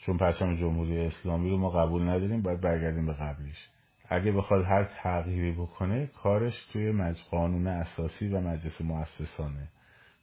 چون 0.00 0.16
پرچم 0.16 0.54
جمهوری 0.54 1.00
اسلامی 1.00 1.50
رو 1.50 1.58
ما 1.58 1.70
قبول 1.70 2.02
نداریم 2.02 2.42
باید 2.42 2.60
برگردیم 2.60 3.06
به 3.06 3.12
قبلیش. 3.12 3.68
اگه 4.08 4.32
بخواد 4.32 4.64
هر 4.64 4.84
تغییری 4.84 5.52
بکنه 5.52 6.06
کارش 6.06 6.66
توی 6.72 6.92
مج 6.92 7.16
قانون 7.30 7.66
اساسی 7.66 8.28
و 8.28 8.40
مجلس 8.40 8.80
مؤسسانه. 8.80 9.68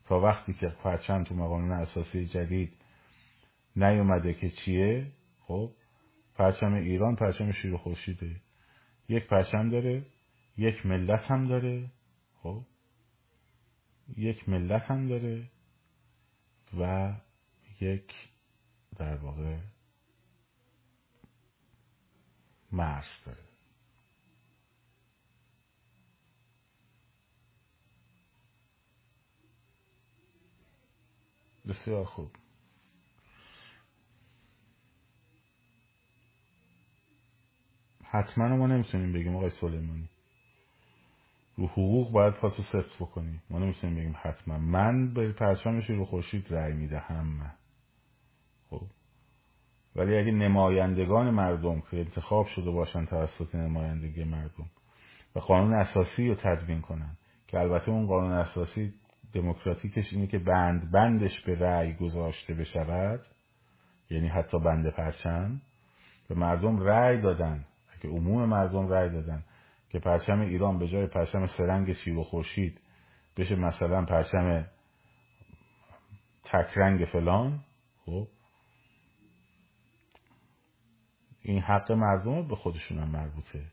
تا 0.05 0.19
وقتی 0.19 0.53
که 0.53 0.67
پرچم 0.67 1.23
تو 1.23 1.35
قانون 1.35 1.71
اساسی 1.71 2.25
جدید 2.25 2.73
نیومده 3.75 4.33
که 4.33 4.49
چیه 4.49 5.07
خب 5.39 5.71
پرچم 6.35 6.73
ایران 6.73 7.15
پرچم 7.15 7.51
شیر 7.51 7.77
خورشیده. 7.77 8.35
یک 9.09 9.27
پرچم 9.27 9.69
داره 9.69 10.05
یک 10.57 10.85
ملت 10.85 11.31
هم 11.31 11.47
داره 11.47 11.85
خب 12.43 12.61
یک 14.17 14.49
ملت 14.49 14.91
هم 14.91 15.07
داره 15.07 15.43
و 16.79 17.13
یک 17.81 18.13
در 18.97 19.17
واقع 19.17 19.57
مرز 22.71 23.05
داره. 23.25 23.43
بسیار 31.67 32.05
خوب. 32.05 32.31
حتما 38.03 38.47
ما 38.47 38.67
نمی‌تونیم 38.67 39.13
بگیم 39.13 39.35
آقای 39.35 39.49
سلیمانی. 39.49 40.09
رو 41.57 41.67
حقوق 41.67 42.11
باید 42.11 42.33
پاسو 42.33 42.63
سفت 42.63 42.95
بکنیم. 42.95 43.43
ما 43.49 43.59
نمی‌تونیم 43.59 43.95
بگیم 43.95 44.15
حتما. 44.21 44.57
من 44.57 45.13
به 45.13 45.31
پرچمش 45.31 45.89
رو 45.89 46.05
خورشید 46.05 46.53
رأی 46.53 46.73
می‌دهم. 46.73 47.27
من 47.27 47.51
خب. 48.69 48.81
ولی 49.95 50.17
اگه 50.17 50.31
نمایندگان 50.31 51.29
مردم 51.29 51.81
که 51.81 51.97
انتخاب 51.97 52.45
شده 52.45 52.71
باشن 52.71 53.05
توسط 53.05 53.55
نمایندگی 53.55 54.23
مردم 54.23 54.69
و 55.35 55.39
قانون 55.39 55.73
اساسی 55.73 56.27
رو 56.29 56.35
تدوین 56.35 56.81
کنن 56.81 57.17
که 57.47 57.59
البته 57.59 57.91
اون 57.91 58.05
قانون 58.05 58.31
اساسی 58.31 58.93
دموکراتیکش 59.33 60.13
اینه 60.13 60.27
که 60.27 60.39
بند 60.39 60.91
بندش 60.91 61.41
به 61.41 61.59
رأی 61.59 61.93
گذاشته 61.93 62.53
بشود 62.53 63.19
یعنی 64.09 64.27
حتی 64.27 64.59
بند 64.59 64.89
پرچم 64.89 65.61
به 66.29 66.35
مردم 66.35 66.79
رأی 66.79 67.21
دادن. 67.21 67.65
که 68.01 68.07
عموم 68.07 68.45
مردم 68.45 68.87
رأی 68.87 69.09
دادن 69.09 69.43
که 69.89 69.99
پرچم 69.99 70.39
ایران 70.39 70.79
به 70.79 70.87
جای 70.87 71.07
پرچم 71.07 71.45
سرنگ 71.45 71.93
شیر 71.93 72.17
و 72.17 72.23
خورشید 72.23 72.81
بشه 73.37 73.55
مثلا 73.55 74.05
پرچم 74.05 74.65
تکرنگ 76.43 77.05
فلان 77.05 77.59
خب 78.05 78.27
این 81.47 81.61
حق 81.61 81.91
مردم 81.91 82.47
به 82.47 82.55
خودشون 82.55 82.99
هم 82.99 83.07
مربوطه. 83.07 83.71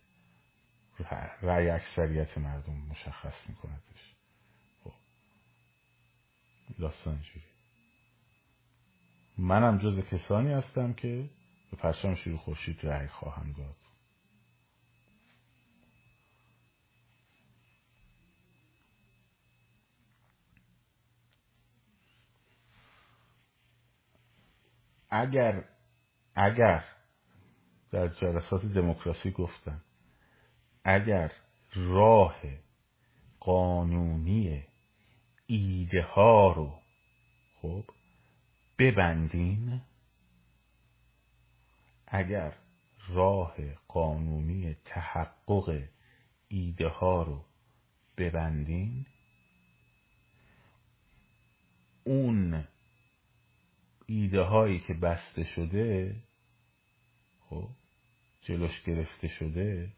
رأی 1.43 1.71
اکثریت 1.71 2.39
مردم 2.39 2.73
مشخص 2.73 3.49
میکندش. 3.49 4.15
خب. 4.85 4.93
داستان 6.79 7.21
جوری 7.21 7.45
منم 9.39 9.79
جز 9.79 9.99
کسانی 9.99 10.53
هستم 10.53 10.93
که 10.93 11.31
به 11.71 11.77
پرچم 11.77 12.15
شیر 12.15 12.37
خورشید 12.37 12.87
رأی 12.87 13.09
خواهم 13.09 13.53
داد. 13.53 13.77
اگر 25.11 25.65
اگر 26.35 26.94
در 27.95 28.09
جلسات 28.09 28.67
دموکراسی 28.67 29.31
گفتم 29.31 29.81
اگر 30.85 31.33
راه 31.75 32.37
قانونی 33.41 34.65
ایده 35.47 36.03
ها 36.03 36.53
رو 36.53 36.79
خب 37.63 37.85
ببندین 38.79 39.81
اگر 42.07 42.57
راه 43.09 43.57
قانونی 43.89 44.77
تحقق 44.85 45.83
ایده 46.49 46.89
ها 46.89 47.23
رو 47.23 47.45
ببندین 48.17 49.07
اون 52.05 52.65
ایده 54.07 54.41
هایی 54.43 54.81
که 54.81 54.95
بسته 54.95 55.45
شده 55.45 56.17
خب 57.41 57.69
جلوش 58.45 58.83
گرفته 58.83 59.29
شده 59.29 59.93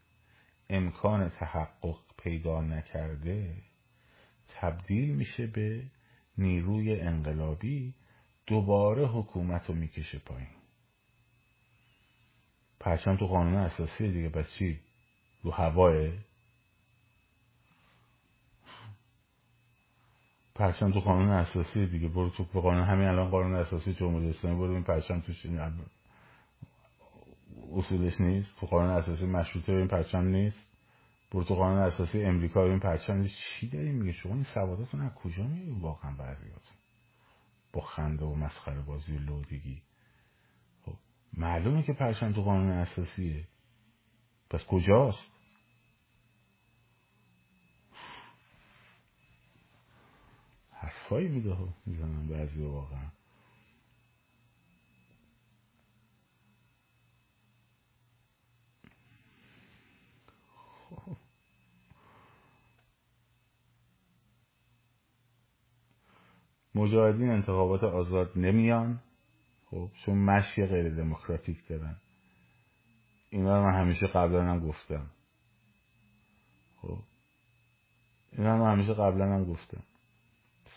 امکان 0.70 1.28
تحقق 1.28 1.98
پیدا 2.18 2.60
نکرده 2.60 3.56
تبدیل 4.48 5.14
میشه 5.14 5.47
به 5.47 5.82
نیروی 6.39 7.01
انقلابی 7.01 7.94
دوباره 8.47 9.06
حکومت 9.06 9.66
رو 9.66 9.74
می‌کشه 9.74 10.18
پایین. 10.18 10.48
پرچم 12.81 13.16
تو 13.16 13.27
قانون 13.27 13.55
اساسی 13.55 14.12
دیگه 14.12 14.28
بس 14.28 14.55
چی؟ 14.59 14.81
رو 15.43 15.51
هواه؟ 15.51 16.09
پرچم 20.55 20.93
تو 20.93 21.01
قانون 21.01 21.31
اساسی 21.31 21.86
دیگه 21.86 22.09
برو 22.09 22.31
تو 22.31 22.60
قانون 22.60 22.85
همین 22.85 23.09
الان 23.09 23.31
قانون 23.31 23.55
اساسی 23.55 23.94
جمهوری 23.94 24.31
اسلامی 24.31 24.59
برو 24.59 24.73
این 24.73 24.85
پرچم 24.85 25.20
توش 25.20 25.47
اصولش 27.73 28.20
نیست. 28.20 28.57
تو 28.61 28.66
قانون 28.66 28.91
اساسی 28.91 29.27
مشروطه 29.27 29.73
این 29.73 29.89
پرچم 29.89 30.24
نیست. 30.24 30.69
برو 31.31 31.45
تو 31.45 31.55
قانون 31.55 31.78
اساسی 31.78 32.24
امریکا 32.24 32.65
این 32.65 32.81
پرچم 32.81 33.16
نیست. 33.16 33.35
چی 33.35 33.69
داری 33.69 33.93
میگه 33.93 34.12
شما 34.12 34.35
این 34.35 34.45
سواداتون 34.55 35.01
از 35.01 35.15
کجا 35.15 35.47
میگی 35.47 35.70
واقعا 35.70 36.16
بعضیاتون 36.16 36.77
با 37.73 37.81
خنده 37.81 38.24
و 38.24 38.35
مسخره 38.35 38.81
بازی 38.81 39.16
و 39.16 39.19
لودگی. 39.19 39.83
خب 40.83 40.95
معلومه 41.33 41.83
که 41.83 41.93
پرچم 41.93 42.33
تو 42.33 42.43
قانون 42.43 42.70
اساسیه. 42.70 43.49
پس 44.51 44.65
کجاست؟ 44.65 45.33
حرفایی 50.73 51.28
میده 51.28 51.57
می‌زنن 51.87 52.28
بعضی 52.28 52.65
واقعا. 52.65 53.11
مجاهدین 66.77 67.31
انتخابات 67.31 67.85
آزاد 67.85 68.32
نمیان. 68.36 69.01
خب 69.70 69.90
چون 70.05 70.19
مشی 70.19 70.66
غیر 70.66 70.94
دموکراتیک 70.94 71.69
دارن. 71.69 71.97
اینا 73.31 73.59
رو 73.59 73.66
من 73.66 73.81
همیشه 73.81 74.07
قبلا 74.07 74.44
هم 74.44 74.69
گفتم. 74.69 75.07
خب 76.77 76.98
اینا 78.32 78.57
رو 78.57 78.65
من 78.65 78.73
همیشه 78.73 78.94
قبلا 78.94 79.35
هم 79.35 79.44
گفتم. 79.44 79.82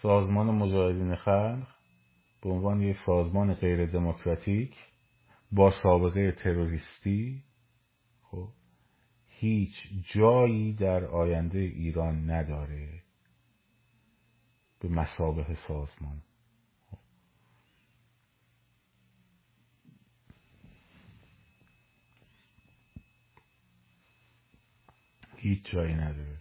سازمان 0.01 0.55
مجاهدین 0.55 1.15
خلق 1.15 1.67
به 2.41 2.49
عنوان 2.49 2.81
یک 2.81 2.97
سازمان 3.05 3.53
غیر 3.53 3.85
دموکراتیک 3.85 4.75
با 5.51 5.71
سابقه 5.83 6.31
تروریستی 6.31 7.43
خب 8.21 8.47
هیچ 9.27 9.73
جایی 10.13 10.73
در 10.73 11.05
آینده 11.05 11.59
ایران 11.59 12.31
نداره. 12.31 12.98
به 14.79 14.89
مسابه 14.89 15.55
سازمان. 15.67 16.21
هیچ 25.37 25.71
جایی 25.71 25.93
نداره. 25.93 26.37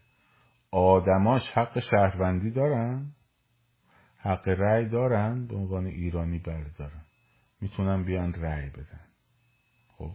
آدماش 0.70 1.42
حق 1.42 1.78
شهروندی 1.80 2.50
دارن 2.50 3.12
حق 4.18 4.48
رأی 4.48 4.88
دارن 4.88 5.46
به 5.46 5.56
عنوان 5.56 5.86
ایرانی 5.86 6.38
بردارن. 6.38 7.04
می‌تونن 7.60 8.04
بیان 8.04 8.34
رأی 8.34 8.70
بدن. 8.70 9.06
خب. 9.98 10.14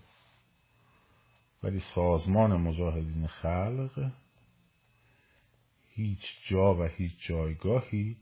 ولی 1.63 1.79
سازمان 1.95 2.61
مجاهدین 2.61 3.27
خلق 3.27 4.11
هیچ 5.95 6.21
جا 6.47 6.75
و 6.75 6.83
هیچ 6.83 7.27
جایگاهی 7.27 8.17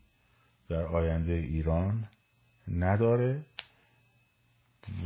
در 0.68 0.82
آینده 0.82 1.32
ایران 1.32 2.08
نداره 2.68 3.44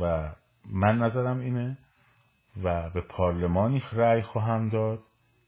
و 0.01 0.31
من 0.65 0.97
نظرم 0.97 1.39
اینه 1.39 1.77
و 2.63 2.89
به 2.89 3.01
پارلمانی 3.01 3.83
رأی 3.91 4.21
خواهم 4.21 4.69
داد 4.69 4.99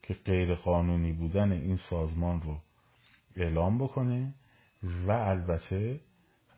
که 0.02 0.14
غیر 0.14 0.56
قانونی 0.56 1.14
بودن 1.14 1.52
این 1.52 1.76
سازمان 1.76 2.42
رو 2.42 2.58
اعلام 3.36 3.78
بکنه 3.78 4.34
و 4.84 5.12
البته 5.12 6.00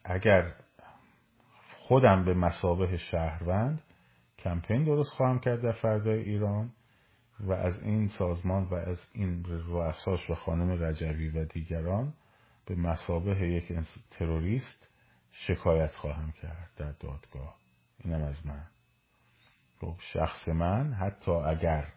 اگر 0.04 0.56
خودم 1.78 2.26
به 2.26 2.34
مسابه 2.34 2.98
شهروند 2.98 3.82
کمپین 4.40 4.84
درست 4.84 5.10
خواهم 5.10 5.40
کرد 5.40 5.62
در 5.62 5.72
فردای 5.72 6.20
ایران 6.20 6.74
و 7.44 7.52
از 7.52 7.84
این 7.84 8.08
سازمان 8.08 8.64
و 8.64 8.74
از 8.76 8.98
این 9.14 9.46
رؤساش 9.48 10.30
و 10.30 10.36
خانم 10.36 10.84
رجوی 10.84 11.30
و 11.30 11.46
دیگران 11.46 12.14
به 12.66 12.76
مسابه 12.76 13.50
یک 13.50 13.74
تروریست 14.12 14.88
شکایت 15.32 15.92
خواهم 15.92 16.32
کرد 16.32 16.70
در 16.78 16.92
دادگاه. 16.92 17.56
اینم 18.04 18.22
از 18.24 18.48
من. 18.48 18.66
خب 19.82 19.96
شخص 20.14 20.48
من 20.48 20.94
حتی 20.94 21.32
اگر 21.32 21.94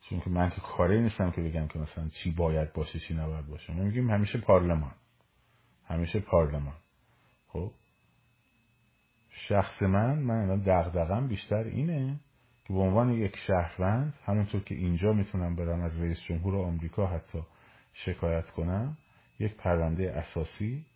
چون 0.00 0.20
که 0.20 0.30
من 0.30 0.50
که 0.50 0.60
کاری 0.60 1.00
نیستم 1.00 1.30
که 1.30 1.42
بگم 1.42 1.66
که 1.66 1.78
مثلا 1.78 2.08
چی 2.08 2.30
باید 2.30 2.72
باشه 2.72 2.98
چی 2.98 3.14
نباید 3.14 3.46
باشه. 3.46 3.72
ما 3.72 3.84
میگیم 3.84 4.10
همیشه 4.10 4.38
پارلمان. 4.38 4.94
همیشه 5.86 6.20
پارلمان. 6.20 6.76
خب 7.48 7.72
شخص 9.30 9.82
من 9.82 10.18
من 10.18 10.34
الان 10.34 10.60
دغدغم 10.60 11.28
بیشتر 11.28 11.64
اینه 11.64 12.20
که 12.64 12.72
به 12.72 12.78
عنوان 12.78 13.12
یک 13.12 13.36
شهروند 13.36 14.14
همونطور 14.24 14.60
که 14.60 14.74
اینجا 14.74 15.12
می‌تونم 15.12 15.56
برم 15.56 15.80
از 15.80 16.00
رئیس 16.00 16.20
جمهور 16.20 16.56
آمریکا 16.56 17.06
حتی 17.06 17.42
شکایت 17.92 18.50
کنم 18.50 18.98
یک 19.38 19.54
پرونده 19.54 20.12
اساسی 20.12 20.86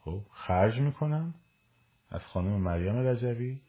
خب 0.00 0.20
خرج 0.30 0.80
می‌کنم 0.80 1.34
از 2.10 2.26
خانم 2.26 2.60
مریم 2.60 2.96
رجوی 2.96 3.60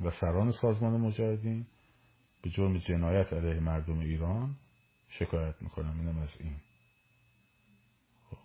و 0.00 0.10
سران 0.10 0.50
سازمان 0.50 1.00
مجاهدین 1.00 1.66
به 2.42 2.50
جرم 2.50 2.78
جنایت 2.78 3.32
علیه 3.32 3.60
مردم 3.60 3.98
ایران 3.98 4.56
شکایت 5.08 5.62
می‌کنم. 5.62 6.00
اینم 6.00 6.18
از 6.18 6.40
این. 6.40 6.56
خب 8.30 8.36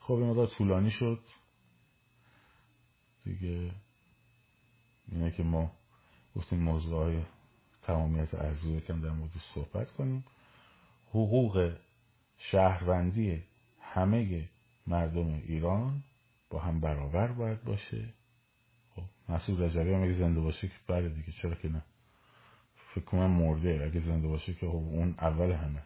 خب 0.00 0.12
این 0.14 0.46
طولانی 0.46 0.90
شد. 0.90 1.20
دیگه 3.24 3.72
اینه 5.12 5.30
که 5.30 5.42
ما 5.42 5.72
گفتیم 6.36 6.58
موضوع 6.58 7.04
های 7.04 7.22
تمامیت 7.82 8.34
ارزی 8.34 8.72
یکم 8.72 9.00
در 9.00 9.10
مورد 9.10 9.32
صحبت 9.54 9.90
کنیم. 9.90 10.24
حقوق 11.10 11.76
شهروندی 12.38 13.42
همه 13.80 14.48
مردم 14.86 15.42
ایران 15.46 16.02
با 16.50 16.58
هم 16.58 16.80
برابر 16.80 17.26
باید 17.26 17.64
باشه. 17.64 18.08
خب 18.94 19.02
مسعود 19.28 19.62
رجبی 19.62 19.92
هم 19.92 20.02
اگه 20.02 20.12
زنده 20.12 20.40
باشه 20.40 20.68
که 20.68 20.74
بله 20.86 21.08
دیگه 21.08 21.32
چرا 21.32 21.54
که 21.54 21.68
نه؟ 21.68 21.82
فکر 22.94 23.04
کنم 23.04 23.30
مرده. 23.30 23.84
اگه 23.84 24.00
زنده 24.00 24.28
باشه 24.28 24.54
که 24.54 24.66
خب 24.66 24.74
اون 24.74 25.14
اول 25.18 25.52
همه. 25.52 25.82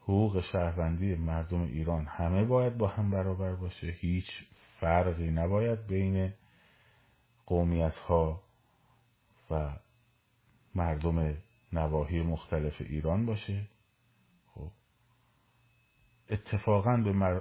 حقوق 0.00 0.40
شهروندی 0.40 1.14
مردم 1.14 1.62
ایران 1.62 2.06
همه 2.06 2.44
باید 2.44 2.78
با 2.78 2.88
هم 2.88 3.10
برابر 3.10 3.54
باشه. 3.54 3.86
هیچ 3.86 4.26
فرقی 4.80 5.30
نباید 5.30 5.86
بین 5.86 6.32
قومیت 7.46 7.94
ها 7.94 8.42
و 9.50 9.76
مردم 10.74 11.36
نواحی 11.72 12.22
مختلف 12.22 12.80
ایران 12.80 13.26
باشه. 13.26 13.68
خب. 14.54 14.70
اتفاقا 16.30 16.96
به 16.96 17.12
مر... 17.12 17.40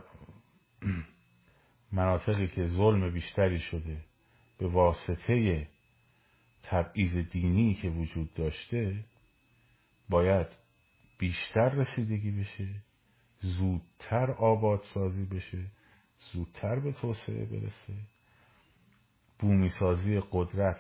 مناطقی 1.91 2.48
که 2.48 2.68
ظلم 2.68 3.14
بیشتری 3.14 3.60
شده 3.60 3.98
به 4.57 4.68
واسطه 4.68 5.68
تبعیض 6.64 7.18
دینی 7.18 7.73
که 7.73 7.90
وجود 7.90 8.34
داشته 8.34 9.06
باید 10.10 10.48
بیشتر 11.18 11.69
رسیدگی 11.69 12.32
بشه 12.32 12.68
زودتر 13.40 14.32
آبادسازی 14.32 15.26
بشه 15.26 15.65
زودتر 16.34 16.80
به 16.80 16.91
توسعه 16.91 17.45
برسه. 17.45 17.94
بومی 19.41 19.69
سازی 19.69 20.22
قدرت. 20.31 20.80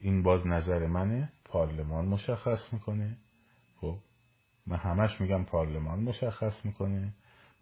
این 0.00 0.22
باز 0.22 0.46
نظر 0.46 0.86
منه. 0.86 1.32
پارلمان 1.44 2.04
مشخص 2.04 2.72
می‌کنه. 2.72 3.16
خب 3.80 3.98
من 4.66 4.76
همش 4.76 5.20
میگم 5.20 5.44
پارلمان 5.44 6.00
مشخص 6.00 6.64
می‌کنه. 6.64 7.12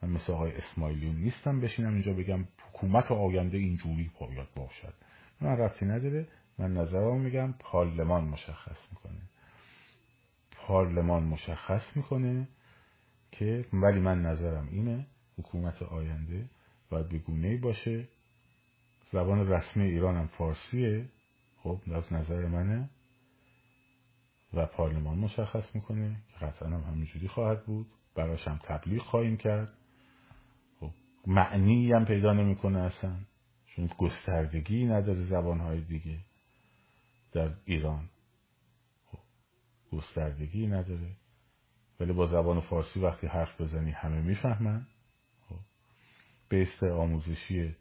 من 0.03 0.11
مثل 0.11 0.33
آقای 0.33 0.53
اسماعیلیون 0.53 1.17
نیستم 1.17 1.61
بشینم 1.61 1.93
اینجا 1.93 2.13
بگم 2.13 2.45
حکومت 2.73 3.13
آینده 3.13 3.59
اینجوری 3.59 4.11
باید 4.21 4.55
باشد. 4.57 4.95
من 5.41 5.57
رفتی 5.57 5.87
نداره. 5.87 6.27
من 6.59 6.73
نظرم 6.73 7.21
میگم 7.21 7.55
پارلمان 7.61 8.25
مشخص 8.25 8.79
می‌کنه. 8.93 9.21
پارلمان 10.57 11.23
مشخص 11.23 11.97
می‌کنه 11.97 12.49
که 13.33 13.65
ولی 13.73 14.01
من 14.01 14.23
نظرم 14.23 14.69
اینه 14.71 15.07
حکومت 15.39 15.83
آینده 15.83 16.45
باید 16.91 17.09
به 17.09 17.19
گونه 17.19 17.57
باشه. 17.57 18.09
زبان 19.13 19.49
رسمی 19.49 19.85
ایران 19.85 20.17
هم 20.17 20.27
فارسیه. 20.27 21.09
خب 21.63 21.81
از 21.95 22.13
نظر 22.13 22.47
منه. 22.47 22.91
و 24.55 24.67
پارلمان 24.67 25.19
مشخص 25.19 25.75
می‌کنه 25.75 26.17
که 26.29 26.47
قطعا 26.47 26.69
هم 26.69 26.81
همینجوری 26.81 27.29
خواهد 27.29 27.65
بود. 27.65 27.87
براش 28.15 28.49
هم 28.49 28.61
تبلیغ 28.63 29.03
خواهیم 29.03 29.37
کرد. 29.37 29.73
خب 30.81 30.91
معنی 31.27 31.93
هم 31.93 32.05
پیدا 32.05 32.33
نمی‌کنه 32.33 32.79
اصلا. 32.79 33.17
چون 33.67 33.91
گستردگی 33.99 34.85
نداره 34.85 35.21
زبانهای 35.21 35.81
دیگه 35.81 36.19
در 37.33 37.55
ایران. 37.65 38.09
خب 39.07 39.19
گستردگی 39.93 40.67
نداره. 40.67 41.17
ولی 42.01 42.13
با 42.13 42.27
زبان 42.27 42.61
فارسی 42.61 43.01
وقتی 43.01 43.27
حرف 43.27 43.61
بزنی 43.61 43.91
همه 43.91 44.21
می‌فهمن. 44.21 44.87
خب 45.49 45.59
بیست 46.49 46.83
آموزشی 46.83 47.77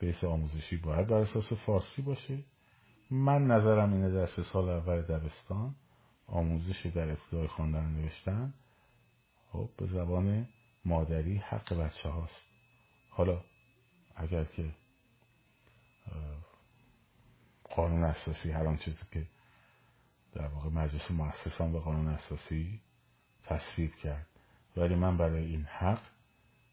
بیس 0.00 0.24
آموزشی 0.24 0.76
باید 0.76 1.06
بر 1.06 1.16
اساس 1.16 1.52
فارسی 1.52 2.02
باشه. 2.02 2.38
من 3.10 3.46
نظرم 3.46 3.92
اینه 3.92 4.10
در 4.10 4.26
سه 4.26 4.42
سال 4.42 4.68
اول 4.68 5.02
دبستان 5.02 5.74
آموزش 6.26 6.86
در 6.86 7.10
ابتدای 7.10 7.46
خواندن 7.46 7.84
نوشتن 7.84 8.54
خب 9.52 9.70
به 9.76 9.86
زبان 9.86 10.48
مادری 10.84 11.36
حق 11.36 11.74
بچه 11.74 12.08
هاست. 12.08 12.46
حالا 13.10 13.44
اگر 14.16 14.44
که 14.44 14.70
قانون 17.70 18.04
اساسی 18.04 18.50
هر 18.50 18.66
آن 18.66 18.76
چیزی 18.76 19.02
که 19.12 19.26
در 20.32 20.46
واقع 20.46 20.68
مجلس 20.68 21.10
مؤسسان 21.10 21.72
به 21.72 21.80
قانون 21.80 22.08
اساسی 22.08 22.80
تصویب 23.42 23.94
کرد. 23.94 24.26
ولی 24.76 24.94
من 24.94 25.16
برای 25.16 25.44
این 25.44 25.64
حق 25.64 26.02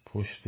پشت 0.05 0.43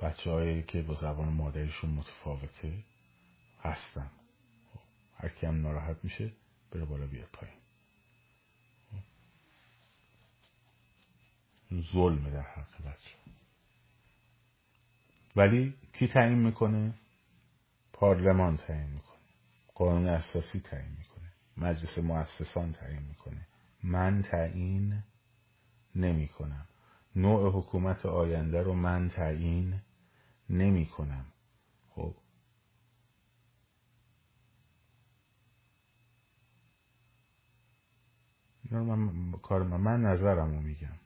بچه 0.00 0.30
هایی 0.30 0.62
که 0.62 0.82
با 0.82 0.94
زبان 0.94 1.28
مادریشون 1.28 1.90
متفاوته 1.90 2.84
هستن. 3.60 4.10
خب، 4.72 4.80
هر 5.16 5.28
کی 5.28 5.46
هم 5.46 5.62
ناراحت 5.62 5.96
میشه 6.04 6.32
بره 6.70 6.84
بالا 6.84 7.06
بیاد 7.06 7.28
پایین. 7.32 7.56
ظلمه 11.92 12.30
در 12.30 12.40
حق 12.40 12.82
بچه. 12.82 13.16
ولی 15.36 15.74
کی 15.92 16.08
تعیین 16.08 16.38
می‌کنه؟ 16.38 16.94
پارلمان 17.92 18.56
تعیین 18.56 18.90
می‌کنه. 18.90 19.18
قانون 19.74 20.08
اساسی 20.08 20.60
تعیین 20.60 20.96
می‌کنه. 20.98 21.32
مجلس 21.56 21.98
مؤسسان 21.98 22.72
تعیین 22.72 23.02
می‌کنه. 23.02 23.46
من 23.82 24.22
تعیین 24.22 25.02
نمی‌کنم. 25.94 26.66
نوع 27.16 27.52
حکومت 27.52 28.06
آینده 28.06 28.62
رو 28.62 28.74
من 28.74 29.08
تعیین 29.08 29.80
نمی 30.50 30.86
کنم. 30.86 31.24
خب. 31.88 32.14
من 38.70 39.32
کار 39.32 39.62
من, 39.62 39.80
من 39.80 40.00
نظرم 40.00 40.50
رو 40.54 40.60
میگم. 40.60 40.98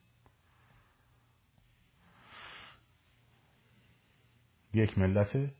یک 4.74 4.98
ملت 4.98 5.50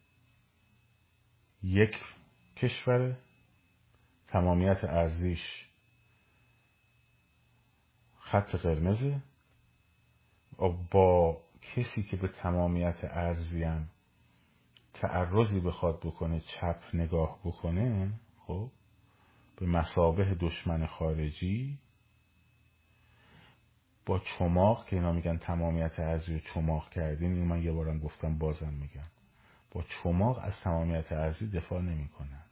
یک 1.62 1.96
کشور 2.56 3.16
تمامیت 4.26 4.84
ارزیش 4.84 5.66
خط 8.18 8.54
قرمزه 8.54 9.22
با 10.90 11.40
کسی 11.62 12.02
که 12.02 12.16
به 12.16 12.28
تمامیت 12.28 12.98
ارزیم 13.02 13.90
تعرضی 14.94 15.60
بخواد 15.60 16.00
بکنه 16.00 16.40
چپ 16.40 16.82
نگاه 16.94 17.38
بکنه 17.44 18.12
خب 18.46 18.70
به 19.56 19.66
مسابه 19.66 20.36
دشمن 20.40 20.86
خارجی 20.86 21.78
با 24.06 24.18
چماق 24.18 24.86
که 24.86 24.96
اینا 24.96 25.12
میگن 25.12 25.38
تمامیت 25.38 26.00
ارزی 26.00 26.34
رو 26.34 26.40
چماق 26.54 26.90
کردین 26.90 27.32
این 27.32 27.44
من 27.44 27.62
یه 27.62 27.72
بارم 27.72 27.98
گفتم 27.98 28.38
بازم 28.38 28.72
میگم 28.72 29.08
با 29.70 29.82
چماق 29.82 30.38
از 30.38 30.60
تمامیت 30.60 31.12
ارزی 31.12 31.50
دفاع 31.50 31.80
نمی‌کنن. 31.80 32.42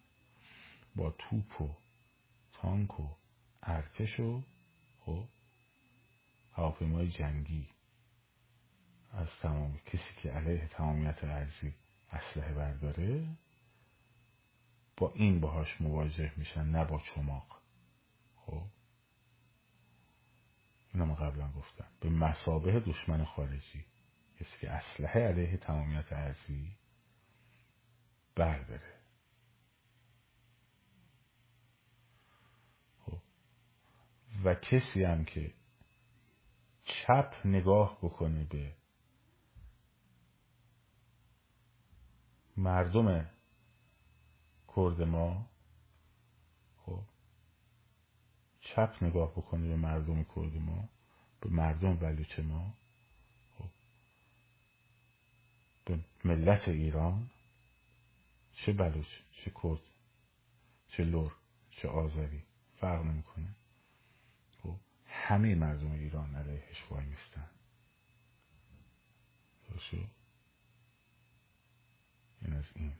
با 0.97 1.11
توپ 1.11 1.62
و 1.62 1.69
تانک 2.53 3.01
و 3.01 3.09
ارتش 3.62 4.20
و 4.20 4.43
خب 5.05 5.24
هواپیمای 6.53 7.09
جنگی. 7.09 7.69
از 9.16 9.38
تمام 9.43 9.78
کسی 9.78 10.14
که 10.22 10.30
علیه 10.30 10.68
تمامیت 10.68 11.24
ارزی 11.24 11.74
اسلحه 12.10 12.55
برداره 12.55 13.26
با 14.97 15.12
این 15.14 15.40
باهاش 15.40 15.80
مواجه 15.80 16.32
میشن 16.36 16.64
نه 16.64 16.84
با 16.84 17.01
چماق. 17.14 17.60
خب؟ 18.36 18.62
اینم 20.94 21.14
قبلا 21.14 21.52
گفتم. 21.52 21.88
به 22.01 22.09
مسابه 22.09 22.80
دشمن 22.80 23.24
خارجی 23.24 23.84
کسی 24.40 24.59
که 24.60 24.70
اسلحه 24.70 25.20
علیه 25.20 25.56
تمامیت 25.56 26.12
ارزی 26.12 26.72
برداره. 28.34 28.94
خب. 33.06 33.18
و 34.44 34.55
کسی 34.55 35.05
هم 35.05 35.24
که 35.24 35.52
چپ 36.84 37.34
نگاه 37.44 37.98
بکنه 38.02 38.44
به 38.44 38.72
مردم 42.57 43.31
کرد 44.77 45.03
ما 45.03 45.47
خب 46.87 47.03
چپ 48.61 48.97
نگاه 49.03 49.31
بکنه 49.31 49.69
به 49.69 49.77
مردم 49.77 50.24
کرد 50.24 50.57
ما 50.57 50.89
به 51.41 51.51
مردم 51.51 51.97
بلوچ 51.97 52.39
ما 52.39 52.74
خب 53.59 53.69
به 55.85 55.99
ملت 56.24 56.69
ایران 56.69 57.31
چه 58.55 58.73
بلوچ 58.73 59.09
چه 59.45 59.53
کرد 59.62 59.81
چه 60.89 61.05
لور 61.05 61.33
چه 61.70 61.89
آذری 61.89 62.43
فرق 62.81 63.05
نمی‌کنه. 63.05 63.55
خب 64.62 64.77
همه 65.07 65.55
مردم 65.55 65.91
ایران 65.91 66.35
علیهش 66.35 66.85
وای 66.91 67.05
میستن. 67.05 67.51
این 72.47 72.56
از 72.56 72.73
این. 72.74 72.93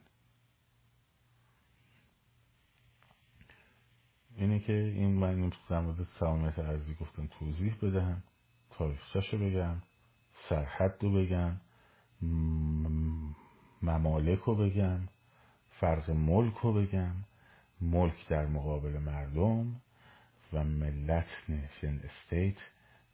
اینه 4.36 4.59
که 4.59 4.73
این 4.73 5.10
من 5.10 5.52
در 5.70 5.81
مورد 5.81 6.06
سلامت 6.18 6.59
ارزی 6.59 6.94
گفتم 6.94 7.27
توضیح 7.27 7.74
بدهم 7.82 8.23
تاریخچش 8.70 9.35
رو 9.35 9.39
بگم 9.39 9.82
سرحد 10.48 10.97
رو 11.01 11.12
بگم 11.12 11.60
ممالک 13.82 14.39
رو 14.39 14.55
بگم 14.55 15.01
فرق 15.70 16.10
ملک 16.10 16.55
رو 16.55 16.73
بگم 16.73 17.14
ملک 17.81 18.28
در 18.28 18.47
مقابل 18.47 18.98
مردم 18.98 19.81
و 20.52 20.64
ملت 20.64 21.28
نیشن 21.48 22.01
استیت 22.05 22.56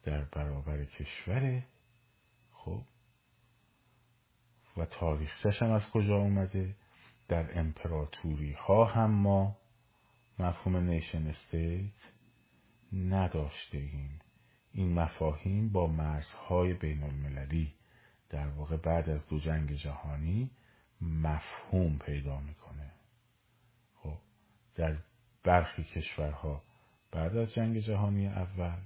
در 0.03 0.21
برابر 0.21 0.85
کشوره. 0.85 1.63
خب؟ 2.51 2.81
و 4.77 4.85
تاریخچش 4.85 5.61
هم 5.61 5.71
از 5.71 5.89
کجا 5.93 6.15
اومده؟ 6.15 6.75
در 7.27 7.59
امپراتوری 7.59 8.51
ها 8.53 8.85
هم 8.85 9.11
ما 9.11 9.57
مفهوم 10.39 10.77
نیشن 10.77 11.27
استیت 11.27 12.11
نداشته 12.93 13.77
ایم 13.77 14.19
این 14.73 14.93
مفاهیم 14.93 15.69
با 15.69 15.87
مرزهای 15.87 16.73
بین 16.73 17.03
المللی 17.03 17.73
در 18.29 18.47
واقع 18.47 18.77
بعد 18.77 19.09
از 19.09 19.27
دو 19.27 19.39
جنگ 19.39 19.73
جهانی 19.73 20.51
مفهوم 21.01 21.97
پیدا 21.97 22.39
می‌کنه. 22.39 22.91
خب 23.95 24.17
در 24.75 24.97
برخی 25.43 25.83
کشورها 25.83 26.63
بعد 27.11 27.37
از 27.37 27.53
جنگ 27.53 27.77
جهانی 27.77 28.27
اول 28.27 28.79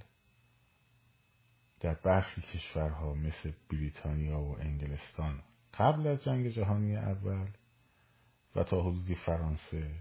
در 1.80 1.94
برخی 1.94 2.42
کشورها 2.42 3.14
مثل 3.14 3.52
بریتانیا 3.70 4.40
و 4.40 4.60
انگلستان 4.60 5.42
قبل 5.78 6.06
از 6.06 6.24
جنگ 6.24 6.48
جهانی 6.48 6.96
اول 6.96 7.48
و 8.56 8.64
تا 8.64 8.82
حدودی 8.82 9.14
فرانسه. 9.14 9.94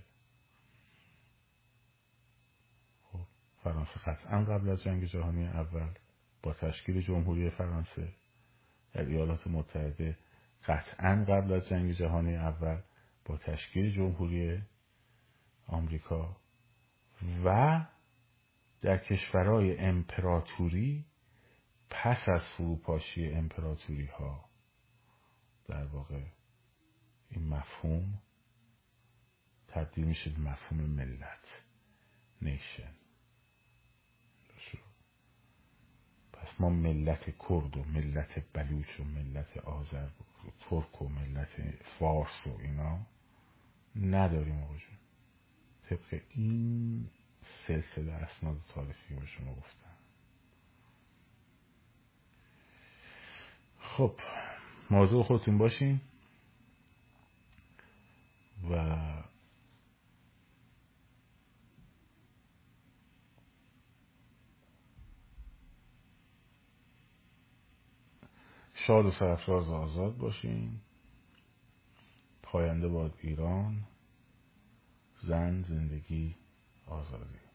خب 3.04 3.20
فرانسه 3.64 4.00
قطعا 4.06 4.44
قبل 4.44 4.70
از 4.70 4.84
جنگ 4.84 5.04
جهانی 5.04 5.48
اول 5.48 5.90
با 6.44 6.54
تشکیل 6.54 7.02
جمهوری 7.02 7.50
فرانسه 7.50 8.14
در 8.94 9.06
ایالات 9.06 9.48
متحده 9.48 10.18
قطعا 10.68 11.26
قبل 11.28 11.54
از 11.54 11.70
جنگ 11.70 11.92
جهانی 11.92 12.36
اول 12.36 12.82
با 13.26 13.38
تشکیل 13.38 13.92
جمهوری 13.92 14.62
آمریکا 15.68 16.38
و 17.46 17.86
در 18.82 18.98
کشورهای 18.98 19.78
امپراتوری 19.78 21.06
پس 21.90 22.30
از 22.30 22.42
فروپاشی 22.58 23.28
امپراتوری 23.28 24.06
ها 24.06 24.47
در 25.68 25.86
واقع 25.86 26.24
این 27.30 27.48
مفهوم 27.48 28.22
تبدیل 29.68 30.06
میشه 30.06 30.30
به 30.30 30.40
مفهوم 30.40 30.80
ملت 30.80 31.62
نیشن. 32.42 32.94
پس 36.48 36.62
ما 36.62 36.70
ملت 36.70 37.38
کرد 37.50 37.78
و 37.78 37.84
ملت 37.84 38.44
بلوچ 38.54 39.00
و 39.00 39.04
ملت 39.04 39.58
آذر 39.58 40.06
و 40.06 40.50
ترک 40.70 41.02
و 41.02 41.10
ملت 41.10 41.62
فارس 42.00 42.48
و 42.48 42.62
اینا 42.62 43.00
نداریم 43.96 44.64
آقا 44.64 44.76
طبق 45.90 46.22
این 46.30 47.10
سلسله 47.68 48.14
اسناد 48.14 48.58
تاریخی 48.74 49.16
به 49.16 49.26
شما 49.26 49.56
گفتم 49.56 49.96
خب 53.80 54.20
موضوع 54.92 55.24
خودتون 55.24 55.58
باشین 55.58 56.02
و 58.72 58.96
شاد 68.88 69.06
و 69.06 69.12
سرفراز 69.12 69.70
آزاد 69.70 70.18
باشین. 70.18 70.80
پاینده 72.44 72.88
باد 72.88 73.14
ایران. 73.22 73.84
زن 75.22 75.62
زندگی 75.62 76.36
آزادی. 76.86 77.47